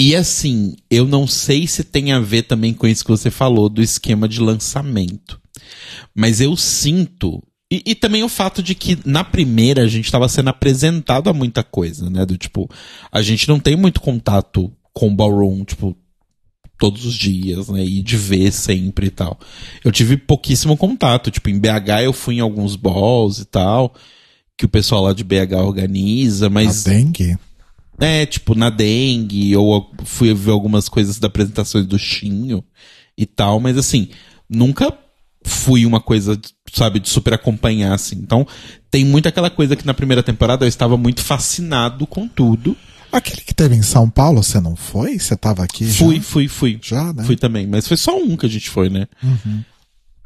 E 0.00 0.16
assim, 0.16 0.74
eu 0.90 1.06
não 1.06 1.26
sei 1.26 1.66
se 1.66 1.84
tem 1.84 2.12
a 2.12 2.18
ver 2.18 2.42
também 2.44 2.72
com 2.72 2.86
isso 2.86 3.04
que 3.04 3.10
você 3.10 3.30
falou 3.30 3.68
do 3.68 3.82
esquema 3.82 4.26
de 4.26 4.40
lançamento. 4.40 5.38
Mas 6.14 6.40
eu 6.40 6.56
sinto. 6.56 7.42
E, 7.70 7.82
e 7.86 7.94
também 7.94 8.22
o 8.22 8.28
fato 8.28 8.62
de 8.62 8.74
que 8.74 8.98
na 9.04 9.22
primeira 9.22 9.82
a 9.82 9.86
gente 9.88 10.06
estava 10.06 10.28
sendo 10.28 10.48
apresentado 10.48 11.28
a 11.28 11.32
muita 11.34 11.62
coisa, 11.62 12.08
né? 12.10 12.24
Do 12.26 12.36
tipo, 12.38 12.68
a 13.10 13.22
gente 13.22 13.48
não 13.48 13.60
tem 13.60 13.76
muito 13.76 14.00
contato 14.00 14.72
com 14.92 15.08
o 15.08 15.14
ballroom, 15.14 15.64
tipo, 15.64 15.96
todos 16.82 17.06
os 17.06 17.14
dias, 17.14 17.68
né? 17.68 17.84
E 17.84 18.02
de 18.02 18.16
ver 18.16 18.50
sempre 18.50 19.06
e 19.06 19.10
tal. 19.10 19.38
Eu 19.84 19.92
tive 19.92 20.16
pouquíssimo 20.16 20.76
contato. 20.76 21.30
Tipo, 21.30 21.48
em 21.48 21.56
BH 21.56 22.02
eu 22.02 22.12
fui 22.12 22.38
em 22.38 22.40
alguns 22.40 22.74
balls 22.74 23.38
e 23.38 23.44
tal, 23.44 23.94
que 24.58 24.64
o 24.66 24.68
pessoal 24.68 25.04
lá 25.04 25.12
de 25.12 25.22
BH 25.22 25.54
organiza, 25.64 26.50
mas. 26.50 26.84
A 26.84 26.90
dengue? 26.90 27.38
É, 28.00 28.26
tipo, 28.26 28.56
na 28.56 28.68
dengue, 28.68 29.56
ou 29.56 29.76
eu 29.76 30.04
fui 30.04 30.34
ver 30.34 30.50
algumas 30.50 30.88
coisas 30.88 31.20
da 31.20 31.28
apresentações 31.28 31.86
do 31.86 31.96
Chinho 31.96 32.64
e 33.16 33.26
tal, 33.26 33.60
mas 33.60 33.78
assim, 33.78 34.08
nunca 34.50 34.92
fui 35.44 35.86
uma 35.86 36.00
coisa, 36.00 36.36
sabe, 36.72 36.98
de 36.98 37.08
super 37.08 37.34
acompanhar, 37.34 37.94
assim. 37.94 38.16
Então, 38.16 38.44
tem 38.90 39.04
muito 39.04 39.28
aquela 39.28 39.50
coisa 39.50 39.76
que 39.76 39.86
na 39.86 39.94
primeira 39.94 40.22
temporada 40.22 40.64
eu 40.64 40.68
estava 40.68 40.96
muito 40.96 41.20
fascinado 41.20 42.08
com 42.08 42.26
tudo. 42.26 42.76
Aquele 43.12 43.42
que 43.42 43.54
teve 43.54 43.76
em 43.76 43.82
São 43.82 44.08
Paulo, 44.08 44.42
você 44.42 44.58
não 44.58 44.74
foi? 44.74 45.18
Você 45.18 45.36
tava 45.36 45.62
aqui 45.62 45.84
Fui, 45.84 46.16
já? 46.16 46.22
fui, 46.22 46.48
fui. 46.48 46.78
Já, 46.82 47.12
né? 47.12 47.22
Fui 47.24 47.36
também, 47.36 47.66
mas 47.66 47.86
foi 47.86 47.98
só 47.98 48.16
um 48.16 48.36
que 48.36 48.46
a 48.46 48.48
gente 48.48 48.70
foi, 48.70 48.88
né? 48.88 49.06
Uhum. 49.22 49.62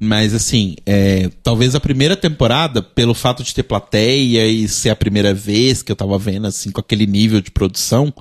Mas 0.00 0.32
assim, 0.32 0.76
é, 0.86 1.28
talvez 1.42 1.74
a 1.74 1.80
primeira 1.80 2.16
temporada, 2.16 2.80
pelo 2.82 3.14
fato 3.14 3.42
de 3.42 3.52
ter 3.52 3.64
plateia 3.64 4.46
e 4.46 4.68
ser 4.68 4.90
a 4.90 4.96
primeira 4.96 5.34
vez 5.34 5.82
que 5.82 5.90
eu 5.90 5.96
tava 5.96 6.16
vendo, 6.18 6.46
assim, 6.46 6.70
com 6.70 6.80
aquele 6.80 7.06
nível 7.06 7.40
de 7.40 7.50
produção, 7.50 8.14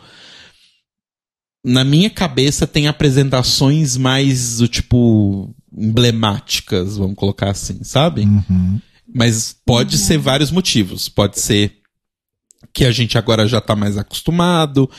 na 1.63 1.83
minha 1.83 2.09
cabeça 2.09 2.65
tem 2.65 2.87
apresentações 2.87 3.97
mais 3.97 4.57
do 4.57 4.67
tipo 4.67 5.53
emblemáticas, 5.77 6.97
vamos 6.97 7.15
colocar 7.15 7.51
assim, 7.51 7.83
sabe? 7.83 8.21
Uhum. 8.21 8.79
Mas 9.13 9.55
pode 9.65 9.97
ser 9.97 10.17
vários 10.17 10.51
motivos. 10.51 11.09
Pode 11.09 11.39
ser 11.39 11.77
que 12.75 12.83
a 12.83 12.91
gente 12.91 13.17
agora 13.17 13.47
já 13.47 13.61
tá 13.61 13.73
mais 13.73 13.97
acostumado, 13.97 14.91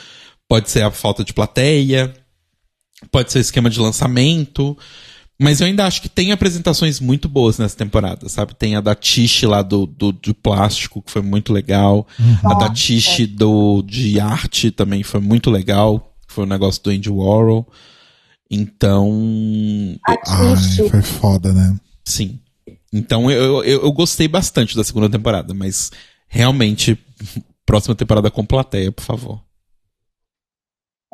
pode 0.48 0.70
ser 0.70 0.82
a 0.82 0.90
falta 0.90 1.22
de 1.22 1.34
plateia, 1.34 2.12
pode 3.12 3.30
ser 3.30 3.40
esquema 3.40 3.68
de 3.68 3.78
lançamento. 3.78 4.76
Mas 5.38 5.60
eu 5.60 5.66
ainda 5.66 5.84
acho 5.84 6.00
que 6.00 6.08
tem 6.08 6.32
apresentações 6.32 6.98
muito 6.98 7.28
boas 7.28 7.58
nessa 7.58 7.76
temporada, 7.76 8.26
sabe? 8.30 8.54
Tem 8.54 8.74
a 8.74 8.80
da 8.80 8.94
Tish 8.94 9.42
lá 9.42 9.60
do, 9.60 9.84
do, 9.84 10.10
de 10.10 10.32
plástico, 10.32 11.02
que 11.02 11.12
foi 11.12 11.20
muito 11.20 11.52
legal. 11.52 12.06
A 12.42 12.54
da 12.54 12.72
Tish 12.72 13.26
do, 13.28 13.82
de 13.82 14.18
arte 14.18 14.70
também 14.70 15.02
foi 15.02 15.20
muito 15.20 15.50
legal. 15.50 16.16
Foi 16.26 16.44
um 16.44 16.48
negócio 16.48 16.82
do 16.82 16.88
Andy 16.88 17.10
Warhol. 17.10 17.68
Então, 18.50 19.10
Ai, 20.08 20.88
foi 20.88 21.02
foda, 21.02 21.52
né? 21.52 21.76
sim. 22.02 22.38
Então 22.90 23.30
eu, 23.30 23.62
eu, 23.62 23.82
eu 23.82 23.92
gostei 23.92 24.26
bastante 24.26 24.74
da 24.74 24.82
segunda 24.84 25.10
temporada, 25.10 25.52
mas 25.52 25.90
realmente, 26.28 26.98
próxima 27.66 27.94
temporada 27.94 28.30
com 28.30 28.46
plateia, 28.46 28.90
por 28.92 29.02
favor. 29.02 29.44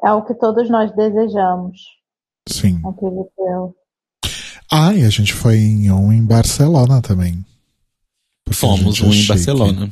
É 0.04 0.12
o 0.12 0.24
que 0.24 0.34
todos 0.34 0.68
nós 0.68 0.94
desejamos, 0.94 1.80
Sim. 2.48 2.80
acredito 2.84 3.32
eu. 3.38 3.76
Ah, 4.70 4.94
e 4.94 5.04
a 5.04 5.10
gente 5.10 5.32
foi 5.32 5.58
em 5.58 5.90
um 5.90 6.12
em 6.12 6.24
Barcelona 6.24 7.00
também. 7.02 7.44
Fomos 8.52 9.00
é 9.00 9.04
um 9.04 9.08
em 9.08 9.12
chique. 9.12 9.28
Barcelona. 9.28 9.90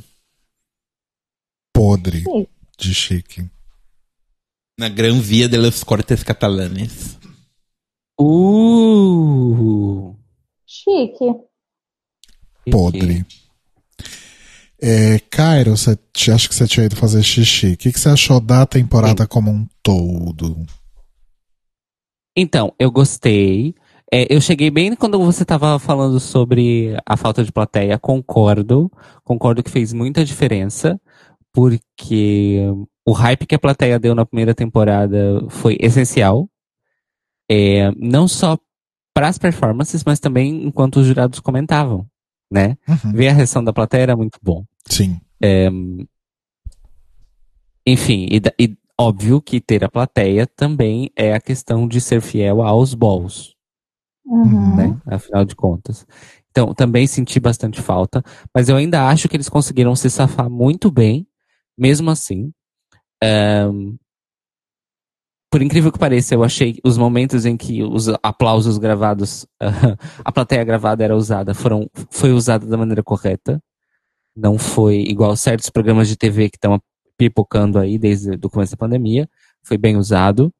Podre 1.73 2.23
Sim. 2.23 2.47
de 2.79 2.95
chique. 2.95 3.51
Na 4.79 4.89
Gran 4.89 5.21
Via 5.21 5.49
de 5.49 5.57
los 5.57 5.85
Cortes 5.85 6.23
Catalanes. 6.23 7.19
Uh! 8.19 10.17
Chique. 10.67 11.27
Podre. 12.71 13.27
É, 14.83 15.19
Cairo, 15.31 15.77
você, 15.77 15.99
acho 16.33 16.49
que 16.49 16.55
você 16.55 16.67
tinha 16.67 16.87
ido 16.87 16.97
fazer 16.97 17.23
xixi. 17.23 17.73
O 17.73 17.77
que, 17.77 17.93
que 17.93 18.01
você 18.01 18.09
achou 18.09 18.41
da 18.41 18.65
temporada 18.65 19.27
como 19.27 19.51
um 19.51 19.67
todo? 19.83 20.65
Então, 22.35 22.73
eu 22.79 22.91
gostei. 22.91 23.75
É, 24.11 24.35
eu 24.35 24.41
cheguei 24.41 24.71
bem 24.71 24.97
quando 24.97 25.19
você 25.19 25.43
estava 25.43 25.79
falando 25.79 26.19
sobre 26.19 26.97
a 27.05 27.17
falta 27.17 27.45
de 27.45 27.53
plateia. 27.53 27.99
Concordo. 27.99 28.91
Concordo 29.23 29.63
que 29.63 29.71
fez 29.71 29.93
muita 29.93 30.25
diferença. 30.25 30.99
Porque 31.53 32.61
o 33.07 33.13
hype 33.13 33.47
que 33.47 33.55
a 33.55 33.59
plateia 33.59 33.99
deu 33.99 34.15
na 34.15 34.25
primeira 34.25 34.55
temporada 34.55 35.45
foi 35.51 35.77
essencial. 35.79 36.49
É, 37.51 37.91
não 37.97 38.27
só 38.27 38.57
para 39.13 39.29
as 39.29 39.37
performances, 39.37 40.05
mas 40.05 40.21
também 40.21 40.65
enquanto 40.65 41.01
os 41.01 41.07
jurados 41.07 41.41
comentavam, 41.41 42.07
né? 42.51 42.77
Uhum. 42.89 43.13
Ver 43.13 43.29
a 43.29 43.33
reação 43.33 43.63
da 43.63 43.73
plateia 43.73 44.03
era 44.03 44.17
muito 44.17 44.39
bom. 44.43 44.65
Sim. 44.87 45.21
Enfim, 47.87 48.27
e, 48.31 48.41
e 48.63 48.77
óbvio 48.99 49.41
que 49.41 49.61
ter 49.61 49.83
a 49.85 49.89
plateia 49.89 50.47
também 50.47 51.11
é 51.17 51.33
a 51.33 51.41
questão 51.41 51.89
de 51.89 52.01
ser 52.01 52.21
fiel 52.21 52.63
aos 52.63 52.95
balls. 52.95 53.55
Uhum. 54.27 54.77
né? 54.77 55.01
Afinal 55.07 55.45
de 55.45 55.57
contas. 55.57 56.07
Então, 56.51 56.75
também 56.75 57.07
senti 57.07 57.39
bastante 57.41 57.81
falta, 57.81 58.23
mas 58.55 58.69
eu 58.69 58.77
ainda 58.77 59.09
acho 59.09 59.29
que 59.29 59.37
eles 59.37 59.49
conseguiram 59.49 59.95
se 59.95 60.11
safar 60.11 60.51
muito 60.51 60.91
bem, 60.91 61.27
mesmo 61.79 62.11
assim. 62.11 62.53
Ahn, 63.23 63.97
por 65.51 65.63
incrível 65.63 65.91
que 65.91 65.99
pareça, 65.99 66.35
eu 66.35 66.45
achei 66.45 66.79
os 66.85 66.97
momentos 66.97 67.45
em 67.45 67.57
que 67.57 67.83
os 67.83 68.09
aplausos 68.23 68.79
gravados, 68.79 69.47
a 70.25 70.33
plateia 70.33 70.65
gravada 70.65 71.03
era 71.03 71.17
usada, 71.17 71.55
foram, 71.55 71.89
foi 72.11 72.33
usada 72.33 72.67
da 72.67 72.77
maneira 72.77 73.03
correta. 73.03 73.63
Não 74.37 74.59
foi 74.59 75.01
igual 75.01 75.37
certos 75.37 75.69
programas 75.71 76.09
de 76.09 76.17
TV 76.17 76.49
que 76.49 76.57
estão 76.57 76.81
pipocando 77.19 77.79
aí 77.79 77.99
desde 77.99 78.31
o 78.31 78.51
começo 78.51 78.73
da 78.73 78.79
pandemia. 78.79 79.29
Foi 79.63 79.77
bem 79.77 79.97
usado. 79.97 80.53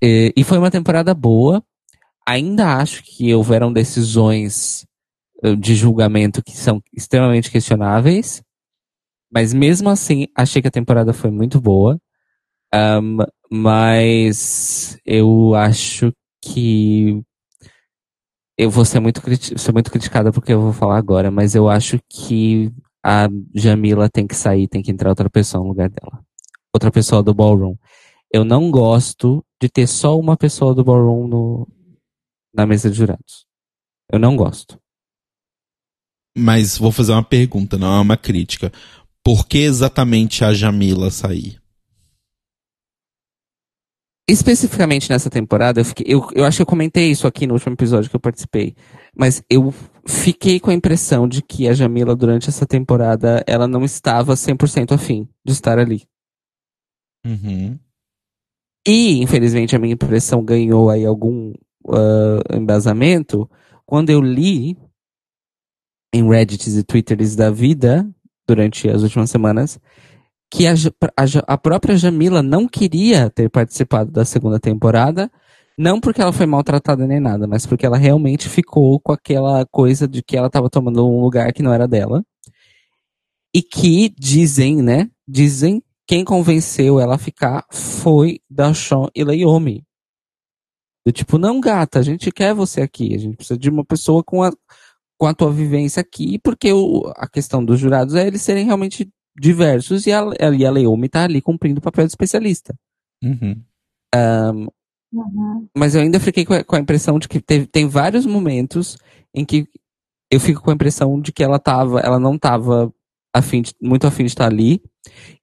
E, 0.00 0.32
e 0.36 0.44
foi 0.44 0.58
uma 0.58 0.70
temporada 0.70 1.12
boa 1.12 1.62
ainda 2.26 2.76
acho 2.76 3.02
que 3.02 3.34
houveram 3.34 3.72
decisões 3.72 4.86
eh, 5.42 5.56
de 5.56 5.74
julgamento 5.74 6.42
que 6.42 6.56
são 6.56 6.82
extremamente 6.92 7.50
questionáveis, 7.50 8.42
mas 9.32 9.52
mesmo 9.52 9.88
assim 9.88 10.26
achei 10.36 10.62
que 10.62 10.68
a 10.68 10.72
temporada 10.72 11.12
foi 11.12 11.30
muito 11.30 11.60
boa. 11.60 11.98
Ahm, 12.74 13.18
mas 13.50 14.98
eu 15.04 15.54
acho 15.54 16.12
que 16.40 17.22
eu 18.56 18.70
vou 18.70 18.84
ser 18.84 19.00
muito, 19.00 19.20
ser 19.58 19.72
muito 19.72 19.90
criticada 19.90 20.32
porque 20.32 20.52
eu 20.52 20.60
vou 20.60 20.72
falar 20.72 20.96
agora, 20.96 21.30
mas 21.30 21.54
eu 21.54 21.68
acho 21.68 21.98
que 22.08 22.72
a 23.04 23.28
Jamila 23.54 24.08
tem 24.08 24.26
que 24.26 24.34
sair, 24.34 24.68
tem 24.68 24.82
que 24.82 24.90
entrar 24.90 25.10
outra 25.10 25.28
pessoa 25.28 25.62
no 25.62 25.68
lugar 25.68 25.90
dela. 25.90 26.24
Outra 26.72 26.90
pessoa 26.90 27.22
do 27.22 27.34
ballroom. 27.34 27.76
Eu 28.32 28.44
não 28.44 28.70
gosto 28.70 29.44
de 29.60 29.68
ter 29.68 29.86
só 29.86 30.18
uma 30.18 30.36
pessoa 30.36 30.74
do 30.74 30.84
ballroom 30.84 31.26
no, 31.26 31.68
na 32.54 32.66
mesa 32.66 32.88
de 32.88 32.96
jurados. 32.96 33.46
Eu 34.10 34.18
não 34.18 34.36
gosto. 34.36 34.78
Mas 36.36 36.78
vou 36.78 36.90
fazer 36.90 37.12
uma 37.12 37.22
pergunta, 37.22 37.76
não 37.76 37.94
é 37.94 38.00
uma 38.00 38.16
crítica. 38.16 38.72
Por 39.22 39.46
que 39.46 39.58
exatamente 39.58 40.44
a 40.44 40.54
Jamila 40.54 41.10
sair? 41.10 41.61
Especificamente 44.32 45.10
nessa 45.10 45.28
temporada, 45.28 45.78
eu, 45.78 45.84
fiquei, 45.84 46.06
eu, 46.08 46.26
eu 46.34 46.46
acho 46.46 46.56
que 46.56 46.62
eu 46.62 46.66
comentei 46.66 47.10
isso 47.10 47.26
aqui 47.26 47.46
no 47.46 47.52
último 47.52 47.74
episódio 47.74 48.08
que 48.08 48.16
eu 48.16 48.20
participei. 48.20 48.74
Mas 49.14 49.42
eu 49.50 49.74
fiquei 50.06 50.58
com 50.58 50.70
a 50.70 50.74
impressão 50.74 51.28
de 51.28 51.42
que 51.42 51.68
a 51.68 51.74
Jamila, 51.74 52.16
durante 52.16 52.48
essa 52.48 52.64
temporada, 52.64 53.44
ela 53.46 53.68
não 53.68 53.84
estava 53.84 54.32
100% 54.32 54.92
afim 54.92 55.28
de 55.44 55.52
estar 55.52 55.78
ali. 55.78 56.06
Uhum. 57.26 57.78
E, 58.88 59.22
infelizmente, 59.22 59.76
a 59.76 59.78
minha 59.78 59.92
impressão 59.92 60.42
ganhou 60.42 60.88
aí 60.88 61.04
algum 61.04 61.52
ah, 61.90 62.56
embasamento 62.56 63.46
quando 63.84 64.08
eu 64.08 64.22
li 64.22 64.78
em 66.10 66.26
Reddits 66.26 66.74
e 66.74 66.82
Twitters 66.82 67.36
da 67.36 67.50
vida, 67.50 68.08
durante 68.46 68.88
as 68.88 69.02
últimas 69.02 69.30
semanas, 69.30 69.78
que 70.52 70.66
a, 70.66 70.74
a 70.74 71.54
a 71.54 71.58
própria 71.58 71.96
Jamila 71.96 72.42
não 72.42 72.68
queria 72.68 73.30
ter 73.30 73.48
participado 73.48 74.10
da 74.10 74.22
segunda 74.22 74.60
temporada, 74.60 75.32
não 75.78 75.98
porque 75.98 76.20
ela 76.20 76.32
foi 76.32 76.44
maltratada 76.44 77.06
nem 77.06 77.18
nada, 77.18 77.46
mas 77.46 77.64
porque 77.64 77.86
ela 77.86 77.96
realmente 77.96 78.50
ficou 78.50 79.00
com 79.00 79.12
aquela 79.12 79.64
coisa 79.64 80.06
de 80.06 80.22
que 80.22 80.36
ela 80.36 80.48
estava 80.48 80.68
tomando 80.68 81.08
um 81.08 81.22
lugar 81.22 81.50
que 81.54 81.62
não 81.62 81.72
era 81.72 81.88
dela. 81.88 82.22
E 83.54 83.62
que 83.62 84.14
dizem, 84.18 84.82
né? 84.82 85.10
Dizem 85.26 85.82
quem 86.06 86.22
convenceu 86.22 87.00
ela 87.00 87.14
a 87.14 87.18
ficar 87.18 87.64
foi 87.70 88.38
Dashawn 88.50 89.08
e 89.14 89.24
Leiomi. 89.24 89.82
Do 91.06 91.12
tipo, 91.12 91.38
não, 91.38 91.60
gata, 91.60 91.98
a 91.98 92.02
gente 92.02 92.30
quer 92.30 92.52
você 92.54 92.82
aqui. 92.82 93.14
A 93.14 93.18
gente 93.18 93.36
precisa 93.36 93.58
de 93.58 93.70
uma 93.70 93.84
pessoa 93.84 94.22
com 94.22 94.42
a, 94.42 94.52
com 95.18 95.26
a 95.26 95.34
tua 95.34 95.50
vivência 95.50 96.00
aqui, 96.00 96.38
porque 96.38 96.72
o, 96.72 97.10
a 97.16 97.26
questão 97.26 97.64
dos 97.64 97.80
jurados 97.80 98.14
é 98.14 98.26
eles 98.26 98.42
serem 98.42 98.66
realmente 98.66 99.10
diversos 99.38 100.06
e 100.06 100.12
a, 100.12 100.22
e 100.56 100.64
a 100.64 100.70
Leiomi 100.70 101.08
tá 101.08 101.24
ali 101.24 101.40
cumprindo 101.40 101.78
o 101.78 101.82
papel 101.82 102.04
de 102.06 102.10
especialista. 102.12 102.74
Uhum. 103.22 103.62
Uhum. 105.12 105.68
Mas 105.76 105.94
eu 105.94 106.00
ainda 106.00 106.18
fiquei 106.18 106.44
com 106.44 106.54
a, 106.54 106.64
com 106.64 106.76
a 106.76 106.80
impressão 106.80 107.18
de 107.18 107.28
que 107.28 107.40
teve, 107.40 107.66
tem 107.66 107.86
vários 107.86 108.24
momentos 108.24 108.96
em 109.34 109.44
que 109.44 109.66
eu 110.30 110.40
fico 110.40 110.62
com 110.62 110.70
a 110.70 110.74
impressão 110.74 111.20
de 111.20 111.32
que 111.32 111.42
ela 111.42 111.58
tava, 111.58 112.00
ela 112.00 112.18
não 112.18 112.38
tava 112.38 112.92
afim 113.34 113.62
de- 113.62 113.74
muito 113.80 114.06
afim 114.06 114.24
de 114.24 114.30
estar 114.30 114.46
ali. 114.46 114.82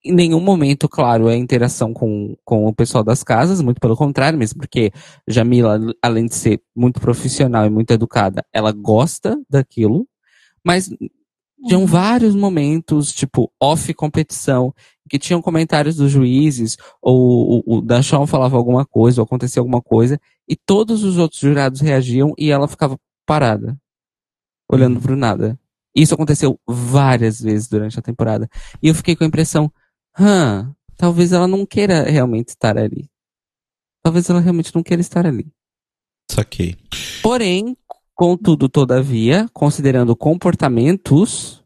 Em 0.03 0.13
nenhum 0.13 0.39
momento, 0.39 0.87
claro, 0.89 1.29
é 1.29 1.35
interação 1.35 1.93
com, 1.93 2.35
com 2.43 2.65
o 2.65 2.73
pessoal 2.73 3.03
das 3.03 3.23
casas, 3.23 3.61
muito 3.61 3.79
pelo 3.79 3.95
contrário, 3.95 4.39
mesmo 4.39 4.59
porque 4.59 4.91
Jamila, 5.27 5.79
além 6.01 6.25
de 6.25 6.35
ser 6.35 6.61
muito 6.75 6.99
profissional 6.99 7.65
e 7.65 7.69
muito 7.69 7.91
educada, 7.91 8.43
ela 8.53 8.71
gosta 8.71 9.39
daquilo, 9.49 10.07
mas 10.65 10.89
tinham 11.67 11.85
vários 11.85 12.35
momentos, 12.35 13.13
tipo, 13.13 13.51
off 13.61 13.93
competição, 13.93 14.73
que 15.09 15.19
tinham 15.19 15.41
comentários 15.41 15.95
dos 15.95 16.11
juízes, 16.11 16.77
ou 17.01 17.63
o, 17.65 17.77
o 17.77 17.81
Dashawn 17.81 18.27
falava 18.27 18.55
alguma 18.55 18.85
coisa, 18.85 19.21
ou 19.21 19.25
acontecia 19.25 19.59
alguma 19.59 19.81
coisa, 19.81 20.19
e 20.47 20.55
todos 20.55 21.03
os 21.03 21.17
outros 21.17 21.41
jurados 21.41 21.81
reagiam 21.81 22.33
e 22.37 22.51
ela 22.51 22.67
ficava 22.67 22.97
parada, 23.25 23.77
olhando 24.71 25.01
pro 25.01 25.15
nada. 25.15 25.59
Isso 25.95 26.13
aconteceu 26.13 26.59
várias 26.67 27.41
vezes 27.41 27.67
durante 27.67 27.97
a 27.99 28.01
temporada. 28.01 28.47
E 28.81 28.87
eu 28.87 28.95
fiquei 28.95 29.15
com 29.15 29.23
a 29.23 29.27
impressão, 29.27 29.71
hã, 30.17 30.73
talvez 30.95 31.33
ela 31.33 31.47
não 31.47 31.65
queira 31.65 32.03
realmente 32.03 32.49
estar 32.49 32.77
ali. 32.77 33.09
Talvez 34.01 34.29
ela 34.29 34.39
realmente 34.39 34.73
não 34.73 34.83
queira 34.83 35.01
estar 35.01 35.25
ali. 35.25 35.51
Saquei. 36.31 36.77
Porém, 37.21 37.75
contudo, 38.23 38.67
todavia, 38.67 39.47
considerando 39.53 40.13
comportamentos, 40.13 41.63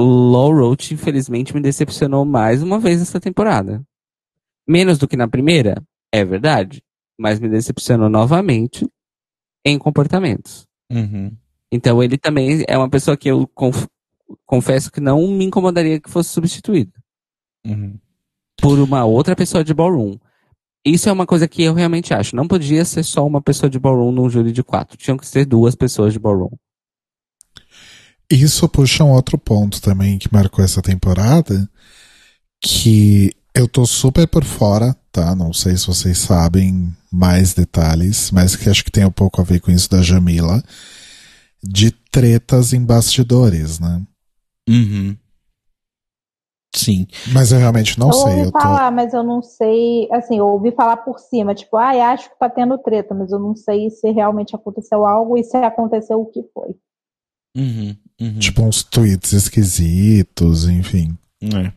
Law 0.00 0.50
Roach, 0.54 0.94
infelizmente, 0.94 1.54
me 1.54 1.60
decepcionou 1.60 2.24
mais 2.24 2.62
uma 2.62 2.78
vez 2.78 3.02
essa 3.02 3.20
temporada. 3.20 3.84
Menos 4.66 4.96
do 4.96 5.06
que 5.06 5.18
na 5.18 5.28
primeira, 5.28 5.74
é 6.10 6.24
verdade, 6.24 6.82
mas 7.18 7.38
me 7.38 7.46
decepcionou 7.46 8.08
novamente 8.08 8.88
em 9.62 9.78
comportamentos. 9.78 10.66
Uhum. 10.90 11.30
Então 11.70 12.02
ele 12.02 12.16
também 12.16 12.64
é 12.66 12.78
uma 12.78 12.88
pessoa 12.88 13.14
que 13.14 13.30
eu 13.30 13.46
conf- 13.48 13.86
confesso 14.46 14.90
que 14.90 14.98
não 14.98 15.26
me 15.28 15.44
incomodaria 15.44 16.00
que 16.00 16.08
fosse 16.08 16.30
substituído 16.30 16.92
Uhum. 17.66 17.98
por 18.56 18.78
uma 18.78 19.04
outra 19.04 19.36
pessoa 19.36 19.62
de 19.62 19.74
ballroom. 19.74 20.16
Isso 20.84 21.08
é 21.08 21.12
uma 21.12 21.26
coisa 21.26 21.46
que 21.46 21.62
eu 21.62 21.74
realmente 21.74 22.14
acho. 22.14 22.34
Não 22.34 22.48
podia 22.48 22.84
ser 22.84 23.02
só 23.02 23.26
uma 23.26 23.42
pessoa 23.42 23.68
de 23.68 23.78
ballroom 23.78 24.12
num 24.12 24.30
júri 24.30 24.50
de 24.50 24.62
quatro. 24.62 24.96
Tinham 24.96 25.16
que 25.16 25.26
ser 25.26 25.44
duas 25.44 25.74
pessoas 25.74 26.12
de 26.12 26.18
ballroom. 26.18 26.50
Isso 28.30 28.68
puxa 28.68 29.04
um 29.04 29.10
outro 29.10 29.36
ponto 29.36 29.82
também 29.82 30.16
que 30.16 30.32
marcou 30.32 30.64
essa 30.64 30.80
temporada, 30.80 31.68
que 32.60 33.34
eu 33.54 33.66
tô 33.66 33.84
super 33.84 34.26
por 34.28 34.44
fora, 34.44 34.96
tá? 35.10 35.34
Não 35.34 35.52
sei 35.52 35.76
se 35.76 35.86
vocês 35.86 36.16
sabem 36.18 36.94
mais 37.10 37.52
detalhes, 37.52 38.30
mas 38.30 38.54
que 38.54 38.70
acho 38.70 38.84
que 38.84 38.90
tem 38.90 39.04
um 39.04 39.10
pouco 39.10 39.40
a 39.40 39.44
ver 39.44 39.60
com 39.60 39.72
isso 39.72 39.90
da 39.90 40.00
Jamila, 40.00 40.62
de 41.62 41.90
tretas 41.90 42.72
em 42.72 42.84
bastidores, 42.84 43.80
né? 43.80 44.00
Uhum. 44.68 45.16
Sim. 46.74 47.06
Mas 47.32 47.50
eu 47.50 47.58
realmente 47.58 47.98
não 47.98 48.08
eu 48.08 48.12
sei. 48.12 48.22
ouvi 48.22 48.40
Eu 48.42 48.52
tô... 48.52 48.60
falar, 48.60 48.90
mas 48.92 49.12
eu 49.12 49.22
não 49.22 49.42
sei. 49.42 50.08
Assim, 50.12 50.38
eu 50.38 50.46
ouvi 50.46 50.70
falar 50.72 50.98
por 50.98 51.18
cima, 51.18 51.54
tipo, 51.54 51.76
ah, 51.76 52.12
acho 52.12 52.30
que 52.30 52.38
tá 52.38 52.48
tendo 52.48 52.78
treta, 52.78 53.14
mas 53.14 53.32
eu 53.32 53.38
não 53.38 53.56
sei 53.56 53.90
se 53.90 54.10
realmente 54.10 54.54
aconteceu 54.54 55.04
algo 55.04 55.36
e 55.36 55.42
se 55.42 55.56
aconteceu 55.56 56.20
o 56.20 56.26
que 56.26 56.42
foi. 56.54 56.74
Uhum, 57.56 57.96
uhum. 58.20 58.38
Tipo 58.38 58.62
uns 58.62 58.84
tweets 58.84 59.32
esquisitos, 59.32 60.68
enfim. 60.68 61.18
É. 61.42 61.72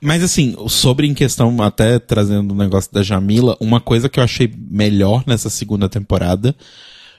Mas 0.00 0.22
assim, 0.22 0.56
sobre 0.68 1.06
em 1.06 1.14
questão, 1.14 1.60
até 1.62 1.98
trazendo 1.98 2.52
o 2.52 2.56
negócio 2.56 2.92
da 2.92 3.02
Jamila, 3.02 3.56
uma 3.60 3.80
coisa 3.80 4.08
que 4.08 4.20
eu 4.20 4.24
achei 4.24 4.52
melhor 4.70 5.24
nessa 5.26 5.50
segunda 5.50 5.88
temporada 5.88 6.54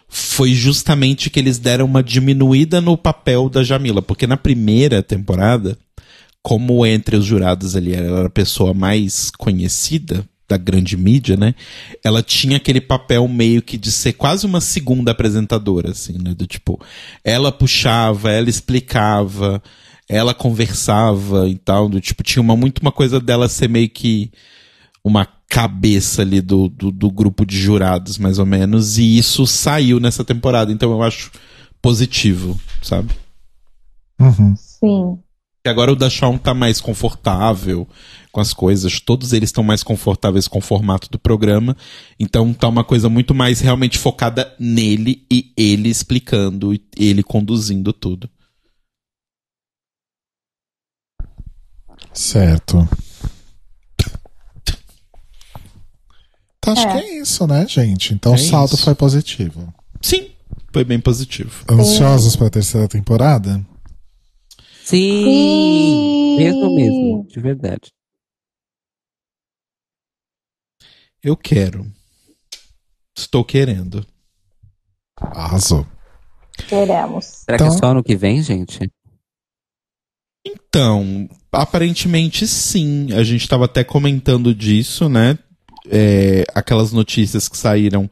foi 0.07 0.53
justamente 0.53 1.29
que 1.29 1.39
eles 1.39 1.57
deram 1.57 1.85
uma 1.85 2.03
diminuída 2.03 2.81
no 2.81 2.97
papel 2.97 3.47
da 3.47 3.63
Jamila, 3.63 4.01
porque 4.01 4.27
na 4.27 4.35
primeira 4.35 5.01
temporada, 5.01 5.77
como 6.41 6.85
entre 6.85 7.15
os 7.15 7.25
jurados 7.25 7.75
ali 7.75 7.93
ela 7.93 8.19
era 8.19 8.27
a 8.27 8.31
pessoa 8.31 8.73
mais 8.73 9.31
conhecida 9.31 10.25
da 10.51 10.57
grande 10.57 10.97
mídia, 10.97 11.37
né? 11.37 11.55
Ela 12.03 12.21
tinha 12.21 12.57
aquele 12.57 12.81
papel 12.81 13.25
meio 13.27 13.61
que 13.61 13.77
de 13.77 13.89
ser 13.89 14.13
quase 14.13 14.45
uma 14.45 14.59
segunda 14.59 15.11
apresentadora, 15.11 15.91
assim, 15.91 16.17
né? 16.17 16.33
Do 16.33 16.45
tipo, 16.45 16.79
ela 17.23 17.53
puxava, 17.53 18.29
ela 18.29 18.49
explicava, 18.49 19.63
ela 20.09 20.33
conversava 20.33 21.47
e 21.47 21.55
tal, 21.55 21.87
do 21.87 22.01
tipo, 22.01 22.21
tinha 22.21 22.41
uma, 22.41 22.57
muito 22.57 22.79
uma 22.79 22.91
coisa 22.91 23.17
dela 23.17 23.47
ser 23.47 23.69
meio 23.69 23.89
que 23.89 24.29
uma 25.03 25.25
cabeça 25.47 26.21
ali 26.21 26.41
do, 26.41 26.67
do, 26.67 26.91
do 26.91 27.09
grupo 27.09 27.45
de 27.45 27.57
jurados, 27.57 28.17
mais 28.17 28.37
ou 28.37 28.45
menos, 28.45 28.97
e 28.97 29.17
isso 29.17 29.47
saiu 29.47 29.99
nessa 29.99 30.23
temporada, 30.23 30.71
então 30.71 30.91
eu 30.91 31.01
acho 31.01 31.31
positivo, 31.81 32.59
sabe? 32.81 33.13
Uhum. 34.19 34.53
Sim. 34.55 35.19
E 35.63 35.69
agora 35.69 35.91
o 35.91 35.95
Dashawn 35.95 36.39
tá 36.39 36.53
mais 36.55 36.81
confortável 36.81 37.87
com 38.31 38.39
as 38.41 38.51
coisas, 38.53 38.99
todos 38.99 39.31
eles 39.31 39.49
estão 39.49 39.63
mais 39.63 39.83
confortáveis 39.83 40.47
com 40.47 40.57
o 40.57 40.61
formato 40.61 41.07
do 41.11 41.19
programa, 41.19 41.75
então 42.19 42.51
tá 42.53 42.67
uma 42.67 42.83
coisa 42.83 43.09
muito 43.09 43.35
mais 43.35 43.59
realmente 43.59 43.97
focada 43.97 44.55
nele 44.59 45.23
e 45.31 45.51
ele 45.55 45.89
explicando 45.89 46.73
e 46.73 46.81
ele 46.97 47.21
conduzindo 47.21 47.93
tudo. 47.93 48.27
Certo. 52.13 52.87
Então, 56.57 56.73
acho 56.73 56.87
É. 56.87 56.91
que 56.93 56.97
é 57.07 57.21
isso, 57.21 57.45
né, 57.47 57.67
gente? 57.67 58.13
Então 58.13 58.33
É 58.33 58.35
o 58.35 58.39
saldo 58.39 58.75
isso. 58.75 58.83
foi 58.83 58.95
positivo. 58.95 59.73
Sim, 60.01 60.29
foi 60.73 60.83
bem 60.83 60.99
positivo. 60.99 61.63
Ansiosos 61.69 62.35
pra 62.35 62.49
terceira 62.49 62.87
temporada? 62.87 63.63
Sim! 64.83 65.23
Sim. 65.23 66.37
Mesmo 66.37 66.75
mesmo, 66.75 67.27
de 67.27 67.39
verdade. 67.39 67.91
Eu 71.23 71.37
quero. 71.37 71.85
Estou 73.17 73.43
querendo. 73.45 74.05
Arrasou. 75.17 75.85
Queremos. 76.67 77.25
Será 77.25 77.57
que 77.57 77.63
Então- 77.63 77.75
é 77.75 77.79
só 77.79 77.85
ano 77.91 78.03
que 78.03 78.15
vem, 78.15 78.41
gente? 78.41 78.79
Então, 80.45 81.29
aparentemente 81.51 82.47
sim. 82.47 83.11
A 83.13 83.23
gente 83.23 83.41
estava 83.41 83.65
até 83.65 83.83
comentando 83.83 84.55
disso, 84.55 85.07
né? 85.07 85.37
É, 85.87 86.43
aquelas 86.55 86.91
notícias 86.91 87.47
que 87.47 87.57
saíram 87.57 88.09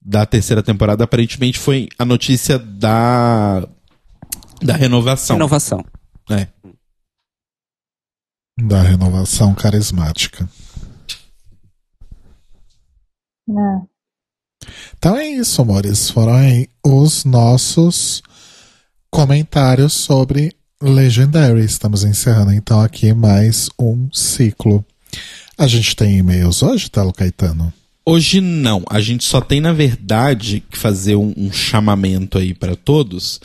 da 0.00 0.26
terceira 0.26 0.62
temporada, 0.62 1.04
aparentemente 1.04 1.58
foi 1.58 1.88
a 1.98 2.04
notícia 2.04 2.58
da 2.58 3.66
da 4.62 4.74
renovação. 4.76 5.36
Inovação. 5.36 5.82
É. 6.30 6.46
Da 8.62 8.82
renovação 8.82 9.54
carismática. 9.54 10.48
né? 13.48 13.82
Então 14.96 15.16
é 15.16 15.26
isso, 15.28 15.60
amores. 15.62 16.10
Foram 16.10 16.34
aí 16.34 16.68
os 16.84 17.24
nossos 17.24 18.22
comentários 19.10 19.92
sobre 19.92 20.54
Legendary. 20.80 21.64
Estamos 21.64 22.04
encerrando 22.04 22.52
então 22.52 22.80
aqui 22.80 23.12
mais 23.12 23.68
um 23.78 24.08
ciclo. 24.12 24.84
A 25.58 25.66
gente 25.66 25.96
tem 25.96 26.18
e-mails 26.18 26.62
hoje, 26.62 26.90
Telo 26.90 27.12
Caetano? 27.12 27.72
Hoje 28.04 28.40
não. 28.40 28.82
A 28.88 29.00
gente 29.00 29.24
só 29.24 29.40
tem, 29.40 29.60
na 29.60 29.72
verdade, 29.72 30.60
que 30.60 30.78
fazer 30.78 31.16
um, 31.16 31.34
um 31.36 31.52
chamamento 31.52 32.38
aí 32.38 32.54
para 32.54 32.74
todos. 32.74 33.40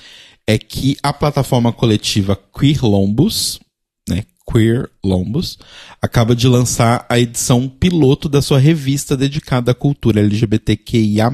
É 0.48 0.58
que 0.58 0.96
a 1.02 1.12
plataforma 1.12 1.74
coletiva 1.74 2.40
Queer 2.58 2.86
Lombos, 2.86 3.60
né? 4.08 4.24
Queer 4.52 4.90
Lombos, 5.04 5.58
acaba 6.02 6.36
de 6.36 6.48
lançar 6.48 7.06
a 7.10 7.20
edição 7.20 7.68
piloto 7.68 8.30
da 8.30 8.42
sua 8.42 8.60
revista 8.60 9.18
dedicada 9.18 9.72
à 9.72 9.76
cultura 9.76 10.20
LGBTQIA. 10.20 11.32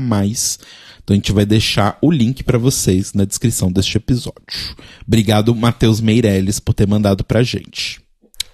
Então 1.03 1.13
a 1.13 1.13
gente 1.15 1.31
vai 1.31 1.45
deixar 1.45 1.97
o 2.01 2.09
link 2.09 2.43
para 2.43 2.57
vocês 2.57 3.13
na 3.13 3.25
descrição 3.25 3.71
deste 3.71 3.97
episódio. 3.97 4.75
Obrigado, 5.05 5.53
Matheus 5.53 5.99
Meirelles, 5.99 6.59
por 6.59 6.73
ter 6.73 6.87
mandado 6.87 7.23
pra 7.25 7.43
gente. 7.43 7.99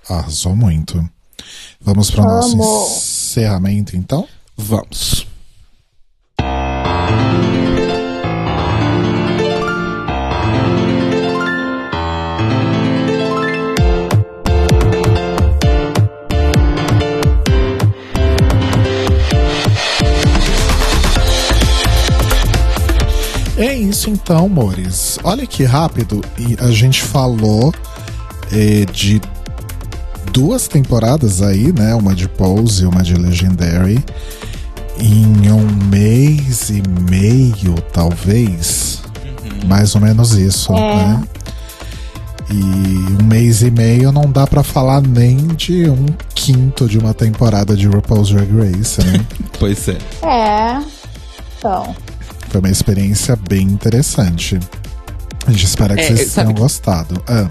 Arrasou 0.09 0.55
muito. 0.55 1.07
Vamos 1.79 2.09
para 2.09 2.23
o 2.23 2.25
nosso 2.25 2.55
encerramento, 2.55 3.95
então? 3.95 4.27
Vamos. 4.55 5.27
É 23.57 23.73
isso 23.75 24.09
então, 24.09 24.45
amores. 24.45 25.17
Olha 25.23 25.45
que 25.47 25.63
rápido. 25.63 26.23
E 26.37 26.55
a 26.59 26.69
gente 26.71 27.01
falou 27.01 27.73
eh, 28.51 28.85
de 28.91 29.19
duas 30.31 30.67
temporadas 30.67 31.41
aí, 31.41 31.71
né? 31.73 31.95
Uma 31.95 32.13
de 32.13 32.27
Pose 32.29 32.83
e 32.83 32.85
uma 32.85 33.01
de 33.01 33.15
Legendary. 33.15 34.03
Em 34.99 35.51
um 35.51 35.67
mês 35.89 36.69
e 36.69 36.83
meio, 37.09 37.75
talvez. 37.91 39.01
Mais 39.65 39.95
ou 39.95 40.01
menos 40.01 40.33
isso, 40.33 40.71
É. 40.73 40.95
né? 40.95 41.23
E 42.49 42.55
um 43.21 43.25
mês 43.25 43.61
e 43.61 43.69
meio 43.69 44.11
não 44.11 44.31
dá 44.31 44.47
pra 44.47 44.63
falar 44.63 45.01
nem 45.01 45.35
de 45.47 45.89
um 45.89 46.05
quinto 46.33 46.87
de 46.87 46.97
uma 46.97 47.13
temporada 47.13 47.75
de 47.75 47.87
RuPaul's 47.87 48.29
Drag 48.29 48.49
Race, 48.55 49.03
né? 49.03 49.19
Pois 49.59 49.87
é. 49.89 49.97
É. 50.23 50.81
Então. 51.57 51.95
Foi 52.49 52.59
uma 52.59 52.69
experiência 52.69 53.35
bem 53.49 53.63
interessante. 53.63 54.59
A 55.45 55.51
gente 55.51 55.65
espera 55.65 55.95
que 55.95 56.01
É, 56.01 56.07
vocês 56.15 56.33
tenham 56.33 56.53
que- 56.53 56.59
gostado. 56.61 57.21
Ah, 57.27 57.47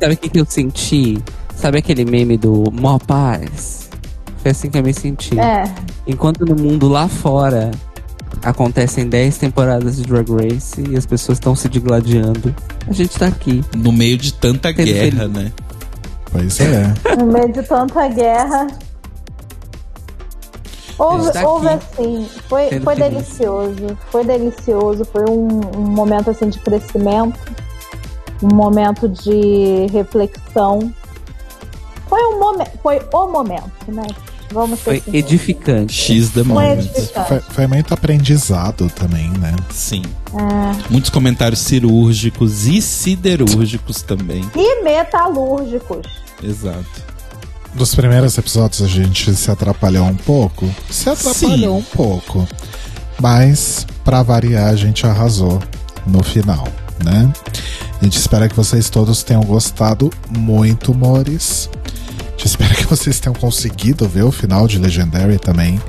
Sabe 0.00 0.14
o 0.14 0.16
que, 0.16 0.28
que 0.28 0.40
eu 0.40 0.46
senti? 0.48 1.18
Sabe 1.56 1.78
aquele 1.78 2.04
meme 2.04 2.36
do 2.36 2.70
Mó 2.72 2.98
Paz? 2.98 3.88
Foi 4.42 4.52
assim 4.52 4.70
que 4.70 4.78
eu 4.78 4.82
me 4.82 4.94
senti. 4.94 5.38
É. 5.38 5.64
Enquanto 6.06 6.46
no 6.46 6.54
mundo 6.54 6.88
lá 6.88 7.08
fora 7.08 7.70
acontecem 8.42 9.08
10 9.08 9.36
temporadas 9.38 9.96
de 9.96 10.02
Drag 10.04 10.30
Race 10.30 10.80
e 10.88 10.96
as 10.96 11.04
pessoas 11.04 11.38
estão 11.38 11.56
se 11.56 11.68
digladiando, 11.68 12.54
a 12.86 12.92
gente 12.92 13.18
tá 13.18 13.26
aqui. 13.26 13.64
No 13.76 13.90
meio 13.90 14.16
de 14.16 14.32
tanta 14.32 14.70
guerra, 14.70 14.88
feliz. 14.88 15.30
né? 15.32 15.52
pois 16.30 16.60
é. 16.60 16.94
No 17.18 17.26
meio 17.26 17.52
de 17.52 17.62
tanta 17.64 18.06
guerra. 18.08 18.68
Houve, 20.98 21.28
aqui, 21.28 21.44
houve 21.44 21.68
assim, 21.68 22.28
foi, 22.48 22.80
foi 22.80 22.96
delicioso. 22.96 23.98
Foi 24.10 24.24
delicioso. 24.24 25.04
Foi 25.04 25.24
um, 25.28 25.60
um 25.76 25.90
momento 25.90 26.30
assim 26.30 26.48
de 26.48 26.58
crescimento. 26.58 27.38
Um 28.42 28.54
momento 28.54 29.08
de 29.08 29.86
reflexão. 29.92 30.92
Foi 32.08 32.20
um 32.22 32.38
momento. 32.40 32.70
Foi 32.82 33.00
o 33.12 33.26
momento, 33.28 33.70
né? 33.88 34.06
Vamos 34.50 34.78
ser 34.78 34.84
Foi 34.84 34.96
sinceros. 35.00 35.18
edificante. 35.18 35.92
X 35.94 36.30
the 36.30 36.42
Foi 36.42 36.44
moment. 36.44 36.78
edificante. 36.78 37.28
Foi, 37.28 37.40
foi 37.40 37.66
muito 37.66 37.94
aprendizado 37.94 38.88
também, 38.90 39.28
né? 39.38 39.54
Sim. 39.70 40.02
É. 40.32 40.90
Muitos 40.90 41.10
comentários 41.10 41.60
cirúrgicos 41.60 42.66
e 42.66 42.80
siderúrgicos 42.80 44.02
também. 44.02 44.42
E 44.56 44.82
metalúrgicos. 44.82 46.06
Exato. 46.42 47.07
Nos 47.78 47.94
primeiros 47.94 48.36
episódios 48.36 48.82
a 48.82 48.88
gente 48.88 49.32
se 49.36 49.50
atrapalhou 49.52 50.04
um 50.04 50.16
pouco. 50.16 50.68
Se 50.90 51.08
atrapalhou 51.08 51.58
Sim. 51.58 51.68
um 51.68 51.96
pouco. 51.96 52.48
Mas, 53.20 53.86
pra 54.02 54.20
variar, 54.20 54.70
a 54.70 54.76
gente 54.76 55.06
arrasou 55.06 55.62
no 56.04 56.20
final, 56.24 56.66
né? 57.04 57.32
A 58.00 58.04
gente 58.04 58.18
espera 58.18 58.48
que 58.48 58.56
vocês 58.56 58.90
todos 58.90 59.22
tenham 59.22 59.44
gostado 59.44 60.10
muito, 60.28 60.92
Mores. 60.92 61.70
A 62.26 62.30
gente 62.32 62.46
espera 62.46 62.74
que 62.74 62.84
vocês 62.84 63.20
tenham 63.20 63.34
conseguido 63.34 64.08
ver 64.08 64.24
o 64.24 64.32
final 64.32 64.66
de 64.66 64.78
Legendary 64.78 65.38
também. 65.38 65.80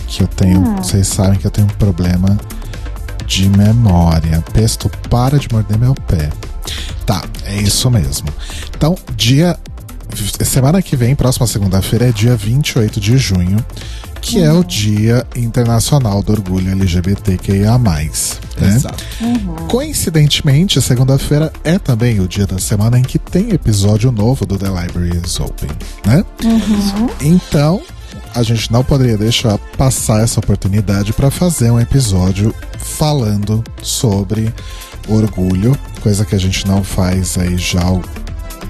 Que 0.07 0.23
eu 0.23 0.29
tenho. 0.29 0.77
Vocês 0.77 1.07
sabem 1.07 1.39
que 1.39 1.47
eu 1.47 1.51
tenho 1.51 1.67
um 1.67 1.71
problema 1.71 2.39
de 3.27 3.49
memória. 3.49 4.43
Pesto, 4.53 4.91
para 5.11 5.39
de 5.39 5.49
morder 5.53 5.79
meu 5.79 5.95
pé. 5.95 6.31
Tá, 7.05 7.23
é 7.45 7.57
isso 7.57 7.91
mesmo. 7.91 8.29
Então, 8.75 8.97
dia. 9.17 9.59
Semana 10.45 10.83
que 10.83 10.95
vem, 10.95 11.15
próxima 11.15 11.47
segunda-feira, 11.47 12.09
é 12.09 12.13
dia 12.13 12.37
28 12.37 13.01
de 13.01 13.17
junho, 13.17 13.65
que 14.23 14.40
é 14.40 14.53
o 14.53 14.65
Dia 14.65 15.27
Internacional 15.36 16.23
do 16.23 16.32
Orgulho 16.32 16.70
LGBTQIA. 16.70 17.77
Né? 17.77 18.09
Exato. 18.77 19.05
Coincidentemente, 19.69 20.81
segunda-feira 20.81 21.53
é 21.65 21.78
também 21.78 22.20
o 22.20 22.28
dia 22.28 22.47
da 22.47 22.59
semana 22.59 22.99
em 22.99 23.03
que 23.03 23.19
tem 23.19 23.51
episódio 23.51 24.12
novo 24.12 24.47
do 24.47 24.57
The 24.57 24.69
Library 24.69 25.20
is 25.23 25.40
Open, 25.40 25.69
né? 26.07 26.24
Então, 27.20 27.82
a 28.35 28.43
gente 28.43 28.70
não 28.73 28.85
poderia 28.85 29.19
deixar 29.19 29.59
passar 29.77 30.23
essa 30.23 30.39
oportunidade 30.39 31.12
para 31.12 31.31
fazer 31.31 31.70
um 31.70 31.81
episódio 31.81 32.55
falando 32.78 33.62
sobre 33.82 34.55
orgulho, 35.09 35.77
coisa 36.01 36.24
que 36.24 36.35
a 36.35 36.39
gente 36.39 36.66
não 36.66 36.85
faz 36.85 37.36
aí 37.36 37.59
já. 37.59 37.82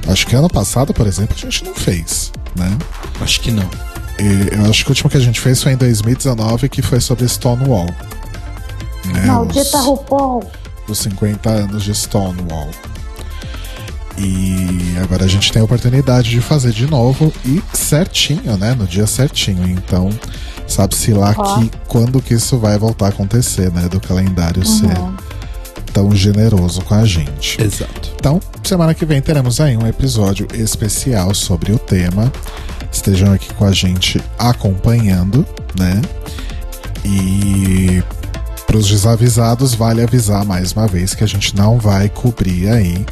Acho 0.09 0.27
que 0.27 0.35
ano 0.35 0.49
passado, 0.49 0.95
por 0.95 1.07
exemplo, 1.07 1.37
a 1.37 1.41
gente 1.41 1.65
não 1.65 1.75
fez, 1.75 2.33
né? 2.57 2.77
Acho 3.21 3.41
que 3.41 3.51
não. 3.51 3.92
E 4.19 4.55
eu 4.57 4.71
acho 4.71 4.85
que 4.85 4.91
o 4.91 4.93
último 4.93 5.11
que 5.11 5.17
a 5.17 5.21
gente 5.21 5.41
fez 5.41 5.63
foi 5.63 5.73
em 5.73 5.77
2019, 5.77 6.69
que 6.69 6.83
foi 6.83 7.01
sobre 7.01 7.27
Stonewall. 7.29 7.87
Né? 9.07 9.23
Maldita 9.27 9.79
Os- 9.79 9.85
RuPaul. 9.85 10.45
dos 10.87 10.99
50 10.99 11.49
anos 11.51 11.83
de 11.83 11.95
Stonewall. 11.95 12.71
E 14.19 14.95
agora 15.03 15.25
a 15.25 15.29
gente 15.29 15.51
tem 15.51 15.63
a 15.63 15.65
oportunidade 15.65 16.31
de 16.31 16.41
fazer 16.41 16.71
de 16.73 16.87
novo 16.87 17.33
e 17.45 17.63
certinho, 17.73 18.57
né? 18.59 18.75
No 18.75 18.87
dia 18.87 19.07
certinho. 19.07 19.67
Então, 19.67 20.11
sabe-se 20.69 21.13
lá 21.13 21.35
que 21.35 21.71
quando 21.89 22.21
que 22.21 22.35
isso 22.35 22.59
vai 22.59 22.79
voltar 22.79 23.07
a 23.07 23.09
acontecer, 23.09 23.73
né? 23.73 23.89
Do 23.89 23.99
calendário 24.01 24.65
ser 24.67 24.95
tão 25.93 26.15
generoso 26.15 26.83
com 26.83 26.95
a 26.95 27.05
gente. 27.05 27.61
Exato. 27.63 28.13
Então, 28.15 28.41
semana 28.63 28.95
que 28.95 29.05
vem 29.05 29.21
teremos 29.21 29.61
aí 29.61 29.77
um 29.77 29.87
episódio 29.87 30.47
especial 30.55 31.35
sobre 31.35 31.73
o 31.73 31.79
tema. 31.79 32.33
Estejam 32.91 33.33
aqui 33.33 33.53
com 33.55 33.65
a 33.65 33.73
gente 33.73 34.23
acompanhando, 34.39 35.47
né? 35.79 36.01
E 37.05 38.03
para 38.67 38.77
os 38.77 38.89
desavisados, 38.89 39.75
vale 39.75 40.03
avisar 40.03 40.45
mais 40.45 40.73
uma 40.73 40.87
vez 40.87 41.15
que 41.15 41.25
a 41.25 41.27
gente 41.27 41.55
não 41.55 41.79
vai 41.79 42.09
cobrir 42.09 42.69
aí 42.69 43.05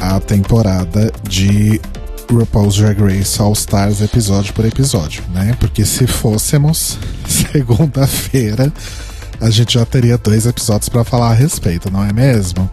a 0.00 0.20
temporada 0.20 1.12
de 1.28 1.80
RuPaul's 2.30 2.76
Drag 2.76 3.00
Race 3.00 3.40
All 3.40 3.52
Stars 3.52 4.00
episódio 4.00 4.52
por 4.52 4.64
episódio, 4.64 5.22
né? 5.32 5.56
Porque 5.58 5.84
se 5.84 6.06
fôssemos 6.06 6.98
segunda-feira, 7.28 8.72
a 9.40 9.50
gente 9.50 9.74
já 9.74 9.84
teria 9.86 10.16
dois 10.18 10.46
episódios 10.46 10.88
para 10.88 11.04
falar 11.04 11.30
a 11.30 11.34
respeito, 11.34 11.90
não 11.90 12.04
é 12.04 12.12
mesmo? 12.12 12.70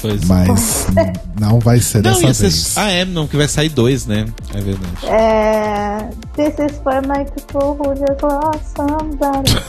Pois 0.00 0.24
Mas 0.24 0.86
não 1.40 1.58
vai 1.58 1.80
ser 1.80 2.02
Não, 2.02 2.12
dessa 2.12 2.26
ia 2.26 2.34
ser. 2.34 2.42
vez. 2.42 2.78
Ah, 2.78 2.88
é, 2.90 3.04
não, 3.04 3.26
que 3.26 3.36
vai 3.36 3.48
sair 3.48 3.68
dois, 3.68 4.06
né? 4.06 4.26
É 4.54 4.60
verdade. 4.60 5.06
É. 5.06 6.08
This 6.36 6.54
is 6.70 6.78
for 6.84 7.02
my 7.02 7.24
people 7.24 7.76
who 7.76 7.96
just 7.96 8.22
lost 8.22 8.64
somebody. 8.76 9.56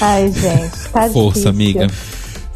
Ai, 0.00 0.30
gente, 0.32 0.88
tá 0.92 1.08
Força, 1.08 1.50
difícil. 1.50 1.50
amiga. 1.50 1.86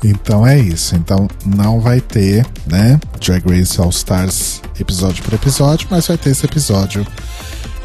Então 0.05 0.47
é 0.47 0.59
isso. 0.59 0.97
Então 0.97 1.29
não 1.45 1.81
vai 1.81 2.01
ter, 2.01 2.47
né? 2.67 2.99
Drag 3.21 3.43
Race 3.49 3.81
All 3.81 3.91
Stars 3.91 4.61
episódio 4.79 5.23
por 5.23 5.35
episódio, 5.35 5.87
mas 5.91 6.07
vai 6.09 6.17
ter 6.19 6.31
esse 6.31 6.45
episódio 6.45 7.07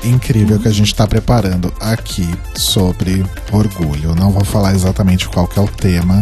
incrível 0.04 0.60
que 0.60 0.68
a 0.68 0.72
gente 0.72 0.94
tá 0.94 1.08
preparando 1.08 1.74
aqui 1.80 2.28
sobre 2.56 3.26
orgulho. 3.52 4.10
Eu 4.12 4.16
não 4.16 4.32
vou 4.32 4.44
falar 4.46 4.74
exatamente 4.74 5.28
qual 5.30 5.48
que 5.48 5.58
é 5.60 5.62
o 5.62 5.68
tema, 5.68 6.22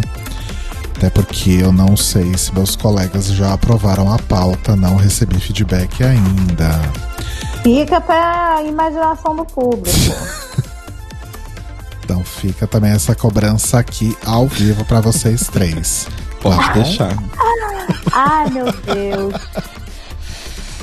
até 0.95 1.09
porque 1.09 1.51
eu 1.61 1.71
não 1.71 1.97
sei 1.97 2.37
se 2.37 2.53
meus 2.53 2.75
colegas 2.75 3.27
já 3.27 3.53
aprovaram 3.53 4.11
a 4.13 4.17
pauta, 4.19 4.75
não 4.75 4.95
recebi 4.95 5.39
feedback 5.39 6.03
ainda. 6.03 6.81
Fica 7.61 7.99
pra 8.01 8.61
imaginação 8.63 9.35
do 9.35 9.45
público. 9.45 9.89
Então 12.05 12.21
fica 12.21 12.67
também 12.67 12.91
essa 12.91 13.15
cobrança 13.15 13.79
aqui 13.79 14.15
ao 14.25 14.45
vivo 14.45 14.83
pra 14.83 14.99
vocês 14.99 15.47
três. 15.47 16.05
Pode 16.41 16.57
Tá 16.57 16.73
deixar. 16.73 17.13
Ai, 18.11 18.49
meu 18.49 18.65
Deus. 18.65 19.33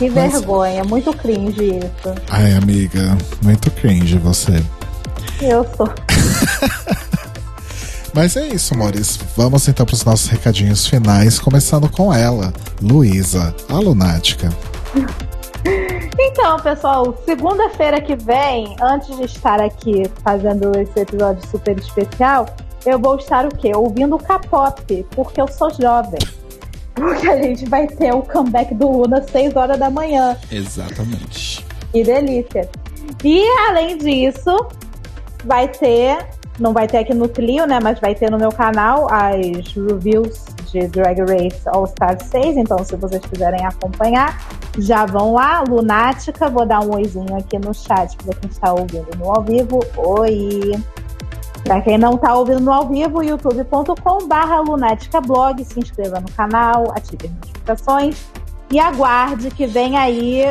Que 0.00 0.08
Mas- 0.08 0.32
vergonha, 0.32 0.82
muito 0.82 1.12
cringe 1.12 1.76
isso. 1.76 2.14
Ai, 2.30 2.54
amiga, 2.54 3.18
muito 3.42 3.70
cringe 3.70 4.16
você. 4.16 4.64
Eu 5.42 5.62
sou. 5.76 5.92
Mas 8.14 8.34
é 8.34 8.48
isso, 8.48 8.74
Maurício. 8.74 9.20
Vamos 9.36 9.68
então 9.68 9.84
para 9.84 9.92
os 9.94 10.02
nossos 10.02 10.26
recadinhos 10.28 10.86
finais, 10.86 11.38
começando 11.38 11.86
com 11.86 12.14
ela, 12.14 12.50
Luísa, 12.80 13.54
a 13.68 13.74
lunática. 13.74 14.48
Então, 16.22 16.58
pessoal, 16.58 17.18
segunda-feira 17.24 18.00
que 18.00 18.14
vem, 18.14 18.76
antes 18.80 19.14
de 19.16 19.24
estar 19.24 19.60
aqui 19.60 20.02
fazendo 20.22 20.70
esse 20.78 21.00
episódio 21.00 21.46
super 21.50 21.78
especial, 21.78 22.46
eu 22.84 22.98
vou 22.98 23.16
estar 23.16 23.46
o 23.46 23.48
quê? 23.48 23.72
Ouvindo 23.74 24.16
K-pop, 24.18 25.06
porque 25.10 25.40
eu 25.40 25.48
sou 25.48 25.70
jovem. 25.74 26.20
Porque 27.00 27.28
a 27.28 27.42
gente 27.42 27.66
vai 27.66 27.86
ter 27.86 28.14
o 28.14 28.22
comeback 28.22 28.74
do 28.74 28.90
Luna 28.90 29.18
às 29.18 29.30
6 29.30 29.56
horas 29.56 29.78
da 29.78 29.88
manhã. 29.88 30.36
Exatamente. 30.52 31.64
Que 31.90 32.04
delícia. 32.04 32.68
E 33.24 33.42
além 33.68 33.96
disso, 33.96 34.68
vai 35.44 35.66
ter, 35.66 36.26
não 36.58 36.74
vai 36.74 36.86
ter 36.86 36.98
aqui 36.98 37.14
no 37.14 37.28
Clio, 37.28 37.66
né? 37.66 37.80
Mas 37.82 37.98
vai 37.98 38.14
ter 38.14 38.30
no 38.30 38.38
meu 38.38 38.52
canal 38.52 39.06
as 39.10 39.72
reviews 39.74 40.44
de 40.70 40.86
Drag 40.88 41.20
Race 41.20 41.62
All 41.68 41.86
Star 41.86 42.22
6. 42.22 42.58
Então, 42.58 42.84
se 42.84 42.94
vocês 42.96 43.24
quiserem 43.24 43.64
acompanhar, 43.64 44.38
já 44.78 45.06
vão 45.06 45.32
lá. 45.32 45.64
Lunática, 45.66 46.50
vou 46.50 46.66
dar 46.66 46.80
um 46.80 46.94
oizinho 46.94 47.34
aqui 47.34 47.58
no 47.58 47.72
chat 47.72 48.14
para 48.18 48.34
quem 48.34 48.50
está 48.50 48.72
ouvindo 48.72 49.08
no 49.18 49.32
ao 49.32 49.42
vivo. 49.42 49.80
Oi! 49.96 50.72
Para 51.64 51.80
quem 51.82 51.98
não 51.98 52.14
está 52.14 52.34
ouvindo 52.34 52.60
no 52.60 52.72
ao 52.72 52.88
vivo, 52.88 53.22
youtube.com/barra. 53.22 54.62
Se 55.64 55.78
inscreva 55.78 56.20
no 56.20 56.30
canal, 56.32 56.90
ative 56.96 57.26
as 57.26 57.32
notificações 57.32 58.26
e 58.70 58.78
aguarde 58.78 59.50
que 59.50 59.66
vem 59.66 59.96
aí. 59.96 60.42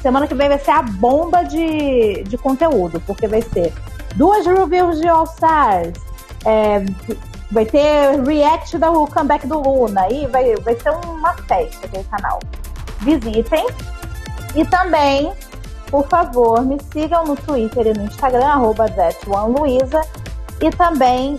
Semana 0.00 0.26
que 0.26 0.34
vem 0.34 0.48
vai 0.48 0.58
ser 0.58 0.70
a 0.70 0.82
bomba 0.82 1.42
de, 1.42 2.22
de 2.24 2.38
conteúdo, 2.38 3.00
porque 3.06 3.26
vai 3.26 3.42
ser 3.42 3.72
duas 4.14 4.46
reviews 4.46 5.00
de 5.00 5.08
All 5.08 5.24
Stars, 5.24 5.98
é, 6.44 6.84
vai 7.50 7.64
ter 7.64 8.20
react 8.24 8.78
do 8.78 9.06
comeback 9.06 9.46
do 9.46 9.60
Luna, 9.60 10.08
e 10.10 10.26
vai, 10.26 10.54
vai 10.56 10.78
ser 10.78 10.90
uma 10.90 11.32
festa 11.34 11.86
aqui 11.86 11.98
no 11.98 12.04
canal. 12.04 12.38
Visitem. 13.00 13.66
E 14.54 14.64
também, 14.64 15.32
por 15.90 16.06
favor, 16.08 16.64
me 16.64 16.78
sigam 16.92 17.24
no 17.24 17.36
Twitter 17.36 17.88
e 17.88 17.92
no 17.92 18.04
Instagram, 18.04 18.46
arroba. 18.46 18.86
E 20.60 20.70
também 20.70 21.38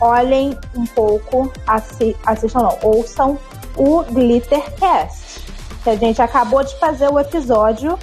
olhem 0.00 0.56
um 0.74 0.84
pouco, 0.86 1.50
assi 1.66 2.16
assistam 2.26 2.60
não, 2.62 2.78
ouçam 2.82 3.38
o 3.76 4.02
Glittercast. 4.04 5.42
Que 5.84 5.90
a 5.90 5.96
gente 5.96 6.22
acabou 6.22 6.62
de 6.62 6.78
fazer 6.78 7.08
o 7.08 7.18
episódio 7.18 7.98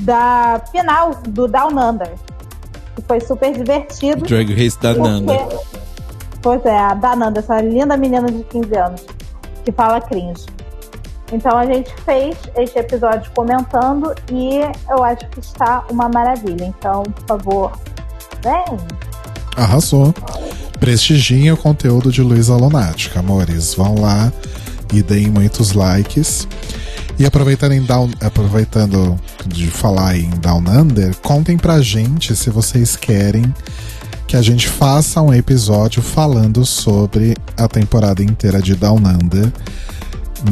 da 0.00 0.60
final 0.70 1.14
do 1.28 1.48
Down 1.48 1.70
Under. 1.78 2.12
Que 2.96 3.02
foi 3.08 3.20
super 3.20 3.52
divertido. 3.52 4.24
Drag 4.26 4.52
Race 4.52 4.78
da 4.80 4.92
Nanda. 4.94 5.34
Porque- 5.34 5.82
Pois 6.42 6.64
é, 6.66 6.76
a 6.76 6.92
da 6.94 7.14
Nanda, 7.14 7.38
essa 7.38 7.60
linda 7.60 7.96
menina 7.96 8.26
de 8.26 8.42
15 8.42 8.76
anos, 8.76 9.06
que 9.64 9.70
fala 9.70 10.00
cringe. 10.00 10.44
Então 11.32 11.56
a 11.56 11.64
gente 11.64 11.94
fez 12.02 12.36
este 12.56 12.80
episódio 12.80 13.30
comentando 13.32 14.12
e 14.30 14.58
eu 14.90 15.04
acho 15.04 15.26
que 15.28 15.38
está 15.38 15.84
uma 15.88 16.08
maravilha. 16.08 16.64
Então, 16.64 17.04
por 17.04 17.26
favor, 17.38 17.72
vem. 18.42 18.76
Arrasou. 19.56 20.14
Prestigiem 20.78 21.52
o 21.52 21.56
conteúdo 21.56 22.10
de 22.10 22.22
Luísa 22.22 22.56
Lunática, 22.56 23.20
amores. 23.20 23.74
Vão 23.74 24.00
lá 24.00 24.32
e 24.92 25.02
deem 25.02 25.28
muitos 25.28 25.72
likes. 25.72 26.46
E 27.18 27.24
aproveitando, 27.24 27.72
em 27.72 27.82
Down, 27.82 28.10
aproveitando 28.20 29.18
de 29.46 29.68
falar 29.68 30.16
em 30.16 30.30
Down 30.30 30.64
Under, 30.68 31.14
contem 31.16 31.56
pra 31.56 31.80
gente 31.80 32.34
se 32.34 32.50
vocês 32.50 32.96
querem 32.96 33.54
que 34.26 34.36
a 34.36 34.42
gente 34.42 34.66
faça 34.66 35.20
um 35.20 35.32
episódio 35.32 36.02
falando 36.02 36.64
sobre 36.64 37.36
a 37.56 37.68
temporada 37.68 38.22
inteira 38.22 38.62
de 38.62 38.74
Down 38.74 38.96
Under. 38.96 39.52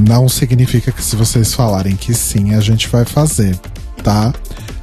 Não 0.07 0.29
significa 0.29 0.93
que 0.93 1.03
se 1.03 1.17
vocês 1.17 1.55
falarem 1.55 1.97
que 1.97 2.13
sim, 2.15 2.55
a 2.55 2.61
gente 2.61 2.89
vai 2.89 3.05
fazer, 3.05 3.59
tá? 4.05 4.33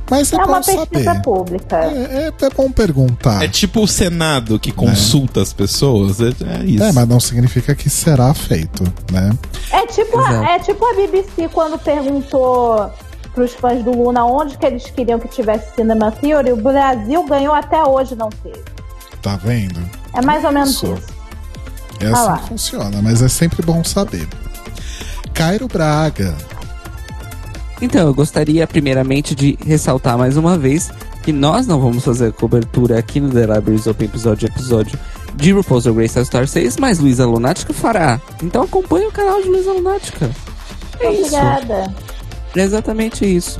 Mas 0.09 0.31
é, 0.31 0.35
É 0.37 0.39
uma 0.39 0.61
pesquisa 0.61 1.03
saber. 1.03 1.21
pública. 1.21 1.75
É, 1.77 2.31
é, 2.41 2.45
é 2.45 2.49
bom 2.49 2.71
perguntar. 2.71 3.43
É 3.43 3.47
tipo 3.47 3.81
o 3.81 3.87
Senado 3.87 4.57
que 4.59 4.71
consulta 4.71 5.41
as 5.41 5.51
pessoas. 5.51 6.19
É, 6.21 6.27
é 6.27 6.63
isso. 6.65 6.83
É, 6.83 6.91
mas 6.91 7.07
não 7.07 7.19
significa 7.19 7.75
que 7.75 7.89
será 7.89 8.33
feito, 8.33 8.83
né? 9.11 9.31
É 9.71 9.85
tipo, 9.87 10.19
a, 10.19 10.51
é 10.51 10.59
tipo 10.59 10.85
a 10.85 10.93
BBC 10.93 11.49
quando 11.53 11.77
perguntou 11.77 12.89
pros 13.33 13.53
fãs 13.53 13.83
do 13.83 13.91
Luna 13.91 14.25
onde 14.25 14.57
que 14.57 14.65
eles 14.65 14.85
queriam 14.89 15.19
que 15.19 15.27
tivesse 15.27 15.75
Cinema 15.75 16.11
Theory. 16.11 16.53
O 16.53 16.57
Brasil 16.57 17.23
ganhou 17.27 17.53
até 17.53 17.83
hoje, 17.83 18.15
não 18.15 18.29
teve. 18.29 18.63
Tá 19.21 19.35
vendo? 19.35 19.79
É 20.13 20.21
mais 20.21 20.43
ou 20.43 20.51
menos 20.51 20.69
Isso. 20.71 20.93
isso. 20.93 21.17
É 21.99 22.07
assim 22.07 22.41
que 22.43 22.49
funciona, 22.49 23.01
mas 23.01 23.21
é 23.21 23.27
sempre 23.27 23.61
bom 23.65 23.83
saber. 23.83 24.27
Cairo 25.33 25.67
Braga. 25.67 26.35
Então, 27.81 28.07
eu 28.07 28.13
gostaria 28.13 28.65
primeiramente 28.65 29.35
de 29.35 29.57
ressaltar 29.65 30.17
mais 30.17 30.35
uma 30.35 30.57
vez 30.57 30.91
que 31.23 31.31
nós 31.31 31.67
não 31.67 31.79
vamos 31.79 32.03
fazer 32.03 32.33
cobertura 32.33 32.97
aqui 32.97 33.19
no 33.19 33.29
The 33.29 33.41
Libraries 33.41 33.85
Open 33.85 34.07
episódio 34.07 34.47
a 34.47 34.51
episódio 34.51 34.99
de 35.35 35.51
RuPaul's 35.51 35.83
Drag 35.83 35.97
Race 35.97 36.17
All 36.17 36.25
Star 36.25 36.47
6, 36.47 36.77
mas 36.77 36.99
Luísa 36.99 37.25
Lunática 37.25 37.73
fará. 37.73 38.19
Então 38.41 38.63
acompanhe 38.63 39.05
o 39.05 39.11
canal 39.11 39.41
de 39.41 39.47
Luísa 39.47 39.71
Lunática. 39.71 40.31
É 40.99 41.11
isso. 41.11 41.35
Obrigada. 41.35 41.93
É 42.55 42.61
exatamente 42.61 43.25
isso. 43.25 43.59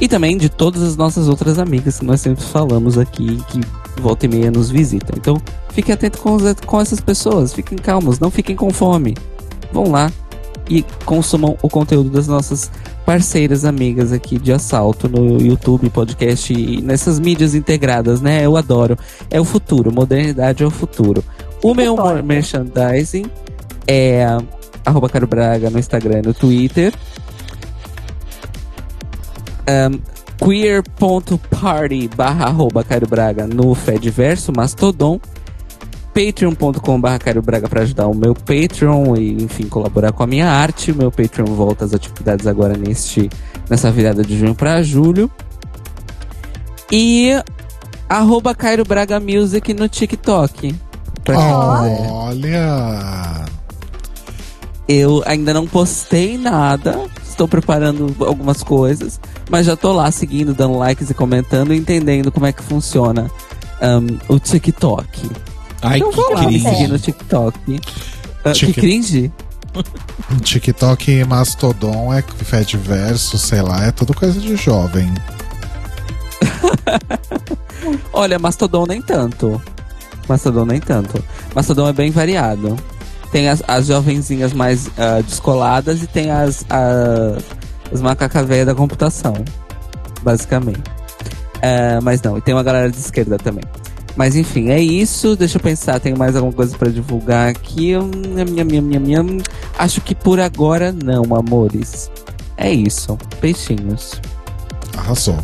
E 0.00 0.08
também 0.08 0.36
de 0.36 0.48
todas 0.48 0.82
as 0.82 0.96
nossas 0.96 1.28
outras 1.28 1.58
amigas 1.58 2.00
que 2.00 2.04
nós 2.04 2.20
sempre 2.20 2.42
falamos 2.44 2.98
aqui, 2.98 3.40
que 3.48 3.60
volta 4.00 4.26
e 4.26 4.28
meia 4.28 4.50
nos 4.50 4.70
visitam. 4.70 5.14
Então, 5.16 5.40
fiquem 5.70 5.94
atentos 5.94 6.20
com, 6.20 6.36
com 6.66 6.80
essas 6.80 7.00
pessoas, 7.00 7.52
fiquem 7.52 7.78
calmos, 7.78 8.18
não 8.18 8.30
fiquem 8.30 8.56
com 8.56 8.70
fome. 8.70 9.16
Vão 9.72 9.90
lá 9.90 10.10
e 10.68 10.84
consumam 11.04 11.56
o 11.62 11.68
conteúdo 11.68 12.10
das 12.10 12.26
nossas 12.26 12.70
parceiras 13.04 13.64
amigas 13.64 14.12
aqui 14.12 14.38
de 14.38 14.52
assalto 14.52 15.08
no 15.08 15.40
YouTube, 15.40 15.90
podcast 15.90 16.52
e 16.52 16.80
nessas 16.80 17.20
mídias 17.20 17.54
integradas, 17.54 18.20
né? 18.20 18.44
Eu 18.44 18.56
adoro. 18.56 18.98
É 19.30 19.40
o 19.40 19.44
futuro, 19.44 19.92
modernidade 19.92 20.62
é 20.62 20.66
o 20.66 20.70
futuro. 20.70 21.22
O 21.62 21.74
meu 21.74 21.96
merchandising 22.22 23.26
é 23.86 24.26
arroba 24.84 25.08
Caro 25.08 25.26
Braga 25.26 25.70
no 25.70 25.78
Instagram 25.78 26.20
e 26.20 26.22
no 26.22 26.34
Twitter. 26.34 26.92
Um, 29.68 29.98
queer.party 30.44 32.08
barra 32.08 32.46
arroba 32.46 32.84
Braga 33.08 33.46
no 33.46 33.74
Fediverso, 33.74 34.52
Mastodon. 34.54 35.20
Patreon.com 36.14 37.00
barra 37.00 37.18
Cairo 37.18 37.42
Braga 37.42 37.68
para 37.68 37.82
ajudar 37.82 38.06
o 38.06 38.14
meu 38.14 38.34
Patreon 38.34 39.16
e, 39.16 39.42
enfim, 39.42 39.66
colaborar 39.68 40.12
com 40.12 40.22
a 40.22 40.26
minha 40.26 40.48
arte. 40.48 40.92
O 40.92 40.96
meu 40.96 41.10
Patreon 41.10 41.46
volta 41.46 41.84
às 41.84 41.92
atividades 41.92 42.46
agora 42.46 42.76
neste, 42.76 43.28
nessa 43.68 43.90
virada 43.90 44.22
de 44.22 44.38
junho 44.38 44.54
para 44.54 44.80
julho. 44.82 45.28
E 46.92 47.32
arroba 48.08 48.54
Cairo 48.54 48.84
Braga 48.84 49.18
Music 49.18 49.74
no 49.74 49.88
TikTok. 49.88 50.74
Pra 51.24 51.34
quem 51.34 51.96
quiser. 51.96 52.10
Olha! 52.12 53.44
Eu 54.86 55.22
ainda 55.26 55.52
não 55.54 55.66
postei 55.66 56.36
nada, 56.36 57.06
estou 57.26 57.48
preparando 57.48 58.14
algumas 58.20 58.62
coisas, 58.62 59.18
mas 59.50 59.64
já 59.64 59.74
tô 59.74 59.92
lá 59.92 60.10
seguindo, 60.10 60.52
dando 60.52 60.76
likes 60.76 61.08
e 61.08 61.14
comentando, 61.14 61.72
e 61.72 61.78
entendendo 61.78 62.30
como 62.30 62.44
é 62.44 62.52
que 62.52 62.62
funciona 62.62 63.30
um, 63.82 64.34
o 64.34 64.38
TikTok. 64.38 65.30
Ai, 65.84 65.98
então 65.98 66.10
vou 66.10 66.32
lá 66.32 66.46
me 66.46 66.58
seguir 66.58 66.88
no 66.88 66.98
TikTok. 66.98 67.80
Ah, 68.42 68.52
que 68.52 68.72
cringe? 68.72 69.30
TikTok 70.42 71.10
e 71.10 71.24
Mastodon 71.24 72.12
é 72.12 72.22
Fediverso, 72.22 73.36
sei 73.36 73.60
lá, 73.60 73.84
é 73.84 73.92
tudo 73.92 74.14
coisa 74.14 74.40
de 74.40 74.56
jovem. 74.56 75.12
Olha, 78.12 78.38
Mastodon 78.38 78.86
nem 78.86 79.02
tanto. 79.02 79.60
Mastodon 80.26 80.64
nem 80.64 80.80
tanto. 80.80 81.22
Mastodon 81.54 81.88
é 81.88 81.92
bem 81.92 82.10
variado. 82.10 82.76
Tem 83.30 83.48
as, 83.48 83.62
as 83.66 83.86
jovenzinhas 83.86 84.54
mais 84.54 84.88
ah, 84.96 85.20
descoladas 85.20 86.02
e 86.02 86.06
tem 86.06 86.30
as, 86.30 86.64
as, 86.70 87.44
as 87.92 88.00
macacas 88.00 88.46
velhas 88.46 88.66
da 88.66 88.74
computação. 88.74 89.34
Basicamente. 90.22 90.82
Ah, 91.62 91.98
mas 92.02 92.22
não, 92.22 92.38
e 92.38 92.40
tem 92.40 92.54
uma 92.54 92.62
galera 92.62 92.90
de 92.90 92.98
esquerda 92.98 93.36
também. 93.36 93.64
Mas 94.16 94.36
enfim, 94.36 94.70
é 94.70 94.80
isso. 94.80 95.36
Deixa 95.36 95.58
eu 95.58 95.62
pensar, 95.62 95.98
tem 96.00 96.14
mais 96.14 96.36
alguma 96.36 96.52
coisa 96.52 96.76
pra 96.76 96.90
divulgar 96.90 97.48
aqui? 97.48 97.92
Nham, 97.92 98.44
nham, 98.44 98.82
nham, 98.82 99.00
nham. 99.00 99.38
Acho 99.78 100.00
que 100.00 100.14
por 100.14 100.38
agora 100.38 100.92
não, 100.92 101.34
amores. 101.34 102.10
É 102.56 102.72
isso. 102.72 103.18
Peixinhos. 103.40 104.20
Arrasou. 104.96 105.38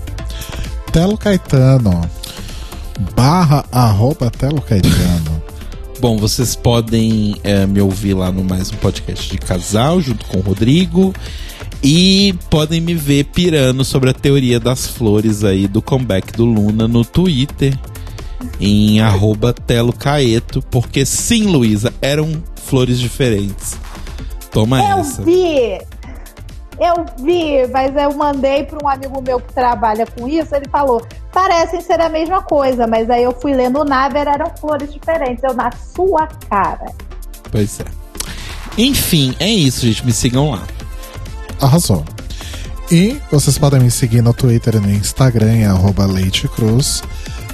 Telo 0.93 1.17
Caetano. 1.17 2.01
Barra 3.15 3.65
arroba 3.73 4.31
Telo 4.31 4.61
Caetano. 4.61 5.41
Bom, 6.01 6.17
vocês 6.17 6.57
podem 6.57 7.37
é, 7.45 7.67
me 7.67 7.81
ouvir 7.81 8.15
lá 8.15 8.33
no 8.33 8.43
mais 8.43 8.73
um 8.73 8.77
podcast 8.77 9.31
de 9.31 9.37
casal, 9.37 10.01
junto 10.01 10.25
com 10.27 10.39
o 10.39 10.41
Rodrigo. 10.41 11.13
E 11.83 12.35
podem 12.49 12.81
me 12.81 12.95
ver 12.95 13.25
pirando 13.25 13.85
sobre 13.85 14.11
a 14.11 14.15
teoria 14.15 14.59
das 14.59 14.87
flores 14.87 15.45
aí 15.45 15.69
do 15.69 15.83
comeback 15.83 16.33
do 16.33 16.45
Luna 16.45 16.89
no 16.89 17.05
Twitter. 17.05 17.79
Em 18.61 19.01
arroba 19.01 19.53
Telo 19.53 19.93
Caeto. 19.93 20.63
Porque 20.71 21.05
sim, 21.07 21.45
Luísa, 21.47 21.93
eram 22.01 22.43
flores 22.65 22.99
diferentes. 22.99 23.77
Toma 24.51 24.83
Eu 24.83 24.99
essa. 24.99 25.23
vi! 25.23 25.79
Eu 26.81 27.05
vi, 27.23 27.67
mas 27.71 27.95
eu 27.95 28.15
mandei 28.15 28.65
para 28.65 28.83
um 28.83 28.89
amigo 28.89 29.21
meu 29.21 29.39
que 29.39 29.53
trabalha 29.53 30.07
com 30.07 30.27
isso. 30.27 30.55
Ele 30.55 30.67
falou: 30.73 31.07
parecem 31.31 31.83
ser 31.83 32.01
a 32.01 32.09
mesma 32.09 32.41
coisa, 32.41 32.87
mas 32.87 33.11
aí 33.11 33.23
eu 33.23 33.39
fui 33.39 33.53
lendo 33.53 33.81
o 33.81 33.85
Naver, 33.85 34.27
eram 34.27 34.51
flores 34.59 34.91
diferentes. 34.91 35.45
Eu 35.45 35.53
na 35.53 35.71
sua 35.95 36.27
cara. 36.49 36.91
Pois 37.53 37.81
é. 37.81 37.85
Enfim, 38.79 39.37
é 39.39 39.49
isso, 39.49 39.87
gente. 39.87 40.07
Me 40.07 40.13
sigam 40.13 40.53
lá. 40.53 40.63
Arrasou. 41.61 42.03
E 42.91 43.21
vocês 43.31 43.59
podem 43.59 43.81
me 43.81 43.91
seguir 43.91 44.23
no 44.23 44.33
Twitter 44.33 44.77
e 44.77 44.81
no 44.81 44.91
Instagram, 44.91 45.53
em 45.53 45.65
arroba 45.67 46.07
Leite 46.07 46.49
Cruz. 46.49 47.03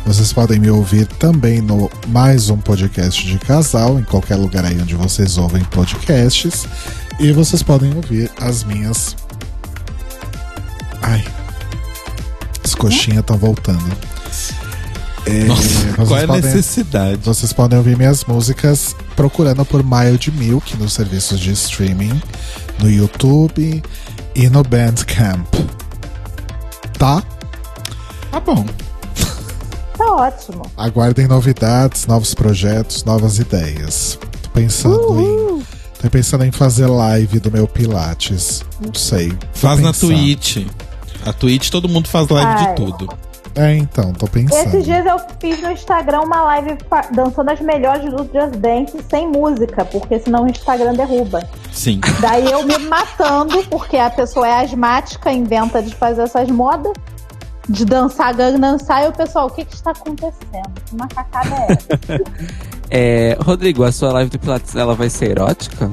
Vocês 0.06 0.32
podem 0.32 0.58
me 0.60 0.70
ouvir 0.70 1.06
também 1.06 1.60
no 1.60 1.90
mais 2.08 2.48
um 2.48 2.56
podcast 2.58 3.26
de 3.26 3.38
casal, 3.38 3.98
em 3.98 4.04
qualquer 4.04 4.36
lugar 4.36 4.64
aí 4.64 4.80
onde 4.80 4.94
vocês 4.94 5.36
ouvem 5.36 5.64
podcasts. 5.64 6.66
E 7.18 7.32
vocês 7.32 7.62
podem 7.62 7.92
ouvir 7.94 8.30
as 8.40 8.62
minhas. 8.62 9.16
Ai. 11.02 11.24
As 12.64 12.74
coxinhas 12.74 13.20
estão 13.20 13.36
voltando. 13.36 13.96
É, 15.26 15.44
Nossa, 15.44 15.92
qual 16.06 16.20
é 16.20 16.24
a 16.24 16.26
podem- 16.28 16.42
necessidade? 16.42 17.20
vocês 17.24 17.52
podem 17.52 17.76
ouvir 17.76 17.96
minhas 17.96 18.24
músicas 18.26 18.94
procurando 19.16 19.64
por 19.64 19.82
Mild 19.82 20.30
Milk 20.30 20.76
nos 20.76 20.92
serviços 20.92 21.40
de 21.40 21.50
streaming, 21.52 22.20
no 22.78 22.88
YouTube 22.88 23.82
e 24.36 24.48
no 24.48 24.62
Bandcamp. 24.62 25.52
Tá? 26.96 27.22
Tá 28.30 28.38
bom. 28.38 28.64
Tá 30.06 30.12
ótimo. 30.12 30.62
Aguardem 30.76 31.26
novidades, 31.26 32.06
novos 32.06 32.32
projetos, 32.32 33.04
novas 33.04 33.38
ideias. 33.38 34.18
Tô 34.42 34.50
pensando 34.50 35.20
em. 35.20 35.62
Tô 36.00 36.10
pensando 36.10 36.44
em 36.44 36.52
fazer 36.52 36.86
live 36.86 37.40
do 37.40 37.50
meu 37.50 37.66
Pilates. 37.66 38.64
Não 38.80 38.94
sei. 38.94 39.32
Faz 39.52 39.80
na 39.80 39.88
pensando. 39.88 40.12
Twitch. 40.12 40.66
A 41.24 41.32
Twitch 41.32 41.70
todo 41.70 41.88
mundo 41.88 42.06
faz 42.08 42.28
live 42.28 42.48
Ai. 42.48 42.68
de 42.68 42.76
tudo. 42.76 43.08
É, 43.56 43.74
então, 43.74 44.12
tô 44.12 44.26
pensando. 44.28 44.68
Esses 44.68 44.84
dias 44.84 45.04
eu 45.06 45.16
fiz 45.40 45.60
no 45.62 45.72
Instagram 45.72 46.20
uma 46.20 46.42
live 46.42 46.76
dançando 47.12 47.50
as 47.50 47.60
melhores 47.60 48.04
do 48.12 48.18
Just 48.18 48.58
Dance 48.58 48.98
sem 49.08 49.26
música, 49.26 49.82
porque 49.86 50.20
senão 50.20 50.44
o 50.44 50.46
Instagram 50.46 50.92
derruba. 50.92 51.42
Sim. 51.72 52.00
Daí 52.20 52.52
eu 52.52 52.62
me 52.64 52.76
matando, 52.76 53.64
porque 53.70 53.96
a 53.96 54.10
pessoa 54.10 54.46
é 54.46 54.60
asmática, 54.60 55.32
inventa 55.32 55.82
de 55.82 55.94
fazer 55.94 56.22
essas 56.22 56.50
modas, 56.50 56.92
de 57.68 57.84
dançar 57.84 58.34
Gangnam 58.34 58.78
Style, 58.78 59.06
e 59.06 59.09
o 59.09 59.12
pessoal, 59.12 59.47
o 59.47 59.51
que 59.51 59.64
que 59.64 59.74
está 59.74 59.90
acontecendo? 59.90 60.70
Que 60.86 60.97
macacada 60.97 61.55
é 61.55 61.72
essa? 61.72 62.20
É, 62.88 63.36
Rodrigo, 63.43 63.82
a 63.82 63.90
sua 63.90 64.12
live 64.12 64.30
do 64.30 64.38
Pilates 64.38 64.76
ela 64.76 64.94
vai 64.94 65.10
ser 65.10 65.30
erótica? 65.32 65.90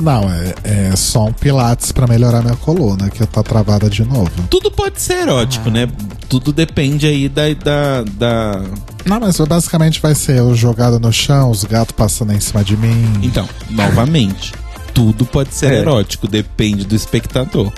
Não, 0.00 0.22
é, 0.30 0.54
é 0.90 0.96
só 0.96 1.24
um 1.24 1.32
Pilates 1.32 1.90
pra 1.90 2.06
melhorar 2.06 2.40
minha 2.40 2.54
coluna, 2.54 3.10
que 3.10 3.26
tá 3.26 3.42
travada 3.42 3.90
de 3.90 4.04
novo. 4.04 4.30
Tudo 4.48 4.70
pode 4.70 5.00
ser 5.00 5.22
erótico, 5.22 5.70
né? 5.70 5.88
Tudo 6.28 6.52
depende 6.52 7.04
aí 7.04 7.28
da, 7.28 7.52
da, 7.52 8.02
da. 8.12 8.62
Não, 9.04 9.18
mas 9.18 9.36
basicamente 9.40 10.00
vai 10.00 10.14
ser 10.14 10.38
eu 10.38 10.54
jogado 10.54 11.00
no 11.00 11.12
chão, 11.12 11.50
os 11.50 11.64
gatos 11.64 11.90
passando 11.96 12.32
em 12.32 12.38
cima 12.38 12.62
de 12.62 12.76
mim. 12.76 13.18
Então, 13.20 13.48
novamente. 13.70 14.52
tudo 14.94 15.26
pode 15.26 15.52
ser 15.52 15.72
É. 15.72 15.78
erótico, 15.80 16.28
depende 16.28 16.84
do 16.84 16.94
espectador. 16.94 17.72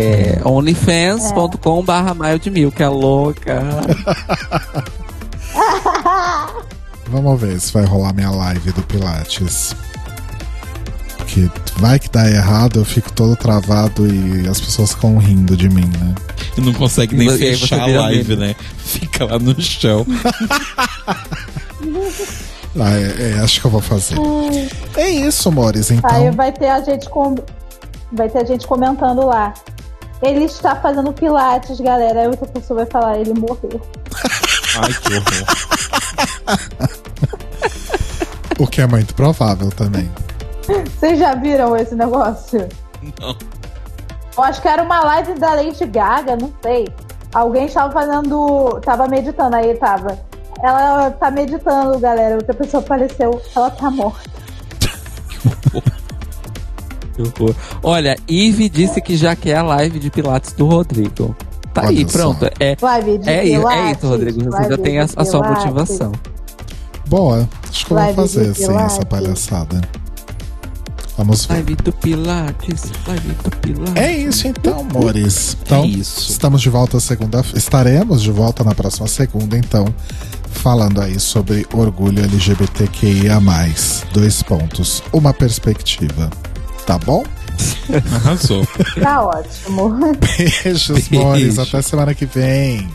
É 0.00 0.40
onlyfans.com 0.44 1.82
barra 1.82 2.14
maio 2.14 2.38
de 2.38 2.50
mil, 2.50 2.70
que 2.70 2.84
é 2.84 2.88
louca. 2.88 3.60
Vamos 7.08 7.40
ver 7.40 7.58
se 7.58 7.72
vai 7.72 7.84
rolar 7.84 8.12
minha 8.12 8.30
live 8.30 8.70
do 8.70 8.82
Pilates. 8.82 9.74
Que 11.26 11.50
vai 11.78 11.98
que 11.98 12.08
dá 12.08 12.30
errado, 12.30 12.78
eu 12.78 12.84
fico 12.84 13.10
todo 13.12 13.34
travado 13.34 14.06
e 14.06 14.46
as 14.46 14.60
pessoas 14.60 14.92
ficam 14.92 15.18
rindo 15.18 15.56
de 15.56 15.68
mim, 15.68 15.90
né? 15.98 16.14
E 16.56 16.60
não 16.60 16.72
consegue 16.72 17.16
nem 17.16 17.26
e 17.26 17.36
fechar 17.36 17.80
a 17.80 17.86
live, 17.86 18.36
né? 18.36 18.54
Fica 18.78 19.24
lá 19.24 19.36
no 19.36 19.60
chão. 19.60 20.06
Ah, 22.80 22.92
é, 22.92 23.32
é, 23.32 23.40
acho 23.40 23.60
que 23.60 23.66
eu 23.66 23.70
vou 23.70 23.80
fazer. 23.80 24.16
É 24.96 25.08
isso, 25.08 25.50
Mores. 25.50 25.90
Então, 25.90 26.10
Aí 26.10 26.30
vai 26.30 26.52
ter 26.52 26.68
a 26.68 26.80
gente 26.80 27.08
com... 27.08 27.34
vai 28.12 28.28
ter 28.28 28.38
a 28.38 28.44
gente 28.44 28.66
comentando 28.68 29.26
lá. 29.26 29.52
Ele 30.22 30.44
está 30.44 30.74
fazendo 30.76 31.12
pilates, 31.12 31.80
galera. 31.80 32.22
Aí 32.22 32.26
outra 32.26 32.46
pessoa 32.46 32.84
vai 32.84 32.90
falar, 32.90 33.18
ele 33.18 33.34
morreu. 33.34 33.80
Ai, 34.76 34.92
que 34.92 35.14
horror. 35.14 35.46
o 38.58 38.66
que 38.66 38.80
é 38.80 38.86
muito 38.86 39.14
provável 39.14 39.70
também. 39.70 40.10
Vocês 40.66 41.18
já 41.18 41.34
viram 41.34 41.76
esse 41.76 41.94
negócio? 41.94 42.68
Não. 43.20 43.36
Eu 44.36 44.44
acho 44.44 44.60
que 44.62 44.68
era 44.68 44.82
uma 44.82 45.00
live 45.00 45.34
da 45.34 45.54
Lady 45.54 45.86
Gaga, 45.86 46.36
não 46.36 46.52
sei. 46.62 46.88
Alguém 47.34 47.66
estava 47.66 47.92
fazendo. 47.92 48.80
Tava 48.84 49.08
meditando, 49.08 49.56
aí 49.56 49.74
tava. 49.76 50.18
Ela 50.62 51.10
tá 51.12 51.30
meditando, 51.30 51.98
galera. 51.98 52.36
Outra 52.36 52.54
pessoa 52.54 52.82
apareceu, 52.82 53.40
ela 53.54 53.70
tá 53.70 53.90
morta. 53.90 54.28
Que 55.28 55.48
horror. 55.48 55.97
Olha, 57.82 58.16
Ive 58.28 58.68
disse 58.68 59.00
que 59.00 59.16
já 59.16 59.34
quer 59.36 59.56
a 59.58 59.62
live 59.62 59.98
de 59.98 60.10
Pilates 60.10 60.52
do 60.52 60.66
Rodrigo. 60.66 61.34
Tá 61.74 61.82
Olha 61.82 61.90
aí, 61.90 62.06
só. 62.10 62.18
pronto. 62.18 62.50
É, 62.58 62.76
Live 62.80 63.18
de 63.18 63.28
é, 63.28 63.44
isso, 63.44 63.54
é 63.54 63.58
Pilates, 63.58 63.98
isso, 63.98 64.08
Rodrigo. 64.08 64.44
Você 64.44 64.68
já 64.70 64.78
tem 64.78 64.98
a, 64.98 65.04
a 65.04 65.06
sua 65.24 65.40
Pilates. 65.42 65.64
motivação. 65.64 66.12
Boa, 67.06 67.48
acho 67.70 67.86
que 67.86 67.92
eu 67.92 67.98
vou 67.98 68.14
fazer 68.14 68.50
assim 68.50 68.66
Pilates. 68.66 68.92
essa 68.94 69.06
palhaçada. 69.06 69.80
Vamos 71.16 71.46
ver. 71.46 71.54
Live 71.54 71.74
do 71.76 71.92
Pilates, 71.92 72.82
live 73.06 73.28
do 73.42 73.50
Pilates. 73.58 73.96
É 73.96 74.12
isso 74.16 74.46
então, 74.46 74.84
Mores. 74.84 75.56
Então, 75.62 75.82
É 75.82 75.86
isso. 75.86 76.30
estamos 76.30 76.60
de 76.62 76.70
volta 76.70 77.00
segunda 77.00 77.42
Estaremos 77.54 78.22
de 78.22 78.30
volta 78.30 78.62
na 78.62 78.72
próxima 78.74 79.08
segunda, 79.08 79.58
então, 79.58 79.84
falando 80.50 81.00
aí 81.00 81.18
sobre 81.18 81.66
orgulho 81.72 82.22
LGBTQIA. 82.22 83.38
Dois 84.12 84.42
pontos. 84.44 85.02
Uma 85.12 85.32
perspectiva. 85.34 86.30
Tá 86.88 86.96
bom? 86.96 87.22
Arrasou. 88.16 88.66
Tá 89.02 89.20
ótimo. 89.20 89.94
Beijos, 90.16 91.08
Beijo. 91.08 91.22
Mores. 91.26 91.58
Até 91.58 91.82
semana 91.82 92.14
que 92.14 92.24
vem. 92.24 92.88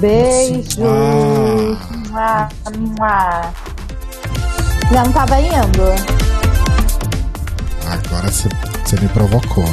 Beijo. 0.00 0.82
Ah. 2.12 3.52
Já 4.92 5.04
não 5.04 5.12
tava 5.12 5.40
indo. 5.40 5.84
Agora 7.86 8.32
você 8.32 8.48
me 9.00 9.08
provocou. 9.10 9.64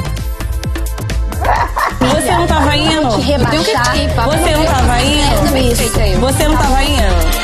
Você 1.98 2.30
não 2.30 2.46
tava 2.46 2.76
indo? 2.76 2.92
Eu 2.92 3.44
tenho 3.50 3.64
que 3.64 3.72
Você 3.72 4.52
não 4.52 4.64
tava 4.66 5.02
indo? 5.02 6.20
Você 6.20 6.46
não 6.46 6.56
tava 6.56 6.84
indo? 6.84 7.42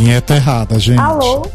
Vinheta 0.00 0.34
errada, 0.34 0.78
gente. 0.78 0.98
Alô? 0.98 1.46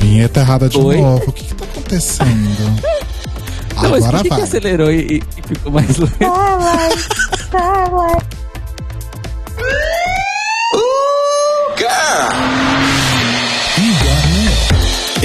Vinheta 0.00 0.40
errada 0.40 0.66
de 0.66 0.78
Oi? 0.78 0.98
novo. 0.98 1.24
O 1.28 1.32
que, 1.32 1.44
que 1.44 1.54
tá 1.54 1.64
acontecendo? 1.66 2.82
Não, 3.82 3.90
mas 3.90 4.04
por 4.06 4.08
Agora 4.08 4.16
que, 4.22 4.22
que 4.24 4.28
vai. 4.30 4.42
acelerou 4.42 4.90
e, 4.90 5.22
e 5.36 5.42
ficou 5.46 5.70
mais 5.70 5.98
lento? 5.98 6.18
Tá, 6.18 6.56
vai. 6.56 6.88
Tá, 7.50 7.84
vai. 7.90 8.18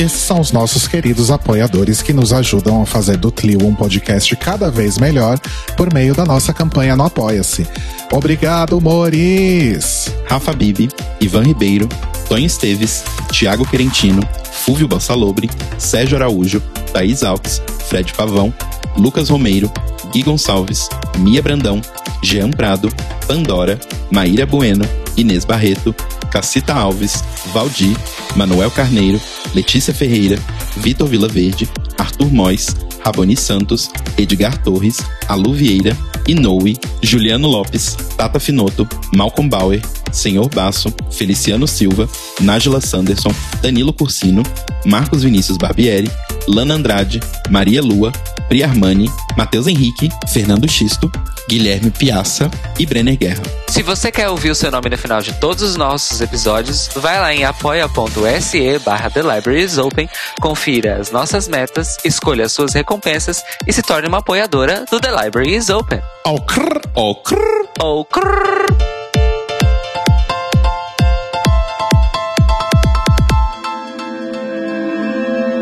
Esses 0.03 0.19
são 0.19 0.41
os 0.41 0.51
nossos 0.51 0.85
queridos 0.85 1.31
apoiadores 1.31 2.01
que 2.01 2.11
nos 2.11 2.33
ajudam 2.33 2.81
a 2.81 2.85
fazer 2.85 3.15
do 3.15 3.31
Tlio 3.31 3.65
um 3.65 3.73
podcast 3.73 4.35
cada 4.35 4.69
vez 4.69 4.97
melhor 4.97 5.39
por 5.77 5.93
meio 5.93 6.13
da 6.13 6.25
nossa 6.25 6.51
campanha 6.51 6.93
no 6.93 7.05
Apoia-se. 7.05 7.65
Obrigado, 8.11 8.81
Moris! 8.81 10.13
Rafa 10.27 10.51
Bibi, 10.51 10.89
Ivan 11.21 11.43
Ribeiro, 11.43 11.87
Tonho 12.27 12.45
Esteves, 12.45 13.05
Tiago 13.31 13.65
Querentino, 13.65 14.21
Fúvio 14.51 14.89
Bassalobre, 14.89 15.49
Sérgio 15.77 16.17
Araújo, 16.17 16.61
Thaís 16.91 17.23
Alves, 17.23 17.61
Fred 17.87 18.11
Pavão, 18.11 18.53
Lucas 18.97 19.29
Romeiro, 19.29 19.71
Gui 20.11 20.23
Gonçalves, 20.23 20.89
Mia 21.19 21.41
Brandão, 21.41 21.81
Jean 22.21 22.49
Prado, 22.49 22.89
Pandora, 23.27 23.79
Maíra 24.11 24.45
Bueno, 24.45 24.85
Inês 25.17 25.45
Barreto, 25.45 25.93
Cacita 26.31 26.73
Alves, 26.73 27.23
Valdir, 27.53 27.95
Manuel 28.35 28.71
Carneiro, 28.71 29.19
Letícia 29.53 29.93
Ferreira, 29.93 30.37
Vitor 30.77 31.07
Vilaverde, 31.07 31.69
Arthur 31.97 32.31
Mois, 32.31 32.75
Raboni 33.03 33.35
Santos, 33.35 33.89
Edgar 34.17 34.57
Torres, 34.63 34.97
Alu 35.27 35.53
Vieira, 35.53 35.95
Inoue, 36.27 36.77
Juliano 37.01 37.47
Lopes, 37.47 37.97
Tata 38.17 38.39
Finoto, 38.39 38.87
Malcolm 39.13 39.49
Bauer, 39.49 39.81
Senhor 40.11 40.47
Basso, 40.49 40.93
Feliciano 41.11 41.67
Silva, 41.67 42.07
Nájila 42.39 42.79
Sanderson, 42.79 43.33
Danilo 43.61 43.91
Cursino, 43.91 44.43
Marcos 44.85 45.23
Vinícius 45.23 45.57
Barbieri, 45.57 46.09
Lana 46.47 46.75
Andrade, 46.75 47.19
Maria 47.49 47.81
Lua, 47.81 48.11
Pri 48.47 48.63
Armani, 48.63 49.09
Matheus 49.37 49.67
Henrique, 49.67 50.09
Fernando 50.27 50.67
Xisto, 50.69 51.11
Guilherme 51.47 51.91
Piaça 51.91 52.49
e 52.77 52.85
Brenner 52.85 53.17
Guerra. 53.17 53.43
Se 53.67 53.81
você 53.81 54.11
quer 54.11 54.29
ouvir 54.29 54.51
o 54.51 54.55
seu 54.55 54.71
nome 54.71 54.89
no 54.89 54.97
final 54.97 55.21
de 55.21 55.33
todos 55.33 55.63
os 55.63 55.75
nossos 55.75 56.21
episódios, 56.21 56.89
vai 56.95 57.19
lá 57.19 57.33
em 57.33 57.43
apoia.se 57.43 58.79
barra 58.79 59.09
The 59.09 59.21
Libraries 59.21 59.77
Open, 59.77 60.09
confira 60.39 60.97
as 60.97 61.11
nossas 61.11 61.47
metas, 61.47 61.97
escolha 62.05 62.45
as 62.45 62.51
suas 62.51 62.73
recompensas 62.73 63.43
e 63.65 63.73
se 63.73 63.81
torne 63.81 64.07
uma 64.07 64.19
apoiadora 64.19 64.85
do 64.89 64.99
The 64.99 65.23
Library 65.23 65.55
is 65.55 65.69
Open. 65.69 66.01
Ó, 66.25 66.37
crrr, 66.39 66.81
ó, 66.95 67.15
crrr. 67.15 67.67
Ou 67.79 68.05
crrr. 68.05 68.92